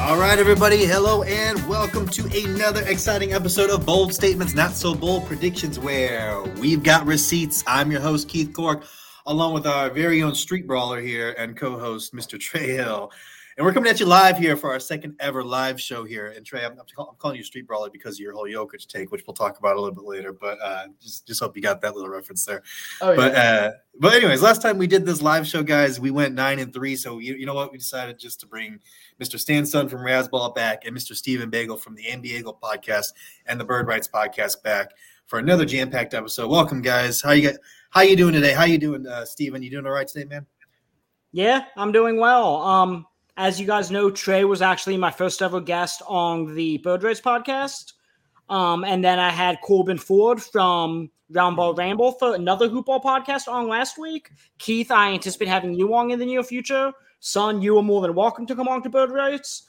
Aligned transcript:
All 0.00 0.18
right, 0.18 0.38
everybody. 0.38 0.86
Hello 0.86 1.22
and 1.24 1.62
welcome 1.68 2.08
to 2.08 2.24
another 2.44 2.82
exciting 2.86 3.34
episode 3.34 3.68
of 3.68 3.84
Bold 3.84 4.14
Statements, 4.14 4.54
Not 4.54 4.72
So 4.72 4.94
Bold 4.94 5.26
Predictions, 5.26 5.78
where 5.78 6.42
we've 6.58 6.82
got 6.82 7.06
receipts. 7.06 7.62
I'm 7.66 7.92
your 7.92 8.00
host, 8.00 8.26
Keith 8.26 8.54
Cork, 8.54 8.84
along 9.26 9.52
with 9.52 9.66
our 9.66 9.90
very 9.90 10.22
own 10.22 10.34
street 10.34 10.66
brawler 10.66 11.02
here 11.02 11.34
and 11.36 11.54
co 11.54 11.78
host, 11.78 12.14
Mr. 12.14 12.40
Trey 12.40 12.68
Hill. 12.68 13.12
And 13.56 13.66
we're 13.66 13.72
coming 13.72 13.90
at 13.90 13.98
you 13.98 14.06
live 14.06 14.38
here 14.38 14.56
for 14.56 14.70
our 14.70 14.78
second 14.78 15.16
ever 15.18 15.42
live 15.42 15.80
show 15.80 16.04
here. 16.04 16.28
And 16.28 16.46
Trey, 16.46 16.64
I'm, 16.64 16.78
I'm 16.78 17.06
calling 17.18 17.36
you 17.36 17.42
Street 17.42 17.66
Brawler 17.66 17.90
because 17.90 18.14
of 18.14 18.20
your 18.20 18.32
whole 18.32 18.46
Jokic 18.46 18.86
take, 18.86 19.10
which 19.10 19.24
we'll 19.26 19.34
talk 19.34 19.58
about 19.58 19.76
a 19.76 19.80
little 19.80 19.94
bit 19.94 20.04
later. 20.04 20.32
But 20.32 20.58
uh, 20.62 20.86
just 21.00 21.26
just 21.26 21.40
hope 21.40 21.56
you 21.56 21.62
got 21.62 21.80
that 21.80 21.96
little 21.96 22.10
reference 22.10 22.44
there. 22.44 22.62
Oh, 23.00 23.16
but 23.16 23.32
yeah. 23.32 23.42
uh, 23.42 23.70
but 23.98 24.14
anyways, 24.14 24.40
last 24.40 24.62
time 24.62 24.78
we 24.78 24.86
did 24.86 25.04
this 25.04 25.20
live 25.20 25.46
show, 25.46 25.64
guys, 25.64 25.98
we 25.98 26.12
went 26.12 26.34
nine 26.34 26.60
and 26.60 26.72
three. 26.72 26.94
So 26.94 27.18
you, 27.18 27.34
you 27.34 27.44
know 27.44 27.54
what? 27.54 27.72
We 27.72 27.78
decided 27.78 28.18
just 28.18 28.38
to 28.40 28.46
bring 28.46 28.78
Mr. 29.20 29.38
Stan 29.38 29.66
Sun 29.66 29.88
from 29.88 30.00
Razzball 30.00 30.54
back 30.54 30.86
and 30.86 30.96
Mr. 30.96 31.16
Stephen 31.16 31.50
Bagel 31.50 31.76
from 31.76 31.96
the 31.96 32.04
NBA 32.04 32.26
Eagle 32.26 32.58
podcast 32.62 33.12
and 33.46 33.58
the 33.58 33.64
Bird 33.64 33.88
Rights 33.88 34.08
podcast 34.08 34.62
back 34.62 34.92
for 35.26 35.40
another 35.40 35.64
jam 35.64 35.90
packed 35.90 36.14
episode. 36.14 36.48
Welcome, 36.48 36.82
guys. 36.82 37.20
How 37.20 37.32
you 37.32 37.42
get? 37.42 37.56
How 37.90 38.02
you 38.02 38.16
doing 38.16 38.32
today? 38.32 38.52
How 38.52 38.64
you 38.64 38.78
doing, 38.78 39.06
uh, 39.06 39.24
Stephen? 39.24 39.60
You 39.60 39.70
doing 39.70 39.86
all 39.86 39.92
right 39.92 40.06
today, 40.06 40.24
man? 40.24 40.46
Yeah, 41.32 41.64
I'm 41.76 41.92
doing 41.92 42.18
well. 42.18 42.56
Um, 42.62 43.06
as 43.36 43.60
you 43.60 43.66
guys 43.66 43.90
know, 43.90 44.10
Trey 44.10 44.44
was 44.44 44.62
actually 44.62 44.96
my 44.96 45.10
first 45.10 45.42
ever 45.42 45.60
guest 45.60 46.02
on 46.06 46.54
the 46.54 46.78
Bird 46.78 47.02
Rights 47.02 47.20
podcast. 47.20 47.92
Um, 48.48 48.84
and 48.84 49.04
then 49.04 49.18
I 49.18 49.30
had 49.30 49.60
Corbin 49.62 49.98
Ford 49.98 50.42
from 50.42 51.10
Roundball 51.32 51.78
Ramble 51.78 52.12
for 52.12 52.34
another 52.34 52.68
Hoopball 52.68 53.02
podcast 53.02 53.46
on 53.46 53.68
last 53.68 53.98
week. 53.98 54.30
Keith, 54.58 54.90
I 54.90 55.12
anticipate 55.12 55.48
having 55.48 55.74
you 55.74 55.94
on 55.94 56.10
in 56.10 56.18
the 56.18 56.26
near 56.26 56.42
future. 56.42 56.92
Son, 57.20 57.62
you 57.62 57.78
are 57.78 57.82
more 57.82 58.00
than 58.00 58.14
welcome 58.14 58.46
to 58.46 58.56
come 58.56 58.68
on 58.68 58.82
to 58.82 58.90
Bird 58.90 59.12
Rights. 59.12 59.64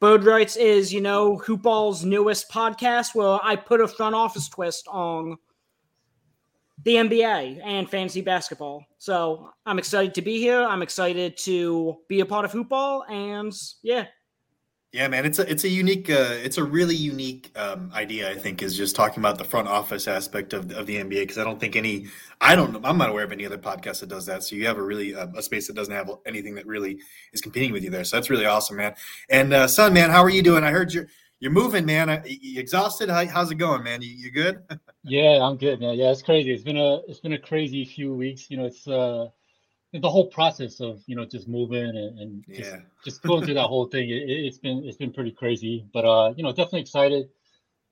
Bird 0.00 0.22
Rights 0.22 0.54
is, 0.54 0.92
you 0.92 1.00
know, 1.00 1.38
Hoopball's 1.38 2.04
newest 2.04 2.48
podcast 2.50 3.16
where 3.16 3.38
I 3.42 3.56
put 3.56 3.80
a 3.80 3.88
front 3.88 4.14
office 4.14 4.48
twist 4.48 4.86
on 4.88 5.36
the 6.84 6.94
NBA 6.94 7.60
and 7.64 7.88
fantasy 7.88 8.20
basketball. 8.20 8.84
So 8.98 9.50
I'm 9.66 9.78
excited 9.78 10.14
to 10.14 10.22
be 10.22 10.38
here. 10.38 10.62
I'm 10.62 10.82
excited 10.82 11.36
to 11.38 11.96
be 12.08 12.20
a 12.20 12.26
part 12.26 12.44
of 12.44 12.52
Hoopball, 12.52 13.10
and 13.10 13.52
yeah. 13.82 14.06
Yeah, 14.90 15.06
man, 15.08 15.26
it's 15.26 15.38
a 15.38 15.50
it's 15.50 15.64
a 15.64 15.68
unique, 15.68 16.08
uh, 16.08 16.30
it's 16.30 16.56
a 16.56 16.64
really 16.64 16.96
unique 16.96 17.52
um, 17.56 17.90
idea. 17.94 18.30
I 18.30 18.34
think 18.34 18.62
is 18.62 18.74
just 18.74 18.96
talking 18.96 19.18
about 19.18 19.36
the 19.36 19.44
front 19.44 19.68
office 19.68 20.08
aspect 20.08 20.54
of, 20.54 20.72
of 20.72 20.86
the 20.86 20.96
NBA 20.96 21.10
because 21.10 21.36
I 21.36 21.44
don't 21.44 21.60
think 21.60 21.76
any, 21.76 22.06
I 22.40 22.56
don't, 22.56 22.82
I'm 22.86 22.96
not 22.96 23.10
aware 23.10 23.24
of 23.24 23.30
any 23.30 23.44
other 23.44 23.58
podcast 23.58 24.00
that 24.00 24.08
does 24.08 24.24
that. 24.24 24.44
So 24.44 24.56
you 24.56 24.66
have 24.66 24.78
a 24.78 24.82
really 24.82 25.14
uh, 25.14 25.26
a 25.36 25.42
space 25.42 25.66
that 25.66 25.76
doesn't 25.76 25.92
have 25.92 26.10
anything 26.24 26.54
that 26.54 26.66
really 26.66 27.00
is 27.34 27.42
competing 27.42 27.70
with 27.70 27.84
you 27.84 27.90
there. 27.90 28.02
So 28.04 28.16
that's 28.16 28.30
really 28.30 28.46
awesome, 28.46 28.78
man. 28.78 28.94
And 29.28 29.52
uh, 29.52 29.68
son, 29.68 29.92
man, 29.92 30.08
how 30.08 30.22
are 30.22 30.30
you 30.30 30.42
doing? 30.42 30.64
I 30.64 30.70
heard 30.70 30.94
you're 30.94 31.08
you're 31.40 31.52
moving, 31.52 31.86
man. 31.86 32.22
You 32.26 32.60
exhausted? 32.60 33.08
How, 33.08 33.24
how's 33.26 33.50
it 33.50 33.56
going, 33.56 33.84
man? 33.84 34.02
You, 34.02 34.10
you 34.10 34.30
good? 34.30 34.62
yeah, 35.04 35.38
I'm 35.42 35.56
good, 35.56 35.80
man. 35.80 35.94
Yeah, 35.94 36.10
it's 36.10 36.22
crazy. 36.22 36.52
It's 36.52 36.64
been 36.64 36.76
a 36.76 36.96
it's 37.06 37.20
been 37.20 37.34
a 37.34 37.38
crazy 37.38 37.84
few 37.84 38.12
weeks. 38.12 38.50
You 38.50 38.56
know, 38.56 38.64
it's 38.64 38.86
uh 38.88 39.28
the 39.92 40.10
whole 40.10 40.26
process 40.26 40.80
of 40.80 41.02
you 41.06 41.16
know 41.16 41.24
just 41.24 41.48
moving 41.48 41.96
and, 41.96 42.18
and 42.18 42.44
just, 42.48 42.70
yeah. 42.70 42.80
just 43.04 43.22
going 43.22 43.44
through 43.44 43.54
that 43.54 43.66
whole 43.66 43.86
thing. 43.86 44.10
It, 44.10 44.44
has 44.44 44.58
been 44.58 44.84
it's 44.84 44.96
been 44.96 45.12
pretty 45.12 45.30
crazy, 45.30 45.86
but 45.92 46.04
uh, 46.04 46.34
you 46.36 46.42
know, 46.42 46.50
definitely 46.50 46.80
excited. 46.80 47.28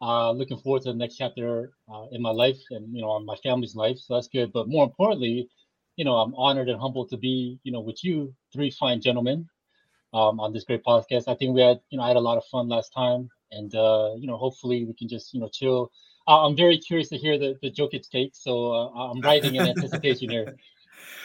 Uh, 0.03 0.31
looking 0.33 0.59
forward 0.59 0.83
to 0.83 0.93
the 0.93 0.99
next 0.99 1.17
chapter 1.17 1.73
uh, 1.91 2.05
in 2.13 2.21
my 2.21 2.31
life 2.31 2.59
and 2.71 2.95
you 2.95 3.01
know 3.01 3.11
on 3.11 3.25
my 3.25 3.37
family's 3.37 3.77
life. 3.77 3.99
So 3.99 4.15
that's 4.15 4.29
good. 4.29 4.53
But 4.53 4.69
more 4.69 4.85
importantly, 4.85 5.49
you 5.95 6.05
know, 6.05 6.17
I'm 6.17 6.35
honored 6.35 6.69
and 6.69 6.81
humbled 6.81 7.11
to 7.11 7.17
be 7.17 7.61
you 7.63 7.71
know 7.71 7.81
with 7.81 8.03
you 8.03 8.35
three 8.53 8.71
fine 8.71 9.01
gentlemen 9.01 9.49
um, 10.13 10.41
on 10.41 10.53
this 10.53 10.65
great 10.65 10.85
podcast. 10.85 11.29
I 11.29 11.35
think 11.35 11.55
we 11.55 11.63
had 11.63 11.81
you 11.91 11.99
know 11.99 12.05
I 12.05 12.09
had 12.09 12.17
a 12.17 12.21
lot 12.29 12.39
of 12.39 12.45
fun 12.47 12.69
last 12.69 12.93
time 12.93 13.31
and 13.51 13.75
uh, 13.75 14.11
you 14.17 14.27
know, 14.27 14.37
hopefully 14.37 14.85
we 14.85 14.95
can 14.95 15.09
just 15.09 15.35
you 15.35 15.41
know 15.41 15.49
chill. 15.53 15.91
Uh, 16.29 16.47
I'm 16.47 16.57
very 16.57 16.79
curious 16.79 17.09
to 17.11 17.17
hear 17.17 17.39
the 17.39 17.57
the 17.63 17.71
Jokic 17.71 18.09
take, 18.11 18.35
so 18.35 18.73
uh, 18.73 18.89
I'm 18.89 19.21
writing 19.21 19.57
in 19.57 19.67
anticipation 19.67 20.31
here. 20.31 20.57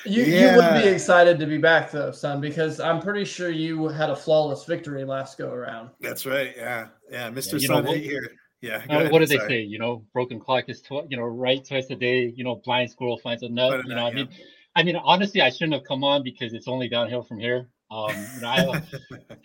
You 0.04 0.24
yeah. 0.24 0.56
you 0.56 0.58
would 0.58 0.84
be 0.84 0.90
excited 0.90 1.38
to 1.40 1.46
be 1.46 1.58
back 1.58 1.92
though, 1.92 2.12
son, 2.12 2.42
because 2.42 2.80
I'm 2.80 3.00
pretty 3.00 3.24
sure 3.24 3.50
you 3.50 3.88
had 3.88 4.09
a 4.09 4.16
flawless 4.16 4.66
victory 4.66 5.06
last 5.06 5.38
go 5.38 5.52
around. 5.52 5.92
That's 6.00 6.26
right. 6.26 6.54
Yeah, 6.58 6.88
yeah, 7.09 7.30
Mr. 7.30 7.62
Yeah, 7.62 7.68
Sun 7.68 7.86
here. 7.86 8.32
Yeah. 8.62 8.84
Uh, 8.90 9.09
what 9.09 9.20
do 9.20 9.26
they 9.26 9.38
say? 9.38 9.62
You 9.62 9.80
know, 9.80 10.03
broken 10.14 10.40
clock 10.40 10.66
is 10.70 10.82
tw- 10.82 11.06
you 11.09 11.18
know 11.18 11.24
right 11.24 11.64
twice 11.64 11.90
a 11.90 11.96
day. 11.96 12.34
You 12.36 12.44
know, 12.44 12.56
blind 12.56 12.90
squirrel 12.92 13.18
finds 13.18 13.44
a 13.44 13.50
nut. 13.50 13.84
You 13.86 13.96
know, 13.96 14.06
I 14.06 14.12
mean, 14.12 14.30
I 14.76 14.84
mean, 14.84 14.96
honestly, 14.96 15.42
I 15.42 15.50
shouldn't 15.50 15.74
have 15.74 15.84
come 15.84 16.03
on 16.03 16.24
because 16.24 16.53
it's 16.53 16.68
only 16.68 16.88
downhill 16.88 17.24
from 17.24 17.40
here. 17.40 17.68
Um, 17.91 18.16
you 18.35 18.41
know, 18.41 18.47
I, 18.47 18.81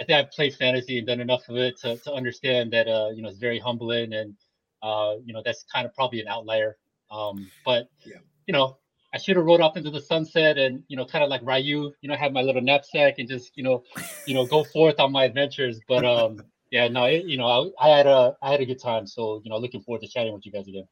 I 0.01 0.05
think 0.05 0.11
I've 0.11 0.31
played 0.31 0.55
fantasy 0.55 0.99
and 0.99 1.07
done 1.07 1.21
enough 1.21 1.49
of 1.49 1.57
it 1.57 1.79
to, 1.81 1.97
to 1.97 2.12
understand 2.12 2.73
that 2.73 2.87
uh, 2.87 3.11
you 3.11 3.23
know 3.23 3.29
it's 3.29 3.39
very 3.39 3.59
humbling 3.59 4.12
and 4.12 4.34
uh, 4.83 5.15
you 5.25 5.33
know 5.33 5.43
that's 5.45 5.65
kind 5.65 5.84
of 5.84 5.93
probably 5.95 6.21
an 6.21 6.29
outlier. 6.29 6.77
Um, 7.11 7.51
but 7.65 7.89
yeah. 8.05 8.19
you 8.47 8.53
know, 8.53 8.79
I 9.12 9.19
should 9.19 9.37
have 9.37 9.45
rode 9.45 9.61
off 9.61 9.77
into 9.77 9.91
the 9.91 10.01
sunset 10.01 10.59
and 10.59 10.84
you 10.87 10.97
know, 10.97 11.05
kind 11.05 11.25
of 11.25 11.31
like 11.31 11.41
Ryu, 11.43 11.93
you 12.01 12.09
know, 12.09 12.15
have 12.15 12.33
my 12.33 12.43
little 12.43 12.62
knapsack 12.62 13.19
and 13.19 13.29
just 13.29 13.57
you 13.57 13.65
know, 13.65 13.83
you 14.27 14.34
know, 14.34 14.47
go 14.47 14.63
forth 14.63 15.01
on 15.01 15.11
my 15.11 15.25
adventures. 15.25 15.81
But 15.89 16.05
um, 16.05 16.41
yeah, 16.71 16.87
no, 16.87 17.05
it, 17.05 17.25
you 17.25 17.39
know, 17.39 17.73
I, 17.81 17.89
I, 17.89 17.97
had 17.97 18.07
a 18.07 18.37
I 18.43 18.53
had 18.53 18.61
a 18.61 18.67
good 18.67 18.81
time. 18.81 19.07
So 19.07 19.41
you 19.43 19.51
know, 19.51 19.59
looking 19.59 19.81
forward 19.81 20.03
to 20.03 20.09
chatting 20.09 20.33
with 20.33 20.47
you 20.47 20.53
guys 20.53 20.69
again. 20.69 20.87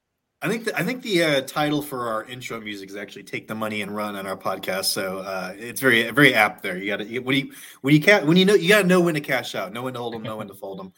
I 0.45 0.49
think 0.49 0.65
the, 0.67 0.79
I 0.79 0.83
think 0.83 1.01
the 1.01 1.25
uh, 1.25 1.41
title 1.41 1.81
for 1.81 2.07
our 2.07 2.25
intro 2.25 2.61
music 2.61 2.91
is 2.91 2.97
actually 2.97 3.23
"Take 3.23 3.49
the 3.49 3.55
Money 3.55 3.81
and 3.81 3.97
Run" 3.97 4.15
on 4.15 4.27
our 4.27 4.37
podcast. 4.37 4.85
So 4.85 5.21
uh, 5.21 5.55
it's 5.57 5.81
very 5.81 6.11
very 6.11 6.35
apt 6.35 6.63
there. 6.63 6.77
You 6.77 6.87
got 6.87 6.99
to 6.99 7.19
when 7.21 7.35
you 7.35 7.53
when 7.81 7.95
you 7.95 8.01
can 8.03 8.27
when 8.27 8.37
you 8.37 8.45
know 8.45 8.53
you 8.53 8.69
got 8.69 8.83
to 8.83 8.87
know 8.87 9.01
when 9.01 9.15
to 9.15 9.23
cash 9.23 9.55
out, 9.55 9.73
know 9.73 9.85
when 9.85 9.95
to 9.95 10.01
hold 10.01 10.13
them, 10.13 10.23
know 10.23 10.37
when 10.37 10.49
to 10.49 10.55
fold 10.55 10.81
them. 10.81 10.93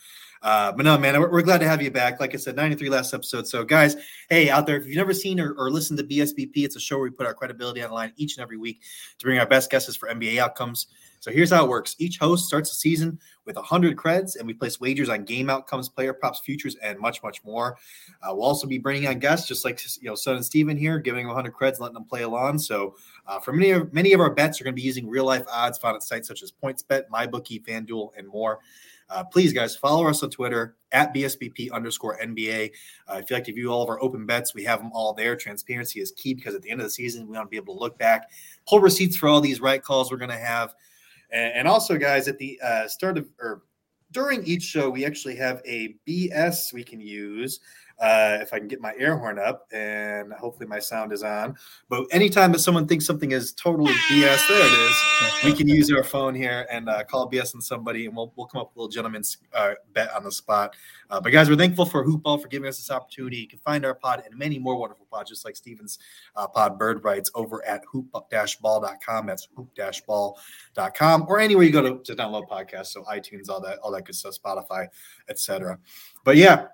Uh, 0.47 0.71
but 0.71 0.85
no, 0.85 0.97
man, 0.97 1.19
we're, 1.21 1.29
we're, 1.29 1.43
glad 1.43 1.59
to 1.59 1.67
have 1.67 1.83
you 1.83 1.91
back. 1.91 2.21
Like 2.21 2.33
I 2.33 2.37
said, 2.37 2.55
93 2.55 2.89
last 2.89 3.13
episode. 3.13 3.49
So, 3.49 3.65
guys, 3.65 3.97
hey, 4.31 4.49
out 4.49 4.65
there, 4.65 4.77
if 4.77 4.87
you've 4.87 4.95
never 4.95 5.13
seen 5.13 5.41
or, 5.41 5.55
or 5.55 5.73
listened 5.73 5.99
to 5.99 6.05
BSBP, 6.05 6.53
it's 6.59 6.77
a 6.77 6.81
show 6.81 6.99
where 6.99 7.03
we 7.03 7.11
put 7.11 7.27
our 7.27 7.35
credibility 7.35 7.83
on 7.83 7.89
the 7.89 7.95
line 7.95 8.13
each 8.15 8.37
and 8.37 8.45
every 8.45 8.57
week 8.57 8.81
to 9.19 9.27
bring 9.27 9.41
our 9.41 9.47
best 9.47 9.73
guesses 9.73 9.97
for 9.97 10.09
NBA 10.09 10.39
outcomes. 10.39 10.87
So 11.19 11.33
here's 11.33 11.51
how 11.51 11.65
it 11.65 11.69
works. 11.69 11.97
Each 11.99 12.19
host 12.19 12.47
starts 12.47 12.71
the 12.71 12.77
season 12.77 13.19
with 13.45 13.57
100 13.57 13.97
creds, 13.97 14.37
and 14.37 14.47
we 14.47 14.55
place 14.55 14.79
wagers 14.79 15.09
on 15.09 15.25
game 15.25 15.51
outcomes, 15.51 15.89
player 15.89 16.15
props, 16.15 16.39
futures, 16.39 16.77
and 16.77 16.97
much, 17.01 17.25
much 17.25 17.43
more. 17.43 17.77
Uh, 18.23 18.33
we'll 18.33 18.45
also 18.45 18.69
be 18.69 18.79
bringing 18.79 19.09
on 19.09 19.19
guests, 19.19 19.49
just 19.49 19.65
like 19.65 19.83
you 20.01 20.09
know, 20.09 20.15
Son 20.15 20.37
and 20.37 20.45
Steven 20.45 20.77
here, 20.77 21.01
giving 21.01 21.27
them 21.27 21.35
100 21.35 21.55
creds, 21.55 21.81
letting 21.81 21.95
them 21.95 22.05
play 22.05 22.23
along. 22.23 22.61
So 22.61 22.95
uh, 23.27 23.41
for 23.41 23.53
many 23.53 23.73
of 23.73 23.93
many 23.93 24.13
of 24.13 24.21
our 24.21 24.31
bets, 24.31 24.61
are 24.61 24.65
going 24.65 24.77
to 24.77 24.81
be 24.81 24.87
using 24.87 25.09
real 25.09 25.25
life 25.25 25.45
odds 25.51 25.77
found 25.77 25.97
at 25.97 26.05
sites 26.05 26.29
such 26.29 26.45
as 26.45 26.53
PointsBet, 26.53 27.09
MyBookie, 27.13 27.65
FanDuel, 27.65 28.11
and 28.17 28.29
more. 28.29 28.61
Uh, 29.09 29.23
please, 29.25 29.53
guys, 29.53 29.77
follow 29.77 30.07
us 30.09 30.23
on 30.23 30.31
Twitter 30.31 30.77
at 30.93 31.15
BSBP 31.15 31.71
underscore 31.71 32.19
NBA. 32.19 32.73
Uh, 33.09 33.15
if 33.15 33.31
you'd 33.31 33.37
like 33.37 33.45
to 33.45 33.53
view 33.53 33.71
all 33.71 33.83
of 33.83 33.89
our 33.89 34.03
open 34.03 34.27
bets, 34.27 34.55
we 34.55 34.65
have 34.65 34.81
them 34.81 34.91
all 34.93 35.13
there. 35.13 35.37
Transparency 35.37 36.01
is 36.01 36.13
key 36.13 36.35
because 36.35 36.55
at 36.55 36.63
the 36.63 36.71
end 36.71 36.81
of 36.81 36.87
the 36.87 36.91
season, 36.91 37.27
we 37.27 37.37
want 37.37 37.47
to 37.47 37.51
be 37.51 37.57
able 37.57 37.75
to 37.75 37.81
look 37.81 37.99
back, 37.99 38.29
pull 38.67 38.81
receipts 38.81 39.17
for 39.17 39.29
all 39.29 39.41
these 39.41 39.61
right 39.61 39.83
calls 39.83 40.11
we're 40.11 40.17
going 40.17 40.31
to 40.31 40.37
have. 40.37 40.75
And, 41.31 41.55
and 41.55 41.69
also, 41.69 41.97
guys, 41.97 42.27
at 42.29 42.39
the 42.39 42.59
uh, 42.63 42.89
start 42.89 43.19
of 43.19 43.29
or 43.39 43.63
during 44.13 44.45
each 44.45 44.63
show, 44.63 44.89
we 44.89 45.05
actually 45.05 45.37
have 45.37 45.61
a 45.67 45.97
BS 46.07 46.73
we 46.73 46.85
can 46.85 47.01
use 47.01 47.61
uh, 47.99 48.39
if 48.41 48.53
I 48.53 48.59
can 48.59 48.69
get 48.69 48.81
my 48.81 48.95
air 48.99 49.17
horn 49.17 49.39
up 49.39 49.67
and 49.73 50.33
hopefully 50.35 50.67
my 50.67 50.79
sound 50.79 51.13
is 51.13 51.23
on. 51.23 51.57
But 51.89 52.07
anytime 52.11 52.53
that 52.53 52.59
someone 52.59 52.87
thinks 52.87 53.07
something 53.07 53.33
is 53.33 53.53
totally 53.53 53.93
BS, 54.11 54.49
there 54.49 54.67
it 54.67 54.73
is. 54.73 55.45
We 55.45 55.53
can 55.53 55.69
use 55.69 55.91
our 55.93 56.05
phone 56.05 56.35
here 56.35 56.67
and 56.71 56.89
uh, 56.89 57.05
call 57.05 57.31
BS 57.31 57.55
on 57.55 57.61
somebody, 57.61 58.07
and 58.07 58.17
we'll, 58.17 58.33
we'll 58.37 58.47
come 58.47 58.61
up 58.61 58.71
with 58.71 58.77
a 58.77 58.81
little 58.81 58.93
gentleman's 58.93 59.39
uh, 59.55 59.73
bet 59.93 60.13
on 60.15 60.25
the 60.25 60.33
spot. 60.33 60.75
Uh, 61.09 61.21
but 61.21 61.33
guys, 61.33 61.49
we're 61.49 61.57
thankful 61.57 61.87
for 61.87 62.05
Hoopball 62.05 62.43
for 62.43 62.49
giving 62.49 62.69
us 62.69 62.77
this 62.77 62.91
opportunity. 62.91 63.37
You 63.39 63.49
can 63.49 63.61
find 63.61 63.85
our 63.85 63.95
pod 63.95 64.23
and 64.27 64.37
many 64.37 64.59
more 64.59 64.77
wonderful 64.77 65.07
pods, 65.11 65.31
just 65.31 65.45
like 65.45 65.57
Steven's 65.57 65.99
uh, 66.35 66.47
pod 66.47 66.79
Bird 66.79 67.03
Rights 67.05 67.31
over 67.35 67.65
at 67.67 67.83
hoop-ball.com. 67.91 69.27
That's 69.27 69.49
hoop-ball.com 69.57 71.27
or 71.29 71.41
anywhere 71.41 71.65
you 71.65 71.73
go 71.73 71.83
to, 71.83 72.03
to 72.03 72.15
download 72.15 72.49
podcasts. 72.49 72.89
So 72.89 73.05
iTunes, 73.05 73.49
all 73.49 73.61
that, 73.63 73.79
all 73.79 73.93
that 73.93 74.05
good 74.05 74.15
stuff, 74.15 74.35
Spotify, 74.43 74.89
etc. 75.29 75.79
But 76.25 76.37
yeah, 76.37 76.67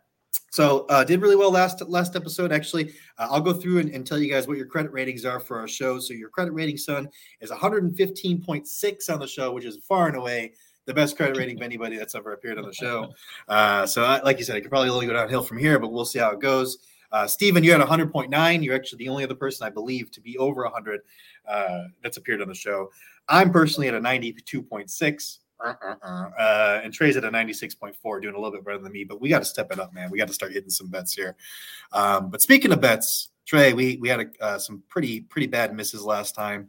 so 0.51 0.85
uh, 0.91 1.03
did 1.03 1.23
really 1.23 1.37
well 1.37 1.51
last 1.51 1.81
last 1.89 2.15
episode. 2.15 2.53
Actually, 2.53 2.93
uh, 3.19 3.29
I'll 3.31 3.41
go 3.41 3.53
through 3.53 3.79
and, 3.79 3.91
and, 3.91 4.07
tell 4.07 4.19
you 4.19 4.31
guys 4.31 4.47
what 4.47 4.59
your 4.59 4.67
credit 4.67 4.93
ratings 4.93 5.25
are 5.25 5.41
for 5.41 5.59
our 5.59 5.67
show. 5.67 5.99
So 5.99 6.13
your 6.13 6.29
credit 6.29 6.53
rating, 6.53 6.77
son, 6.77 7.09
is 7.41 7.51
115.6 7.51 9.11
on 9.11 9.19
the 9.19 9.27
show, 9.27 9.53
which 9.53 9.65
is 9.65 9.79
far 9.79 10.09
and 10.09 10.17
away 10.17 10.53
the 10.85 10.93
best 10.93 11.17
credit 11.17 11.39
rating 11.39 11.57
of 11.57 11.63
anybody 11.63 11.97
that's 11.97 12.15
ever 12.15 12.33
appeared 12.33 12.59
on 12.59 12.65
the 12.65 12.73
show. 12.73 13.13
Uh, 13.49 13.85
so, 13.87 14.05
I, 14.05 14.23
like 14.23 14.39
you 14.39 14.45
said, 14.45 14.57
it 14.57 14.61
could 14.61 14.71
probably 14.71 14.89
only 14.89 15.07
go 15.07 15.13
downhill 15.13 15.43
from 15.43 15.59
here, 15.59 15.79
but 15.79 15.93
we'll 15.93 16.05
see 16.05 16.19
how 16.19 16.31
it 16.31 16.41
goes. 16.41 16.79
Uh, 17.11 17.27
Steven, 17.27 17.63
you're 17.63 17.79
at 17.79 17.87
100.9. 17.87 18.65
You're 18.65 18.75
actually 18.75 18.99
the 18.99 19.09
only 19.09 19.25
other 19.25 19.35
person 19.35 19.67
I 19.67 19.71
believe 19.71 20.11
to 20.13 20.21
be 20.21 20.39
over 20.39 20.63
100 20.63 21.01
uh, 21.47 21.85
that's 22.03 22.17
appeared 22.17 22.41
on 22.41 22.49
the 22.49 22.55
show. 22.55 22.91
I'm 23.29 23.51
personally 23.51 23.89
at 23.89 23.95
a 23.95 24.01
92.6. 24.01 25.39
Uh, 25.63 26.81
and 26.83 26.93
Trey's 26.93 27.17
at 27.17 27.25
a 27.25 27.31
96.4, 27.31 28.23
doing 28.23 28.35
a 28.35 28.39
little 28.39 28.51
bit 28.51 28.65
better 28.65 28.79
than 28.79 28.93
me, 28.93 29.05
but 29.05 29.21
we 29.21 29.29
got 29.29 29.41
to 29.41 29.45
step 29.45 29.73
it 29.73 29.79
up, 29.79 29.95
man. 29.95 30.11
We 30.11 30.19
got 30.19 30.29
to 30.29 30.35
start 30.35 30.53
hitting 30.53 30.71
some 30.71 30.89
bets 30.89 31.13
here. 31.15 31.37
Um, 31.93 32.31
but 32.31 32.41
speaking 32.41 32.73
of 32.73 32.81
bets, 32.81 33.31
Trey, 33.47 33.73
we 33.73 33.97
we 33.97 34.09
had 34.09 34.21
a, 34.21 34.45
uh, 34.45 34.59
some 34.59 34.83
pretty 34.89 35.21
pretty 35.21 35.47
bad 35.47 35.75
misses 35.75 36.03
last 36.03 36.35
time. 36.35 36.69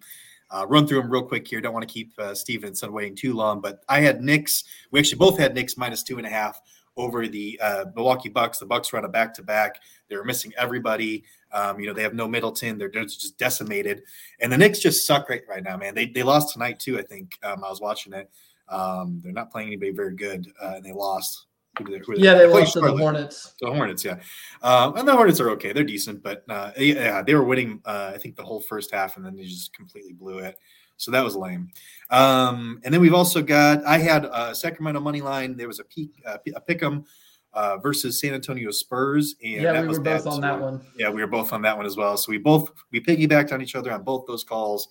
Uh, 0.50 0.66
run 0.68 0.86
through 0.86 1.02
them 1.02 1.10
real 1.10 1.24
quick 1.24 1.48
here. 1.48 1.62
Don't 1.62 1.74
want 1.74 1.88
to 1.88 1.92
keep 1.92 2.14
uh, 2.20 2.36
Steven 2.36 2.68
and 2.68 2.78
Son 2.78 2.92
waiting 2.92 3.16
too 3.16 3.34
long, 3.34 3.62
but 3.62 3.84
I 3.90 4.02
had 4.02 4.22
Knicks. 4.22 4.64
We 4.92 5.00
actually 5.00 5.18
both 5.18 5.38
had 5.38 5.56
Knicks 5.56 5.78
minus 5.78 6.04
two 6.04 6.18
and 6.18 6.28
a 6.28 6.30
half 6.30 6.60
over 6.96 7.28
the 7.28 7.60
uh, 7.62 7.86
Milwaukee 7.96 8.30
Bucks. 8.30 8.60
The 8.60 8.66
Bucks 8.66 8.94
run 8.94 9.06
a 9.06 9.10
back 9.10 9.34
to 9.36 9.44
back. 9.44 9.80
They 10.10 10.16
were 10.16 10.24
missing 10.24 10.54
everybody. 10.58 11.24
Um, 11.52 11.80
you 11.80 11.88
know, 11.88 11.94
they 11.94 12.04
have 12.04 12.14
no 12.14 12.28
Middleton. 12.28 12.78
They're, 12.78 12.90
they're, 12.92 13.04
just 13.04 13.38
decimated. 13.38 14.04
And 14.42 14.52
the 14.52 14.58
Knicks 14.58 14.80
just 14.80 15.08
suck 15.08 15.30
right, 15.30 15.42
right 15.48 15.64
now, 15.64 15.78
man. 15.78 15.96
They, 15.96 16.06
they 16.06 16.24
lost 16.24 16.54
tonight, 16.54 16.80
too, 16.80 17.00
I 17.00 17.04
think. 17.04 17.38
Um, 17.44 17.64
I 17.64 17.70
was 17.70 17.82
watching 17.82 18.14
it. 18.14 18.30
Um, 18.70 19.22
they're 19.24 19.34
not 19.34 19.52
playing 19.52 19.68
anybody 19.68 19.92
very 19.92 20.16
good, 20.16 20.52
uh, 20.62 20.74
and 20.76 20.86
they 20.86 20.94
lost. 20.94 21.48
Who 21.80 21.86
they, 21.86 21.98
who 21.98 22.14
yeah, 22.18 22.36
they, 22.36 22.40
they 22.40 22.54
lost 22.54 22.74
to 22.74 22.82
the 22.82 22.96
Hornets. 22.96 23.56
The 23.60 23.72
Hornets, 23.72 24.06
yeah. 24.06 24.20
Um, 24.62 24.96
and 24.96 25.08
the 25.08 25.16
Hornets 25.16 25.40
are 25.40 25.50
okay. 25.52 25.74
They're 25.74 25.84
decent, 25.84 26.22
but 26.22 26.44
uh, 26.48 26.72
yeah, 26.78 27.24
they 27.24 27.34
were 27.34 27.44
winning, 27.44 27.82
uh, 27.86 28.12
I 28.14 28.20
think, 28.20 28.36
the 28.36 28.44
whole 28.44 28.62
first 28.62 28.94
half, 28.94 29.18
and 29.18 29.26
then 29.26 29.36
they 29.36 29.44
just 29.44 29.74
completely 29.74 30.14
blew 30.14 30.38
it. 30.38 30.56
So 30.98 31.10
that 31.12 31.24
was 31.24 31.36
lame. 31.36 31.70
Um, 32.12 32.80
and 32.84 32.94
then 32.94 33.02
we've 33.02 33.16
also 33.16 33.42
got, 33.42 33.84
I 33.86 33.98
had 33.98 34.26
a 34.26 34.54
Sacramento 34.54 35.00
money 35.00 35.22
line. 35.22 35.58
There 35.58 35.68
was 35.68 35.80
a 35.80 35.84
peak, 35.84 36.12
uh, 36.26 36.38
a 36.56 36.62
pick 36.62 36.84
'em 36.84 37.06
uh, 37.54 37.78
versus 37.78 38.20
San 38.20 38.34
Antonio 38.34 38.70
Spurs. 38.72 39.36
And 39.44 39.64
yeah, 39.64 39.82
we 39.82 39.88
were 39.88 40.00
both 40.00 40.28
on 40.28 40.42
that 40.42 40.62
one. 40.62 40.86
Yeah, 40.98 41.10
we 41.10 41.22
were 41.22 41.28
both 41.28 41.52
on 41.54 41.62
that 41.64 41.76
one 41.76 41.86
as 41.86 41.98
well. 41.98 42.18
So 42.18 42.32
we 42.32 42.38
both 42.38 42.72
we 42.92 43.02
piggybacked 43.02 43.52
on 43.52 43.62
each 43.62 43.76
other 43.76 43.92
on 43.92 44.04
both 44.04 44.26
those 44.28 44.44
calls, 44.44 44.88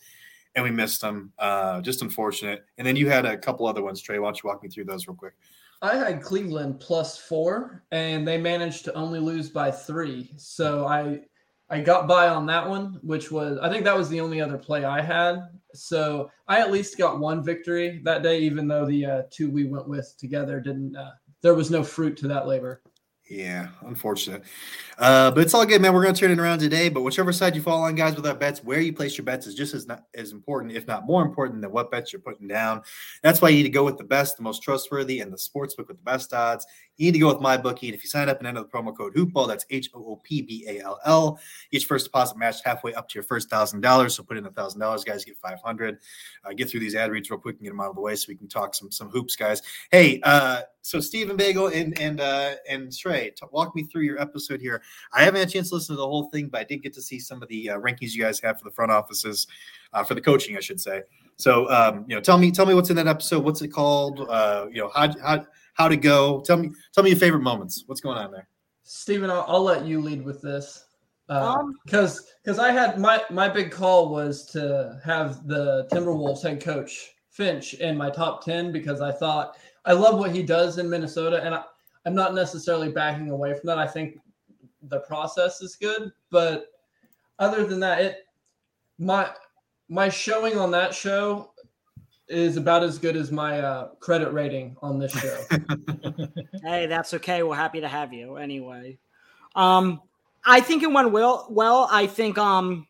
and 0.54 0.64
we 0.64 0.70
missed 0.70 1.00
them. 1.00 1.32
Uh, 1.38 1.80
just 1.80 2.02
unfortunate. 2.02 2.64
And 2.78 2.86
then 2.86 2.96
you 2.96 3.08
had 3.08 3.24
a 3.24 3.36
couple 3.36 3.66
other 3.66 3.82
ones, 3.82 4.00
Trey. 4.00 4.18
Why 4.18 4.26
don't 4.26 4.42
you 4.42 4.48
walk 4.48 4.62
me 4.62 4.68
through 4.68 4.84
those 4.84 5.06
real 5.06 5.16
quick? 5.16 5.34
I 5.80 5.96
had 5.96 6.22
Cleveland 6.22 6.78
plus 6.78 7.18
four, 7.18 7.82
and 7.90 8.26
they 8.26 8.38
managed 8.38 8.84
to 8.84 8.94
only 8.94 9.18
lose 9.18 9.48
by 9.48 9.70
three. 9.70 10.30
So 10.36 10.86
I 10.86 11.22
I 11.70 11.80
got 11.80 12.06
by 12.06 12.28
on 12.28 12.46
that 12.46 12.68
one, 12.68 13.00
which 13.02 13.32
was 13.32 13.58
I 13.60 13.68
think 13.68 13.84
that 13.84 13.96
was 13.96 14.08
the 14.08 14.20
only 14.20 14.40
other 14.40 14.58
play 14.58 14.84
I 14.84 15.00
had. 15.00 15.40
So 15.74 16.30
I 16.46 16.60
at 16.60 16.70
least 16.70 16.98
got 16.98 17.18
one 17.18 17.42
victory 17.42 18.00
that 18.04 18.22
day, 18.22 18.40
even 18.40 18.68
though 18.68 18.86
the 18.86 19.06
uh, 19.06 19.22
two 19.30 19.50
we 19.50 19.64
went 19.64 19.88
with 19.88 20.14
together 20.18 20.60
didn't 20.60 20.94
uh, 20.94 21.12
there 21.40 21.54
was 21.54 21.70
no 21.70 21.82
fruit 21.82 22.16
to 22.18 22.28
that 22.28 22.46
labor. 22.46 22.82
Yeah, 23.32 23.68
unfortunate. 23.86 24.42
Uh, 24.98 25.30
but 25.30 25.40
it's 25.40 25.54
all 25.54 25.64
good, 25.64 25.80
man. 25.80 25.94
We're 25.94 26.02
going 26.02 26.14
to 26.14 26.20
turn 26.20 26.30
it 26.30 26.38
around 26.38 26.58
today. 26.58 26.90
But 26.90 27.00
whichever 27.00 27.32
side 27.32 27.56
you 27.56 27.62
fall 27.62 27.82
on, 27.82 27.94
guys, 27.94 28.14
with 28.14 28.26
our 28.26 28.34
bets, 28.34 28.62
where 28.62 28.78
you 28.78 28.92
place 28.92 29.16
your 29.16 29.24
bets 29.24 29.46
is 29.46 29.54
just 29.54 29.72
as 29.72 29.86
not, 29.86 30.04
as 30.14 30.32
important, 30.32 30.72
if 30.72 30.86
not 30.86 31.06
more 31.06 31.22
important, 31.22 31.62
than 31.62 31.72
what 31.72 31.90
bets 31.90 32.12
you're 32.12 32.20
putting 32.20 32.46
down. 32.46 32.82
That's 33.22 33.40
why 33.40 33.48
you 33.48 33.56
need 33.56 33.62
to 33.62 33.68
go 33.70 33.84
with 33.84 33.96
the 33.96 34.04
best, 34.04 34.36
the 34.36 34.42
most 34.42 34.62
trustworthy, 34.62 35.20
and 35.20 35.32
the 35.32 35.38
sports 35.38 35.74
book 35.74 35.88
with 35.88 35.96
the 35.96 36.02
best 36.02 36.34
odds. 36.34 36.66
You 36.96 37.06
need 37.06 37.12
to 37.12 37.18
go 37.18 37.28
with 37.28 37.38
MyBookie. 37.38 37.86
And 37.86 37.94
if 37.94 38.02
you 38.02 38.08
sign 38.08 38.28
up 38.28 38.38
and 38.38 38.46
enter 38.46 38.60
the 38.60 38.68
promo 38.68 38.96
code 38.96 39.14
Hoopball, 39.14 39.48
that's 39.48 39.64
H 39.70 39.90
O 39.94 39.98
O 39.98 40.16
P 40.22 40.42
B 40.42 40.66
A 40.68 40.80
L 40.80 41.00
L. 41.04 41.40
Each 41.70 41.86
first 41.86 42.04
deposit 42.04 42.36
matched 42.36 42.64
halfway 42.64 42.94
up 42.94 43.08
to 43.08 43.14
your 43.14 43.24
first 43.24 43.48
thousand 43.48 43.80
dollars. 43.80 44.14
So 44.14 44.22
put 44.22 44.36
in 44.36 44.46
a 44.46 44.50
thousand 44.50 44.80
dollars, 44.80 45.02
guys. 45.02 45.24
Get 45.24 45.36
five 45.38 45.58
hundred. 45.64 45.98
Uh, 46.44 46.52
get 46.52 46.70
through 46.70 46.80
these 46.80 46.94
ad 46.94 47.10
reads 47.10 47.30
real 47.30 47.40
quick 47.40 47.56
and 47.56 47.64
get 47.64 47.70
them 47.70 47.80
out 47.80 47.88
of 47.88 47.96
the 47.96 48.00
way 48.02 48.14
so 48.14 48.26
we 48.28 48.36
can 48.36 48.48
talk 48.48 48.74
some 48.74 48.90
some 48.90 49.08
hoops, 49.08 49.36
guys. 49.36 49.62
Hey, 49.90 50.20
uh, 50.22 50.62
so 50.82 51.00
Stephen 51.00 51.36
Bagel 51.36 51.68
and 51.68 51.98
and 51.98 52.20
uh, 52.20 52.54
and 52.68 52.96
Trey, 52.96 53.30
t- 53.30 53.46
walk 53.50 53.74
me 53.74 53.84
through 53.84 54.02
your 54.02 54.20
episode 54.20 54.60
here. 54.60 54.82
I 55.12 55.22
haven't 55.22 55.40
had 55.40 55.48
a 55.48 55.50
chance 55.50 55.70
to 55.70 55.76
listen 55.76 55.96
to 55.96 56.00
the 56.00 56.06
whole 56.06 56.28
thing, 56.30 56.48
but 56.48 56.60
I 56.60 56.64
did 56.64 56.82
get 56.82 56.92
to 56.94 57.02
see 57.02 57.18
some 57.18 57.42
of 57.42 57.48
the 57.48 57.70
uh, 57.70 57.78
rankings 57.78 58.12
you 58.12 58.22
guys 58.22 58.38
have 58.40 58.58
for 58.58 58.64
the 58.64 58.74
front 58.74 58.92
offices, 58.92 59.46
uh, 59.92 60.04
for 60.04 60.14
the 60.14 60.20
coaching, 60.20 60.56
I 60.56 60.60
should 60.60 60.80
say. 60.80 61.02
So, 61.36 61.68
um, 61.70 62.04
you 62.06 62.14
know, 62.14 62.20
tell 62.20 62.38
me, 62.38 62.50
tell 62.50 62.66
me 62.66 62.74
what's 62.74 62.90
in 62.90 62.96
that 62.96 63.08
episode. 63.08 63.42
What's 63.42 63.62
it 63.62 63.68
called? 63.68 64.20
Uh, 64.28 64.66
you 64.70 64.80
know, 64.80 64.90
how 64.94 65.08
how 65.20 65.46
how 65.74 65.88
to 65.88 65.96
go? 65.96 66.40
Tell 66.42 66.56
me, 66.56 66.70
tell 66.92 67.04
me 67.04 67.10
your 67.10 67.18
favorite 67.18 67.42
moments. 67.42 67.84
What's 67.86 68.00
going 68.00 68.18
on 68.18 68.30
there? 68.30 68.48
Stephen, 68.82 69.30
I'll, 69.30 69.44
I'll 69.48 69.62
let 69.62 69.84
you 69.84 70.00
lead 70.00 70.24
with 70.24 70.42
this 70.42 70.84
because 71.28 71.40
uh, 71.46 71.58
um, 71.60 71.78
because 71.84 72.58
I 72.58 72.72
had 72.72 72.98
my 72.98 73.22
my 73.30 73.48
big 73.48 73.70
call 73.70 74.10
was 74.10 74.44
to 74.46 75.00
have 75.04 75.46
the 75.46 75.88
Timberwolves 75.92 76.42
head 76.42 76.62
coach 76.62 77.12
Finch 77.30 77.74
in 77.74 77.96
my 77.96 78.10
top 78.10 78.44
ten 78.44 78.72
because 78.72 79.00
I 79.00 79.12
thought 79.12 79.56
I 79.84 79.92
love 79.92 80.18
what 80.18 80.34
he 80.34 80.42
does 80.42 80.78
in 80.78 80.90
Minnesota, 80.90 81.42
and 81.42 81.54
I, 81.54 81.62
I'm 82.04 82.14
not 82.14 82.34
necessarily 82.34 82.90
backing 82.90 83.30
away 83.30 83.54
from 83.54 83.68
that. 83.68 83.78
I 83.78 83.86
think 83.86 84.18
the 84.82 85.00
process 85.00 85.62
is 85.62 85.76
good, 85.76 86.12
but 86.30 86.66
other 87.38 87.64
than 87.64 87.80
that, 87.80 88.00
it 88.00 88.26
my 88.98 89.30
my 89.88 90.08
showing 90.08 90.58
on 90.58 90.70
that 90.72 90.94
show 90.94 91.52
is 92.32 92.56
about 92.56 92.82
as 92.82 92.98
good 92.98 93.16
as 93.16 93.30
my 93.30 93.60
uh, 93.60 93.88
credit 94.00 94.32
rating 94.32 94.76
on 94.82 94.98
this 94.98 95.12
show. 95.12 95.44
hey, 96.64 96.86
that's 96.86 97.14
okay. 97.14 97.42
We're 97.42 97.54
happy 97.54 97.80
to 97.80 97.88
have 97.88 98.12
you 98.12 98.36
anyway. 98.36 98.98
Um, 99.54 100.00
I 100.44 100.60
think 100.60 100.82
it 100.82 100.90
went 100.90 101.12
well. 101.12 101.46
Well, 101.50 101.88
I 101.90 102.06
think 102.06 102.38
um, 102.38 102.86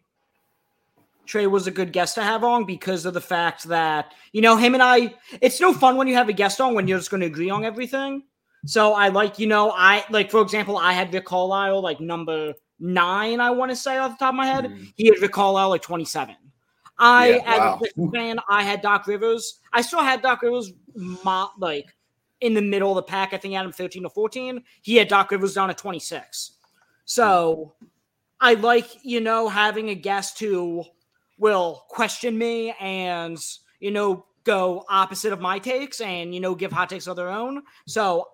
Trey 1.27 1.47
was 1.47 1.67
a 1.67 1.71
good 1.71 1.93
guest 1.93 2.15
to 2.15 2.23
have 2.23 2.45
on 2.45 2.65
because 2.65 3.05
of 3.05 3.15
the 3.15 3.21
fact 3.21 3.65
that 3.65 4.15
you 4.33 4.41
know 4.41 4.57
him 4.57 4.75
and 4.75 4.83
I. 4.83 5.15
It's 5.41 5.61
no 5.61 5.73
fun 5.73 5.97
when 5.97 6.09
you 6.09 6.15
have 6.15 6.29
a 6.29 6.33
guest 6.33 6.61
on 6.61 6.75
when 6.75 6.89
you're 6.89 6.99
just 6.99 7.11
going 7.11 7.21
to 7.21 7.27
agree 7.27 7.51
on 7.51 7.65
everything. 7.65 8.23
So 8.65 8.95
I 8.95 9.09
like 9.09 9.39
you 9.39 9.47
know 9.47 9.73
I 9.77 10.05
like 10.11 10.31
for 10.31 10.41
example 10.41 10.79
I 10.79 10.93
had 10.93 11.13
Rick 11.13 11.27
Carlisle 11.27 11.83
like 11.83 12.01
number 12.01 12.55
nine 12.79 13.41
I 13.41 13.51
want 13.51 13.71
to 13.71 13.77
say 13.77 13.99
off 13.99 14.13
the 14.13 14.25
top 14.25 14.33
of 14.33 14.37
my 14.37 14.47
head. 14.47 14.65
Mm-hmm. 14.65 14.85
He 14.97 15.07
had 15.07 15.21
Rick 15.21 15.33
Carlisle 15.33 15.69
like 15.69 15.83
twenty 15.83 16.05
seven. 16.05 16.37
I 16.99 17.31
yeah, 17.31 17.59
wow. 17.59 17.81
as 17.83 17.91
a 17.99 18.11
fan 18.11 18.39
I 18.49 18.63
had 18.63 18.83
Doc 18.83 19.07
Rivers. 19.07 19.61
I 19.73 19.83
still 19.83 20.03
had 20.03 20.23
Doc 20.23 20.43
Rivers 20.43 20.73
like 21.59 21.95
in 22.41 22.55
the 22.55 22.63
middle 22.63 22.91
of 22.91 22.97
the 22.97 23.03
pack. 23.03 23.33
I 23.33 23.39
think 23.39 23.55
Adam 23.55 23.73
thirteen 23.73 24.03
to 24.03 24.11
fourteen. 24.11 24.63
He 24.83 24.97
had 24.97 25.09
Doc 25.09 25.31
Rivers 25.31 25.55
down 25.55 25.71
at 25.71 25.79
twenty 25.79 26.01
six. 26.01 26.53
So 27.05 27.75
I 28.41 28.55
like 28.55 28.89
you 29.05 29.21
know 29.21 29.49
having 29.49 29.91
a 29.91 29.95
guest 29.95 30.39
who 30.39 30.85
will 31.39 31.85
question 31.89 32.37
me 32.37 32.75
and 32.81 33.39
you 33.81 33.91
know 33.91 34.27
go 34.45 34.85
opposite 34.89 35.33
of 35.33 35.41
my 35.41 35.59
takes 35.59 36.01
and 36.01 36.35
you 36.35 36.41
know 36.41 36.55
give 36.55 36.73
hot 36.73 36.91
takes 36.91 37.07
of 37.07 37.17
their 37.17 37.31
own. 37.31 37.63
So 37.87 38.29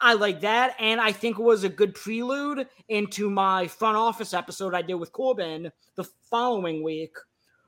I 0.00 0.14
like 0.14 0.40
that, 0.42 0.76
and 0.78 1.00
I 1.00 1.10
think 1.10 1.38
it 1.38 1.42
was 1.42 1.64
a 1.64 1.68
good 1.68 1.94
prelude 1.94 2.66
into 2.88 3.30
my 3.30 3.66
front 3.66 3.96
office 3.96 4.34
episode 4.34 4.74
I 4.74 4.82
did 4.82 4.94
with 4.94 5.12
Corbin 5.12 5.72
the 5.94 6.04
following 6.30 6.82
week, 6.82 7.16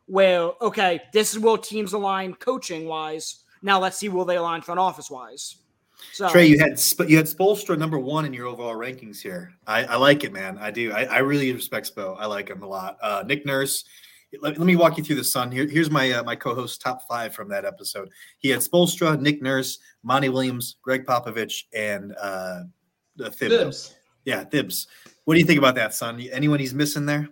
where 0.09 0.51
okay, 0.61 1.01
this 1.13 1.33
is 1.33 1.39
where 1.39 1.57
teams 1.57 1.93
align 1.93 2.35
coaching 2.35 2.87
wise. 2.87 3.45
Now 3.63 3.79
let's 3.79 3.97
see 3.97 4.09
will 4.09 4.25
they 4.25 4.37
align 4.37 4.63
front 4.63 4.81
office 4.81 5.11
wise. 5.11 5.57
So 6.13 6.29
Trey, 6.29 6.47
you 6.47 6.59
had 6.59 6.81
you 7.09 7.17
had 7.17 7.27
Spoelstra 7.27 7.79
number 7.79 7.99
one 7.99 8.25
in 8.25 8.33
your 8.33 8.47
overall 8.47 8.75
rankings 8.75 9.21
here. 9.21 9.53
I, 9.67 9.85
I 9.85 9.97
like 9.97 10.25
it, 10.25 10.33
man. 10.33 10.59
I 10.59 10.71
do. 10.71 10.93
I, 10.93 11.05
I 11.05 11.19
really 11.19 11.53
respect 11.53 11.95
Spo. 11.95 12.17
I 12.19 12.27
like 12.27 12.49
him 12.49 12.63
a 12.63 12.67
lot. 12.67 12.99
Uh, 13.03 13.25
Nick 13.27 13.45
Nurse, 13.45 13.85
let, 14.41 14.59
let 14.59 14.67
me 14.67 14.77
walk 14.77 14.97
you 14.97 15.05
through 15.05 15.17
the 15.17 15.25
sun. 15.25 15.51
Here, 15.51 15.67
here's 15.67 15.91
my 15.91 16.11
uh, 16.13 16.23
my 16.23 16.37
co-host 16.37 16.81
top 16.81 17.07
five 17.09 17.35
from 17.35 17.49
that 17.49 17.65
episode. 17.65 18.11
He 18.39 18.49
had 18.49 18.61
Spoelstra, 18.61 19.21
Nick 19.21 19.43
Nurse, 19.43 19.79
Monty 20.03 20.29
Williams, 20.29 20.77
Gregg 20.83 21.05
Popovich, 21.05 21.65
and 21.75 22.15
uh, 22.21 22.61
Thibs. 23.33 23.95
Yeah, 24.25 24.45
Thibs. 24.45 24.87
What 25.25 25.35
do 25.35 25.41
you 25.41 25.47
think 25.47 25.59
about 25.59 25.75
that, 25.75 25.95
son? 25.95 26.21
Anyone 26.33 26.61
he's 26.61 26.75
missing 26.75 27.07
there? 27.07 27.29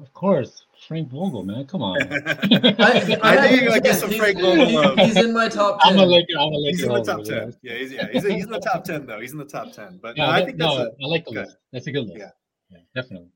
Of 0.00 0.12
course, 0.12 0.65
Frank 0.86 1.08
Vogel, 1.10 1.44
man. 1.44 1.66
Come 1.66 1.82
on. 1.82 1.96
I, 2.02 2.06
I, 2.08 3.16
I 3.22 3.36
think 3.36 3.60
you're 3.60 3.68
gonna 3.68 3.80
get 3.80 3.96
some 3.96 4.10
Frank 4.12 4.40
Vogel 4.40 4.70
love. 4.72 4.98
He's 4.98 5.16
in 5.16 5.32
my 5.32 5.48
top. 5.48 5.80
10. 5.82 5.92
I'm 5.92 5.98
a 5.98 6.06
Laker. 6.06 6.38
I'm 6.38 6.52
a 6.52 6.56
Laker. 6.56 6.76
He's 6.76 6.82
in 6.84 6.92
the 6.92 7.02
top 7.02 7.24
ten. 7.24 7.54
Yeah, 7.62 7.74
he's 7.74 7.92
yeah. 7.92 8.08
He's, 8.12 8.24
he's 8.24 8.44
in 8.44 8.50
the 8.50 8.60
top 8.60 8.84
ten 8.84 9.06
though. 9.06 9.20
He's 9.20 9.32
in 9.32 9.38
the 9.38 9.44
top 9.44 9.72
ten. 9.72 9.98
But 10.00 10.16
yeah, 10.16 10.26
no, 10.26 10.32
I 10.32 10.44
think 10.44 10.56
no, 10.56 10.78
that's 10.78 10.90
a, 10.90 11.04
I 11.04 11.08
like 11.08 11.24
the 11.24 11.32
list. 11.32 11.56
That's 11.72 11.86
a 11.86 11.92
good 11.92 12.06
list. 12.06 12.18
Yeah, 12.18 12.30
yeah, 12.70 12.78
definitely. 12.94 13.28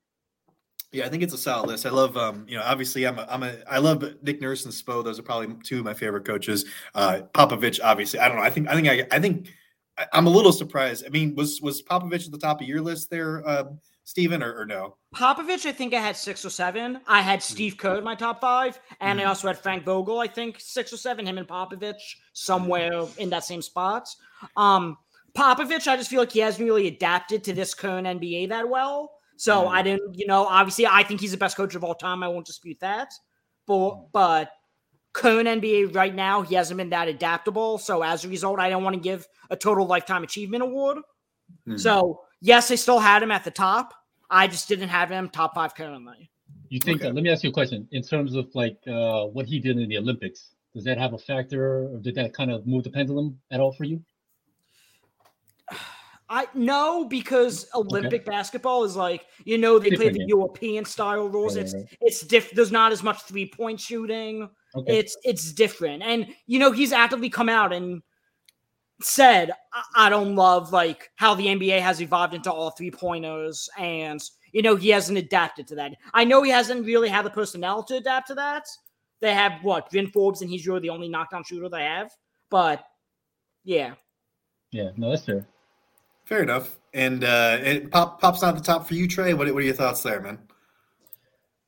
Yeah, 0.93 1.07
I 1.07 1.09
think 1.09 1.23
it's 1.23 1.35
a 1.35 1.39
solid 1.39 1.69
list. 1.69 1.87
I 1.87 1.91
love, 1.91 2.17
um, 2.17 2.45
you 2.49 2.57
know, 2.57 2.65
obviously 2.65 3.07
I'm 3.07 3.17
a, 3.17 3.27
I'm 3.31 3.45
a, 3.45 3.55
I 3.71 3.79
love 3.79 4.05
Nick 4.23 4.41
Nurse 4.41 4.65
and 4.65 4.75
Spo. 4.75 5.05
Those 5.05 5.21
are 5.21 5.23
probably 5.23 5.55
two 5.63 5.79
of 5.79 5.85
my 5.85 5.95
favorite 5.95 6.25
coaches. 6.25 6.65
Uh, 6.97 7.21
Popovich, 7.33 7.79
obviously, 7.81 8.19
I 8.19 8.27
don't 8.27 8.39
know. 8.39 8.43
I 8.43 8.51
think, 8.51 8.69
I 8.69 8.75
think, 8.75 8.89
I, 8.89 9.07
I 9.17 9.21
think, 9.21 9.55
I'm 10.13 10.27
a 10.27 10.31
little 10.31 10.53
surprised. 10.53 11.05
I 11.07 11.11
mean, 11.11 11.35
was 11.35 11.61
was 11.61 11.83
Popovich 11.83 12.27
at 12.27 12.33
the 12.33 12.39
top 12.39 12.61
of 12.61 12.67
your 12.67 12.81
list 12.81 13.11
there, 13.11 13.47
uh, 13.47 13.65
Stephen, 14.11 14.43
or, 14.43 14.53
or, 14.59 14.67
no? 14.67 14.97
Popovich, 15.15 15.67
I 15.67 15.71
think 15.71 15.95
I 15.95 16.01
had 16.01 16.17
six 16.17 16.45
or 16.45 16.51
seven. 16.51 17.01
I 17.07 17.21
had 17.21 17.39
hmm. 17.39 17.53
Steve 17.53 17.77
Kerr 17.77 17.99
in 17.99 18.05
my 18.05 18.17
top 18.17 18.41
five, 18.41 18.81
and 19.01 19.21
mm-hmm. 19.21 19.27
I 19.27 19.29
also 19.29 19.47
had 19.47 19.57
Frank 19.57 19.85
Vogel. 19.85 20.19
I 20.19 20.27
think 20.27 20.57
six 20.59 20.93
or 20.93 20.97
seven. 20.97 21.29
Him 21.29 21.39
and 21.39 21.47
Popovich 21.47 22.17
somewhere 22.33 23.05
in 23.19 23.31
that 23.31 23.45
same 23.45 23.63
spot. 23.63 24.09
Um, 24.57 24.99
Popovich, 25.37 25.87
I 25.87 25.97
just 25.97 26.11
feel 26.11 26.19
like 26.19 26.33
he 26.33 26.41
hasn't 26.41 26.65
really 26.67 26.89
adapted 26.89 27.45
to 27.45 27.53
this 27.53 27.73
current 27.73 28.05
NBA 28.09 28.49
that 28.49 28.69
well. 28.69 29.13
So 29.37 29.67
mm. 29.67 29.69
I 29.69 29.83
didn't, 29.83 30.19
you 30.19 30.27
know, 30.27 30.45
obviously 30.45 30.89
I 30.89 31.05
think 31.05 31.21
he's 31.21 31.31
the 31.31 31.37
best 31.37 31.57
coach 31.57 31.77
of 31.77 31.85
all 31.85 31.95
time. 31.95 32.25
I 32.25 32.29
won't 32.29 32.47
dispute 32.47 32.81
that. 32.81 33.13
But 33.69 33.91
mm. 33.91 34.09
but 34.13 34.51
current 35.13 35.47
NBA 35.49 35.95
right 35.95 36.15
now, 36.15 36.43
he 36.43 36.57
hasn't 36.57 36.79
been 36.79 36.91
that 36.91 37.07
adaptable. 37.07 37.79
So 37.79 38.03
as 38.03 38.25
a 38.25 38.29
result, 38.29 38.59
I 38.59 38.71
don't 38.71 38.83
want 38.83 38.95
to 38.95 39.01
give 39.01 39.29
a 39.51 39.57
total 39.57 39.87
lifetime 39.87 40.25
achievement 40.25 40.65
award. 40.65 40.99
Mm. 41.69 41.79
So 41.79 42.23
yes, 42.41 42.73
I 42.73 42.75
still 42.75 42.99
had 42.99 43.23
him 43.23 43.31
at 43.31 43.45
the 43.45 43.53
top. 43.53 43.95
I 44.31 44.47
just 44.47 44.69
didn't 44.69 44.89
have 44.89 45.11
him 45.11 45.29
top 45.29 45.55
five 45.55 45.75
currently. 45.75 46.31
You 46.69 46.79
think? 46.79 47.01
Okay. 47.01 47.11
Uh, 47.11 47.13
let 47.13 47.25
me 47.25 47.31
ask 47.31 47.43
you 47.43 47.51
a 47.51 47.53
question. 47.53 47.89
In 47.91 48.03
terms 48.03 48.35
of 48.35 48.49
like 48.55 48.79
uh, 48.87 49.25
what 49.27 49.47
he 49.47 49.59
did 49.59 49.77
in 49.79 49.89
the 49.89 49.99
Olympics, 49.99 50.51
does 50.75 50.85
that 50.85 50.99
have 50.99 51.15
a 51.15 51.19
factor, 51.19 51.85
or 51.93 51.99
did 51.99 52.15
that 52.15 52.33
kind 52.33 52.51
of 52.51 52.67
move 52.67 52.85
the 52.85 52.91
pendulum 52.91 53.39
at 53.51 53.61
all 53.61 53.73
for 53.73 53.85
you? 53.85 54.03
I 56.33 56.47
no, 56.55 57.07
because 57.07 57.67
Olympic 57.75 58.23
okay. 58.23 58.31
basketball 58.31 58.85
is 58.85 58.95
like 58.95 59.27
you 59.45 59.59
know 59.59 59.81
they 59.81 59.91
Different 59.91 60.13
play 60.13 60.13
the 60.13 60.19
game. 60.21 60.29
European 60.29 60.85
style 60.85 61.29
rules. 61.29 61.57
it's 61.57 61.75
it's 62.01 62.21
diff. 62.21 62.53
There's 62.53 62.71
not 62.71 62.93
as 62.93 63.03
much 63.03 63.23
three 63.23 63.47
point 63.47 63.81
shooting. 63.81 64.49
Okay. 64.77 64.99
It's 64.99 65.17
it's 65.25 65.53
different, 65.53 66.05
and 66.05 66.29
you 66.47 66.61
know 66.61 66.71
he's 66.71 66.93
actively 66.93 67.31
come 67.31 67.49
out 67.49 67.73
and 67.73 68.01
said 69.03 69.53
I, 69.73 70.07
I 70.07 70.11
don't 70.11 70.35
love 70.35 70.73
like 70.73 71.11
how 71.17 71.35
the 71.35 71.47
NBA 71.47 71.81
has 71.81 72.01
evolved 72.01 72.35
into 72.35 72.53
all 72.53 72.71
three 72.71 72.91
pointers, 72.91 73.69
and 73.79 74.21
you 74.53 74.63
know 74.63 74.77
he 74.77 74.91
hasn't 74.91 75.19
adapted 75.19 75.67
to 75.69 75.75
that. 75.77 75.93
I 76.15 76.25
know 76.25 76.43
he 76.43 76.51
hasn't 76.51 76.87
really 76.87 77.09
had 77.09 77.25
the 77.25 77.31
personnel 77.31 77.83
to 77.85 77.97
adapt 77.97 78.29
to 78.29 78.35
that. 78.35 78.67
They 79.21 79.35
have 79.35 79.63
what 79.63 79.91
Bryn 79.91 80.09
Forbes, 80.09 80.43
and 80.43 80.51
he's 80.51 80.67
really 80.67 80.81
the 80.81 80.91
only 80.91 81.09
knockdown 81.09 81.45
shooter 81.45 81.69
they 81.69 81.85
have. 81.85 82.11
But 82.51 82.85
yeah, 83.65 83.95
yeah, 84.71 84.91
no, 84.97 85.11
that's 85.11 85.25
fair. 85.25 85.47
Fair 86.25 86.43
enough. 86.43 86.79
And 86.95 87.25
uh, 87.25 87.59
it 87.61 87.91
pop 87.91 88.21
pops 88.21 88.43
not 88.43 88.57
the 88.57 88.63
top 88.63 88.87
for 88.87 88.95
you, 88.95 89.09
Trey. 89.09 89.35
What, 89.35 89.53
what 89.53 89.63
are 89.63 89.67
your 89.67 89.75
thoughts 89.75 90.03
there, 90.03 90.21
man? 90.21 90.39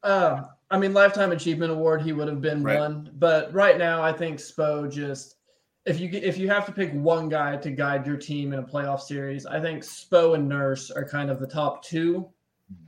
Uh, 0.02 0.42
I 0.70 0.78
mean, 0.78 0.94
lifetime 0.94 1.32
achievement 1.32 1.70
award 1.70 2.02
he 2.02 2.12
would 2.12 2.28
have 2.28 2.40
been 2.40 2.62
right. 2.62 2.78
one, 2.78 3.10
but 3.18 3.52
right 3.52 3.78
now 3.78 4.02
I 4.02 4.12
think 4.12 4.38
Spo 4.38 4.90
just 4.90 5.36
if 5.84 5.98
you 5.98 6.08
if 6.12 6.38
you 6.38 6.48
have 6.48 6.66
to 6.66 6.72
pick 6.72 6.92
one 6.92 7.28
guy 7.28 7.56
to 7.56 7.70
guide 7.70 8.06
your 8.06 8.16
team 8.16 8.52
in 8.52 8.60
a 8.60 8.62
playoff 8.62 9.00
series, 9.00 9.46
I 9.46 9.60
think 9.60 9.82
Spo 9.82 10.34
and 10.34 10.48
Nurse 10.48 10.90
are 10.90 11.04
kind 11.04 11.30
of 11.30 11.40
the 11.40 11.46
top 11.46 11.82
two, 11.82 12.28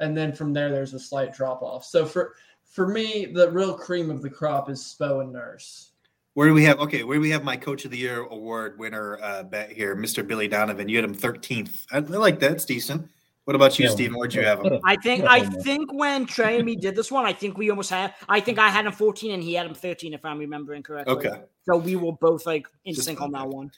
and 0.00 0.16
then 0.16 0.32
from 0.32 0.52
there 0.52 0.70
there's 0.70 0.94
a 0.94 1.00
slight 1.00 1.34
drop 1.34 1.62
off. 1.62 1.84
So 1.84 2.06
for 2.06 2.34
for 2.64 2.86
me, 2.86 3.26
the 3.26 3.50
real 3.50 3.74
cream 3.74 4.10
of 4.10 4.22
the 4.22 4.30
crop 4.30 4.70
is 4.70 4.80
Spo 4.80 5.22
and 5.22 5.32
Nurse. 5.32 5.90
Where 6.34 6.48
do 6.48 6.54
we 6.54 6.64
have? 6.64 6.80
Okay, 6.80 7.04
where 7.04 7.16
do 7.16 7.20
we 7.20 7.30
have 7.30 7.44
my 7.44 7.56
Coach 7.56 7.84
of 7.84 7.90
the 7.90 7.98
Year 7.98 8.22
award 8.22 8.78
winner 8.78 9.18
uh, 9.22 9.44
bet 9.44 9.70
here, 9.70 9.94
Mr. 9.94 10.26
Billy 10.26 10.48
Donovan? 10.48 10.88
You 10.88 10.96
had 10.96 11.04
him 11.04 11.14
13th. 11.14 11.86
I, 11.92 11.98
I 11.98 12.00
like 12.00 12.40
that. 12.40 12.52
It's 12.52 12.64
decent. 12.64 13.08
What 13.44 13.54
about 13.54 13.78
you, 13.78 13.84
yeah, 13.84 13.90
Steven? 13.90 14.18
Where'd 14.18 14.32
you 14.32 14.42
have 14.42 14.64
him? 14.64 14.80
I 14.84 14.96
think 14.96 15.24
I 15.24 15.40
think 15.40 15.92
when 15.92 16.24
Trey 16.24 16.56
and 16.56 16.64
me 16.64 16.76
did 16.76 16.96
this 16.96 17.10
one, 17.10 17.26
I 17.26 17.32
think 17.32 17.58
we 17.58 17.68
almost 17.68 17.90
had. 17.90 18.14
I 18.28 18.40
think 18.40 18.58
I 18.58 18.70
had 18.70 18.86
him 18.86 18.92
14 18.92 19.32
and 19.32 19.42
he 19.42 19.54
had 19.54 19.66
him 19.66 19.74
13, 19.74 20.14
if 20.14 20.24
I'm 20.24 20.38
remembering 20.38 20.82
correctly. 20.82 21.14
Okay. 21.14 21.42
So 21.64 21.76
we 21.76 21.96
were 21.96 22.12
both 22.12 22.46
like 22.46 22.66
in 22.86 22.94
Just 22.94 23.06
sync 23.06 23.20
on 23.20 23.32
that 23.32 23.46
one. 23.46 23.70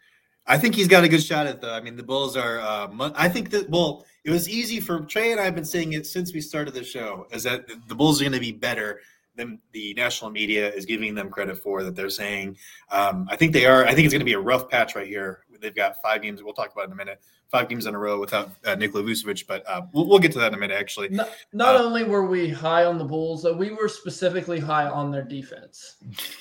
I 0.46 0.56
think 0.56 0.76
he's 0.76 0.86
got 0.86 1.02
a 1.02 1.08
good 1.08 1.22
shot 1.22 1.48
at 1.48 1.60
the. 1.60 1.72
I 1.72 1.80
mean, 1.80 1.96
the 1.96 2.04
Bulls 2.04 2.36
are. 2.36 2.60
Uh, 2.60 3.10
I 3.16 3.28
think 3.28 3.50
that 3.50 3.68
well, 3.68 4.06
it 4.24 4.30
was 4.30 4.48
easy 4.48 4.78
for 4.78 5.00
Trey 5.00 5.32
and 5.32 5.40
I 5.40 5.44
have 5.44 5.56
been 5.56 5.64
saying 5.64 5.94
it 5.94 6.06
since 6.06 6.32
we 6.32 6.40
started 6.40 6.72
the 6.72 6.84
show, 6.84 7.26
is 7.32 7.42
that 7.42 7.66
the 7.88 7.94
Bulls 7.94 8.20
are 8.20 8.24
going 8.24 8.32
to 8.34 8.40
be 8.40 8.52
better 8.52 9.00
than 9.34 9.58
the 9.72 9.94
national 9.94 10.30
media 10.30 10.72
is 10.72 10.86
giving 10.86 11.14
them 11.14 11.28
credit 11.28 11.58
for 11.58 11.82
that 11.82 11.94
they're 11.94 12.08
saying 12.08 12.56
um, 12.90 13.28
i 13.30 13.36
think 13.36 13.52
they 13.52 13.66
are 13.66 13.84
i 13.84 13.94
think 13.94 14.06
it's 14.06 14.12
going 14.12 14.20
to 14.20 14.24
be 14.24 14.32
a 14.32 14.40
rough 14.40 14.68
patch 14.68 14.96
right 14.96 15.06
here 15.06 15.44
they've 15.60 15.76
got 15.76 16.00
five 16.02 16.22
games 16.22 16.42
we'll 16.42 16.54
talk 16.54 16.72
about 16.72 16.86
in 16.86 16.92
a 16.92 16.96
minute 16.96 17.20
five 17.50 17.68
games 17.68 17.86
in 17.86 17.94
a 17.94 17.98
row 17.98 18.18
without 18.18 18.50
uh, 18.64 18.74
Nikola 18.74 19.04
Vucevic, 19.04 19.46
but 19.46 19.64
uh, 19.68 19.82
we'll, 19.92 20.06
we'll, 20.06 20.18
get 20.18 20.32
to 20.32 20.38
that 20.38 20.48
in 20.48 20.54
a 20.54 20.58
minute 20.58 20.78
actually. 20.78 21.08
Not, 21.08 21.30
not 21.52 21.76
uh, 21.76 21.82
only 21.82 22.04
were 22.04 22.26
we 22.26 22.48
high 22.48 22.84
on 22.84 22.98
the 22.98 23.04
bulls 23.04 23.44
we 23.56 23.70
were 23.70 23.88
specifically 23.88 24.58
high 24.58 24.88
on 24.88 25.10
their 25.10 25.22
defense. 25.22 25.96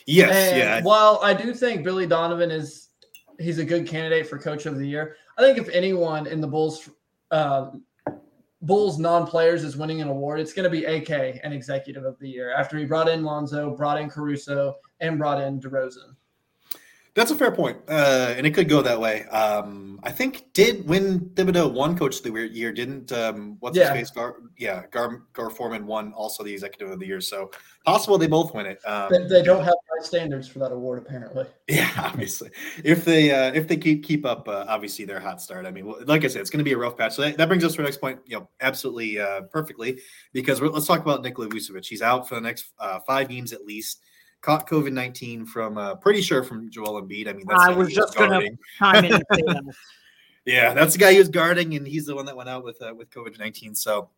Yes 0.06 0.36
and 0.36 0.58
yeah. 0.58 0.82
while 0.82 1.20
i 1.24 1.34
do 1.34 1.54
think 1.54 1.84
billy 1.84 2.08
donovan 2.08 2.52
is 2.52 2.90
he's 3.40 3.60
a 3.60 3.66
good 3.66 3.88
candidate 3.88 4.28
for 4.28 4.38
coach 4.38 4.66
of 4.66 4.78
the 4.78 4.88
year 4.88 5.16
i 5.38 5.42
think 5.42 5.58
if 5.58 5.70
anyone 5.70 6.26
in 6.28 6.42
the 6.42 6.48
bulls 6.48 6.90
uh, 7.32 7.70
Bulls 8.62 8.98
non-players 8.98 9.64
is 9.64 9.78
winning 9.78 10.02
an 10.02 10.08
award, 10.08 10.40
it's 10.40 10.54
going 10.54 10.64
to 10.64 10.70
be 10.72 10.86
AK 10.86 11.40
and 11.44 11.54
Executive 11.54 12.04
of 12.04 12.18
the 12.18 12.28
Year 12.28 12.52
after 12.56 12.80
he 12.80 12.86
brought 12.86 13.08
in 13.08 13.24
Lonzo, 13.24 13.76
brought 13.76 14.00
in 14.00 14.10
Caruso, 14.10 14.76
and 15.02 15.20
brought 15.20 15.40
in 15.40 15.60
DeRozan. 15.60 16.16
That's 17.16 17.32
a 17.32 17.36
fair 17.36 17.52
point, 17.52 17.78
uh, 17.88 18.34
and 18.36 18.46
it 18.46 18.54
could 18.54 18.68
go 18.68 18.82
that 18.82 19.00
way. 19.00 19.24
Um, 19.28 20.02
I 20.04 20.12
think 20.12 20.52
did 20.52 20.86
when 20.86 21.22
Thibodeau 21.30 21.72
won 21.72 21.98
Coach 21.98 22.18
of 22.18 22.24
the 22.24 22.50
Year, 22.52 22.74
didn't 22.74 23.10
um, 23.14 23.56
what's 23.62 23.78
yeah. 23.78 23.94
his 23.94 24.10
face? 24.10 24.12
Gar, 24.12 24.36
yeah, 24.58 24.84
Gar, 24.92 25.24
Gar 25.32 25.50
Forman 25.50 25.88
won 25.88 26.12
also 26.12 26.44
the 26.44 26.52
Executive 26.52 26.92
of 26.92 27.00
the 27.00 27.08
Year, 27.08 27.22
so 27.22 27.52
possible 27.86 28.18
they 28.18 28.28
both 28.28 28.54
win 28.54 28.66
it. 28.66 28.80
Um, 28.86 29.08
they, 29.10 29.26
they, 29.28 29.44
don't 29.44 29.64
have 29.64 29.76
high 29.90 30.04
standards 30.04 30.50
for 30.50 30.60
that 30.60 30.74
award, 30.74 31.00
apparently. 31.00 31.46
Yeah, 31.70 31.90
obviously, 31.98 32.52
if 32.84 33.06
they 33.06 33.32
uh, 33.32 33.54
if 33.54 33.70
they 33.70 33.78
keep 33.78 34.04
keep 34.04 34.26
up, 34.26 34.50
uh, 34.50 34.66
obviously 34.68 35.06
their 35.06 35.22
hot 35.22 35.42
start. 35.42 35.66
I 35.66 35.72
mean, 35.72 35.92
like 36.06 36.26
I 36.26 36.28
said, 36.28 36.42
it's 36.42 36.50
going 36.50 36.60
to 36.60 36.66
be 36.66 36.74
a 36.74 36.78
rough 36.78 36.98
patch. 36.98 37.14
So 37.14 37.22
that, 37.22 37.38
that, 37.38 37.48
brings 37.48 37.64
us 37.64 37.74
to 37.76 37.80
our 37.80 37.86
next 37.86 38.02
point, 38.02 38.20
you 38.26 38.38
know, 38.38 38.50
absolutely 38.60 39.20
uh, 39.20 39.44
perfectly, 39.44 40.02
because 40.34 40.62
let's 40.62 40.86
talk 40.86 41.00
about 41.00 41.24
Nikola 41.24 41.48
Vucevic. 41.48 41.86
He's 41.86 42.02
out 42.02 42.28
for 42.28 42.36
the 42.36 42.42
next 42.42 42.74
uh, 42.78 43.00
five 43.08 43.30
games 43.30 43.54
at 43.54 43.66
least 43.66 44.04
caught 44.46 44.70
COVID 44.70 44.94
nineteen 44.94 45.46
from 45.46 45.78
uh, 45.78 45.96
pretty 45.96 46.22
sure 46.22 46.44
from 46.44 46.70
Joel 46.70 47.02
Embiid. 47.02 47.28
I 47.28 47.34
mean, 47.34 47.46
that's 47.48 47.64
I 47.64 47.72
was 47.72 47.92
just 47.92 48.16
going 48.16 48.30
to 48.80 49.64
yeah, 50.46 50.74
that's 50.74 50.94
the 50.94 51.00
guy 51.00 51.14
he 51.14 51.18
was 51.18 51.30
guarding, 51.30 51.74
and 51.74 51.88
he's 51.88 52.06
the 52.06 52.16
one 52.16 52.28
that 52.28 52.38
went 52.38 52.48
out 52.48 52.64
with 52.64 52.80
uh, 52.82 52.94
with 52.96 53.10
COVID 53.10 53.40
nineteen. 53.40 53.74
So, 53.74 54.10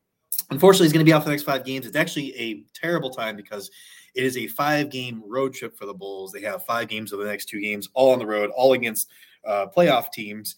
unfortunately, 0.49 0.87
he's 0.87 0.93
going 0.93 1.05
to 1.05 1.09
be 1.09 1.13
out 1.13 1.23
for 1.23 1.29
the 1.29 1.31
next 1.31 1.43
five 1.43 1.63
games. 1.63 1.87
It's 1.87 1.95
actually 1.95 2.35
a 2.37 2.63
terrible 2.73 3.09
time 3.09 3.37
because 3.37 3.71
it 4.13 4.25
is 4.25 4.35
a 4.35 4.47
five 4.47 4.89
game 4.89 5.23
road 5.25 5.53
trip 5.53 5.77
for 5.77 5.85
the 5.85 5.93
Bulls. 5.93 6.33
They 6.33 6.41
have 6.41 6.65
five 6.65 6.89
games 6.89 7.13
of 7.13 7.19
the 7.19 7.25
next 7.25 7.45
two 7.45 7.61
games, 7.61 7.87
all 7.93 8.11
on 8.11 8.19
the 8.19 8.27
road, 8.27 8.51
all 8.53 8.73
against 8.73 9.09
uh, 9.45 9.67
playoff 9.75 10.11
teams. 10.11 10.57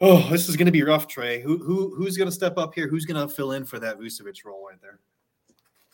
Oh, 0.00 0.28
this 0.28 0.48
is 0.48 0.56
going 0.56 0.66
to 0.66 0.72
be 0.72 0.82
rough, 0.82 1.06
Trey. 1.06 1.40
Who 1.40 1.58
who 1.58 1.94
who's 1.94 2.16
going 2.16 2.28
to 2.28 2.34
step 2.34 2.58
up 2.58 2.74
here? 2.74 2.88
Who's 2.88 3.06
going 3.06 3.28
to 3.28 3.32
fill 3.32 3.52
in 3.52 3.64
for 3.64 3.78
that 3.78 4.00
Vucevic 4.00 4.44
role 4.44 4.66
right 4.68 4.82
there? 4.82 4.98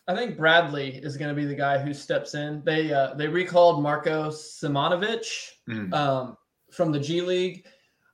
I 0.09 0.14
think 0.14 0.37
Bradley 0.37 0.97
is 0.97 1.16
going 1.16 1.28
to 1.28 1.40
be 1.40 1.47
the 1.47 1.54
guy 1.54 1.78
who 1.78 1.95
steps 1.95 2.35
in. 2.35 2.62
They 2.64 2.92
uh, 2.92 3.14
they 3.14 3.28
recalled 3.28 3.83
Marko 3.83 4.28
Simonovic 4.28 5.50
mm. 5.69 5.92
um, 5.95 6.37
from 6.71 6.90
the 6.92 7.00
G 7.00 7.21
League. 7.21 7.66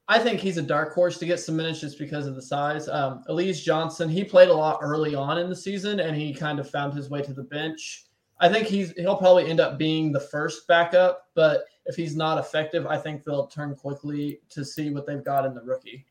I 0.08 0.18
think 0.18 0.38
he's 0.38 0.56
a 0.56 0.62
dark 0.62 0.94
horse 0.94 1.18
to 1.18 1.26
get 1.26 1.40
some 1.40 1.56
minutes 1.56 1.80
just 1.80 1.98
because 1.98 2.26
of 2.26 2.36
the 2.36 2.42
size. 2.42 2.88
Um, 2.88 3.24
Alize 3.28 3.62
Johnson, 3.62 4.08
he 4.08 4.22
played 4.22 4.50
a 4.50 4.54
lot 4.54 4.78
early 4.80 5.16
on 5.16 5.38
in 5.38 5.48
the 5.48 5.56
season, 5.56 5.98
and 5.98 6.16
he 6.16 6.32
kind 6.32 6.60
of 6.60 6.70
found 6.70 6.94
his 6.94 7.10
way 7.10 7.22
to 7.22 7.32
the 7.32 7.42
bench. 7.42 8.04
I 8.38 8.48
think 8.48 8.68
he's 8.68 8.92
he'll 8.92 9.16
probably 9.16 9.48
end 9.48 9.60
up 9.60 9.78
being 9.78 10.12
the 10.12 10.20
first 10.20 10.68
backup, 10.68 11.28
but 11.34 11.64
if 11.86 11.96
he's 11.96 12.14
not 12.14 12.38
effective, 12.38 12.86
I 12.86 12.98
think 12.98 13.24
they'll 13.24 13.46
turn 13.46 13.74
quickly 13.74 14.40
to 14.50 14.64
see 14.64 14.90
what 14.90 15.06
they've 15.06 15.24
got 15.24 15.46
in 15.46 15.54
the 15.54 15.62
rookie. 15.62 16.04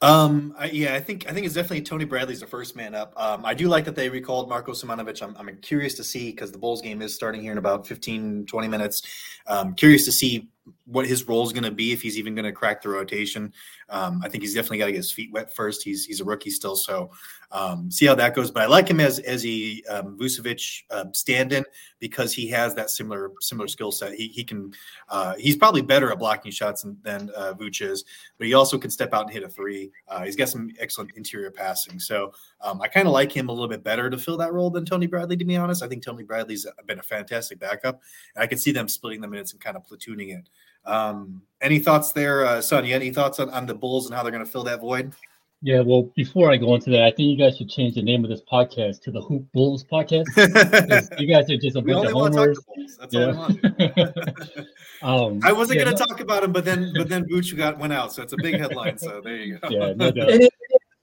Um, 0.00 0.54
I, 0.58 0.66
yeah, 0.66 0.94
I 0.94 1.00
think 1.00 1.28
I 1.28 1.32
think 1.32 1.46
it's 1.46 1.54
definitely 1.54 1.82
Tony 1.82 2.04
Bradley's 2.04 2.40
the 2.40 2.46
first 2.46 2.76
man 2.76 2.94
up. 2.94 3.12
Um, 3.16 3.44
I 3.44 3.54
do 3.54 3.68
like 3.68 3.84
that 3.86 3.94
they 3.94 4.08
recalled 4.08 4.48
Marko 4.48 4.72
Simonovic. 4.72 5.22
I'm, 5.22 5.36
I'm 5.38 5.56
curious 5.58 5.94
to 5.94 6.04
see 6.04 6.30
because 6.30 6.52
the 6.52 6.58
Bulls 6.58 6.82
game 6.82 7.00
is 7.00 7.14
starting 7.14 7.40
here 7.40 7.52
in 7.52 7.58
about 7.58 7.86
15, 7.86 8.46
20 8.46 8.68
minutes. 8.68 9.02
Um, 9.46 9.74
curious 9.74 10.04
to 10.04 10.12
see 10.12 10.48
what 10.86 11.06
his 11.06 11.26
role 11.28 11.46
is 11.46 11.52
going 11.52 11.64
to 11.64 11.70
be 11.70 11.92
if 11.92 12.00
he's 12.00 12.18
even 12.18 12.34
going 12.34 12.44
to 12.44 12.52
crack 12.52 12.82
the 12.82 12.88
rotation. 12.88 13.52
Um, 13.88 14.20
I 14.24 14.28
think 14.28 14.42
he's 14.42 14.54
definitely 14.54 14.78
got 14.78 14.86
to 14.86 14.92
get 14.92 14.98
his 14.98 15.12
feet 15.12 15.32
wet 15.32 15.54
first. 15.54 15.82
He's 15.82 16.04
he's 16.04 16.20
a 16.20 16.24
rookie 16.24 16.50
still, 16.50 16.76
so 16.76 17.10
um, 17.52 17.90
see 17.90 18.06
how 18.06 18.14
that 18.14 18.34
goes. 18.34 18.50
But 18.50 18.62
I 18.62 18.66
like 18.66 18.88
him 18.88 19.00
as 19.00 19.18
as 19.20 19.44
a 19.44 19.82
um, 19.90 20.18
Vucevic 20.18 20.82
uh, 20.90 21.06
stand-in 21.12 21.64
because 22.00 22.32
he 22.32 22.48
has 22.48 22.74
that 22.74 22.90
similar 22.90 23.32
similar 23.40 23.68
skill 23.68 23.92
set. 23.92 24.14
He 24.14 24.28
he 24.28 24.44
can 24.44 24.72
uh, 25.08 25.34
he's 25.36 25.56
probably 25.56 25.82
better 25.82 26.10
at 26.10 26.18
blocking 26.18 26.50
shots 26.50 26.84
than, 27.02 27.30
uh, 27.36 27.54
Vuce 27.54 27.82
is, 27.82 28.04
but 28.38 28.46
he 28.46 28.54
also 28.54 28.78
can 28.78 28.90
step 28.90 29.12
out 29.12 29.24
and 29.24 29.32
hit 29.32 29.42
a 29.42 29.48
three. 29.48 29.90
Uh, 30.08 30.22
he's 30.22 30.36
got 30.36 30.48
some 30.48 30.70
excellent 30.80 31.10
interior 31.16 31.50
passing, 31.50 31.98
so 31.98 32.32
um, 32.64 32.80
I 32.80 32.88
kind 32.88 33.06
of 33.06 33.12
like 33.12 33.30
him 33.30 33.48
a 33.48 33.52
little 33.52 33.68
bit 33.68 33.84
better 33.84 34.08
to 34.08 34.16
fill 34.16 34.38
that 34.38 34.52
role 34.52 34.70
than 34.70 34.84
Tony 34.84 35.06
Bradley. 35.06 35.36
To 35.36 35.44
be 35.44 35.56
honest, 35.56 35.82
I 35.82 35.88
think 35.88 36.02
Tony 36.02 36.24
Bradley's 36.24 36.66
been 36.86 36.98
a 36.98 37.02
fantastic 37.02 37.58
backup, 37.58 38.00
and 38.34 38.42
I 38.42 38.46
can 38.46 38.58
see 38.58 38.72
them 38.72 38.88
splitting 38.88 39.20
the 39.20 39.28
minutes 39.28 39.52
and 39.52 39.60
kind 39.60 39.76
of 39.76 39.86
platooning 39.86 40.36
it. 40.36 40.48
Um, 40.86 41.42
any 41.60 41.78
thoughts 41.78 42.12
there, 42.12 42.44
uh, 42.44 42.60
Sonny? 42.60 42.92
Any 42.92 43.12
thoughts 43.12 43.38
on, 43.38 43.50
on 43.50 43.66
the 43.66 43.74
Bulls 43.74 44.06
and 44.06 44.14
how 44.14 44.22
they're 44.22 44.32
going 44.32 44.44
to 44.44 44.50
fill 44.50 44.64
that 44.64 44.80
void? 44.80 45.12
Yeah, 45.62 45.80
well, 45.80 46.10
before 46.14 46.50
I 46.50 46.58
go 46.58 46.74
into 46.74 46.90
that, 46.90 47.04
I 47.04 47.10
think 47.10 47.20
you 47.20 47.38
guys 47.38 47.56
should 47.56 47.70
change 47.70 47.94
the 47.94 48.02
name 48.02 48.22
of 48.22 48.28
this 48.28 48.42
podcast 48.42 49.00
to 49.02 49.10
the 49.10 49.22
Hoop 49.22 49.46
Bulls 49.54 49.82
podcast. 49.82 50.26
you 51.18 51.26
guys 51.26 51.50
are 51.50 51.56
just 51.56 51.76
a 51.76 51.80
bunch 51.80 52.06
of 52.06 52.12
homers. 52.12 52.58
That's 53.00 53.14
yeah. 53.14 53.32
all 55.02 55.24
I 55.24 55.26
um, 55.26 55.40
I 55.42 55.52
wasn't 55.52 55.78
yeah, 55.78 55.84
going 55.84 55.96
to 55.96 56.02
no. 56.02 56.06
talk 56.06 56.20
about 56.20 56.44
him, 56.44 56.52
but 56.52 56.66
then 56.66 56.92
but 56.94 57.08
then 57.08 57.24
Vooch 57.24 57.56
got 57.56 57.78
went 57.78 57.94
out, 57.94 58.12
so 58.12 58.22
it's 58.22 58.34
a 58.34 58.36
big 58.36 58.58
headline. 58.58 58.98
So 58.98 59.22
there 59.22 59.36
you 59.36 59.58
go. 59.58 59.70
Yeah, 59.70 59.94
no 59.94 60.10
doubt. 60.10 60.30
Any 60.30 60.50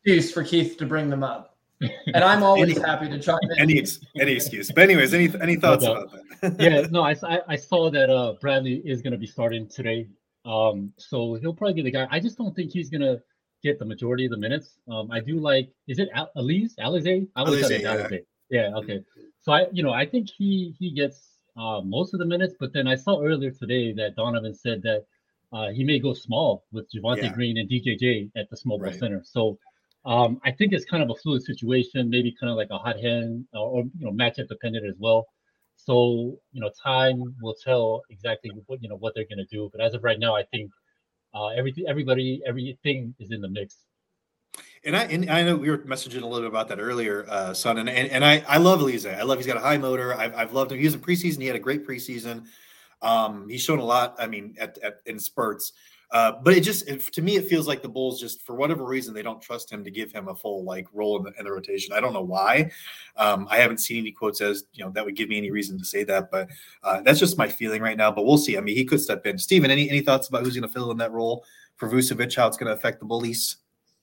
excuse 0.04 0.32
for 0.32 0.44
Keith 0.44 0.78
to 0.78 0.86
bring 0.86 1.10
them 1.10 1.24
up 1.24 1.51
and 2.14 2.24
I'm 2.24 2.44
always 2.44 2.78
any, 2.78 2.88
happy 2.88 3.10
to 3.10 3.20
chime 3.20 3.40
in. 3.44 3.60
Any 3.60 3.86
any 4.20 4.34
excuse. 4.34 4.72
But 4.72 4.84
anyways, 4.84 5.14
any 5.14 5.30
any 5.42 5.56
thoughts 5.56 5.84
no 5.84 5.94
about 5.94 6.12
that? 6.42 6.56
yeah, 6.60 6.88
no, 6.92 7.04
I, 7.04 7.16
I 7.48 7.56
saw 7.56 7.90
that 7.90 8.10
uh, 8.10 8.34
Bradley 8.40 8.82
is 8.86 9.02
going 9.02 9.14
to 9.14 9.18
be 9.18 9.28
starting 9.28 9.68
today. 9.68 10.08
Um, 10.46 10.94
so 10.98 11.36
he'll 11.36 11.54
probably 11.54 11.76
be 11.76 11.82
the 11.84 11.92
guy. 11.92 12.08
I 12.12 12.20
just 12.20 12.38
don't 12.38 12.56
think 12.56 12.72
he's 12.72 12.90
going 12.90 13.02
to 13.02 13.22
get 13.64 13.80
the 13.80 13.86
majority 13.86 14.26
of 14.26 14.32
the 14.32 14.38
minutes. 14.38 14.78
Um, 14.90 15.12
I 15.12 15.20
do 15.20 15.40
like. 15.40 15.70
Is 15.88 16.00
it 16.00 16.10
Alize? 16.16 16.76
Alize? 16.80 17.28
Alize, 17.38 17.64
Alize, 17.64 17.82
yeah. 17.82 17.96
Alize. 17.96 18.26
Yeah. 18.50 18.72
Okay. 18.76 19.04
So 19.40 19.52
I, 19.52 19.68
you 19.72 19.82
know, 19.82 19.92
I 19.92 20.06
think 20.06 20.30
he 20.30 20.76
he 20.78 20.92
gets 20.92 21.38
uh, 21.58 21.82
most 21.82 22.14
of 22.14 22.20
the 22.20 22.26
minutes. 22.26 22.56
But 22.60 22.74
then 22.74 22.88
I 22.88 22.96
saw 22.96 23.24
earlier 23.24 23.52
today 23.52 23.94
that 23.94 24.16
Donovan 24.16 24.54
said 24.54 24.84
that 24.84 25.06
uh, 25.54 25.70
he 25.70 25.84
may 25.84 26.00
go 26.00 26.14
small 26.14 26.66
with 26.72 26.88
Javonte 26.92 27.24
yeah. 27.24 27.34
Green 27.34 27.58
and 27.58 27.70
DJJ 27.70 28.32
at 28.36 28.50
the 28.50 28.58
small 28.58 28.78
ball 28.78 28.88
right. 28.88 29.00
center. 29.00 29.22
So 29.24 29.58
um, 30.06 30.40
I 30.44 30.52
think 30.52 30.74
it's 30.74 30.86
kind 30.86 31.04
of 31.04 31.10
a 31.10 31.16
fluid 31.16 31.44
situation, 31.44 32.10
maybe 32.10 32.36
kind 32.40 32.50
of 32.50 32.58
like 32.58 32.70
a 32.72 32.78
hot 32.78 33.00
hand 33.00 33.46
or, 33.54 33.68
or 33.68 33.84
you 33.98 34.06
know 34.06 34.12
matchup 34.12 34.48
dependent 34.48 34.86
as 34.86 34.96
well. 34.98 35.28
So 35.76 36.38
you 36.52 36.62
know, 36.62 36.72
time 36.84 37.36
will 37.42 37.56
tell 37.64 38.02
exactly 38.10 38.52
what 38.66 38.82
you 38.82 38.90
know 38.90 38.96
what 38.96 39.14
they're 39.16 39.26
going 39.26 39.46
to 39.46 39.46
do. 39.46 39.70
But 39.72 39.82
as 39.82 39.94
of 39.94 40.04
right 40.04 40.20
now, 40.20 40.36
I 40.36 40.44
think 40.52 40.72
uh, 41.34 41.48
everything, 41.48 41.86
everybody, 41.88 42.42
everything 42.46 43.14
is 43.20 43.32
in 43.32 43.42
the 43.42 43.50
mix. 43.50 43.78
And 44.84 44.96
I 44.98 45.04
and 45.04 45.30
I 45.30 45.44
know 45.44 45.56
we 45.56 45.70
were 45.70 45.78
messaging 45.80 46.24
a 46.24 46.26
little 46.26 46.40
bit 46.40 46.48
about 46.48 46.68
that 46.70 46.80
earlier, 46.80 47.26
uh, 47.30 47.54
son. 47.54 47.78
And, 47.78 47.88
and 47.88 48.10
and 48.10 48.26
I 48.26 48.44
I 48.48 48.58
love 48.58 48.80
Alize. 48.80 49.12
I 49.12 49.22
love 49.22 49.38
he's 49.38 49.48
got 49.48 49.58
a 49.58 49.62
high 49.62 49.78
motor. 49.78 50.16
I've, 50.16 50.34
I've 50.34 50.54
loved 50.54 50.72
him. 50.72 50.80
He 50.80 50.86
was 50.86 50.96
in 50.96 51.00
preseason. 51.00 51.42
He 51.42 51.48
had 51.48 51.56
a 51.56 51.60
great 51.60 51.88
preseason. 51.88 52.46
Um, 53.04 53.48
he's 53.50 53.62
shown 53.62 53.80
a 53.80 53.84
lot. 53.84 54.16
I 54.18 54.28
mean, 54.28 54.56
at, 54.60 54.78
at 54.80 54.98
in 55.06 55.20
spurts. 55.20 55.74
Uh, 56.12 56.34
but 56.44 56.54
it 56.54 56.62
just 56.62 56.88
it, 56.90 57.02
to 57.14 57.22
me 57.22 57.38
it 57.38 57.48
feels 57.48 57.68
like 57.68 57.82
the 57.82 57.88
Bulls 57.88 58.20
just 58.20 58.46
for 58.46 58.56
whatever 58.56 58.84
reason 58.84 59.14
they 59.14 59.22
don't 59.22 59.42
trust 59.42 59.72
him 59.72 59.84
to 59.84 59.90
give 59.90 60.12
him 60.12 60.28
a 60.28 60.36
full 60.36 60.64
like 60.66 60.88
role 60.92 61.18
in 61.18 61.24
the, 61.24 61.34
in 61.40 61.46
the 61.46 61.52
rotation. 61.52 61.94
I 61.94 62.02
don't 62.02 62.14
know 62.14 62.22
why. 62.22 62.70
Um, 63.16 63.48
I 63.50 63.58
haven't 63.58 63.78
seen 63.78 64.00
any 64.00 64.12
quotes 64.12 64.42
as 64.42 64.66
you 64.74 64.84
know 64.84 64.92
that 64.92 65.06
would 65.06 65.16
give 65.16 65.30
me 65.30 65.38
any 65.38 65.52
reason 65.52 65.78
to 65.80 65.86
say 65.86 66.04
that, 66.04 66.30
but 66.30 66.50
uh, 66.84 67.02
that's 67.02 67.20
just 67.20 67.38
my 67.38 67.48
feeling 67.48 67.82
right 67.82 67.98
now. 67.98 68.12
But 68.12 68.26
we'll 68.26 68.38
see. 68.38 68.58
I 68.58 68.62
mean, 68.62 68.76
he 68.76 68.84
could 68.84 69.00
step 69.00 69.26
in. 69.26 69.38
Steven, 69.38 69.72
any 69.72 69.90
any 69.90 70.02
thoughts 70.02 70.28
about 70.28 70.44
who's 70.44 70.54
going 70.56 70.68
to 70.68 70.74
fill 70.74 70.92
in 70.92 70.98
that 70.98 71.12
role 71.12 71.46
for 71.78 71.90
Vucevic? 71.90 72.36
How 72.36 72.48
it's 72.48 72.58
going 72.58 72.68
to 72.68 72.74
affect 72.74 73.00
the 73.00 73.06
Bullies? 73.06 73.58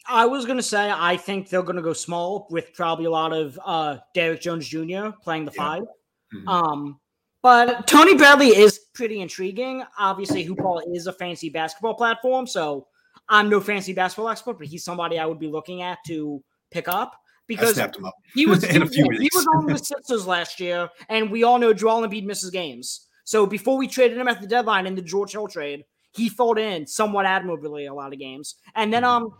I 0.09 0.25
was 0.25 0.47
going 0.47 0.57
to 0.57 0.62
say 0.62 0.91
I 0.91 1.19
think 1.19 1.50
they're 1.50 1.62
going 1.62 1.77
to 1.77 1.83
go 1.83 1.93
small 1.93 2.47
with 2.50 2.73
probably 2.73 3.05
a 3.05 3.11
lot 3.11 3.35
of 3.35 3.61
uh, 3.65 3.99
Derrick 4.15 4.41
Jones 4.41 4.67
Jr. 4.67 5.11
playing 5.23 5.45
the 5.45 5.53
yeah. 5.55 5.62
5 5.62 5.83
mm-hmm. 5.83 6.49
Um, 6.49 7.00
but 7.42 7.87
Tony 7.87 8.16
Bradley 8.16 8.49
is 8.49 8.78
pretty 8.95 9.21
intriguing. 9.21 9.85
Obviously, 9.99 10.47
Hoopball 10.47 10.83
is 10.95 11.07
a 11.07 11.12
fantasy 11.12 11.50
basketball 11.50 11.95
platform, 11.95 12.47
so 12.47 12.87
I'm 13.28 13.49
no 13.49 13.61
fantasy 13.61 13.92
basketball 13.92 14.30
expert, 14.30 14.59
but 14.59 14.66
he's 14.66 14.85
somebody 14.85 15.18
I 15.18 15.26
would 15.26 15.38
be 15.38 15.49
looking 15.49 15.83
at 15.83 15.99
to 16.07 16.42
pick 16.71 16.88
up 16.88 17.14
because 17.47 17.78
up 17.78 17.95
he 18.35 18.47
was 18.47 18.64
he, 18.64 18.78
he, 18.78 19.30
was 19.35 19.47
on 19.57 19.66
the 19.66 19.78
Sixers 19.78 20.26
last 20.26 20.61
year, 20.61 20.88
and 21.09 21.30
we 21.30 21.42
all 21.42 21.59
know 21.59 21.73
Joel 21.73 22.07
Embiid 22.07 22.25
misses 22.25 22.50
games. 22.50 23.07
So 23.25 23.47
before 23.47 23.76
we 23.76 23.88
traded 23.88 24.16
him 24.16 24.28
at 24.28 24.40
the 24.40 24.47
deadline 24.47 24.87
in 24.87 24.95
the 24.95 25.02
George 25.02 25.33
Hill 25.33 25.49
trade, 25.49 25.85
he 26.12 26.28
filled 26.28 26.59
in 26.59 26.87
somewhat 26.87 27.26
admirably 27.26 27.87
a 27.87 27.95
lot 27.95 28.12
of 28.12 28.18
games. 28.18 28.57
And 28.75 28.92
then 28.92 29.02
mm-hmm. 29.02 29.25
um 29.25 29.35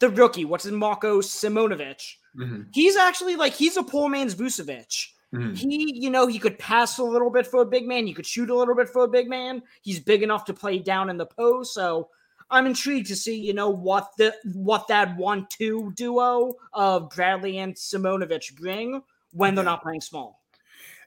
the 0.00 0.08
rookie, 0.10 0.44
what's 0.44 0.64
his 0.64 0.72
Marko 0.72 1.20
Simonovic, 1.20 2.00
mm-hmm. 2.36 2.62
he's 2.72 2.96
actually 2.96 3.36
like 3.36 3.52
he's 3.52 3.76
a 3.76 3.82
poor 3.82 4.08
man's 4.08 4.34
Vucevic. 4.34 5.08
Mm-hmm. 5.34 5.54
He, 5.54 5.92
you 5.94 6.10
know, 6.10 6.26
he 6.26 6.38
could 6.38 6.58
pass 6.58 6.98
a 6.98 7.04
little 7.04 7.30
bit 7.30 7.46
for 7.46 7.60
a 7.60 7.66
big 7.66 7.86
man. 7.86 8.06
He 8.06 8.14
could 8.14 8.26
shoot 8.26 8.50
a 8.50 8.54
little 8.56 8.74
bit 8.74 8.88
for 8.88 9.04
a 9.04 9.08
big 9.08 9.28
man. 9.28 9.62
He's 9.82 10.00
big 10.00 10.22
enough 10.22 10.44
to 10.46 10.54
play 10.54 10.78
down 10.78 11.10
in 11.10 11.18
the 11.18 11.26
post. 11.26 11.74
So 11.74 12.08
I'm 12.50 12.66
intrigued 12.66 13.08
to 13.08 13.16
see, 13.16 13.38
you 13.38 13.52
know, 13.52 13.68
what 13.68 14.10
the 14.16 14.34
what 14.54 14.88
that 14.88 15.16
one-two 15.16 15.92
duo 15.96 16.54
of 16.72 17.10
Bradley 17.10 17.58
and 17.58 17.74
Simonovic 17.74 18.56
bring 18.56 19.02
when 19.32 19.54
they're 19.54 19.64
not 19.64 19.82
playing 19.82 20.00
small. 20.00 20.40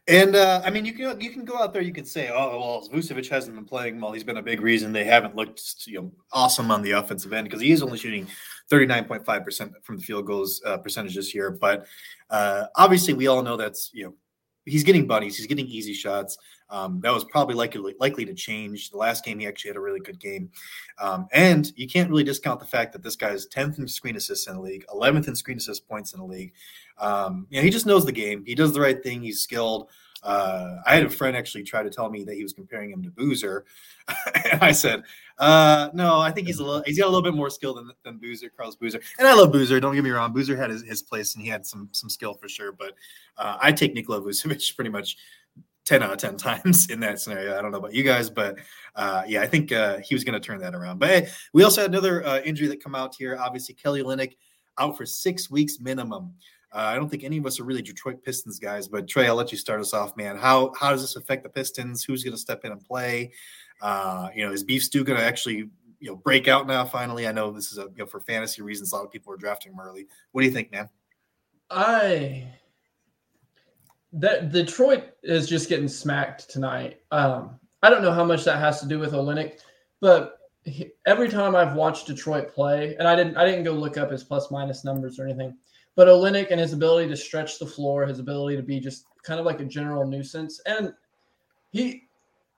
And 0.07 0.35
uh, 0.35 0.61
I 0.65 0.71
mean, 0.71 0.85
you 0.85 0.93
can 0.93 1.21
you 1.21 1.29
can 1.29 1.45
go 1.45 1.57
out 1.57 1.73
there. 1.73 1.81
You 1.81 1.93
can 1.93 2.05
say, 2.05 2.29
"Oh, 2.29 2.59
well, 2.59 2.87
Vucevic 2.91 3.29
hasn't 3.29 3.55
been 3.55 3.65
playing 3.65 4.01
well. 4.01 4.11
He's 4.11 4.23
been 4.23 4.37
a 4.37 4.41
big 4.41 4.59
reason 4.61 4.91
they 4.91 5.03
haven't 5.03 5.35
looked, 5.35 5.85
you 5.85 6.01
know, 6.01 6.11
awesome 6.33 6.71
on 6.71 6.81
the 6.81 6.91
offensive 6.91 7.33
end 7.33 7.45
because 7.45 7.61
he 7.61 7.71
is 7.71 7.83
only 7.83 7.99
shooting 7.99 8.27
39.5% 8.71 9.73
from 9.83 9.97
the 9.97 10.03
field 10.03 10.25
goals 10.25 10.61
uh, 10.65 10.77
percentage 10.77 11.15
this 11.15 11.35
year. 11.35 11.51
But 11.51 11.85
uh, 12.31 12.65
obviously, 12.75 13.13
we 13.13 13.27
all 13.27 13.43
know 13.43 13.57
that's, 13.57 13.91
you 13.93 14.05
know, 14.05 14.13
he's 14.65 14.83
getting 14.83 15.07
bunnies, 15.07 15.37
he's 15.37 15.47
getting 15.47 15.67
easy 15.67 15.93
shots. 15.93 16.37
Um, 16.69 17.01
that 17.01 17.13
was 17.13 17.25
probably 17.25 17.55
likely 17.55 17.93
likely 17.99 18.25
to 18.25 18.33
change. 18.33 18.91
The 18.91 18.97
last 18.97 19.25
game, 19.25 19.39
he 19.39 19.47
actually 19.47 19.69
had 19.69 19.77
a 19.77 19.81
really 19.81 19.99
good 19.99 20.19
game, 20.19 20.49
um, 20.99 21.27
and 21.33 21.71
you 21.75 21.87
can't 21.87 22.09
really 22.09 22.23
discount 22.23 22.61
the 22.61 22.65
fact 22.65 22.93
that 22.93 23.03
this 23.03 23.17
guy 23.17 23.31
is 23.31 23.49
10th 23.53 23.77
in 23.77 23.87
screen 23.87 24.15
assists 24.15 24.47
in 24.47 24.55
the 24.55 24.61
league, 24.61 24.85
11th 24.87 25.27
in 25.27 25.35
screen 25.35 25.57
assist 25.57 25.87
points 25.87 26.13
in 26.13 26.19
the 26.19 26.25
league. 26.25 26.53
Um, 26.97 27.45
you 27.49 27.57
know, 27.57 27.63
he 27.63 27.69
just 27.69 27.85
knows 27.85 28.05
the 28.05 28.11
game. 28.13 28.43
He 28.45 28.55
does 28.55 28.73
the 28.73 28.79
right 28.79 29.03
thing. 29.03 29.21
He's 29.21 29.41
skilled. 29.41 29.89
Uh, 30.23 30.77
I 30.85 30.95
had 30.95 31.05
a 31.05 31.09
friend 31.09 31.35
actually 31.35 31.63
try 31.63 31.81
to 31.81 31.89
tell 31.89 32.09
me 32.09 32.23
that 32.23 32.35
he 32.35 32.43
was 32.43 32.53
comparing 32.53 32.91
him 32.91 33.01
to 33.03 33.09
Boozer, 33.09 33.65
and 34.51 34.61
I 34.61 34.71
said, 34.71 35.03
uh, 35.39 35.89
"No, 35.93 36.19
I 36.19 36.31
think 36.31 36.47
he's 36.47 36.59
a 36.59 36.63
little. 36.63 36.83
He's 36.85 36.99
got 36.99 37.05
a 37.05 37.09
little 37.09 37.23
bit 37.23 37.33
more 37.33 37.49
skill 37.49 37.73
than, 37.73 37.91
than 38.03 38.17
Boozer, 38.17 38.49
Carlos 38.49 38.75
Boozer. 38.75 39.01
And 39.17 39.27
I 39.27 39.33
love 39.33 39.51
Boozer. 39.51 39.79
Don't 39.79 39.95
get 39.95 40.03
me 40.03 40.11
wrong. 40.11 40.31
Boozer 40.33 40.55
had 40.55 40.69
his, 40.69 40.83
his 40.83 41.01
place 41.01 41.33
and 41.35 41.43
he 41.43 41.49
had 41.49 41.65
some 41.65 41.89
some 41.91 42.09
skill 42.09 42.35
for 42.35 42.47
sure. 42.47 42.71
But 42.71 42.93
uh, 43.37 43.57
I 43.59 43.71
take 43.71 43.93
Nikola 43.93 44.21
Vucevic 44.25 44.75
pretty 44.75 44.91
much 44.91 45.17
10 45.85 46.03
out 46.03 46.11
of 46.11 46.17
10 46.17 46.37
times 46.37 46.89
in 46.89 46.99
that 47.01 47.19
scenario. 47.19 47.57
I 47.57 47.61
don't 47.61 47.71
know 47.71 47.79
about 47.79 47.93
you 47.93 48.03
guys, 48.03 48.29
but 48.29 48.57
uh, 48.95 49.23
yeah, 49.27 49.41
I 49.41 49.47
think 49.47 49.71
uh, 49.71 49.97
he 50.03 50.15
was 50.15 50.23
going 50.23 50.39
to 50.39 50.45
turn 50.45 50.59
that 50.59 50.75
around. 50.75 50.99
But 50.99 51.09
hey, 51.09 51.29
we 51.53 51.63
also 51.63 51.81
had 51.81 51.89
another 51.89 52.25
uh, 52.25 52.41
injury 52.41 52.67
that 52.67 52.83
come 52.83 52.95
out 52.95 53.15
here. 53.15 53.37
Obviously, 53.39 53.75
Kelly 53.75 54.03
Olynyk 54.03 54.35
out 54.77 54.97
for 54.97 55.05
six 55.05 55.49
weeks 55.49 55.79
minimum. 55.79 56.33
Uh, 56.73 56.77
I 56.77 56.95
don't 56.95 57.09
think 57.09 57.23
any 57.23 57.37
of 57.37 57.45
us 57.45 57.59
are 57.59 57.65
really 57.65 57.81
Detroit 57.81 58.23
Pistons 58.23 58.57
guys, 58.57 58.87
but 58.87 59.07
Trey, 59.07 59.27
I'll 59.27 59.35
let 59.35 59.51
you 59.51 59.57
start 59.57 59.81
us 59.81 59.93
off, 59.93 60.15
man. 60.15 60.37
How 60.37 60.71
how 60.79 60.91
does 60.91 61.01
this 61.01 61.17
affect 61.17 61.43
the 61.43 61.49
Pistons? 61.49 62.03
Who's 62.03 62.23
going 62.23 62.33
to 62.33 62.39
step 62.39 62.63
in 62.63 62.71
and 62.71 62.81
play? 62.81 63.33
Uh, 63.81 64.29
you 64.33 64.45
know, 64.45 64.53
is 64.53 64.63
Beef 64.63 64.83
Stew 64.83 65.03
going 65.03 65.19
to 65.19 65.25
actually 65.25 65.69
you 65.99 66.09
know 66.09 66.15
break 66.15 66.47
out 66.47 66.67
now? 66.67 66.85
Finally, 66.85 67.27
I 67.27 67.33
know 67.33 67.51
this 67.51 67.73
is 67.73 67.77
a 67.77 67.83
you 67.83 67.99
know 67.99 68.05
for 68.05 68.21
fantasy 68.21 68.61
reasons. 68.61 68.93
A 68.93 68.95
lot 68.95 69.05
of 69.05 69.11
people 69.11 69.33
are 69.33 69.37
drafting 69.37 69.75
early. 69.81 70.07
What 70.31 70.41
do 70.41 70.47
you 70.47 70.53
think, 70.53 70.71
man? 70.71 70.89
I 71.69 72.47
that 74.13 74.53
Detroit 74.53 75.11
is 75.23 75.49
just 75.49 75.67
getting 75.67 75.89
smacked 75.89 76.49
tonight. 76.49 77.01
Um, 77.11 77.59
I 77.83 77.89
don't 77.89 78.01
know 78.01 78.13
how 78.13 78.23
much 78.23 78.45
that 78.45 78.59
has 78.59 78.79
to 78.79 78.87
do 78.87 78.97
with 78.97 79.11
Olynyk, 79.11 79.59
but 79.99 80.37
he, 80.63 80.91
every 81.05 81.27
time 81.27 81.53
I've 81.53 81.75
watched 81.75 82.07
Detroit 82.07 82.53
play, 82.53 82.95
and 82.95 83.09
I 83.09 83.15
didn't 83.17 83.35
I 83.35 83.45
didn't 83.45 83.65
go 83.65 83.73
look 83.73 83.97
up 83.97 84.09
his 84.09 84.23
plus 84.23 84.51
minus 84.51 84.85
numbers 84.85 85.19
or 85.19 85.25
anything 85.25 85.57
but 85.95 86.07
Olynyk 86.07 86.51
and 86.51 86.59
his 86.59 86.73
ability 86.73 87.09
to 87.09 87.17
stretch 87.17 87.59
the 87.59 87.65
floor, 87.65 88.05
his 88.05 88.19
ability 88.19 88.55
to 88.57 88.63
be 88.63 88.79
just 88.79 89.05
kind 89.23 89.39
of 89.39 89.45
like 89.45 89.59
a 89.59 89.65
general 89.65 90.07
nuisance, 90.07 90.59
and 90.65 90.93
he 91.71 92.03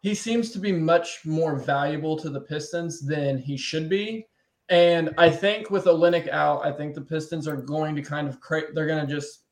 he 0.01 0.13
seems 0.13 0.51
to 0.51 0.59
be 0.59 0.71
much 0.71 1.25
more 1.25 1.55
valuable 1.55 2.17
to 2.17 2.29
the 2.29 2.41
Pistons 2.41 2.99
than 2.99 3.37
he 3.37 3.55
should 3.55 3.89
be. 3.89 4.27
And 4.69 5.13
I 5.17 5.29
think 5.29 5.69
with 5.69 5.85
Olynyk 5.85 6.29
out, 6.29 6.65
I 6.65 6.71
think 6.73 6.93
the 6.93 7.01
Pistons 7.01 7.47
are 7.47 7.55
going 7.55 7.95
to 7.95 8.01
kind 8.01 8.27
of 8.27 8.39
create. 8.41 8.75
They're 8.75 8.87
going 8.87 9.05
to 9.05 9.13
just 9.13 9.43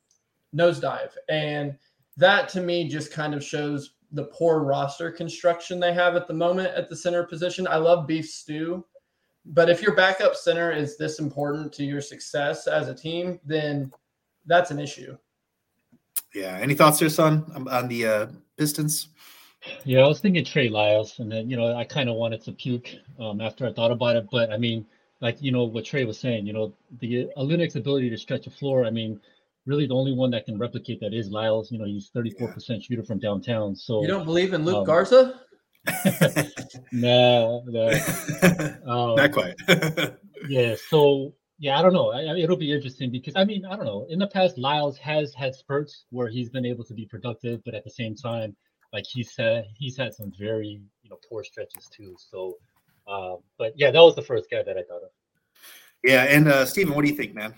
nosedive, 0.56 1.12
and 1.30 1.78
that 2.18 2.50
to 2.50 2.62
me 2.62 2.88
just 2.88 3.12
kind 3.12 3.34
of 3.34 3.44
shows 3.44 3.96
the 4.12 4.26
poor 4.26 4.60
roster 4.60 5.10
construction 5.10 5.80
they 5.80 5.94
have 5.94 6.16
at 6.16 6.28
the 6.28 6.34
moment 6.34 6.74
at 6.76 6.90
the 6.90 6.96
center 6.96 7.24
position. 7.24 7.68
I 7.68 7.78
love 7.78 8.08
Beef 8.08 8.30
Stew. 8.30 8.86
But 9.46 9.70
if 9.70 9.82
your 9.82 9.96
backup 9.96 10.36
center 10.36 10.72
is 10.72 10.98
this 10.98 11.20
important 11.20 11.74
to 11.74 11.84
your 11.84 12.02
success 12.02 12.68
as 12.68 12.88
a 12.90 12.94
team, 12.94 13.40
then 13.44 13.92
that's 14.46 14.72
an 14.72 14.80
issue. 14.80 15.18
Yeah. 16.34 16.58
Any 16.62 16.76
thoughts 16.76 17.00
here, 17.00 17.10
son, 17.10 17.68
on 17.70 17.88
the 17.88 18.06
uh, 18.06 18.28
Pistons? 18.58 19.10
Yeah, 19.84 20.02
I 20.02 20.08
was 20.08 20.20
thinking 20.20 20.44
Trey 20.44 20.70
Lyles, 20.70 21.20
and 21.20 21.32
then 21.32 21.50
you 21.50 21.56
know 21.56 21.76
I 21.76 21.84
kind 21.84 22.10
of 22.10 22.16
wanted 22.16 22.42
to 22.46 22.52
puke 22.52 22.90
um, 23.20 23.42
after 23.42 23.68
I 23.68 23.74
thought 23.74 23.92
about 23.92 24.16
it. 24.16 24.28
But 24.32 24.52
I 24.52 24.58
mean, 24.58 24.86
like 25.20 25.42
you 25.42 25.52
know 25.52 25.66
what 25.66 25.86
Trey 25.86 26.04
was 26.04 26.20
saying, 26.20 26.48
you 26.48 26.54
know 26.54 26.74
the 27.00 27.30
Olynyk's 27.38 27.76
ability 27.76 28.10
to 28.10 28.18
stretch 28.18 28.46
the 28.46 28.50
floor. 28.50 28.86
I 28.86 28.90
mean, 28.90 29.20
really 29.66 29.86
the 29.86 29.94
only 29.94 30.14
one 30.14 30.32
that 30.32 30.46
can 30.46 30.58
replicate 30.58 31.00
that 31.02 31.14
is 31.14 31.30
Lyles. 31.30 31.72
You 31.72 31.78
know, 31.78 31.86
he's 31.86 32.10
34% 32.10 32.56
yeah. 32.68 32.80
shooter 32.80 33.04
from 33.04 33.20
downtown. 33.20 33.76
So 33.76 34.02
you 34.02 34.08
don't 34.08 34.26
believe 34.26 34.54
in 34.54 34.66
Luke 34.66 34.78
um, 34.78 34.86
Garza? 34.86 35.42
no, 36.92 37.64
no. 37.66 37.92
Um, 38.86 39.16
not 39.16 39.32
quite. 39.32 39.56
yeah. 40.50 40.76
So 40.90 41.34
yeah, 41.60 41.78
I 41.78 41.82
don't 41.82 41.94
know. 41.94 42.12
I, 42.12 42.38
it'll 42.38 42.58
be 42.58 42.72
interesting 42.72 43.12
because 43.12 43.36
I 43.36 43.46
mean, 43.46 43.66
I 43.66 43.76
don't 43.76 43.86
know. 43.86 44.06
In 44.10 44.20
the 44.20 44.28
past, 44.28 44.58
Lyles 44.58 44.98
has 44.98 45.34
had 45.34 45.56
spurts 45.56 46.06
where 46.10 46.28
he's 46.28 46.50
been 46.50 46.66
able 46.66 46.84
to 46.86 46.94
be 46.94 47.06
productive, 47.06 47.62
but 47.64 47.76
at 47.76 47.84
the 47.84 47.90
same 47.90 48.16
time, 48.16 48.56
like 48.94 49.06
he 49.08 49.24
said, 49.24 49.66
he's 49.76 49.98
had 49.98 50.14
some 50.14 50.32
very 50.38 50.82
you 51.04 51.10
know 51.10 51.18
poor 51.30 51.44
stretches 51.44 51.88
too. 51.88 52.16
So, 52.18 52.58
um, 53.08 53.38
but 53.58 53.74
yeah, 53.76 53.92
that 53.92 54.02
was 54.02 54.16
the 54.16 54.22
first 54.22 54.50
guy 54.50 54.64
that 54.64 54.78
I 54.78 54.84
thought 54.84 55.04
of. 55.04 55.10
Yeah, 56.04 56.24
and 56.24 56.48
uh, 56.48 56.66
Steven, 56.66 56.96
what 56.96 57.06
do 57.06 57.12
you 57.12 57.18
think, 57.18 57.36
man? 57.36 57.54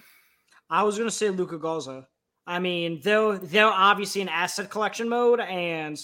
I 0.70 0.84
was 0.84 0.98
gonna 0.98 1.12
say 1.12 1.30
Luka 1.30 1.58
Garza. 1.58 2.08
I 2.46 2.60
mean, 2.60 3.00
they're 3.04 3.38
they're 3.38 3.68
obviously 3.68 4.22
in 4.22 4.30
asset 4.30 4.70
collection 4.70 5.08
mode, 5.08 5.40
and 5.40 6.00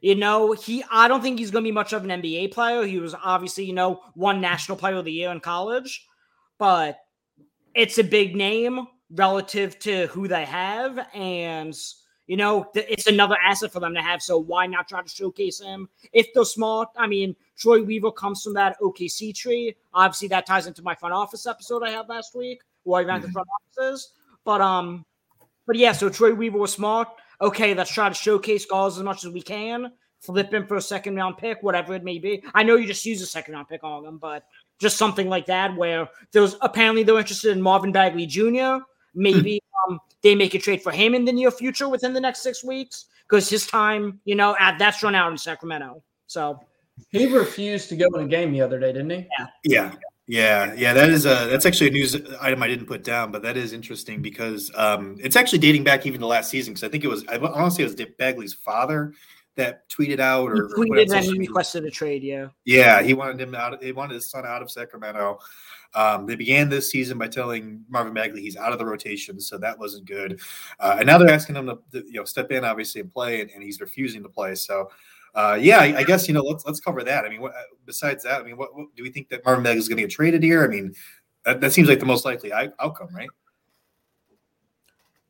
you 0.00 0.14
know, 0.14 0.52
he 0.52 0.84
I 0.90 1.08
don't 1.08 1.22
think 1.22 1.38
he's 1.38 1.50
going 1.50 1.64
to 1.64 1.68
be 1.68 1.72
much 1.72 1.92
of 1.92 2.04
an 2.04 2.22
NBA 2.22 2.52
player. 2.52 2.84
He 2.84 2.98
was 2.98 3.14
obviously, 3.14 3.64
you 3.64 3.72
know, 3.72 4.00
one 4.14 4.40
national 4.40 4.78
player 4.78 4.96
of 4.96 5.04
the 5.04 5.12
year 5.12 5.30
in 5.30 5.40
college, 5.40 6.06
but 6.58 6.98
it's 7.74 7.98
a 7.98 8.04
big 8.04 8.36
name 8.36 8.86
relative 9.10 9.78
to 9.80 10.06
who 10.08 10.28
they 10.28 10.44
have 10.44 11.06
and 11.14 11.76
you 12.26 12.38
know, 12.38 12.70
it's 12.74 13.06
another 13.06 13.36
asset 13.44 13.70
for 13.70 13.80
them 13.80 13.94
to 13.94 14.00
have. 14.00 14.22
So 14.22 14.38
why 14.38 14.66
not 14.66 14.88
try 14.88 15.02
to 15.02 15.08
showcase 15.08 15.60
him 15.60 15.88
if 16.12 16.32
they're 16.32 16.46
smart? 16.46 16.88
I 16.96 17.06
mean, 17.06 17.36
Troy 17.58 17.82
Weaver 17.82 18.12
comes 18.12 18.42
from 18.42 18.54
that 18.54 18.80
OKC 18.80 19.34
tree. 19.34 19.76
Obviously, 19.92 20.28
that 20.28 20.46
ties 20.46 20.66
into 20.66 20.82
my 20.82 20.94
front 20.94 21.14
office 21.14 21.46
episode 21.46 21.82
I 21.82 21.90
had 21.90 22.08
last 22.08 22.34
week, 22.34 22.62
where 22.84 23.02
I 23.02 23.04
ran 23.04 23.18
mm-hmm. 23.18 23.26
the 23.26 23.32
front 23.32 23.48
offices. 23.60 24.12
But 24.42 24.62
um, 24.62 25.04
but 25.66 25.76
yeah, 25.76 25.92
so 25.92 26.08
Troy 26.08 26.32
Weaver 26.32 26.58
was 26.58 26.72
smart 26.72 27.08
okay, 27.44 27.74
let's 27.74 27.92
try 27.92 28.08
to 28.08 28.14
showcase 28.14 28.66
Garza 28.66 29.00
as 29.00 29.04
much 29.04 29.24
as 29.24 29.30
we 29.30 29.42
can, 29.42 29.92
flip 30.20 30.52
him 30.52 30.66
for 30.66 30.76
a 30.76 30.82
second 30.82 31.14
round 31.14 31.36
pick, 31.36 31.62
whatever 31.62 31.94
it 31.94 32.02
may 32.02 32.18
be. 32.18 32.42
I 32.54 32.62
know 32.62 32.76
you 32.76 32.86
just 32.86 33.04
use 33.04 33.20
a 33.22 33.26
second 33.26 33.54
round 33.54 33.68
pick 33.68 33.84
on 33.84 34.04
him, 34.04 34.18
but 34.18 34.44
just 34.78 34.96
something 34.96 35.28
like 35.28 35.46
that 35.46 35.76
where 35.76 36.08
there's 36.32 36.56
apparently 36.62 37.02
they're 37.02 37.18
interested 37.18 37.52
in 37.52 37.62
Marvin 37.62 37.92
Bagley 37.92 38.26
Jr. 38.26 38.78
Maybe 39.14 39.60
um, 39.88 40.00
they 40.22 40.34
make 40.34 40.54
a 40.54 40.58
trade 40.58 40.82
for 40.82 40.90
him 40.90 41.14
in 41.14 41.24
the 41.24 41.32
near 41.32 41.50
future 41.50 41.88
within 41.88 42.12
the 42.14 42.20
next 42.20 42.42
six 42.42 42.64
weeks 42.64 43.06
because 43.28 43.48
his 43.48 43.66
time, 43.66 44.20
you 44.24 44.34
know, 44.34 44.56
at 44.58 44.78
that's 44.78 45.02
run 45.02 45.14
out 45.14 45.30
in 45.30 45.38
Sacramento. 45.38 46.02
So 46.26 46.58
He 47.10 47.26
refused 47.26 47.88
to 47.90 47.96
go 47.96 48.06
in 48.14 48.24
a 48.24 48.28
game 48.28 48.52
the 48.52 48.62
other 48.62 48.80
day, 48.80 48.92
didn't 48.92 49.10
he? 49.10 49.28
Yeah. 49.38 49.46
Yeah. 49.64 49.94
Yeah, 50.26 50.72
yeah, 50.74 50.94
that 50.94 51.10
is 51.10 51.26
a 51.26 51.48
that's 51.50 51.66
actually 51.66 51.88
a 51.88 51.92
news 51.92 52.16
item 52.40 52.62
I 52.62 52.68
didn't 52.68 52.86
put 52.86 53.04
down, 53.04 53.30
but 53.30 53.42
that 53.42 53.58
is 53.58 53.74
interesting 53.74 54.22
because 54.22 54.70
um, 54.74 55.16
it's 55.20 55.36
actually 55.36 55.58
dating 55.58 55.84
back 55.84 56.06
even 56.06 56.18
to 56.20 56.26
last 56.26 56.48
season. 56.50 56.72
Because 56.72 56.84
I 56.84 56.88
think 56.88 57.04
it 57.04 57.08
was 57.08 57.26
I 57.28 57.36
honestly 57.36 57.84
it 57.84 57.88
was 57.88 57.94
Dick 57.94 58.16
Bagley's 58.16 58.54
father 58.54 59.12
that 59.56 59.88
tweeted 59.90 60.20
out 60.20 60.50
or 60.50 60.68
he 60.68 60.74
tweeted 60.74 61.12
and 61.12 61.24
he 61.24 61.38
requested 61.38 61.84
a 61.84 61.90
trade. 61.90 62.22
Yeah, 62.22 62.48
yeah, 62.64 63.02
he 63.02 63.12
wanted 63.12 63.38
him 63.38 63.54
out. 63.54 63.82
He 63.82 63.92
wanted 63.92 64.14
his 64.14 64.30
son 64.30 64.46
out 64.46 64.62
of 64.62 64.70
Sacramento. 64.70 65.38
Um, 65.94 66.26
they 66.26 66.36
began 66.36 66.70
this 66.70 66.90
season 66.90 67.18
by 67.18 67.28
telling 67.28 67.84
Marvin 67.88 68.14
Bagley 68.14 68.40
he's 68.40 68.56
out 68.56 68.72
of 68.72 68.78
the 68.78 68.86
rotation, 68.86 69.38
so 69.38 69.58
that 69.58 69.78
wasn't 69.78 70.06
good. 70.06 70.40
Uh, 70.80 70.96
and 70.98 71.06
now 71.06 71.18
they're 71.18 71.28
asking 71.28 71.56
him 71.56 71.66
to, 71.66 71.78
to, 71.92 72.06
you 72.06 72.14
know 72.14 72.24
step 72.24 72.50
in, 72.50 72.64
obviously, 72.64 73.02
and 73.02 73.12
play, 73.12 73.42
and, 73.42 73.50
and 73.50 73.62
he's 73.62 73.80
refusing 73.80 74.22
to 74.22 74.28
play. 74.30 74.54
So 74.54 74.90
uh, 75.34 75.58
yeah, 75.60 75.78
I, 75.78 75.98
I, 75.98 76.04
guess 76.04 76.28
you 76.28 76.34
know 76.34 76.42
let's 76.42 76.64
let's 76.64 76.78
cover 76.78 77.02
that. 77.02 77.24
I 77.24 77.28
mean, 77.28 77.40
what, 77.40 77.52
besides 77.86 78.22
that, 78.22 78.40
I 78.40 78.44
mean, 78.44 78.56
what, 78.56 78.74
what, 78.74 78.86
do 78.96 79.02
we 79.02 79.10
think 79.10 79.28
that 79.30 79.44
Marvin 79.44 79.64
Bagley 79.64 79.78
is 79.78 79.88
going 79.88 79.96
to 79.96 80.04
get 80.04 80.10
traded 80.10 80.42
here? 80.42 80.64
I 80.64 80.68
mean, 80.68 80.94
that, 81.44 81.60
that 81.60 81.72
seems 81.72 81.88
like 81.88 81.98
the 81.98 82.06
most 82.06 82.24
likely 82.24 82.52
outcome, 82.52 83.08
right? 83.12 83.28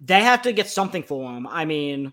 They 0.01 0.21
have 0.23 0.43
to 0.43 0.53
get 0.53 0.69
something 0.69 1.03
for 1.03 1.33
him. 1.33 1.47
I 1.47 1.65
mean, 1.65 2.13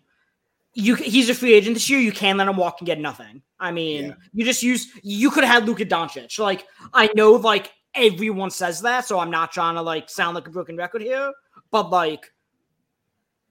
you 0.74 0.96
he's 0.96 1.30
a 1.30 1.34
free 1.34 1.54
agent 1.54 1.76
this 1.76 1.90
year. 1.90 2.00
You 2.00 2.14
can't 2.14 2.38
let 2.38 2.48
him 2.48 2.56
walk 2.56 2.78
and 2.80 2.86
get 2.86 3.00
nothing. 3.00 3.42
I 3.60 3.72
mean, 3.72 4.06
yeah. 4.06 4.14
you 4.34 4.46
just 4.46 4.64
use 4.64 4.88
you 5.04 5.30
could 5.30 5.44
have 5.44 5.54
had 5.54 5.66
Luka 5.66 5.86
Doncic. 5.86 6.40
Like 6.40 6.66
I 6.94 7.10
know, 7.14 7.34
like 7.34 7.72
everyone 7.94 8.52
says 8.52 8.82
that, 8.82 9.06
so 9.06 9.20
I'm 9.20 9.32
not 9.32 9.52
trying 9.52 9.76
to 9.76 9.82
like 9.82 10.10
sound 10.10 10.36
like 10.36 10.48
a 10.48 10.52
broken 10.52 10.78
record 10.78 11.02
here, 11.02 11.34
but 11.72 11.90
like 11.90 12.32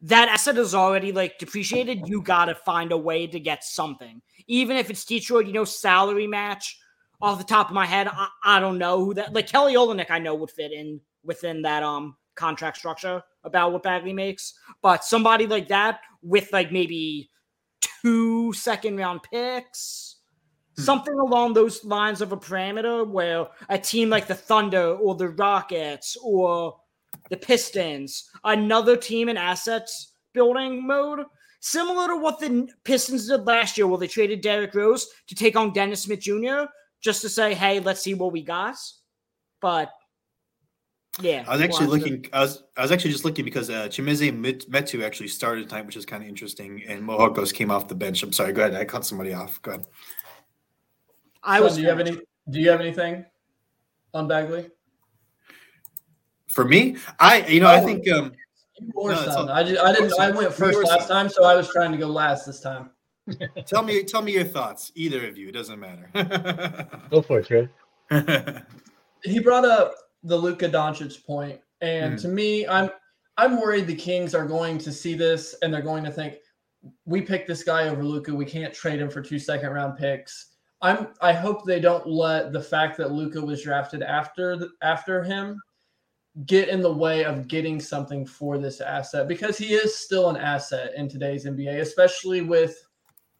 that 0.02 0.28
asset 0.28 0.56
is 0.56 0.74
already 0.74 1.12
like 1.12 1.38
depreciated. 1.38 2.08
You 2.08 2.22
got 2.22 2.46
to 2.46 2.54
find 2.54 2.92
a 2.92 2.98
way 2.98 3.26
to 3.26 3.38
get 3.38 3.64
something, 3.64 4.22
even 4.46 4.76
if 4.76 4.90
it's 4.90 5.04
Detroit. 5.04 5.46
You 5.46 5.52
know, 5.52 5.64
salary 5.64 6.26
match. 6.26 6.78
Off 7.22 7.36
the 7.36 7.44
top 7.44 7.68
of 7.68 7.74
my 7.74 7.84
head, 7.84 8.08
I, 8.08 8.28
I 8.42 8.60
don't 8.60 8.78
know 8.78 9.04
who 9.04 9.12
that 9.12 9.34
like 9.34 9.46
Kelly 9.46 9.74
Olynyk. 9.74 10.10
I 10.10 10.18
know 10.18 10.34
would 10.36 10.50
fit 10.50 10.72
in 10.72 10.98
within 11.22 11.60
that 11.62 11.82
um 11.82 12.16
contract 12.34 12.78
structure 12.78 13.22
about 13.44 13.72
what 13.72 13.82
Bagley 13.82 14.14
makes, 14.14 14.54
but 14.80 15.04
somebody 15.04 15.46
like 15.46 15.68
that 15.68 16.00
with 16.22 16.50
like 16.52 16.72
maybe 16.72 17.28
two 18.02 18.52
second 18.52 18.96
round 18.96 19.22
picks. 19.22 20.16
Hmm. 20.76 20.82
Something 20.82 21.18
along 21.18 21.52
those 21.52 21.84
lines 21.84 22.22
of 22.22 22.32
a 22.32 22.36
parameter 22.36 23.06
where 23.06 23.48
a 23.68 23.78
team 23.78 24.08
like 24.08 24.26
the 24.26 24.34
Thunder 24.34 24.94
or 24.94 25.14
the 25.14 25.28
Rockets 25.28 26.16
or 26.22 26.76
the 27.30 27.36
Pistons, 27.36 28.28
another 28.44 28.96
team 28.96 29.28
in 29.28 29.36
assets 29.36 30.14
building 30.34 30.86
mode, 30.86 31.24
similar 31.60 32.08
to 32.08 32.16
what 32.16 32.38
the 32.38 32.68
Pistons 32.84 33.28
did 33.28 33.46
last 33.46 33.78
year, 33.78 33.86
where 33.86 33.98
they 33.98 34.06
traded 34.06 34.40
Derrick 34.42 34.74
Rose 34.74 35.08
to 35.28 35.34
take 35.34 35.56
on 35.56 35.72
Dennis 35.72 36.02
Smith 36.02 36.20
Jr. 36.20 36.64
just 37.00 37.22
to 37.22 37.28
say, 37.28 37.54
"Hey, 37.54 37.80
let's 37.80 38.02
see 38.02 38.14
what 38.14 38.32
we 38.32 38.42
got." 38.42 38.76
But 39.60 39.90
yeah, 41.20 41.44
I 41.46 41.52
was 41.52 41.60
actually 41.60 41.86
looking. 41.86 42.26
I 42.32 42.40
was 42.40 42.64
I 42.76 42.82
was 42.82 42.92
actually 42.92 43.12
just 43.12 43.24
looking 43.24 43.44
because 43.44 43.70
uh, 43.70 43.88
Chimezie 43.88 44.32
Metu 44.68 45.04
actually 45.04 45.28
started 45.28 45.68
tonight, 45.68 45.86
which 45.86 45.96
is 45.96 46.06
kind 46.06 46.22
of 46.22 46.28
interesting, 46.28 46.82
and 46.86 47.02
Mo 47.02 47.18
Harkless 47.18 47.52
came 47.52 47.70
off 47.70 47.88
the 47.88 47.94
bench. 47.94 48.22
I'm 48.22 48.32
sorry. 48.32 48.52
Go 48.52 48.62
ahead. 48.62 48.74
I 48.74 48.84
cut 48.84 49.04
somebody 49.04 49.32
off. 49.32 49.60
Go 49.62 49.72
ahead. 49.72 49.86
I 51.42 51.60
was. 51.60 51.76
do 51.76 51.82
you 51.82 51.88
have 51.88 52.00
any? 52.00 52.18
Do 52.48 52.60
you 52.60 52.70
have 52.70 52.80
anything 52.80 53.24
on 54.14 54.28
Bagley? 54.28 54.70
For 56.50 56.64
me, 56.64 56.96
I 57.18 57.46
you 57.46 57.60
know 57.60 57.68
oh, 57.68 57.74
I 57.74 57.80
think 57.80 58.10
um, 58.10 58.32
no, 58.80 59.02
all, 59.02 59.50
I, 59.50 59.62
just, 59.62 59.80
I 59.80 59.92
didn't 59.92 60.18
I 60.18 60.30
went 60.30 60.52
first 60.52 60.82
last 60.84 61.08
time, 61.08 61.28
so 61.28 61.44
I 61.44 61.54
was 61.54 61.70
trying 61.70 61.92
to 61.92 61.98
go 61.98 62.08
last 62.08 62.46
this 62.46 62.60
time. 62.60 62.90
tell 63.66 63.82
me 63.82 64.02
tell 64.02 64.22
me 64.22 64.32
your 64.32 64.44
thoughts, 64.44 64.90
either 64.94 65.26
of 65.28 65.38
you. 65.38 65.48
It 65.48 65.52
doesn't 65.52 65.78
matter. 65.78 66.08
go 67.10 67.22
for 67.22 67.40
it, 67.40 67.46
Trey. 67.46 67.68
he 69.22 69.38
brought 69.38 69.64
up 69.64 69.94
the 70.24 70.36
Luka 70.36 70.68
Doncic 70.68 71.24
point, 71.24 71.60
and 71.80 72.14
mm. 72.14 72.22
to 72.22 72.28
me, 72.28 72.66
I'm 72.66 72.90
I'm 73.36 73.60
worried 73.60 73.86
the 73.86 73.94
Kings 73.94 74.34
are 74.34 74.46
going 74.46 74.76
to 74.78 74.92
see 74.92 75.14
this 75.14 75.54
and 75.62 75.72
they're 75.72 75.80
going 75.80 76.04
to 76.04 76.10
think 76.10 76.34
we 77.04 77.22
picked 77.22 77.48
this 77.48 77.62
guy 77.62 77.88
over 77.88 78.04
Luka. 78.04 78.34
We 78.34 78.44
can't 78.44 78.74
trade 78.74 79.00
him 79.00 79.10
for 79.10 79.22
two 79.22 79.38
second 79.38 79.70
round 79.70 79.98
picks. 79.98 80.54
I'm 80.82 81.08
I 81.20 81.32
hope 81.32 81.64
they 81.64 81.80
don't 81.80 82.06
let 82.06 82.52
the 82.52 82.60
fact 82.60 82.96
that 82.98 83.12
Luka 83.12 83.40
was 83.40 83.62
drafted 83.62 84.02
after 84.02 84.56
the, 84.56 84.70
after 84.82 85.22
him 85.22 85.60
get 86.46 86.68
in 86.68 86.80
the 86.80 86.92
way 86.92 87.24
of 87.24 87.48
getting 87.48 87.80
something 87.80 88.24
for 88.24 88.58
this 88.58 88.80
asset 88.80 89.28
because 89.28 89.58
he 89.58 89.74
is 89.74 89.96
still 89.96 90.30
an 90.30 90.36
asset 90.36 90.92
in 90.96 91.08
today's 91.08 91.44
NBA, 91.44 91.80
especially 91.80 92.40
with 92.40 92.86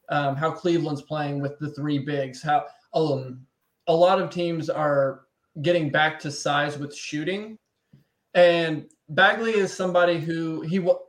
um, 0.08 0.36
how 0.36 0.50
Cleveland's 0.50 1.02
playing 1.02 1.40
with 1.40 1.58
the 1.58 1.70
three 1.70 1.98
bigs. 1.98 2.42
How 2.42 2.66
um, 2.94 3.46
a 3.86 3.94
lot 3.94 4.20
of 4.20 4.30
teams 4.30 4.68
are 4.68 5.22
getting 5.62 5.90
back 5.90 6.18
to 6.20 6.30
size 6.30 6.78
with 6.78 6.94
shooting, 6.94 7.56
and 8.34 8.86
Bagley 9.08 9.54
is 9.54 9.72
somebody 9.72 10.18
who 10.18 10.60
he 10.62 10.78
will. 10.78 11.00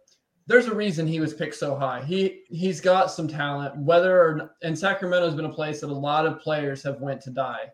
there's 0.47 0.67
a 0.67 0.75
reason 0.75 1.07
he 1.07 1.19
was 1.19 1.33
picked 1.33 1.55
so 1.55 1.75
high. 1.75 2.03
He 2.03 2.43
he's 2.49 2.79
got 2.79 3.11
some 3.11 3.27
talent. 3.27 3.75
Whether 3.77 4.21
or 4.21 4.55
and 4.61 4.77
Sacramento 4.77 5.25
has 5.25 5.35
been 5.35 5.45
a 5.45 5.53
place 5.53 5.81
that 5.81 5.89
a 5.89 5.93
lot 5.93 6.25
of 6.25 6.39
players 6.39 6.83
have 6.83 7.01
went 7.01 7.21
to 7.21 7.31
die. 7.31 7.71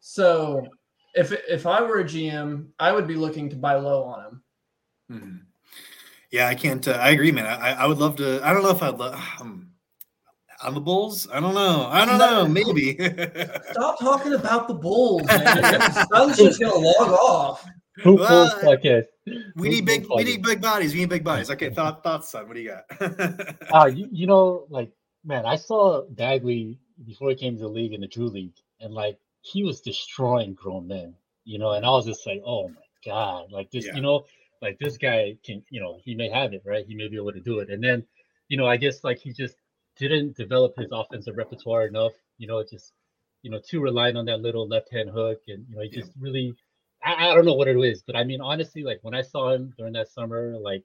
So 0.00 0.66
if 1.14 1.32
if 1.48 1.66
I 1.66 1.82
were 1.82 2.00
a 2.00 2.04
GM, 2.04 2.68
I 2.78 2.92
would 2.92 3.06
be 3.06 3.16
looking 3.16 3.50
to 3.50 3.56
buy 3.56 3.74
low 3.74 4.04
on 4.04 4.24
him. 4.24 4.42
Hmm. 5.10 5.36
Yeah, 6.30 6.48
I 6.48 6.54
can't. 6.54 6.86
Uh, 6.86 6.92
I 6.92 7.10
agree, 7.10 7.32
man. 7.32 7.46
I, 7.46 7.72
I 7.72 7.86
would 7.86 7.98
love 7.98 8.16
to. 8.16 8.40
I 8.42 8.54
don't 8.54 8.62
know 8.62 8.70
if 8.70 8.82
I'd 8.82 8.98
love 8.98 9.20
um, 9.40 9.68
on 10.62 10.74
the 10.74 10.80
Bulls. 10.80 11.28
I 11.30 11.40
don't 11.40 11.54
know. 11.54 11.86
I 11.90 12.06
don't 12.06 12.18
know. 12.18 12.48
Maybe. 12.48 12.94
Stop 13.70 13.98
talking 14.00 14.32
about 14.32 14.68
the 14.68 14.74
Bulls, 14.74 15.26
man. 15.26 15.92
Sun's 16.10 16.38
just 16.38 16.60
gonna 16.60 16.74
log 16.74 17.10
off. 17.10 17.66
Who 18.02 18.16
well, 18.16 18.50
podcast? 18.60 19.06
We 19.54 19.68
need 19.68 19.84
big. 19.84 20.06
We 20.14 20.24
need 20.24 20.42
big 20.42 20.62
bodies. 20.62 20.94
We 20.94 21.00
need 21.00 21.10
big 21.10 21.24
bodies. 21.24 21.50
Okay, 21.50 21.70
thought, 21.74 22.02
thoughts, 22.02 22.30
son. 22.30 22.48
What 22.48 22.54
do 22.54 22.62
you 22.62 22.70
got? 22.70 23.72
uh, 23.72 23.86
you, 23.94 24.08
you 24.10 24.26
know, 24.26 24.66
like 24.70 24.90
man, 25.24 25.44
I 25.44 25.56
saw 25.56 26.02
Bagley 26.10 26.78
before 27.04 27.28
he 27.28 27.36
came 27.36 27.56
to 27.56 27.62
the 27.62 27.68
league 27.68 27.92
in 27.92 28.00
the 28.00 28.06
Drew 28.06 28.28
League, 28.28 28.54
and 28.80 28.94
like 28.94 29.18
he 29.42 29.62
was 29.62 29.80
destroying 29.80 30.54
grown 30.54 30.88
men, 30.88 31.14
you 31.44 31.58
know, 31.58 31.72
and 31.72 31.84
I 31.84 31.90
was 31.90 32.06
just 32.06 32.26
like, 32.26 32.40
oh 32.44 32.68
my 32.68 32.74
god, 33.04 33.52
like 33.52 33.70
this, 33.70 33.86
yeah. 33.86 33.94
you 33.94 34.00
know, 34.00 34.24
like 34.62 34.78
this 34.78 34.96
guy 34.96 35.36
can, 35.44 35.62
you 35.70 35.80
know, 35.80 36.00
he 36.04 36.14
may 36.14 36.30
have 36.30 36.54
it, 36.54 36.62
right? 36.64 36.86
He 36.86 36.94
may 36.94 37.08
be 37.08 37.16
able 37.16 37.32
to 37.32 37.40
do 37.40 37.58
it, 37.58 37.68
and 37.68 37.82
then, 37.82 38.04
you 38.48 38.56
know, 38.56 38.66
I 38.66 38.76
guess 38.76 39.04
like 39.04 39.18
he 39.18 39.32
just 39.32 39.56
didn't 39.98 40.36
develop 40.36 40.74
his 40.76 40.88
offensive 40.92 41.36
repertoire 41.36 41.86
enough, 41.86 42.12
you 42.38 42.46
know, 42.46 42.62
just 42.62 42.92
you 43.42 43.50
know, 43.50 43.58
too 43.58 43.80
reliant 43.80 44.16
on 44.16 44.24
that 44.26 44.40
little 44.40 44.66
left 44.66 44.90
hand 44.92 45.10
hook, 45.10 45.40
and 45.48 45.66
you 45.68 45.74
know, 45.74 45.82
he 45.82 45.88
yeah. 45.88 46.00
just 46.00 46.12
really, 46.18 46.54
I, 47.04 47.30
I 47.30 47.34
don't 47.34 47.44
know 47.44 47.54
what 47.54 47.68
it 47.68 47.76
is, 47.76 48.02
but 48.06 48.16
I 48.16 48.24
mean, 48.24 48.40
honestly, 48.40 48.84
like 48.84 49.00
when 49.02 49.14
I 49.14 49.22
saw 49.22 49.52
him 49.52 49.74
during 49.76 49.92
that 49.94 50.08
summer, 50.08 50.56
like 50.58 50.84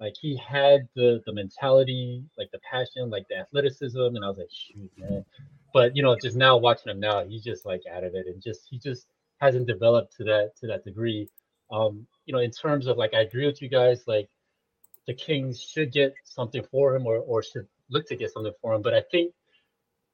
like 0.00 0.14
he 0.20 0.36
had 0.36 0.86
the 0.94 1.22
the 1.24 1.32
mentality, 1.32 2.22
like 2.36 2.50
the 2.52 2.60
passion, 2.70 3.08
like 3.08 3.26
the 3.28 3.38
athleticism, 3.38 3.98
and 3.98 4.24
I 4.24 4.28
was 4.28 4.38
like, 4.38 4.50
shoot, 4.52 4.90
man, 4.98 5.24
but 5.74 5.96
you 5.96 6.04
know, 6.04 6.16
just 6.16 6.36
now 6.36 6.56
watching 6.56 6.90
him 6.90 7.00
now, 7.00 7.24
he's 7.24 7.42
just 7.42 7.66
like 7.66 7.82
out 7.92 8.04
of 8.04 8.14
it, 8.14 8.26
and 8.28 8.40
just 8.40 8.62
he 8.70 8.78
just 8.78 9.06
hasn't 9.38 9.66
developed 9.66 10.16
to 10.16 10.24
that 10.24 10.52
to 10.60 10.68
that 10.68 10.84
degree. 10.84 11.28
Um, 11.70 12.06
you 12.24 12.32
know, 12.32 12.38
in 12.38 12.52
terms 12.52 12.86
of 12.86 12.96
like, 12.96 13.12
I 13.12 13.22
agree 13.22 13.44
with 13.44 13.60
you 13.60 13.68
guys. 13.68 14.04
Like, 14.06 14.30
the 15.08 15.14
Kings 15.14 15.60
should 15.60 15.92
get 15.92 16.14
something 16.24 16.62
for 16.70 16.94
him, 16.94 17.06
or 17.06 17.16
or 17.16 17.42
should 17.42 17.66
look 17.90 18.06
to 18.06 18.16
get 18.16 18.32
something 18.32 18.52
for 18.62 18.72
him. 18.72 18.82
But 18.82 18.94
I 18.94 19.02
think, 19.10 19.34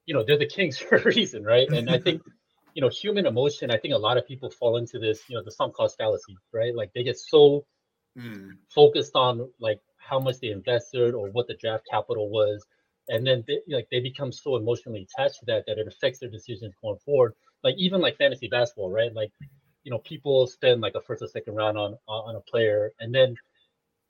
you 0.07 0.15
know, 0.15 0.25
they're 0.25 0.39
the 0.39 0.47
Kings 0.47 0.79
for 0.85 0.97
a 0.97 1.03
reason, 1.03 1.45
right? 1.45 1.69
And 1.69 1.91
I 1.91 1.99
think, 1.99 2.23
you 2.75 2.81
know, 2.81 2.89
human 2.89 3.27
emotion. 3.27 3.71
I 3.71 3.77
think 3.77 3.93
a 3.93 3.99
lot 3.99 4.17
of 4.17 4.27
people 4.27 4.51
fall 4.51 4.79
into 4.79 4.99
this, 4.99 5.21
you 5.29 5.37
know, 5.37 5.45
the 5.45 5.53
sunk 5.53 5.75
cost 5.75 5.99
fallacy, 5.99 6.39
right? 6.55 6.75
Like 6.75 6.91
they 6.95 7.05
get 7.05 7.19
so 7.19 7.67
mm. 8.19 8.49
focused 8.75 9.15
on 9.15 9.51
like 9.61 9.81
how 9.99 10.21
much 10.21 10.37
they 10.41 10.49
invested 10.49 11.13
or 11.13 11.29
what 11.29 11.49
the 11.49 11.55
draft 11.55 11.87
capital 11.91 12.31
was 12.31 12.65
and 13.11 13.27
then 13.27 13.45
they, 13.47 13.61
like 13.69 13.89
they 13.91 14.01
become 14.01 14.33
so 14.33 14.57
emotionally 14.57 15.07
attached 15.11 15.41
to 15.41 15.47
that 15.47 15.65
that 15.67 15.79
it 15.79 15.87
affects 15.87 16.21
their 16.21 16.31
decisions 16.31 16.75
going 16.83 16.99
forward. 17.05 17.35
Like 17.63 17.75
even 17.77 18.01
like 18.01 18.17
fantasy 18.17 18.49
basketball, 18.49 18.91
right? 18.91 19.13
Like 19.13 19.33
you 19.83 19.91
know 19.91 19.99
people 19.99 20.47
spend 20.47 20.81
like 20.81 20.95
a 20.95 21.03
first 21.03 21.23
or 21.23 21.27
second 21.27 21.55
round 21.55 21.77
on 21.77 21.97
on 22.09 22.37
a 22.37 22.41
player, 22.41 22.93
and 23.01 23.15
then 23.15 23.35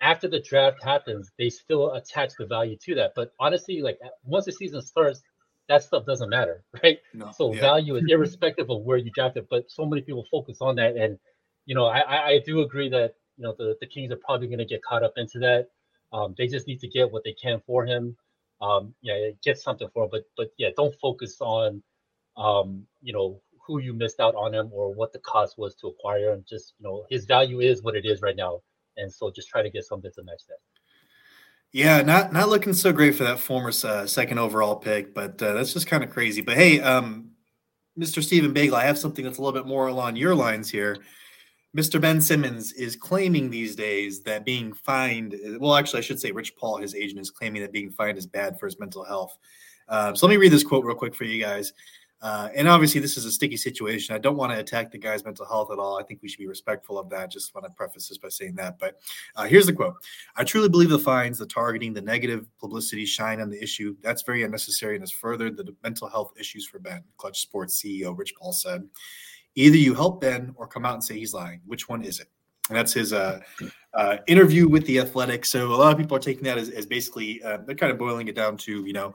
after 0.00 0.28
the 0.28 0.40
draft 0.40 0.82
happens, 0.82 1.32
they 1.38 1.50
still 1.50 1.92
attach 1.94 2.32
the 2.38 2.46
value 2.46 2.76
to 2.84 2.94
that. 2.96 3.12
But 3.16 3.32
honestly, 3.40 3.82
like 3.82 3.98
once 4.22 4.44
the 4.44 4.52
season 4.52 4.82
starts, 4.82 5.22
that 5.68 5.82
stuff 5.82 6.06
doesn't 6.06 6.30
matter, 6.30 6.62
right? 6.82 6.98
No, 7.14 7.30
so 7.34 7.52
yeah. 7.52 7.60
value 7.60 7.96
is 7.96 8.04
irrespective 8.08 8.70
of 8.70 8.82
where 8.82 8.98
you 8.98 9.10
drafted. 9.10 9.46
But 9.50 9.70
so 9.70 9.86
many 9.86 10.02
people 10.02 10.26
focus 10.30 10.58
on 10.60 10.76
that, 10.76 10.96
and 10.96 11.18
you 11.64 11.74
know 11.74 11.86
I 11.86 12.28
I 12.28 12.40
do 12.44 12.60
agree 12.60 12.90
that 12.90 13.14
you 13.38 13.44
know 13.44 13.54
the 13.56 13.76
the 13.80 13.86
Kings 13.86 14.12
are 14.12 14.20
probably 14.24 14.46
going 14.48 14.58
to 14.58 14.66
get 14.66 14.82
caught 14.82 15.02
up 15.02 15.14
into 15.16 15.38
that. 15.38 15.68
Um, 16.12 16.34
they 16.36 16.48
just 16.48 16.66
need 16.66 16.80
to 16.80 16.88
get 16.88 17.10
what 17.10 17.22
they 17.24 17.34
can 17.40 17.62
for 17.66 17.86
him 17.86 18.16
um, 18.61 18.94
yeah, 19.01 19.31
get 19.42 19.59
something 19.59 19.88
for 19.92 20.05
him. 20.05 20.11
But 20.11 20.25
but 20.37 20.49
yeah, 20.59 20.68
don't 20.77 20.94
focus 21.01 21.37
on 21.40 21.83
um, 22.37 22.87
you 23.03 23.12
know 23.12 23.40
who 23.66 23.81
you 23.81 23.92
missed 23.92 24.20
out 24.20 24.35
on 24.35 24.55
him 24.55 24.70
or 24.73 24.92
what 24.92 25.12
the 25.12 25.18
cost 25.20 25.59
was 25.59 25.75
to 25.77 25.88
acquire 25.88 26.33
him. 26.33 26.44
Just 26.49 26.75
you 26.79 26.85
know 26.85 27.05
his 27.11 27.25
value 27.25 27.61
is 27.61 27.83
what 27.83 27.96
it 27.96 28.05
is 28.05 28.23
right 28.23 28.37
now, 28.37 28.61
and 28.96 29.12
so 29.12 29.31
just 29.31 29.49
try 29.49 29.62
to 29.62 29.70
get 29.70 29.85
something 29.85 30.11
to 30.14 30.23
match 30.23 30.42
that. 30.49 30.59
Yeah, 31.73 32.03
not 32.03 32.33
not 32.33 32.49
looking 32.49 32.73
so 32.73 32.92
great 32.92 33.14
for 33.14 33.25
that 33.25 33.38
former 33.38 33.70
uh, 33.85 34.07
second 34.07 34.38
overall 34.38 34.77
pick, 34.77 35.14
but 35.14 35.40
uh, 35.42 35.55
that's 35.55 35.73
just 35.73 35.87
kind 35.87 36.03
of 36.03 36.11
crazy. 36.11 36.40
But 36.40 36.57
hey, 36.57 36.81
um, 36.81 37.31
Mr. 37.99 38.23
Stephen 38.23 38.53
Bagel, 38.53 38.77
I 38.77 38.85
have 38.85 38.99
something 38.99 39.25
that's 39.25 39.38
a 39.38 39.42
little 39.42 39.59
bit 39.59 39.68
more 39.68 39.87
along 39.87 40.16
your 40.16 40.35
lines 40.35 40.70
here. 40.70 40.99
Mr. 41.76 42.00
Ben 42.00 42.20
Simmons 42.20 42.72
is 42.72 42.96
claiming 42.96 43.48
these 43.48 43.76
days 43.76 44.22
that 44.22 44.44
being 44.44 44.72
fined, 44.72 45.37
well, 45.61 45.76
actually, 45.76 45.98
I 45.98 46.02
should 46.02 46.18
say 46.18 46.33
Rich 46.33 46.56
Paul, 46.56 46.78
his 46.78 46.96
agent, 46.96 47.20
is 47.20 47.30
claiming 47.30 47.62
that 47.62 47.70
being 47.70 47.90
fined 47.90 48.18
is 48.18 48.26
bad 48.26 48.59
for 48.59 48.66
his 48.66 48.80
mental 48.80 49.04
health. 49.04 49.38
Uh, 49.88 50.14
so 50.14 50.26
let 50.26 50.33
me 50.33 50.37
read 50.37 50.52
this 50.52 50.64
quote 50.64 50.85
real 50.85 50.96
quick 50.96 51.14
for 51.14 51.24
you 51.24 51.40
guys. 51.42 51.72
Uh, 52.22 52.48
and 52.54 52.68
obviously, 52.68 53.00
this 53.00 53.16
is 53.16 53.24
a 53.24 53.30
sticky 53.33 53.56
situation. 53.56 54.14
I 54.14 54.18
don't 54.18 54.37
want 54.37 54.52
to 54.52 54.59
attack 54.59 54.90
the 54.90 54.98
guy's 54.98 55.24
mental 55.24 55.46
health 55.46 55.70
at 55.72 55.78
all. 55.78 55.98
I 55.98 56.02
think 56.02 56.20
we 56.22 56.28
should 56.28 56.38
be 56.38 56.46
respectful 56.46 56.98
of 56.98 57.09
that. 57.11 57.30
Just 57.30 57.54
want 57.54 57.66
to 57.66 57.72
preface 57.72 58.09
this 58.09 58.18
by 58.18 58.28
saying 58.28 58.56
that. 58.56 58.78
But 58.78 59.00
uh, 59.37 59.44
here's 59.44 59.66
the 59.66 59.72
quote 59.72 59.94
I 60.37 60.44
truly 60.44 60.68
believe 60.68 60.90
the 60.90 60.98
fines, 60.98 61.38
the 61.38 61.46
targeting, 61.46 61.94
the 61.94 62.02
negative 62.02 62.46
publicity 62.59 63.06
shine 63.06 63.40
on 63.40 63.48
the 63.48 63.62
issue. 63.62 63.96
That's 64.02 64.22
very 64.22 64.42
unnecessary 64.42 64.96
and 64.96 65.02
has 65.02 65.11
furthered 65.11 65.56
the 65.56 65.74
mental 65.83 66.09
health 66.09 66.35
issues 66.38 66.66
for 66.66 66.78
Ben, 66.78 67.02
Clutch 67.16 67.40
Sports 67.40 67.80
CEO 67.80 68.16
Rich 68.16 68.35
Paul 68.37 68.52
said. 68.52 68.87
Either 69.54 69.76
you 69.76 69.94
help 69.94 70.20
Ben 70.20 70.52
or 70.56 70.66
come 70.66 70.84
out 70.84 70.94
and 70.94 71.04
say 71.04 71.18
he's 71.18 71.34
lying. 71.34 71.60
Which 71.66 71.88
one 71.88 72.02
is 72.02 72.20
it? 72.20 72.28
And 72.68 72.76
that's 72.76 72.92
his 72.92 73.12
uh, 73.12 73.40
uh, 73.94 74.18
interview 74.28 74.68
with 74.68 74.86
the 74.86 75.00
Athletic. 75.00 75.44
So 75.44 75.72
a 75.72 75.74
lot 75.74 75.92
of 75.92 75.98
people 75.98 76.16
are 76.16 76.20
taking 76.20 76.44
that 76.44 76.56
as, 76.56 76.70
as 76.70 76.86
basically 76.86 77.42
uh, 77.42 77.58
they're 77.66 77.74
kind 77.74 77.90
of 77.90 77.98
boiling 77.98 78.28
it 78.28 78.36
down 78.36 78.56
to 78.58 78.84
you 78.84 78.92
know 78.92 79.14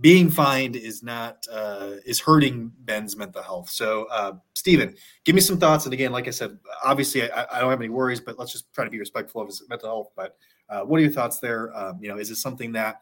being 0.00 0.30
fined 0.30 0.76
is 0.76 1.02
not 1.02 1.46
uh, 1.50 1.92
is 2.04 2.20
hurting 2.20 2.70
Ben's 2.80 3.16
mental 3.16 3.42
health. 3.42 3.70
So, 3.70 4.06
uh, 4.10 4.32
Stephen, 4.54 4.94
give 5.24 5.34
me 5.34 5.40
some 5.40 5.58
thoughts. 5.58 5.86
And 5.86 5.94
again, 5.94 6.12
like 6.12 6.28
I 6.28 6.32
said, 6.32 6.58
obviously 6.84 7.30
I, 7.30 7.46
I, 7.50 7.60
don't 7.60 7.70
have 7.70 7.80
any 7.80 7.88
worries, 7.88 8.20
but 8.20 8.38
let's 8.38 8.52
just 8.52 8.72
try 8.74 8.84
to 8.84 8.90
be 8.90 8.98
respectful 8.98 9.40
of 9.40 9.48
his 9.48 9.62
mental 9.68 9.88
health. 9.88 10.10
But 10.14 10.36
uh, 10.68 10.82
what 10.82 10.98
are 10.98 11.02
your 11.02 11.12
thoughts 11.12 11.38
there? 11.38 11.74
Um, 11.76 11.98
you 12.00 12.08
know, 12.08 12.18
is 12.18 12.30
it 12.30 12.36
something 12.36 12.72
that 12.72 13.00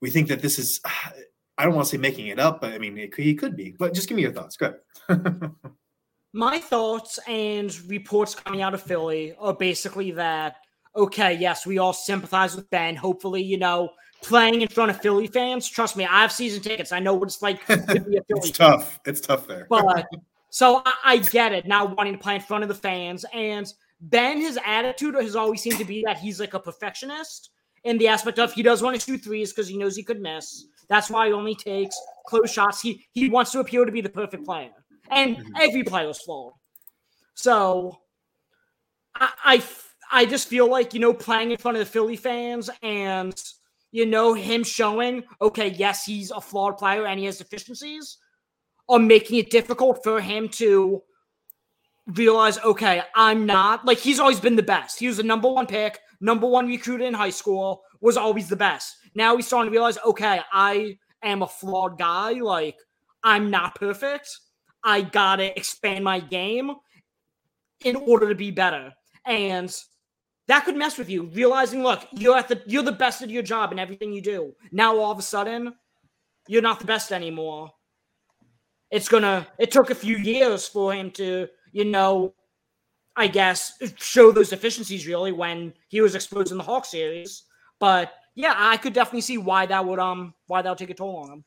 we 0.00 0.10
think 0.10 0.28
that 0.28 0.42
this 0.42 0.58
is? 0.58 0.80
I 1.58 1.64
don't 1.64 1.74
want 1.74 1.86
to 1.86 1.90
say 1.90 1.98
making 1.98 2.28
it 2.28 2.38
up, 2.38 2.60
but 2.60 2.72
I 2.72 2.78
mean, 2.78 2.96
it, 2.96 3.14
he 3.14 3.34
could 3.34 3.56
be. 3.56 3.74
But 3.76 3.92
just 3.92 4.08
give 4.08 4.16
me 4.16 4.22
your 4.22 4.32
thoughts. 4.32 4.56
Go 4.56 4.74
ahead. 5.08 5.50
My 6.32 6.58
thoughts 6.58 7.18
and 7.26 7.76
reports 7.88 8.34
coming 8.34 8.62
out 8.62 8.74
of 8.74 8.82
Philly 8.82 9.34
are 9.38 9.54
basically 9.54 10.12
that 10.12 10.56
okay, 10.94 11.34
yes, 11.34 11.66
we 11.66 11.78
all 11.78 11.92
sympathize 11.92 12.56
with 12.56 12.68
Ben. 12.70 12.96
Hopefully, 12.96 13.42
you 13.42 13.56
know, 13.56 13.90
playing 14.22 14.62
in 14.62 14.68
front 14.68 14.90
of 14.90 15.00
Philly 15.00 15.26
fans. 15.26 15.68
Trust 15.68 15.96
me, 15.96 16.04
I 16.04 16.22
have 16.22 16.32
season 16.32 16.62
tickets. 16.62 16.92
I 16.92 16.98
know 16.98 17.14
what 17.14 17.28
it's 17.28 17.42
like 17.42 17.64
to 17.66 17.76
be 17.76 18.16
a 18.16 18.22
Philly. 18.22 18.22
it's 18.28 18.50
tough. 18.50 19.00
It's 19.04 19.20
tough 19.20 19.46
there. 19.46 19.66
But 19.68 20.06
so 20.50 20.82
I, 20.84 20.92
I, 21.04 21.16
get 21.18 21.52
it 21.52 21.66
now 21.66 21.86
wanting 21.86 22.14
to 22.14 22.18
play 22.18 22.36
in 22.36 22.40
front 22.40 22.62
of 22.62 22.68
the 22.68 22.74
fans. 22.74 23.24
And 23.32 23.72
Ben, 24.00 24.40
his 24.40 24.58
attitude 24.64 25.14
has 25.14 25.36
always 25.36 25.62
seemed 25.62 25.78
to 25.78 25.84
be 25.84 26.02
that 26.06 26.18
he's 26.18 26.40
like 26.40 26.54
a 26.54 26.60
perfectionist 26.60 27.50
in 27.84 27.98
the 27.98 28.08
aspect 28.08 28.38
of 28.38 28.52
he 28.52 28.62
does 28.62 28.82
want 28.82 28.98
to 28.98 29.04
shoot 29.04 29.22
threes 29.22 29.52
because 29.52 29.68
he 29.68 29.76
knows 29.76 29.96
he 29.96 30.02
could 30.02 30.20
miss. 30.20 30.66
That's 30.88 31.10
why 31.10 31.26
he 31.26 31.32
only 31.32 31.54
takes 31.54 31.98
close 32.26 32.50
shots. 32.50 32.80
He 32.80 33.06
he 33.12 33.28
wants 33.28 33.52
to 33.52 33.60
appear 33.60 33.84
to 33.84 33.92
be 33.92 34.00
the 34.00 34.08
perfect 34.08 34.44
player. 34.44 34.70
And 35.10 35.36
mm-hmm. 35.36 35.52
every 35.60 35.82
player 35.84 36.08
is 36.08 36.20
flawed. 36.20 36.52
So 37.34 37.98
I, 39.14 39.30
I 39.44 39.64
I 40.10 40.26
just 40.26 40.48
feel 40.48 40.68
like, 40.68 40.94
you 40.94 41.00
know, 41.00 41.12
playing 41.12 41.50
in 41.50 41.58
front 41.58 41.76
of 41.76 41.80
the 41.80 41.90
Philly 41.90 42.16
fans 42.16 42.70
and 42.82 43.34
you 43.90 44.04
know, 44.04 44.34
him 44.34 44.64
showing, 44.64 45.24
okay, 45.40 45.68
yes, 45.68 46.04
he's 46.04 46.30
a 46.30 46.40
flawed 46.40 46.76
player 46.76 47.06
and 47.06 47.18
he 47.18 47.26
has 47.26 47.38
deficiencies, 47.38 48.18
are 48.88 48.98
making 48.98 49.38
it 49.38 49.50
difficult 49.50 50.02
for 50.04 50.20
him 50.20 50.48
to 50.48 51.02
realize, 52.06 52.58
okay, 52.58 53.02
I'm 53.14 53.46
not 53.46 53.84
like 53.84 53.98
he's 53.98 54.20
always 54.20 54.40
been 54.40 54.56
the 54.56 54.62
best. 54.62 54.98
He 54.98 55.06
was 55.06 55.16
the 55.16 55.22
number 55.22 55.48
one 55.48 55.66
pick, 55.66 56.00
number 56.20 56.46
one 56.46 56.66
recruit 56.66 57.00
in 57.00 57.14
high 57.14 57.30
school, 57.30 57.82
was 58.00 58.16
always 58.16 58.48
the 58.48 58.56
best. 58.56 58.96
Now 59.14 59.36
he's 59.36 59.46
starting 59.46 59.70
to 59.70 59.76
realize, 59.76 59.98
okay, 60.04 60.40
I 60.52 60.98
am 61.22 61.42
a 61.42 61.46
flawed 61.46 61.98
guy. 61.98 62.32
Like, 62.32 62.76
I'm 63.22 63.50
not 63.50 63.74
perfect. 63.74 64.28
I 64.84 65.02
gotta 65.02 65.56
expand 65.58 66.04
my 66.04 66.20
game 66.20 66.72
in 67.84 67.96
order 67.96 68.28
to 68.28 68.34
be 68.34 68.50
better. 68.50 68.92
And 69.26 69.74
that 70.46 70.64
could 70.64 70.76
mess 70.76 70.96
with 70.98 71.10
you. 71.10 71.24
Realizing, 71.24 71.82
look, 71.82 72.06
you're 72.12 72.36
at 72.36 72.48
the 72.48 72.62
you're 72.66 72.82
the 72.82 72.92
best 72.92 73.22
at 73.22 73.30
your 73.30 73.42
job 73.42 73.70
and 73.70 73.80
everything 73.80 74.12
you 74.12 74.22
do. 74.22 74.54
Now 74.72 74.96
all 74.96 75.12
of 75.12 75.18
a 75.18 75.22
sudden, 75.22 75.74
you're 76.46 76.62
not 76.62 76.80
the 76.80 76.86
best 76.86 77.12
anymore. 77.12 77.70
It's 78.90 79.08
gonna. 79.08 79.46
It 79.58 79.70
took 79.70 79.90
a 79.90 79.94
few 79.94 80.16
years 80.16 80.66
for 80.66 80.94
him 80.94 81.10
to, 81.12 81.48
you 81.72 81.84
know, 81.84 82.34
I 83.18 83.26
guess, 83.26 83.78
show 83.96 84.32
those 84.32 84.48
deficiencies 84.48 85.06
really 85.06 85.32
when 85.32 85.74
he 85.88 86.00
was 86.00 86.14
exposed 86.14 86.52
in 86.52 86.58
the 86.58 86.64
Hawk 86.64 86.84
series. 86.84 87.44
But 87.78 88.12
yeah, 88.34 88.54
I 88.56 88.76
could 88.76 88.92
definitely 88.92 89.22
see 89.22 89.38
why 89.38 89.66
that 89.66 89.84
would 89.84 89.98
um 89.98 90.34
why 90.46 90.62
that 90.62 90.68
would 90.68 90.78
take 90.78 90.90
a 90.90 90.94
toll 90.94 91.16
on 91.16 91.30
him. 91.30 91.44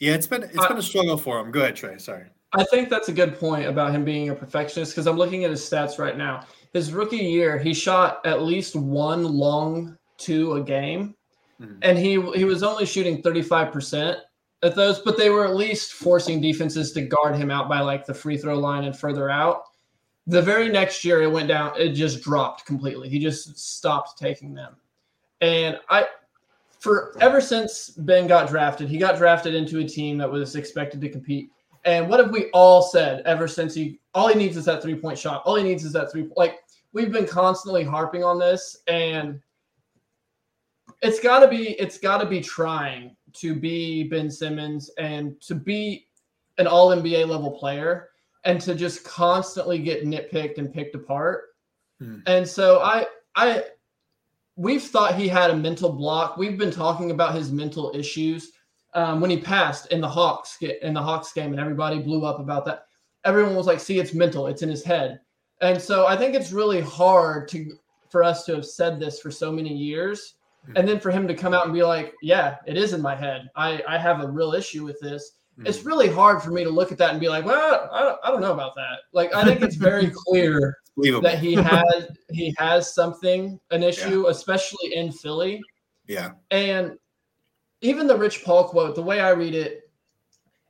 Yeah, 0.00 0.14
it's 0.14 0.26
been 0.26 0.42
it's 0.42 0.66
been 0.66 0.78
a 0.78 0.82
struggle 0.82 1.16
for 1.16 1.38
him. 1.38 1.50
Go 1.50 1.60
ahead, 1.60 1.76
Trey. 1.76 1.98
Sorry. 1.98 2.24
I 2.52 2.64
think 2.64 2.88
that's 2.88 3.08
a 3.08 3.12
good 3.12 3.38
point 3.38 3.66
about 3.66 3.90
him 3.90 4.04
being 4.04 4.30
a 4.30 4.34
perfectionist 4.34 4.92
because 4.92 5.06
I'm 5.06 5.16
looking 5.16 5.44
at 5.44 5.50
his 5.50 5.60
stats 5.60 5.98
right 5.98 6.16
now 6.16 6.46
his 6.76 6.92
rookie 6.92 7.16
year, 7.16 7.58
he 7.58 7.74
shot 7.74 8.24
at 8.24 8.42
least 8.42 8.76
one 8.76 9.24
long 9.24 9.96
two 10.18 10.52
a 10.54 10.62
game, 10.62 11.14
mm-hmm. 11.60 11.78
and 11.82 11.98
he 11.98 12.20
he 12.32 12.44
was 12.44 12.62
only 12.62 12.86
shooting 12.86 13.22
35 13.22 13.72
percent 13.72 14.18
at 14.62 14.74
those, 14.74 15.00
but 15.00 15.16
they 15.16 15.30
were 15.30 15.44
at 15.44 15.56
least 15.56 15.94
forcing 15.94 16.40
defenses 16.40 16.92
to 16.92 17.02
guard 17.02 17.34
him 17.34 17.50
out 17.50 17.68
by 17.68 17.80
like 17.80 18.06
the 18.06 18.14
free 18.14 18.36
throw 18.36 18.58
line 18.58 18.84
and 18.84 18.96
further 18.96 19.30
out. 19.30 19.62
The 20.26 20.42
very 20.42 20.68
next 20.68 21.04
year, 21.04 21.22
it 21.22 21.30
went 21.30 21.48
down. 21.48 21.72
It 21.78 21.90
just 21.90 22.20
dropped 22.20 22.66
completely. 22.66 23.08
He 23.08 23.18
just 23.18 23.58
stopped 23.58 24.18
taking 24.18 24.54
them, 24.54 24.76
and 25.40 25.78
I. 25.88 26.06
For 26.80 27.16
ever 27.20 27.40
since 27.40 27.90
Ben 27.90 28.26
got 28.26 28.48
drafted, 28.48 28.88
he 28.88 28.98
got 28.98 29.16
drafted 29.16 29.54
into 29.54 29.80
a 29.80 29.88
team 29.88 30.18
that 30.18 30.30
was 30.30 30.54
expected 30.54 31.00
to 31.00 31.08
compete. 31.08 31.50
And 31.84 32.08
what 32.08 32.20
have 32.20 32.30
we 32.30 32.50
all 32.50 32.82
said 32.82 33.22
ever 33.24 33.48
since 33.48 33.74
he? 33.74 34.00
All 34.14 34.28
he 34.28 34.34
needs 34.34 34.56
is 34.56 34.64
that 34.66 34.82
three 34.82 34.94
point 34.94 35.18
shot. 35.18 35.42
All 35.44 35.56
he 35.56 35.64
needs 35.64 35.84
is 35.84 35.92
that 35.92 36.12
three. 36.12 36.28
Like 36.36 36.58
we've 36.92 37.12
been 37.12 37.26
constantly 37.26 37.84
harping 37.84 38.24
on 38.24 38.38
this, 38.38 38.78
and 38.88 39.40
it's 41.02 41.20
got 41.20 41.40
to 41.40 41.48
be 41.48 41.70
it's 41.80 41.98
got 41.98 42.18
to 42.18 42.26
be 42.26 42.40
trying 42.40 43.16
to 43.34 43.54
be 43.54 44.04
Ben 44.04 44.30
Simmons 44.30 44.90
and 44.98 45.40
to 45.42 45.54
be 45.54 46.08
an 46.58 46.66
All 46.66 46.88
NBA 46.88 47.28
level 47.28 47.50
player 47.50 48.10
and 48.46 48.60
to 48.62 48.74
just 48.74 49.04
constantly 49.04 49.78
get 49.78 50.06
nitpicked 50.06 50.56
and 50.56 50.72
picked 50.72 50.94
apart. 50.94 51.44
Hmm. 52.00 52.20
And 52.26 52.48
so 52.48 52.80
I 52.80 53.06
I 53.34 53.64
we've 54.56 54.82
thought 54.82 55.16
he 55.16 55.28
had 55.28 55.50
a 55.50 55.56
mental 55.56 55.92
block. 55.92 56.38
We've 56.38 56.56
been 56.56 56.70
talking 56.70 57.10
about 57.10 57.34
his 57.34 57.52
mental 57.52 57.92
issues 57.94 58.52
um, 58.94 59.20
when 59.20 59.30
he 59.30 59.36
passed 59.38 59.92
in 59.92 60.00
the 60.00 60.08
Hawks 60.08 60.56
in 60.62 60.94
the 60.94 61.02
Hawks 61.02 61.32
game, 61.32 61.50
and 61.50 61.60
everybody 61.60 61.98
blew 61.98 62.24
up 62.24 62.38
about 62.38 62.64
that. 62.64 62.86
Everyone 63.24 63.56
was 63.56 63.66
like, 63.66 63.80
"See, 63.80 63.98
it's 63.98 64.14
mental. 64.14 64.46
It's 64.46 64.62
in 64.62 64.70
his 64.70 64.84
head." 64.84 65.20
And 65.60 65.80
so 65.80 66.06
I 66.06 66.16
think 66.16 66.34
it's 66.34 66.52
really 66.52 66.80
hard 66.80 67.48
to 67.48 67.76
for 68.10 68.22
us 68.22 68.44
to 68.44 68.54
have 68.54 68.66
said 68.66 69.00
this 69.00 69.20
for 69.20 69.30
so 69.30 69.50
many 69.50 69.74
years. 69.74 70.34
Mm-hmm. 70.64 70.76
And 70.76 70.88
then 70.88 71.00
for 71.00 71.10
him 71.10 71.28
to 71.28 71.34
come 71.34 71.54
out 71.54 71.64
and 71.64 71.74
be 71.74 71.82
like, 71.82 72.14
yeah, 72.22 72.56
it 72.66 72.76
is 72.76 72.92
in 72.92 73.00
my 73.00 73.14
head. 73.14 73.48
I, 73.56 73.82
I 73.88 73.98
have 73.98 74.22
a 74.22 74.28
real 74.28 74.52
issue 74.52 74.84
with 74.84 74.98
this. 75.00 75.32
Mm-hmm. 75.58 75.66
It's 75.66 75.84
really 75.84 76.08
hard 76.08 76.42
for 76.42 76.50
me 76.50 76.64
to 76.64 76.70
look 76.70 76.92
at 76.92 76.98
that 76.98 77.10
and 77.10 77.20
be 77.20 77.28
like, 77.28 77.44
well, 77.44 77.88
I 77.92 78.00
don't, 78.00 78.18
I 78.24 78.30
don't 78.30 78.40
know 78.40 78.52
about 78.52 78.74
that. 78.76 78.98
Like, 79.12 79.34
I 79.34 79.44
think 79.44 79.62
it's 79.62 79.76
very 79.76 80.10
clear 80.26 80.76
that 80.96 81.38
he 81.38 81.54
has 81.54 82.08
he 82.30 82.54
has 82.58 82.94
something, 82.94 83.58
an 83.70 83.82
issue, 83.82 84.24
yeah. 84.24 84.30
especially 84.30 84.94
in 84.94 85.12
Philly. 85.12 85.62
Yeah. 86.06 86.32
And 86.50 86.98
even 87.80 88.06
the 88.06 88.16
Rich 88.16 88.44
Paul 88.44 88.68
quote, 88.68 88.94
the 88.94 89.02
way 89.02 89.20
I 89.20 89.30
read 89.30 89.54
it, 89.54 89.90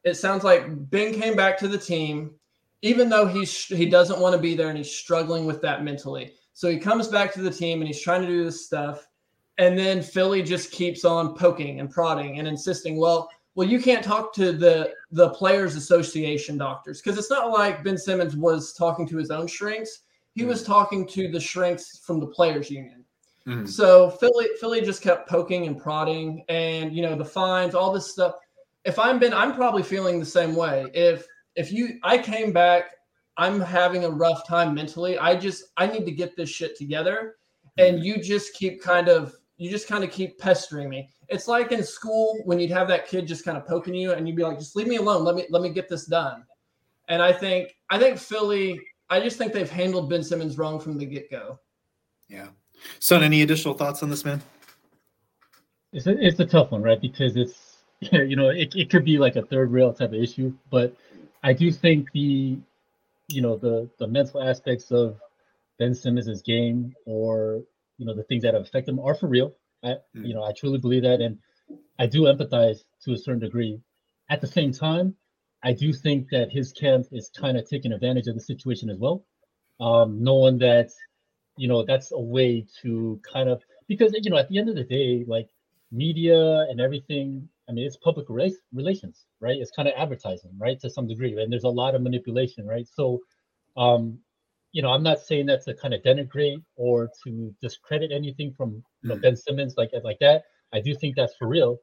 it 0.05 0.15
sounds 0.15 0.45
like 0.45 0.65
Ben 0.91 1.13
came 1.13 1.35
back 1.35 1.59
to 1.59 1.69
the 1.69 1.79
team 1.79 2.37
even 2.83 3.09
though 3.09 3.27
he's 3.27 3.65
he 3.65 3.87
doesn't 3.87 4.21
want 4.21 4.35
to 4.35 4.41
be 4.41 4.55
there 4.55 4.69
and 4.69 4.79
he's 4.79 4.95
struggling 4.95 5.47
with 5.47 5.61
that 5.63 5.83
mentally. 5.83 6.33
So 6.53 6.71
he 6.71 6.79
comes 6.79 7.09
back 7.09 7.33
to 7.35 7.43
the 7.43 7.51
team 7.51 7.81
and 7.81 7.89
he's 7.89 8.01
trying 8.01 8.23
to 8.23 8.27
do 8.27 8.45
this 8.45 8.65
stuff. 8.65 9.07
And 9.59 9.79
then 9.79 10.03
Philly 10.03 10.43
just 10.43 10.71
keeps 10.71 11.05
on 11.05 11.35
poking 11.35 11.81
and 11.81 11.91
prodding 11.91 12.39
and 12.39 12.47
insisting, 12.47 12.99
well, 12.99 13.29
well, 13.57 13.67
you 13.67 13.81
can't 13.81 14.05
talk 14.05 14.35
to 14.35 14.53
the 14.53 14.93
the 15.11 15.31
players 15.31 15.75
association 15.77 16.59
doctors 16.59 17.01
because 17.01 17.19
it's 17.19 17.31
not 17.31 17.51
like 17.51 17.83
Ben 17.83 17.97
Simmons 17.97 18.37
was 18.37 18.75
talking 18.75 19.09
to 19.09 19.17
his 19.17 19.31
own 19.31 19.47
shrinks. 19.47 20.01
He 20.35 20.45
was 20.45 20.63
mm. 20.63 20.67
talking 20.67 21.09
to 21.09 21.29
the 21.29 21.41
shrinks 21.41 21.99
from 21.99 22.21
the 22.21 22.27
players 22.27 22.71
union. 22.71 23.03
Mm. 23.49 23.67
So 23.67 24.11
Philly 24.11 24.49
Philly 24.61 24.83
just 24.83 25.01
kept 25.01 25.29
poking 25.29 25.67
and 25.67 25.81
prodding 25.81 26.45
and 26.51 26.95
you 26.95 27.01
know 27.01 27.17
the 27.17 27.25
fines, 27.25 27.75
all 27.75 27.93
this 27.93 28.13
stuff. 28.13 28.35
If 28.85 28.99
I'm 28.99 29.19
Ben, 29.19 29.33
I'm 29.33 29.55
probably 29.55 29.83
feeling 29.83 30.21
the 30.21 30.27
same 30.27 30.55
way. 30.55 30.87
If 30.93 31.27
if 31.55 31.73
you 31.73 31.99
I 32.03 32.19
came 32.19 32.53
back, 32.53 32.91
I'm 33.39 33.59
having 33.59 34.05
a 34.05 34.11
rough 34.11 34.47
time 34.47 34.75
mentally. 34.75 35.19
I 35.19 35.35
just 35.35 35.65
I 35.79 35.87
need 35.87 36.05
to 36.05 36.13
get 36.13 36.37
this 36.37 36.51
shit 36.51 36.77
together. 36.77 37.37
And 37.79 38.03
you 38.03 38.23
just 38.23 38.55
keep 38.55 38.83
kind 38.83 39.09
of 39.09 39.35
you 39.57 39.71
just 39.71 39.89
kind 39.89 40.05
of 40.05 40.11
keep 40.11 40.39
pestering 40.39 40.91
me. 40.91 41.09
It's 41.29 41.49
like 41.49 41.73
in 41.73 41.83
school 41.83 42.41
when 42.45 42.61
you'd 42.61 42.71
have 42.71 42.89
that 42.89 43.07
kid 43.09 43.27
just 43.27 43.45
kind 43.45 43.57
of 43.57 43.67
poking 43.67 43.95
you 43.95 44.13
and 44.13 44.27
you'd 44.27 44.37
be 44.37 44.43
like, 44.43 44.59
just 44.59 44.77
leave 44.77 44.87
me 44.87 44.97
alone. 44.97 45.25
Let 45.25 45.35
me 45.35 45.47
let 45.51 45.63
me 45.63 45.71
get 45.71 45.89
this 45.89 46.07
done. 46.07 46.45
And 47.09 47.23
I 47.23 47.33
think 47.33 47.75
I 47.91 47.99
think 47.99 48.19
Philly, 48.19 48.81
I 49.11 49.21
just 49.21 49.39
think 49.39 49.53
they've 49.53 49.71
handled 49.71 50.11
Ben 50.11 50.23
Simmons 50.23 50.59
wrong 50.59 50.81
from 50.81 50.99
the 50.99 51.07
get-go. 51.07 51.59
Yeah. 52.29 52.49
Son, 52.99 53.23
any 53.23 53.43
additional 53.43 53.75
thoughts 53.75 54.03
on 54.03 54.11
this 54.11 54.25
man? 54.25 54.43
It's 55.93 56.07
a, 56.07 56.25
it's 56.25 56.39
a 56.41 56.47
tough 56.47 56.73
one, 56.73 56.83
right? 56.83 57.01
Because 57.01 57.37
it's 57.37 57.77
you 58.01 58.37
know, 58.37 58.51
it, 58.51 58.75
it 58.75 58.91
could 58.91 59.05
be 59.05 59.19
like 59.19 59.37
a 59.37 59.43
third 59.43 59.73
rail 59.73 59.93
type 59.93 60.11
of 60.11 60.23
issue, 60.23 60.53
but 60.71 60.95
I 61.43 61.53
do 61.53 61.73
think 61.73 62.11
the, 62.13 62.59
you 63.29 63.43
know, 63.43 63.57
the 63.57 63.89
the 63.99 64.07
mental 64.07 64.43
aspects 64.43 64.91
of 64.91 65.19
Ben 65.79 65.95
Simmons' 65.95 66.43
game 66.43 66.95
or 67.07 67.63
you 67.99 68.07
know 68.07 68.15
the 68.15 68.23
things 68.25 68.43
that 68.43 68.55
affect 68.55 68.89
him 68.89 68.99
are 68.99 69.15
for 69.15 69.29
real. 69.29 69.55
I, 69.87 69.91
mm. 70.17 70.27
you 70.27 70.35
know, 70.35 70.45
I 70.45 70.53
truly 70.53 70.79
believe 70.79 71.03
that, 71.03 71.21
and 71.21 71.39
I 71.99 72.07
do 72.07 72.23
empathize 72.23 72.79
to 73.05 73.13
a 73.13 73.19
certain 73.19 73.41
degree. 73.41 73.81
At 74.29 74.41
the 74.41 74.47
same 74.47 74.73
time, 74.73 75.15
I 75.63 75.73
do 75.73 75.93
think 75.93 76.29
that 76.31 76.51
his 76.51 76.73
camp 76.73 77.07
is 77.13 77.31
kind 77.37 77.57
of 77.57 77.69
taking 77.69 77.93
advantage 77.93 78.27
of 78.27 78.35
the 78.35 78.41
situation 78.41 78.91
as 78.91 78.99
well, 78.99 79.25
um, 79.81 80.23
knowing 80.23 80.59
that, 80.59 80.91
you 81.57 81.69
know, 81.69 81.85
that's 81.85 82.13
a 82.13 82.21
way 82.21 82.67
to 82.83 83.21
kind 83.33 83.49
of 83.49 83.63
because 83.89 84.13
you 84.23 84.31
know 84.31 84.37
at 84.37 84.49
the 84.49 84.59
end 84.59 84.69
of 84.69 84.75
the 84.75 84.85
day, 84.85 85.25
like 85.27 85.49
media 85.93 86.67
and 86.69 86.81
everything, 86.81 87.49
I 87.69 87.73
mean, 87.73 87.87
it's 87.87 87.97
public 87.97 88.27
relations, 88.29 89.27
right? 89.41 89.57
It's 89.57 89.71
kind 89.71 89.89
of 89.89 89.95
advertising, 89.97 90.51
right, 90.59 90.79
to 90.81 90.91
some 90.91 91.07
degree, 91.07 91.41
and 91.41 91.53
there's 91.53 91.65
a 91.65 91.69
lot 91.69 91.95
of 91.95 92.03
manipulation, 92.03 92.67
right? 92.67 92.87
So, 92.93 93.21
um, 93.77 94.19
you 94.77 94.83
know, 94.83 94.91
I'm 94.91 95.03
not 95.03 95.21
saying 95.21 95.47
that 95.47 95.65
to 95.65 95.73
kind 95.73 95.95
of 95.95 96.03
denigrate 96.03 96.63
or 96.77 97.09
to 97.25 97.55
discredit 97.63 98.13
anything 98.13 98.53
from 98.53 98.85
you 99.01 99.09
know, 99.09 99.17
mm. 99.17 99.23
Ben 99.23 99.35
Simmons 99.35 99.73
like 99.79 99.91
like 100.05 100.19
that. 100.21 100.43
I 100.75 100.81
do 100.81 100.95
think 100.95 101.17
that's 101.17 101.35
for 101.37 101.49
real, 101.49 101.79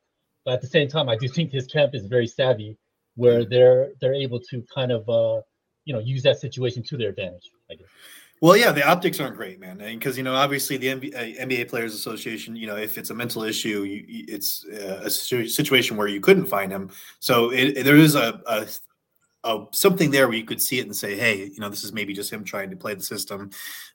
but 0.45 0.53
at 0.53 0.62
the 0.62 0.67
same 0.67 0.88
time, 0.88 1.10
I 1.10 1.15
do 1.15 1.27
think 1.27 1.51
his 1.51 1.65
camp 1.65 1.95
is 1.95 2.06
very 2.06 2.27
savvy, 2.27 2.77
where 3.15 3.45
mm. 3.45 3.49
they're 3.49 3.93
they're 3.99 4.13
able 4.13 4.39
to 4.41 4.63
kind 4.71 4.91
of 4.91 5.10
uh, 5.10 5.41
you 5.86 5.93
know 5.95 6.01
use 6.01 6.21
that 6.21 6.39
situation 6.39 6.84
to 6.84 6.95
their 6.95 7.10
advantage. 7.10 7.49
I 7.71 7.73
guess. 7.73 7.88
Well, 8.41 8.58
yeah, 8.58 8.71
the 8.71 8.88
optics 8.88 9.19
aren't 9.19 9.38
great, 9.38 9.60
man. 9.60 9.79
Because 9.79 10.15
you 10.15 10.23
know, 10.23 10.36
obviously, 10.36 10.77
the 10.77 10.88
NBA, 10.88 11.39
NBA, 11.39 11.69
Players 11.69 11.95
Association, 11.95 12.56
you 12.56 12.67
know, 12.67 12.75
if 12.75 12.99
it's 12.99 13.10
a 13.10 13.15
mental 13.15 13.41
issue, 13.41 13.82
you, 13.84 14.25
it's 14.27 14.67
uh, 14.67 15.01
a 15.03 15.10
situation 15.10 15.97
where 15.97 16.08
you 16.08 16.21
couldn't 16.21 16.45
find 16.45 16.71
him. 16.71 16.91
So 17.19 17.49
it, 17.49 17.84
there 17.86 17.97
is 17.97 18.13
a, 18.13 18.39
a 18.45 18.67
uh, 19.43 19.65
something 19.71 20.10
there 20.10 20.27
where 20.27 20.38
you 20.38 20.45
could 20.45 20.62
see 20.62 20.79
it 20.79 20.86
and 20.86 20.95
say, 20.95 21.15
hey, 21.15 21.49
you 21.53 21.60
know, 21.60 21.69
this 21.69 21.84
is 21.84 21.91
maybe 21.91 22.13
just 22.13 22.32
him 22.32 22.43
trying 22.43 22.69
to 22.69 22.75
play 22.75 22.93
the 22.93 23.03
system 23.03 23.49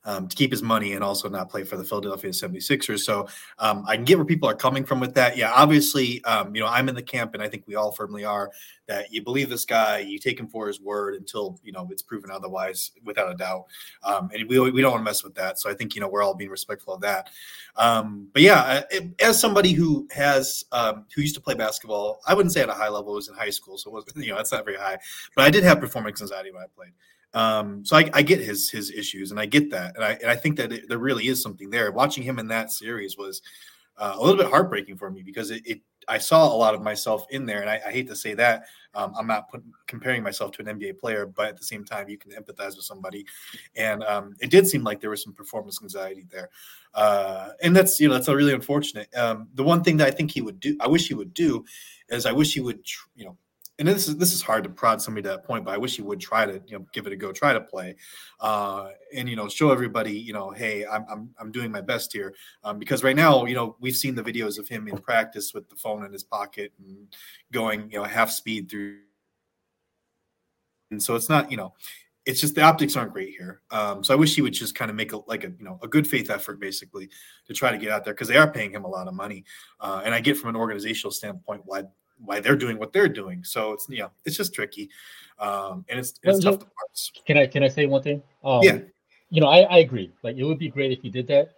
um, 0.05 0.27
to 0.27 0.35
keep 0.35 0.51
his 0.51 0.61
money 0.61 0.93
and 0.93 1.03
also 1.03 1.27
not 1.27 1.49
play 1.49 1.63
for 1.63 1.75
the 1.75 1.83
Philadelphia 1.83 2.29
76ers. 2.29 2.99
So 2.99 3.27
um, 3.57 3.83
I 3.87 3.95
can 3.95 4.05
get 4.05 4.17
where 4.17 4.25
people 4.25 4.47
are 4.47 4.55
coming 4.55 4.83
from 4.85 4.99
with 4.99 5.13
that. 5.15 5.37
Yeah, 5.37 5.51
obviously, 5.53 6.23
um, 6.25 6.55
you 6.55 6.61
know, 6.61 6.67
I'm 6.67 6.87
in 6.87 6.95
the 6.95 7.01
camp, 7.01 7.33
and 7.33 7.41
I 7.41 7.49
think 7.49 7.63
we 7.67 7.75
all 7.75 7.91
firmly 7.91 8.23
are, 8.23 8.51
that 8.87 9.13
you 9.13 9.21
believe 9.21 9.49
this 9.49 9.65
guy, 9.65 9.99
you 9.99 10.17
take 10.17 10.39
him 10.39 10.47
for 10.47 10.67
his 10.67 10.81
word 10.81 11.13
until, 11.13 11.59
you 11.63 11.71
know, 11.71 11.87
it's 11.91 12.01
proven 12.01 12.31
otherwise, 12.31 12.91
without 13.03 13.31
a 13.31 13.35
doubt. 13.35 13.65
Um, 14.03 14.31
and 14.33 14.49
we, 14.49 14.59
we 14.59 14.81
don't 14.81 14.91
want 14.91 15.01
to 15.01 15.05
mess 15.05 15.23
with 15.23 15.35
that. 15.35 15.59
So 15.59 15.69
I 15.69 15.75
think, 15.75 15.93
you 15.93 16.01
know, 16.01 16.09
we're 16.09 16.23
all 16.23 16.33
being 16.33 16.49
respectful 16.49 16.95
of 16.95 17.01
that. 17.01 17.29
Um, 17.75 18.27
but 18.33 18.41
yeah, 18.41 18.81
as 19.19 19.39
somebody 19.39 19.73
who 19.73 20.07
has, 20.11 20.65
um, 20.71 21.05
who 21.15 21.21
used 21.21 21.35
to 21.35 21.41
play 21.41 21.53
basketball, 21.53 22.19
I 22.27 22.33
wouldn't 22.33 22.51
say 22.51 22.61
at 22.61 22.69
a 22.69 22.73
high 22.73 22.89
level, 22.89 23.13
it 23.13 23.17
was 23.17 23.29
in 23.29 23.35
high 23.35 23.51
school. 23.51 23.77
So 23.77 23.91
it 23.91 23.93
wasn't, 23.93 24.17
you 24.25 24.31
know, 24.31 24.37
that's 24.37 24.51
not 24.51 24.65
very 24.65 24.77
high 24.77 24.97
but 25.39 25.45
I 25.45 25.51
did 25.51 25.63
have 25.63 25.79
performance 25.79 26.19
anxiety 26.19 26.51
when 26.51 26.61
I 26.61 26.65
played. 26.75 26.91
Um, 27.33 27.85
so 27.85 27.95
I, 27.95 28.09
I, 28.13 28.21
get 28.23 28.41
his 28.41 28.69
his 28.69 28.91
issues, 28.91 29.31
and 29.31 29.39
I 29.39 29.45
get 29.45 29.71
that, 29.71 29.95
and 29.95 30.03
I 30.03 30.17
and 30.21 30.29
I 30.29 30.35
think 30.35 30.57
that 30.57 30.73
it, 30.73 30.89
there 30.89 30.97
really 30.97 31.29
is 31.29 31.41
something 31.41 31.69
there. 31.69 31.93
Watching 31.93 32.23
him 32.23 32.39
in 32.39 32.47
that 32.49 32.73
series 32.73 33.17
was 33.17 33.41
uh, 33.97 34.15
a 34.17 34.21
little 34.21 34.35
bit 34.35 34.51
heartbreaking 34.51 34.97
for 34.97 35.09
me 35.09 35.23
because 35.23 35.49
it, 35.49 35.65
it, 35.65 35.79
I 36.09 36.17
saw 36.17 36.53
a 36.53 36.57
lot 36.57 36.75
of 36.75 36.81
myself 36.81 37.25
in 37.29 37.45
there, 37.45 37.61
and 37.61 37.69
I, 37.69 37.79
I 37.87 37.91
hate 37.91 38.09
to 38.09 38.17
say 38.17 38.33
that 38.33 38.65
um, 38.95 39.13
I'm 39.17 39.27
not 39.27 39.49
put, 39.49 39.63
comparing 39.87 40.23
myself 40.23 40.51
to 40.53 40.61
an 40.67 40.77
NBA 40.77 40.99
player, 40.99 41.25
but 41.25 41.47
at 41.47 41.57
the 41.57 41.63
same 41.63 41.85
time, 41.85 42.09
you 42.09 42.17
can 42.17 42.31
empathize 42.31 42.75
with 42.75 42.83
somebody, 42.83 43.25
and 43.77 44.03
um, 44.03 44.35
it 44.41 44.49
did 44.49 44.67
seem 44.67 44.83
like 44.83 44.99
there 44.99 45.11
was 45.11 45.23
some 45.23 45.31
performance 45.31 45.79
anxiety 45.81 46.25
there, 46.29 46.49
uh, 46.95 47.51
and 47.63 47.73
that's 47.73 47.97
you 47.97 48.09
know 48.09 48.13
that's 48.15 48.27
really 48.27 48.53
unfortunate. 48.53 49.07
Um, 49.15 49.47
the 49.53 49.63
one 49.63 49.85
thing 49.85 49.95
that 49.97 50.07
I 50.07 50.11
think 50.11 50.31
he 50.31 50.41
would 50.41 50.59
do, 50.59 50.75
I 50.81 50.89
wish 50.89 51.07
he 51.07 51.13
would 51.13 51.33
do, 51.33 51.63
is 52.09 52.25
I 52.25 52.33
wish 52.33 52.53
he 52.53 52.59
would 52.59 52.81
you 53.15 53.23
know 53.23 53.37
and 53.79 53.87
this 53.87 54.09
is 54.09 54.17
this 54.17 54.33
is 54.33 54.41
hard 54.41 54.63
to 54.65 54.69
prod 54.69 55.01
somebody 55.01 55.23
to 55.23 55.29
that 55.29 55.45
point, 55.45 55.63
but 55.63 55.73
I 55.73 55.77
wish 55.77 55.95
he 55.95 56.01
would 56.01 56.19
try 56.19 56.45
to 56.45 56.61
you 56.67 56.77
know 56.77 56.85
give 56.93 57.07
it 57.07 57.13
a 57.13 57.15
go, 57.15 57.31
try 57.31 57.53
to 57.53 57.61
play, 57.61 57.95
uh, 58.41 58.89
and 59.15 59.29
you 59.29 59.37
know 59.37 59.47
show 59.47 59.71
everybody 59.71 60.11
you 60.11 60.33
know 60.33 60.51
hey 60.51 60.85
I'm 60.85 61.05
I'm, 61.09 61.29
I'm 61.39 61.51
doing 61.51 61.71
my 61.71 61.81
best 61.81 62.11
here 62.11 62.35
um, 62.63 62.77
because 62.77 63.03
right 63.03 63.15
now 63.15 63.45
you 63.45 63.55
know 63.55 63.77
we've 63.79 63.95
seen 63.95 64.15
the 64.15 64.21
videos 64.21 64.59
of 64.59 64.67
him 64.67 64.87
in 64.89 64.97
practice 64.97 65.53
with 65.53 65.69
the 65.69 65.77
phone 65.77 66.05
in 66.05 66.11
his 66.11 66.23
pocket 66.23 66.73
and 66.77 67.07
going 67.51 67.89
you 67.89 67.97
know 67.97 68.03
half 68.03 68.29
speed 68.29 68.69
through, 68.69 68.99
and 70.91 71.01
so 71.01 71.15
it's 71.15 71.29
not 71.29 71.49
you 71.49 71.57
know 71.57 71.73
it's 72.25 72.41
just 72.41 72.53
the 72.53 72.61
optics 72.61 72.95
aren't 72.95 73.13
great 73.13 73.29
here. 73.29 73.61
Um, 73.71 74.03
so 74.03 74.13
I 74.13 74.17
wish 74.17 74.35
he 74.35 74.41
would 74.41 74.53
just 74.53 74.75
kind 74.75 74.91
of 74.91 74.97
make 74.97 75.13
a 75.13 75.17
like 75.27 75.45
a 75.45 75.51
you 75.57 75.63
know 75.63 75.79
a 75.81 75.87
good 75.87 76.05
faith 76.05 76.29
effort 76.29 76.59
basically 76.59 77.09
to 77.47 77.53
try 77.53 77.71
to 77.71 77.77
get 77.77 77.91
out 77.91 78.03
there 78.03 78.13
because 78.13 78.27
they 78.27 78.37
are 78.37 78.51
paying 78.51 78.71
him 78.71 78.83
a 78.83 78.89
lot 78.89 79.07
of 79.07 79.13
money, 79.13 79.45
uh, 79.79 80.01
and 80.03 80.13
I 80.13 80.19
get 80.19 80.35
from 80.35 80.49
an 80.49 80.57
organizational 80.57 81.11
standpoint 81.11 81.61
why 81.63 81.83
why 82.23 82.39
they're 82.39 82.55
doing 82.55 82.77
what 82.77 82.93
they're 82.93 83.09
doing. 83.09 83.43
So 83.43 83.73
it's 83.73 83.87
you 83.89 83.99
know 83.99 84.11
it's 84.25 84.37
just 84.37 84.53
tricky, 84.53 84.89
um, 85.39 85.85
and 85.89 85.99
it's, 85.99 86.11
it's 86.23 86.23
well, 86.23 86.53
tough 86.53 86.59
to 86.59 86.65
parse. 86.65 87.11
Can 87.25 87.37
I 87.37 87.47
can 87.47 87.63
I 87.63 87.67
say 87.67 87.85
one 87.85 88.03
thing? 88.03 88.21
Um, 88.43 88.61
yeah, 88.63 88.79
you 89.29 89.41
know 89.41 89.47
I, 89.47 89.61
I 89.61 89.77
agree. 89.79 90.11
Like 90.23 90.37
it 90.37 90.43
would 90.43 90.59
be 90.59 90.69
great 90.69 90.91
if 90.91 91.03
you 91.03 91.11
did 91.11 91.27
that, 91.27 91.55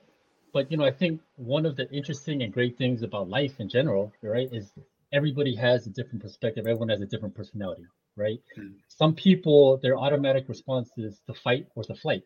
but 0.54 0.72
you 0.72 0.78
know 0.78 0.86
I 0.86 0.92
think 0.92 1.22
one 1.36 1.66
of 1.66 1.76
the 1.76 1.90
interesting 1.92 2.44
and 2.44 2.54
great 2.54 2.78
things 2.78 3.04
about 3.04 3.30
life 3.30 3.60
in 3.60 3.70
general, 3.70 4.12
right, 4.22 4.50
is 4.52 4.72
everybody 5.12 5.56
has 5.56 5.88
a 5.88 5.90
different 5.90 6.22
perspective. 6.22 6.66
Everyone 6.66 6.90
has 6.90 7.02
a 7.02 7.06
different 7.06 7.36
personality, 7.36 7.86
right? 8.16 8.40
Mm-hmm. 8.58 8.76
Some 8.88 9.14
people 9.16 9.78
their 9.78 9.98
automatic 9.98 10.48
response 10.48 10.92
is 10.98 11.22
to 11.28 11.34
fight 11.34 11.68
or 11.76 11.84
to 11.84 11.96
flight, 11.96 12.24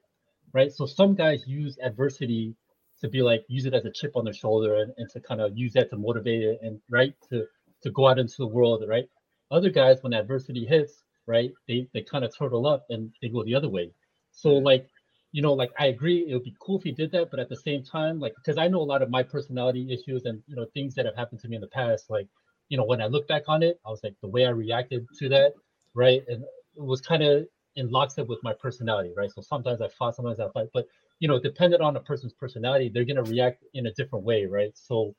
right? 0.53 0.71
So 0.71 0.85
some 0.85 1.15
guys 1.15 1.43
use 1.47 1.77
adversity 1.81 2.55
to 3.01 3.09
be 3.09 3.21
like 3.21 3.43
use 3.47 3.65
it 3.65 3.73
as 3.73 3.85
a 3.85 3.91
chip 3.91 4.15
on 4.15 4.23
their 4.23 4.33
shoulder 4.33 4.75
and, 4.75 4.93
and 4.97 5.09
to 5.09 5.19
kind 5.19 5.41
of 5.41 5.57
use 5.57 5.73
that 5.73 5.89
to 5.89 5.97
motivate 5.97 6.43
it 6.43 6.59
and 6.61 6.79
right 6.89 7.13
to 7.29 7.45
to 7.83 7.91
go 7.91 8.07
out 8.07 8.19
into 8.19 8.35
the 8.37 8.47
world, 8.47 8.83
right? 8.87 9.05
Other 9.51 9.69
guys, 9.69 9.97
when 10.01 10.13
adversity 10.13 10.65
hits, 10.65 11.03
right, 11.27 11.51
they 11.67 11.87
they 11.93 12.01
kind 12.01 12.25
of 12.25 12.35
turtle 12.35 12.65
up 12.67 12.85
and 12.89 13.11
they 13.21 13.29
go 13.29 13.43
the 13.43 13.55
other 13.55 13.69
way. 13.69 13.91
So 14.31 14.49
like, 14.53 14.87
you 15.31 15.41
know, 15.41 15.53
like 15.53 15.71
I 15.79 15.87
agree, 15.87 16.25
it 16.29 16.33
would 16.33 16.43
be 16.43 16.55
cool 16.61 16.77
if 16.77 16.83
he 16.83 16.91
did 16.91 17.11
that, 17.11 17.29
but 17.31 17.39
at 17.39 17.49
the 17.49 17.55
same 17.55 17.83
time, 17.83 18.19
like, 18.19 18.33
because 18.35 18.57
I 18.57 18.67
know 18.67 18.81
a 18.81 18.89
lot 18.93 19.01
of 19.01 19.09
my 19.09 19.23
personality 19.23 19.87
issues 19.91 20.25
and 20.25 20.41
you 20.47 20.55
know 20.55 20.65
things 20.73 20.95
that 20.95 21.05
have 21.05 21.15
happened 21.15 21.41
to 21.41 21.47
me 21.47 21.55
in 21.55 21.61
the 21.61 21.67
past, 21.67 22.09
like, 22.09 22.27
you 22.69 22.77
know, 22.77 22.85
when 22.85 23.01
I 23.01 23.07
look 23.07 23.27
back 23.27 23.43
on 23.47 23.63
it, 23.63 23.79
I 23.85 23.89
was 23.89 24.01
like 24.03 24.15
the 24.21 24.27
way 24.29 24.45
I 24.45 24.49
reacted 24.49 25.05
to 25.19 25.29
that, 25.29 25.53
right, 25.93 26.23
and 26.27 26.43
it 26.75 26.83
was 26.83 27.01
kind 27.01 27.23
of 27.23 27.45
in 27.75 27.89
lockstep 27.91 28.27
with 28.27 28.39
my 28.43 28.53
personality, 28.53 29.13
right? 29.17 29.31
So 29.31 29.41
sometimes 29.41 29.81
I 29.81 29.89
fought, 29.89 30.15
sometimes 30.15 30.39
I 30.39 30.47
fight, 30.49 30.69
but 30.73 30.87
you 31.19 31.27
know, 31.27 31.39
dependent 31.39 31.81
on 31.81 31.95
a 31.95 31.99
person's 31.99 32.33
personality, 32.33 32.89
they're 32.93 33.05
gonna 33.05 33.23
react 33.23 33.63
in 33.73 33.87
a 33.87 33.91
different 33.93 34.25
way, 34.25 34.45
right? 34.45 34.71
So, 34.75 35.13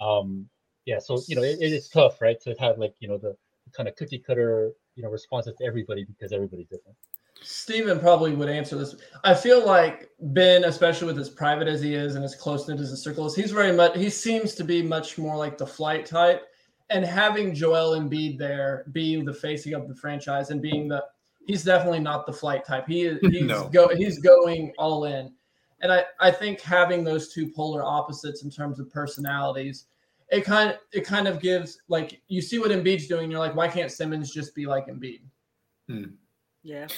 um, 0.00 0.48
yeah 0.86 0.98
so 0.98 1.20
you 1.26 1.36
know 1.36 1.42
it, 1.42 1.58
it 1.60 1.72
is 1.72 1.88
tough 1.88 2.20
right 2.20 2.40
to 2.40 2.54
have 2.58 2.78
like 2.78 2.94
you 3.00 3.08
know 3.08 3.18
the, 3.18 3.36
kind 3.76 3.88
of 3.88 3.96
cookie 3.96 4.18
cutter 4.18 4.72
you 4.96 5.02
know 5.02 5.08
responses 5.08 5.54
to 5.56 5.64
everybody 5.64 6.04
because 6.04 6.32
everybody's 6.32 6.66
different 6.66 6.96
Stephen 7.44 7.98
probably 7.98 8.34
would 8.34 8.48
answer 8.48 8.76
this. 8.76 8.94
I 9.24 9.34
feel 9.34 9.66
like 9.66 10.10
Ben, 10.20 10.64
especially 10.64 11.08
with 11.08 11.18
as 11.18 11.28
private 11.28 11.68
as 11.68 11.80
he 11.80 11.94
is 11.94 12.14
and 12.14 12.24
as 12.24 12.34
close 12.34 12.68
knit 12.68 12.80
as 12.80 12.92
a 12.92 12.96
circle 12.96 13.26
is, 13.26 13.34
he's 13.34 13.50
very 13.50 13.72
much 13.72 13.96
he 13.96 14.10
seems 14.10 14.54
to 14.54 14.64
be 14.64 14.82
much 14.82 15.18
more 15.18 15.36
like 15.36 15.58
the 15.58 15.66
flight 15.66 16.06
type. 16.06 16.42
And 16.90 17.04
having 17.04 17.54
Joel 17.54 17.98
Embiid 17.98 18.38
there 18.38 18.84
being 18.92 19.24
the 19.24 19.32
facing 19.32 19.74
of 19.74 19.88
the 19.88 19.94
franchise 19.94 20.50
and 20.50 20.60
being 20.60 20.88
the 20.88 21.04
he's 21.46 21.64
definitely 21.64 22.00
not 22.00 22.26
the 22.26 22.32
flight 22.32 22.64
type. 22.64 22.86
He 22.86 23.02
is 23.02 23.18
he's 23.30 23.42
no. 23.42 23.68
go 23.68 23.88
he's 23.94 24.18
going 24.18 24.72
all 24.78 25.04
in. 25.04 25.32
And 25.80 25.92
I, 25.92 26.04
I 26.20 26.30
think 26.30 26.60
having 26.60 27.02
those 27.02 27.32
two 27.32 27.50
polar 27.50 27.82
opposites 27.82 28.44
in 28.44 28.50
terms 28.50 28.78
of 28.78 28.88
personalities 28.90 29.86
it 30.32 30.44
kind 30.44 30.70
of 30.70 30.78
it 30.92 31.04
kind 31.04 31.28
of 31.28 31.40
gives 31.40 31.78
like 31.88 32.20
you 32.26 32.40
see 32.40 32.58
what 32.58 32.70
Embiid's 32.70 33.06
doing. 33.06 33.30
You're 33.30 33.38
like, 33.38 33.54
why 33.54 33.68
can't 33.68 33.92
Simmons 33.92 34.32
just 34.32 34.54
be 34.54 34.66
like 34.66 34.86
Embiid? 34.88 35.20
Hmm. 35.88 36.04
Yeah. 36.62 36.88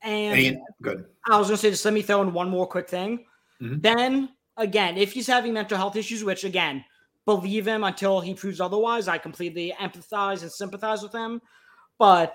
And 0.00 0.58
good. 0.80 1.04
I 1.30 1.38
was 1.38 1.48
gonna 1.48 1.58
say, 1.58 1.70
just 1.70 1.84
let 1.84 1.94
me 1.94 2.02
throw 2.02 2.22
in 2.22 2.32
one 2.32 2.48
more 2.48 2.66
quick 2.66 2.88
thing. 2.88 3.26
Mm-hmm. 3.60 3.80
Then 3.80 4.30
again, 4.56 4.96
if 4.96 5.12
he's 5.12 5.26
having 5.26 5.52
mental 5.52 5.76
health 5.76 5.94
issues, 5.94 6.24
which 6.24 6.44
again, 6.44 6.84
believe 7.26 7.68
him 7.68 7.84
until 7.84 8.20
he 8.20 8.34
proves 8.34 8.60
otherwise, 8.60 9.08
I 9.08 9.18
completely 9.18 9.74
empathize 9.78 10.40
and 10.42 10.50
sympathize 10.50 11.02
with 11.02 11.12
him. 11.12 11.40
But 11.98 12.34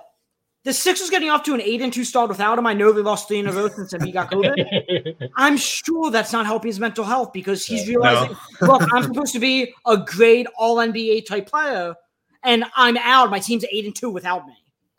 the 0.68 0.74
Sixers 0.74 1.09
getting 1.09 1.30
off 1.30 1.43
to 1.43 1.53
an 1.53 1.61
eight 1.61 1.82
and 1.82 1.93
two 1.93 2.03
start 2.03 2.28
without 2.28 2.59
him. 2.59 2.68
I 2.68 2.74
know 2.74 2.91
they 2.91 3.01
lost 3.01 3.30
three 3.30 3.39
in 3.39 3.47
a 3.47 3.53
row 3.53 3.70
since 3.70 3.93
he 4.03 4.11
got 4.11 4.30
COVID. 4.30 5.30
I'm 5.38 5.55
sure 5.55 6.11
that's 6.11 6.34
not 6.34 6.45
helping 6.45 6.68
his 6.68 6.78
mental 6.78 7.05
health 7.05 7.32
because 7.32 7.65
he's 7.65 7.88
realizing, 7.88 8.36
no. 8.61 8.68
look, 8.68 8.82
I'm 8.91 9.03
supposed 9.03 9.32
to 9.32 9.39
be 9.39 9.74
a 9.86 9.95
great 9.95 10.45
All 10.57 10.76
NBA 10.76 11.26
type 11.26 11.47
player, 11.47 11.95
and 12.43 12.65
I'm 12.76 12.97
out. 12.97 13.30
My 13.30 13.39
team's 13.39 13.63
eight 13.72 13.86
and 13.86 13.95
two 13.95 14.09
without 14.09 14.45
me. 14.45 14.57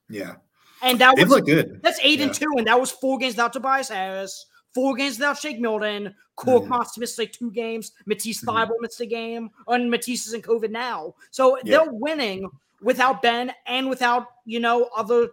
Yeah, 0.09 0.37
and 0.81 0.99
that 1.01 1.19
was 1.19 1.43
good. 1.43 1.81
That's 1.83 2.01
eight 2.03 2.21
yeah. 2.21 2.25
and 2.25 2.35
two, 2.35 2.51
and 2.57 2.67
that 2.67 2.81
was 2.81 2.91
four 2.91 3.19
games 3.19 3.35
without 3.35 3.53
Tobias 3.53 3.91
Harris, 3.91 4.47
four 4.73 4.95
games 4.95 5.19
without 5.19 5.37
Shake 5.37 5.61
Milton. 5.61 6.15
Korkmaz 6.39 6.95
mm. 6.95 6.99
missed 7.01 7.19
like 7.19 7.33
two 7.33 7.51
games. 7.51 7.93
Matisse 8.07 8.43
mm. 8.43 8.71
missed 8.81 9.03
a 9.03 9.07
game, 9.07 9.51
and 9.67 9.91
Matisse 9.91 10.29
is 10.29 10.33
in 10.33 10.41
COVID 10.41 10.71
now. 10.71 11.15
So 11.31 11.59
yeah. 11.59 11.63
they're 11.65 11.93
winning 11.93 12.49
without 12.81 13.21
Ben 13.21 13.53
and 13.67 13.91
without 13.91 14.29
you 14.47 14.61
know 14.61 14.89
other 14.97 15.29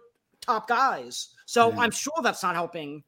top 0.46 0.68
guys. 0.68 1.34
So 1.44 1.70
mm. 1.70 1.78
I'm 1.78 1.90
sure 1.90 2.14
that's 2.22 2.42
not 2.42 2.54
helping 2.54 3.02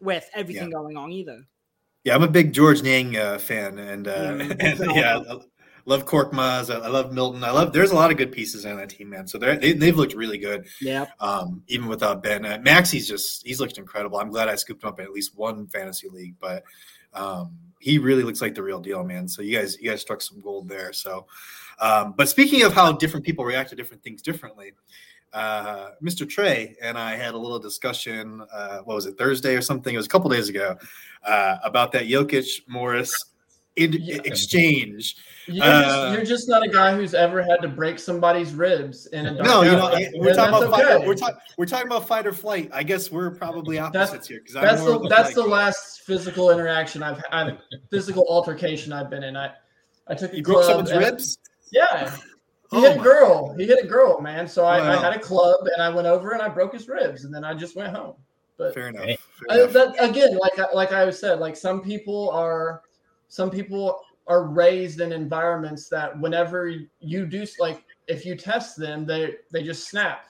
with 0.00 0.28
everything 0.34 0.70
yeah. 0.70 0.74
going 0.74 0.96
on 0.96 1.12
either. 1.12 1.44
Yeah, 2.04 2.14
I'm 2.14 2.22
a 2.22 2.28
big 2.28 2.52
George 2.52 2.82
Niang 2.82 3.16
uh, 3.16 3.38
fan, 3.38 3.78
and, 3.78 4.08
uh, 4.08 4.38
and 4.60 4.78
yeah, 4.94 5.22
love 5.84 6.06
Korkmaz. 6.06 6.74
I, 6.74 6.78
I, 6.78 6.88
love 6.88 7.12
Milton. 7.12 7.44
I 7.44 7.50
love. 7.50 7.72
There's 7.74 7.90
a 7.90 7.94
lot 7.94 8.10
of 8.10 8.16
good 8.16 8.32
pieces 8.32 8.64
on 8.64 8.76
that 8.78 8.88
team, 8.88 9.10
man. 9.10 9.26
So 9.26 9.36
they 9.36 9.72
they've 9.72 9.96
looked 9.96 10.14
really 10.14 10.38
good. 10.38 10.66
Yeah. 10.80 11.06
Um, 11.20 11.62
even 11.66 11.88
without 11.88 12.22
Ben, 12.22 12.46
uh, 12.46 12.58
Maxey's 12.62 13.06
just 13.06 13.46
he's 13.46 13.60
looked 13.60 13.76
incredible. 13.76 14.18
I'm 14.18 14.30
glad 14.30 14.48
I 14.48 14.54
scooped 14.54 14.82
him 14.82 14.88
up 14.88 14.98
in 14.98 15.04
at 15.04 15.12
least 15.12 15.36
one 15.36 15.66
fantasy 15.66 16.08
league, 16.08 16.36
but 16.40 16.62
um, 17.12 17.56
he 17.80 17.98
really 17.98 18.22
looks 18.22 18.40
like 18.40 18.54
the 18.54 18.62
real 18.62 18.80
deal, 18.80 19.04
man. 19.04 19.28
So 19.28 19.42
you 19.42 19.58
guys 19.58 19.78
you 19.80 19.90
guys 19.90 20.00
struck 20.00 20.22
some 20.22 20.40
gold 20.40 20.68
there. 20.68 20.94
So, 20.94 21.26
um, 21.80 22.14
but 22.16 22.30
speaking 22.30 22.62
of 22.62 22.72
how 22.72 22.92
different 22.92 23.26
people 23.26 23.44
react 23.44 23.70
to 23.70 23.76
different 23.76 24.02
things 24.02 24.22
differently. 24.22 24.72
Uh, 25.32 25.90
Mr. 26.02 26.28
Trey 26.28 26.76
and 26.82 26.98
I 26.98 27.14
had 27.16 27.34
a 27.34 27.38
little 27.38 27.58
discussion. 27.58 28.42
Uh, 28.52 28.78
what 28.78 28.94
was 28.94 29.06
it 29.06 29.16
Thursday 29.16 29.54
or 29.54 29.62
something? 29.62 29.94
It 29.94 29.96
was 29.96 30.06
a 30.06 30.08
couple 30.08 30.28
days 30.30 30.48
ago 30.48 30.76
uh, 31.24 31.56
about 31.62 31.92
that 31.92 32.04
Jokic 32.04 32.62
Morris 32.66 33.14
in- 33.76 33.92
yeah. 33.92 34.18
exchange. 34.24 35.16
You're, 35.46 35.64
uh, 35.64 35.82
just, 35.82 36.14
you're, 36.14 36.24
just, 36.24 36.48
not 36.48 36.64
a 36.64 36.68
guy 36.68 36.94
who's 36.94 37.14
ever 37.14 37.42
had 37.42 37.56
to 37.62 37.68
break 37.68 37.98
somebody's 37.98 38.54
ribs 38.54 39.06
in 39.06 39.26
a 39.26 39.32
no. 39.32 39.62
You 39.62 39.72
know, 39.72 39.98
we're 40.14 40.34
talking 40.34 40.54
about 40.54 40.62
okay. 40.64 40.98
fight, 40.98 41.06
we're, 41.06 41.14
talk, 41.14 41.40
we're 41.56 41.66
talking 41.66 41.86
about 41.86 42.06
fight 42.06 42.26
or 42.26 42.32
flight. 42.32 42.70
I 42.72 42.82
guess 42.82 43.10
we're 43.10 43.30
probably 43.30 43.78
opposites 43.78 44.12
that's, 44.12 44.28
here 44.28 44.40
because 44.40 44.54
that's 44.54 44.84
the 44.84 44.98
that's 45.08 45.34
the 45.34 45.42
last 45.42 46.02
physical 46.02 46.50
interaction 46.50 47.02
I've 47.02 47.22
had, 47.30 47.58
physical 47.90 48.24
altercation 48.28 48.92
I've 48.92 49.10
been 49.10 49.24
in. 49.24 49.36
I 49.36 49.52
I 50.06 50.14
took 50.14 50.32
a 50.32 50.36
you 50.36 50.42
broke 50.42 50.64
someone's 50.64 50.90
and, 50.90 51.00
ribs. 51.00 51.38
Yeah. 51.72 52.16
He 52.70 52.76
oh 52.76 52.80
hit 52.82 52.98
a 52.98 53.00
girl. 53.00 53.48
God. 53.48 53.60
He 53.60 53.66
hit 53.66 53.84
a 53.84 53.86
girl, 53.86 54.20
man. 54.20 54.46
So 54.46 54.64
I, 54.64 54.78
wow. 54.78 54.92
I, 54.92 54.96
had 54.96 55.14
a 55.14 55.18
club 55.18 55.66
and 55.74 55.82
I 55.82 55.88
went 55.88 56.06
over 56.06 56.30
and 56.32 56.42
I 56.42 56.48
broke 56.48 56.72
his 56.72 56.88
ribs 56.88 57.24
and 57.24 57.34
then 57.34 57.44
I 57.44 57.54
just 57.54 57.76
went 57.76 57.94
home. 57.94 58.14
But 58.56 58.74
fair 58.74 58.88
enough. 58.88 59.04
Fair 59.04 59.16
I, 59.50 59.54
enough. 59.62 59.72
That, 59.72 59.94
again, 59.98 60.38
like 60.38 60.58
like 60.74 60.92
I 60.92 61.10
said, 61.10 61.40
like 61.40 61.56
some 61.56 61.80
people 61.80 62.30
are 62.30 62.82
some 63.28 63.50
people 63.50 64.00
are 64.26 64.44
raised 64.44 65.00
in 65.00 65.12
environments 65.12 65.88
that 65.88 66.18
whenever 66.20 66.68
you 67.00 67.26
do 67.26 67.44
like 67.58 67.82
if 68.06 68.24
you 68.24 68.36
test 68.36 68.76
them 68.76 69.04
they 69.04 69.34
they 69.50 69.62
just 69.62 69.88
snap 69.88 70.26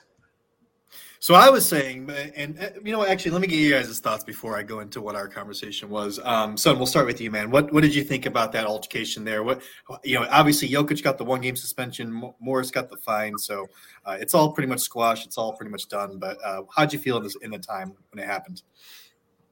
so 1.21 1.33
i 1.33 1.49
was 1.49 1.65
saying 1.65 2.09
and 2.35 2.59
uh, 2.59 2.69
you 2.83 2.91
know 2.91 3.05
actually 3.05 3.31
let 3.31 3.39
me 3.39 3.47
get 3.47 3.55
you 3.55 3.71
guys' 3.71 3.99
thoughts 3.99 4.25
before 4.25 4.57
i 4.57 4.63
go 4.63 4.81
into 4.81 4.99
what 4.99 5.15
our 5.15 5.29
conversation 5.29 5.89
was 5.89 6.19
um 6.23 6.57
son 6.57 6.77
we'll 6.77 6.85
start 6.85 7.05
with 7.05 7.21
you 7.21 7.31
man 7.31 7.49
what 7.49 7.71
what 7.71 7.81
did 7.81 7.95
you 7.95 8.03
think 8.03 8.25
about 8.25 8.51
that 8.51 8.65
altercation 8.65 9.23
there 9.23 9.41
what 9.41 9.61
you 10.03 10.19
know 10.19 10.27
obviously 10.29 10.67
Jokic 10.67 11.01
got 11.01 11.17
the 11.17 11.23
one 11.23 11.39
game 11.39 11.55
suspension 11.55 12.33
morris 12.41 12.69
got 12.69 12.89
the 12.89 12.97
fine 12.97 13.37
so 13.37 13.65
uh, 14.05 14.17
it's 14.19 14.33
all 14.33 14.51
pretty 14.51 14.67
much 14.67 14.81
squashed 14.81 15.25
it's 15.25 15.37
all 15.37 15.53
pretty 15.53 15.71
much 15.71 15.87
done 15.87 16.17
but 16.17 16.37
uh, 16.43 16.63
how'd 16.75 16.91
you 16.91 16.99
feel 16.99 17.15
in 17.15 17.23
this 17.23 17.37
in 17.41 17.51
the 17.51 17.59
time 17.59 17.93
when 18.11 18.21
it 18.21 18.27
happened 18.27 18.61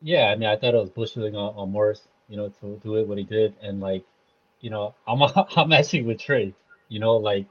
yeah 0.02 0.26
i 0.26 0.36
mean 0.36 0.50
i 0.50 0.58
thought 0.58 0.76
it 0.76 0.78
was 0.78 0.90
bullshitting 0.90 1.36
on, 1.36 1.56
on 1.56 1.72
morris 1.72 2.10
you 2.30 2.38
know, 2.38 2.50
to 2.62 2.80
do 2.82 2.96
it 2.96 3.08
what 3.08 3.18
he 3.18 3.24
did. 3.24 3.56
And 3.62 3.82
like, 3.82 4.06
you 4.62 4.70
know, 4.70 4.96
I'm 5.08 5.22
I'm 5.58 5.74
actually 5.74 6.04
with 6.04 6.22
Trey. 6.22 6.54
You 6.88 7.00
know, 7.00 7.18
like, 7.18 7.46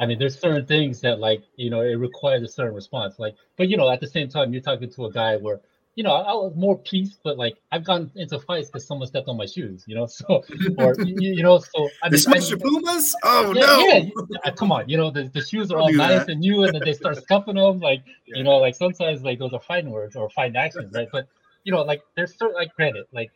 I 0.00 0.06
mean, 0.06 0.18
there's 0.18 0.38
certain 0.38 0.66
things 0.66 1.00
that 1.00 1.18
like, 1.18 1.42
you 1.56 1.70
know, 1.70 1.80
it 1.80 1.94
requires 1.94 2.42
a 2.42 2.48
certain 2.48 2.74
response. 2.74 3.18
Like, 3.18 3.34
but 3.56 3.68
you 3.68 3.76
know, 3.76 3.90
at 3.90 4.00
the 4.00 4.06
same 4.06 4.28
time, 4.28 4.52
you're 4.52 4.62
talking 4.62 4.90
to 4.90 5.06
a 5.06 5.12
guy 5.12 5.36
where, 5.36 5.60
you 5.94 6.02
know, 6.02 6.12
I 6.12 6.32
was 6.32 6.54
more 6.56 6.76
peace, 6.76 7.18
but 7.22 7.38
like 7.38 7.56
I've 7.70 7.84
gone 7.84 8.10
into 8.16 8.38
fights 8.40 8.68
because 8.68 8.86
someone 8.86 9.06
stepped 9.06 9.28
on 9.28 9.36
my 9.36 9.46
shoes. 9.46 9.84
You 9.86 9.94
know, 9.94 10.06
so 10.18 10.42
or 10.78 10.94
you, 10.98 11.34
you 11.34 11.42
know, 11.42 11.58
so 11.58 11.88
I 12.02 12.08
mean, 12.08 12.20
the 12.20 12.46
your 12.48 12.58
Pumas. 12.58 13.14
Oh 13.22 13.52
yeah, 13.54 14.00
no! 14.16 14.26
Yeah, 14.44 14.50
come 14.52 14.72
on, 14.72 14.88
you 14.88 14.96
know, 14.96 15.10
the, 15.10 15.24
the 15.24 15.40
shoes 15.40 15.70
are 15.70 15.78
all 15.78 15.92
nice 15.92 16.20
that. 16.20 16.30
and 16.30 16.40
new, 16.40 16.64
and 16.64 16.74
then 16.74 16.82
they 16.84 16.94
start 16.94 17.16
scuffing 17.22 17.54
them. 17.54 17.78
Like, 17.78 18.02
yeah. 18.26 18.38
you 18.38 18.42
know, 18.42 18.56
like 18.56 18.74
sometimes 18.74 19.22
like 19.22 19.38
those 19.38 19.52
are 19.52 19.60
fine 19.60 19.90
words 19.90 20.16
or 20.16 20.28
fine 20.30 20.56
actions, 20.56 20.92
right? 20.94 21.08
But 21.12 21.28
you 21.62 21.72
know, 21.72 21.82
like 21.82 22.02
there's 22.16 22.36
certain 22.36 22.56
like 22.56 22.74
granted, 22.74 23.06
like 23.12 23.30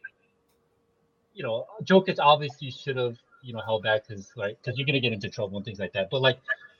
you 1.38 1.44
know, 1.44 1.66
Jokic 1.84 2.16
obviously 2.18 2.70
should 2.72 2.96
have, 2.96 3.16
you 3.42 3.52
know, 3.52 3.60
held 3.60 3.82
back 3.82 4.06
because 4.06 4.30
like 4.36 4.58
because 4.62 4.78
you're 4.78 4.86
gonna 4.86 5.00
get 5.00 5.12
into 5.12 5.28
trouble 5.28 5.56
and 5.56 5.64
things 5.64 5.78
like 5.78 5.92
that. 5.92 6.10
But 6.10 6.22
like, 6.22 6.38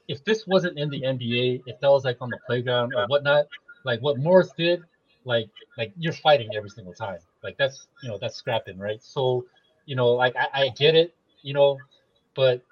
if 0.09 0.25
this 0.25 0.47
wasn't 0.47 0.79
in 0.79 0.91
the 0.91 1.03
NBA, 1.03 1.63
if 1.67 1.81
that 1.81 1.91
was 1.91 2.05
like 2.05 2.19
on 2.21 2.31
the 2.31 2.39
playground 2.47 2.95
or 2.95 3.07
whatnot, 3.07 3.47
like 3.85 4.01
what 4.01 4.19
Morris 4.19 4.53
did, 4.57 4.83
like 5.25 5.49
like 5.77 5.93
you're 5.99 6.13
fighting 6.13 6.51
every 6.55 6.71
single 6.71 6.95
time. 6.95 7.19
Like 7.43 7.57
that's 7.59 7.87
you 8.03 8.09
know 8.09 8.19
that's 8.21 8.37
scrapping, 8.37 8.79
right? 8.79 9.03
So, 9.03 9.45
you 9.87 9.97
know, 9.97 10.09
like 10.11 10.35
I, 10.37 10.49
I 10.65 10.69
get 10.71 10.95
it, 10.95 11.15
you 11.43 11.55
know, 11.55 11.79
but 12.35 12.63